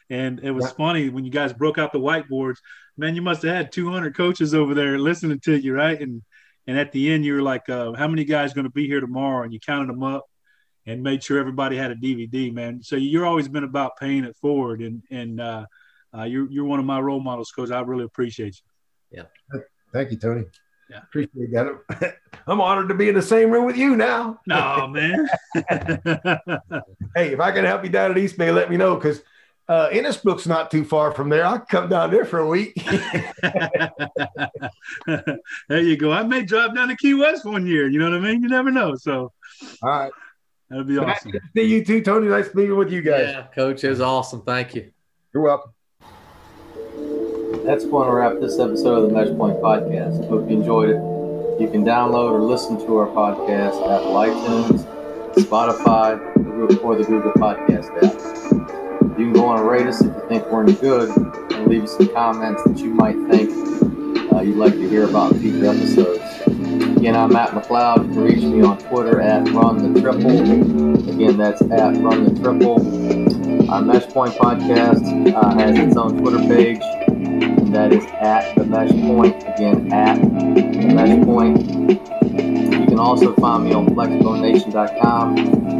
and 0.09 0.39
it 0.41 0.51
was 0.51 0.65
yeah. 0.65 0.71
funny 0.71 1.09
when 1.09 1.25
you 1.25 1.31
guys 1.31 1.53
broke 1.53 1.77
out 1.77 1.91
the 1.91 1.99
whiteboards. 1.99 2.57
Man, 2.97 3.15
you 3.15 3.21
must 3.21 3.43
have 3.43 3.55
had 3.55 3.71
200 3.71 4.15
coaches 4.15 4.53
over 4.53 4.73
there 4.73 4.97
listening 4.97 5.39
to 5.41 5.57
you, 5.57 5.73
right? 5.73 5.99
And 5.99 6.23
and 6.67 6.77
at 6.77 6.91
the 6.91 7.11
end, 7.11 7.25
you 7.25 7.33
were 7.33 7.41
like, 7.41 7.67
uh, 7.69 7.93
"How 7.93 8.07
many 8.07 8.25
guys 8.25 8.53
going 8.53 8.65
to 8.65 8.71
be 8.71 8.87
here 8.87 8.99
tomorrow?" 8.99 9.43
And 9.43 9.53
you 9.53 9.59
counted 9.59 9.89
them 9.89 10.03
up 10.03 10.25
and 10.85 11.03
made 11.03 11.23
sure 11.23 11.39
everybody 11.39 11.77
had 11.77 11.91
a 11.91 11.95
DVD, 11.95 12.53
man. 12.53 12.83
So 12.83 12.95
you're 12.95 13.25
always 13.25 13.47
been 13.47 13.63
about 13.63 13.97
paying 13.97 14.23
it 14.23 14.35
forward, 14.37 14.81
and 14.81 15.03
and 15.09 15.41
uh, 15.41 15.65
uh, 16.15 16.23
you're 16.23 16.49
you're 16.49 16.65
one 16.65 16.79
of 16.79 16.85
my 16.85 16.99
role 16.99 17.19
models, 17.19 17.51
coach. 17.51 17.71
I 17.71 17.81
really 17.81 18.05
appreciate 18.05 18.59
you. 19.11 19.19
Yeah. 19.19 19.61
Thank 19.91 20.11
you, 20.11 20.17
Tony. 20.17 20.45
Yeah. 20.89 21.01
Appreciate 21.03 21.51
that. 21.51 22.15
I'm 22.47 22.59
honored 22.59 22.89
to 22.89 22.95
be 22.95 23.09
in 23.09 23.15
the 23.15 23.21
same 23.21 23.51
room 23.51 23.65
with 23.65 23.77
you 23.77 23.95
now. 23.95 24.39
No, 24.47 24.87
man. 24.87 25.29
hey, 27.15 27.33
if 27.33 27.39
I 27.39 27.51
can 27.51 27.63
help 27.63 27.83
you 27.83 27.89
down 27.89 28.11
at 28.11 28.17
East 28.17 28.37
Bay, 28.37 28.51
let 28.51 28.71
me 28.71 28.77
know 28.77 28.95
because 28.95 29.21
uh, 29.67 29.89
Innisbrook's 29.89 30.47
not 30.47 30.71
too 30.71 30.83
far 30.83 31.11
from 31.11 31.29
there. 31.29 31.45
I'll 31.45 31.59
come 31.59 31.89
down 31.89 32.09
there 32.09 32.25
for 32.25 32.39
a 32.39 32.47
week. 32.47 32.73
there 35.69 35.79
you 35.79 35.95
go. 35.95 36.11
I 36.11 36.23
may 36.23 36.41
drive 36.41 36.73
down 36.73 36.87
to 36.87 36.95
Key 36.95 37.13
West 37.13 37.45
one 37.45 37.67
year. 37.67 37.87
You 37.87 37.99
know 37.99 38.09
what 38.09 38.17
I 38.17 38.19
mean? 38.19 38.41
You 38.41 38.49
never 38.49 38.71
know. 38.71 38.95
So, 38.95 39.31
all 39.83 39.89
right. 39.89 40.11
That'd 40.69 40.87
be 40.87 40.97
awesome. 40.97 41.31
Nice 41.31 41.41
see 41.55 41.63
you 41.63 41.85
too, 41.85 42.01
Tony. 42.01 42.27
Nice 42.27 42.53
meeting 42.55 42.77
with 42.77 42.91
you 42.91 43.01
guys. 43.01 43.27
Yeah, 43.27 43.47
coach 43.53 43.83
is 43.83 44.01
awesome. 44.01 44.41
Thank 44.41 44.73
you. 44.73 44.91
You're 45.33 45.43
welcome. 45.43 45.71
That's 47.65 47.85
going 47.85 48.07
to 48.07 48.13
wrap 48.13 48.39
this 48.39 48.57
episode 48.57 49.03
of 49.03 49.09
the 49.09 49.13
Mesh 49.13 49.35
Point 49.37 49.59
Podcast. 49.61 50.27
Hope 50.27 50.49
you 50.49 50.57
enjoyed 50.57 50.89
it. 50.89 51.61
You 51.61 51.69
can 51.69 51.83
download 51.83 52.31
or 52.31 52.41
listen 52.41 52.77
to 52.85 52.97
our 52.97 53.07
podcast 53.07 53.75
at 53.85 54.01
iTunes, 54.01 54.85
Spotify, 55.35 56.17
or 56.57 56.67
the 56.67 57.03
Google 57.03 57.31
Podcast 57.33 57.89
app. 57.97 59.19
You 59.19 59.25
can 59.25 59.33
go 59.33 59.45
on 59.45 59.59
and 59.59 59.67
rate 59.67 59.87
us 59.87 60.01
if 60.01 60.07
you 60.07 60.23
think 60.29 60.45
we're 60.47 60.63
any 60.63 60.73
good, 60.73 61.09
and 61.15 61.67
leave 61.67 61.83
us 61.83 61.97
some 61.97 62.07
comments 62.13 62.63
that 62.63 62.79
you 62.79 62.93
might 62.93 63.17
think 63.29 63.51
uh, 64.31 64.41
you'd 64.41 64.55
like 64.55 64.73
to 64.73 64.89
hear 64.89 65.03
about 65.03 65.33
in 65.33 65.41
future 65.41 65.67
episodes. 65.67 66.97
Again, 66.97 67.15
I'm 67.15 67.33
Matt 67.33 67.49
McLeod. 67.49 68.07
You 68.07 68.13
can 68.13 68.23
reach 68.23 68.43
me 68.43 68.61
on 68.61 68.77
Twitter 68.77 69.19
at 69.19 69.47
Run 69.49 69.93
the 69.93 70.01
Triple. 70.01 71.09
Again, 71.09 71.37
that's 71.37 71.61
at 71.61 71.97
Run 71.97 72.23
the 72.23 72.41
Triple. 72.41 73.69
Our 73.69 73.81
Mesh 73.81 74.07
Point 74.07 74.33
Podcast 74.35 75.33
uh, 75.35 75.57
has 75.57 75.77
its 75.77 75.97
own 75.97 76.17
Twitter 76.17 76.39
page 76.39 76.81
and 77.25 77.75
that 77.75 77.91
is 77.91 78.05
at 78.05 78.55
the 78.55 78.65
mesh 78.65 78.91
point. 78.91 79.35
Again, 79.43 79.91
at 79.91 80.15
the 80.21 80.93
mesh 80.93 81.25
point. 81.25 81.69
You 81.69 82.85
can 82.85 82.99
also 82.99 83.33
find 83.35 83.65
me 83.65 83.73
on 83.73 83.87
flexbonenation.com. 83.87 85.37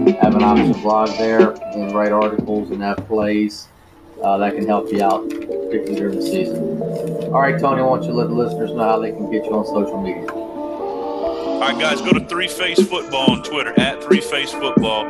I 0.08 0.12
have 0.24 0.36
an 0.36 0.44
option 0.44 0.74
blog 0.82 1.10
there 1.18 1.52
and 1.74 1.94
write 1.94 2.12
articles 2.12 2.72
and 2.72 2.82
have 2.82 2.98
plays 3.08 3.68
uh, 4.24 4.38
that 4.38 4.56
can 4.56 4.68
help 4.68 4.92
you 4.92 5.04
out, 5.04 5.30
particularly 5.30 5.96
during 5.96 6.16
the 6.16 6.22
season. 6.22 6.82
All 7.34 7.42
right, 7.42 7.60
Tony, 7.60 7.82
I 7.82 7.86
want 7.86 8.04
you 8.04 8.10
to 8.10 8.16
let 8.16 8.28
the 8.28 8.34
listeners 8.34 8.72
know 8.72 8.84
how 8.84 9.00
they 9.00 9.12
can 9.12 9.32
get 9.32 9.46
you 9.46 9.52
on 9.52 9.66
social 9.66 10.02
media. 10.02 10.30
All 10.32 11.60
right, 11.62 11.80
guys, 11.80 12.02
go 12.02 12.12
to 12.12 12.26
Three 12.26 12.48
Phase 12.48 12.86
Football 12.88 13.32
on 13.32 13.44
Twitter 13.44 13.78
at 13.80 14.04
Three 14.04 14.22
Phase 14.22 14.52
Football, 14.52 15.06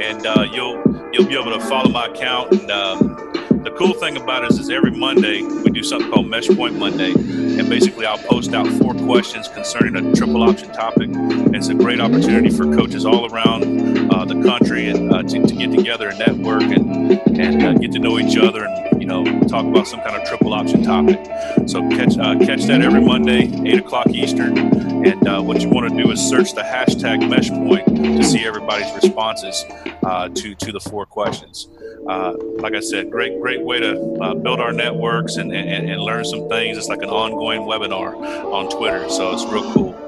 and 0.00 0.26
uh, 0.26 0.46
you'll 0.52 0.82
you'll 1.12 1.26
be 1.26 1.38
able 1.38 1.52
to 1.52 1.60
follow 1.66 1.90
my 1.90 2.06
account 2.06 2.52
and. 2.52 2.70
Um, 2.70 3.51
the 3.62 3.70
cool 3.72 3.94
thing 3.94 4.16
about 4.16 4.44
us 4.44 4.58
is 4.58 4.70
every 4.70 4.90
Monday 4.90 5.42
we 5.42 5.70
do 5.70 5.84
something 5.84 6.10
called 6.10 6.26
Mesh 6.26 6.48
Point 6.48 6.76
Monday, 6.76 7.12
and 7.12 7.68
basically 7.68 8.06
I'll 8.06 8.18
post 8.18 8.52
out 8.54 8.66
four 8.66 8.92
questions 8.94 9.48
concerning 9.48 9.94
a 9.94 10.14
triple 10.14 10.42
option 10.42 10.72
topic. 10.72 11.10
And 11.10 11.54
it's 11.54 11.68
a 11.68 11.74
great 11.74 12.00
opportunity 12.00 12.50
for 12.50 12.64
coaches 12.64 13.06
all 13.06 13.32
around 13.32 14.12
uh, 14.12 14.24
the 14.24 14.42
country 14.42 14.88
and 14.88 15.12
uh, 15.12 15.22
to, 15.22 15.46
to, 15.46 15.54
get 15.54 15.70
together 15.70 16.08
and 16.08 16.18
network 16.18 16.62
and 16.62 17.12
and 17.38 17.62
uh, 17.62 17.72
get 17.74 17.92
to 17.92 18.00
know 18.00 18.18
each 18.18 18.36
other 18.36 18.64
and 18.64 19.00
you 19.00 19.06
know 19.06 19.24
talk 19.42 19.64
about 19.64 19.86
some 19.86 20.00
kind 20.00 20.16
of 20.16 20.26
triple 20.26 20.52
option 20.52 20.82
topic. 20.82 21.24
So 21.68 21.88
catch 21.90 22.18
uh, 22.18 22.38
catch 22.38 22.64
that 22.64 22.82
every 22.82 23.00
Monday, 23.00 23.50
eight 23.64 23.78
o'clock 23.78 24.08
Eastern. 24.08 24.58
And 25.06 25.28
uh, 25.28 25.40
what 25.40 25.60
you 25.60 25.68
want 25.68 25.88
to 25.88 26.02
do 26.02 26.10
is 26.10 26.20
search 26.20 26.54
the 26.54 26.62
hashtag 26.62 27.20
MeshPoint 27.20 27.86
to 28.16 28.24
see 28.24 28.44
everybody's 28.44 28.92
responses 28.94 29.64
uh, 30.02 30.28
to 30.30 30.54
to 30.56 30.72
the 30.72 30.80
four 30.80 31.06
questions 31.06 31.68
uh, 32.08 32.34
like 32.58 32.74
I 32.74 32.80
said, 32.80 33.10
great, 33.10 33.40
great 33.40 33.60
way 33.60 33.80
to 33.80 34.14
uh, 34.20 34.34
build 34.34 34.60
our 34.60 34.72
networks 34.72 35.36
and, 35.36 35.52
and, 35.52 35.88
and 35.88 36.00
learn 36.00 36.24
some 36.24 36.48
things. 36.48 36.76
It's 36.76 36.88
like 36.88 37.02
an 37.02 37.08
ongoing 37.08 37.60
webinar 37.60 38.14
on 38.52 38.68
Twitter, 38.70 39.08
so 39.08 39.32
it's 39.32 39.44
real 39.44 39.72
cool. 39.72 39.98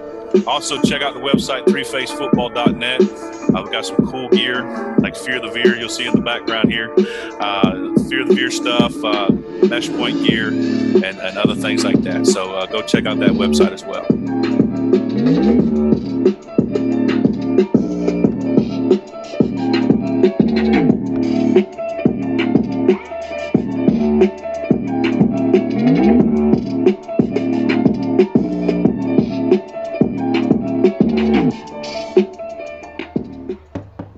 Also, 0.49 0.81
check 0.83 1.01
out 1.01 1.15
the 1.15 1.21
website, 1.21 1.65
threephasefootball.net. 1.67 3.01
Uh, 3.01 3.63
we've 3.63 3.73
got 3.73 3.87
some 3.87 3.97
cool 4.09 4.29
gear, 4.31 4.65
like 4.99 5.17
Fear 5.17 5.41
the 5.41 5.49
Veer, 5.49 5.77
you'll 5.77 5.89
see 5.89 6.07
in 6.07 6.15
the 6.15 6.21
background 6.21 6.73
here. 6.73 6.93
Uh, 7.39 7.95
Fear 8.09 8.25
the 8.25 8.35
Veer 8.35 8.51
stuff, 8.51 8.93
uh, 9.05 9.31
mesh 9.69 9.89
point 9.91 10.27
gear, 10.27 10.49
and, 10.49 11.05
and 11.05 11.39
other 11.39 11.55
things 11.55 11.85
like 11.85 12.03
that. 12.03 12.27
So 12.27 12.53
uh, 12.55 12.67
go 12.67 12.83
check 12.83 13.07
out 13.07 13.21
that 13.21 13.31
website 13.31 13.71
as 13.71 13.85
well. 13.85 14.05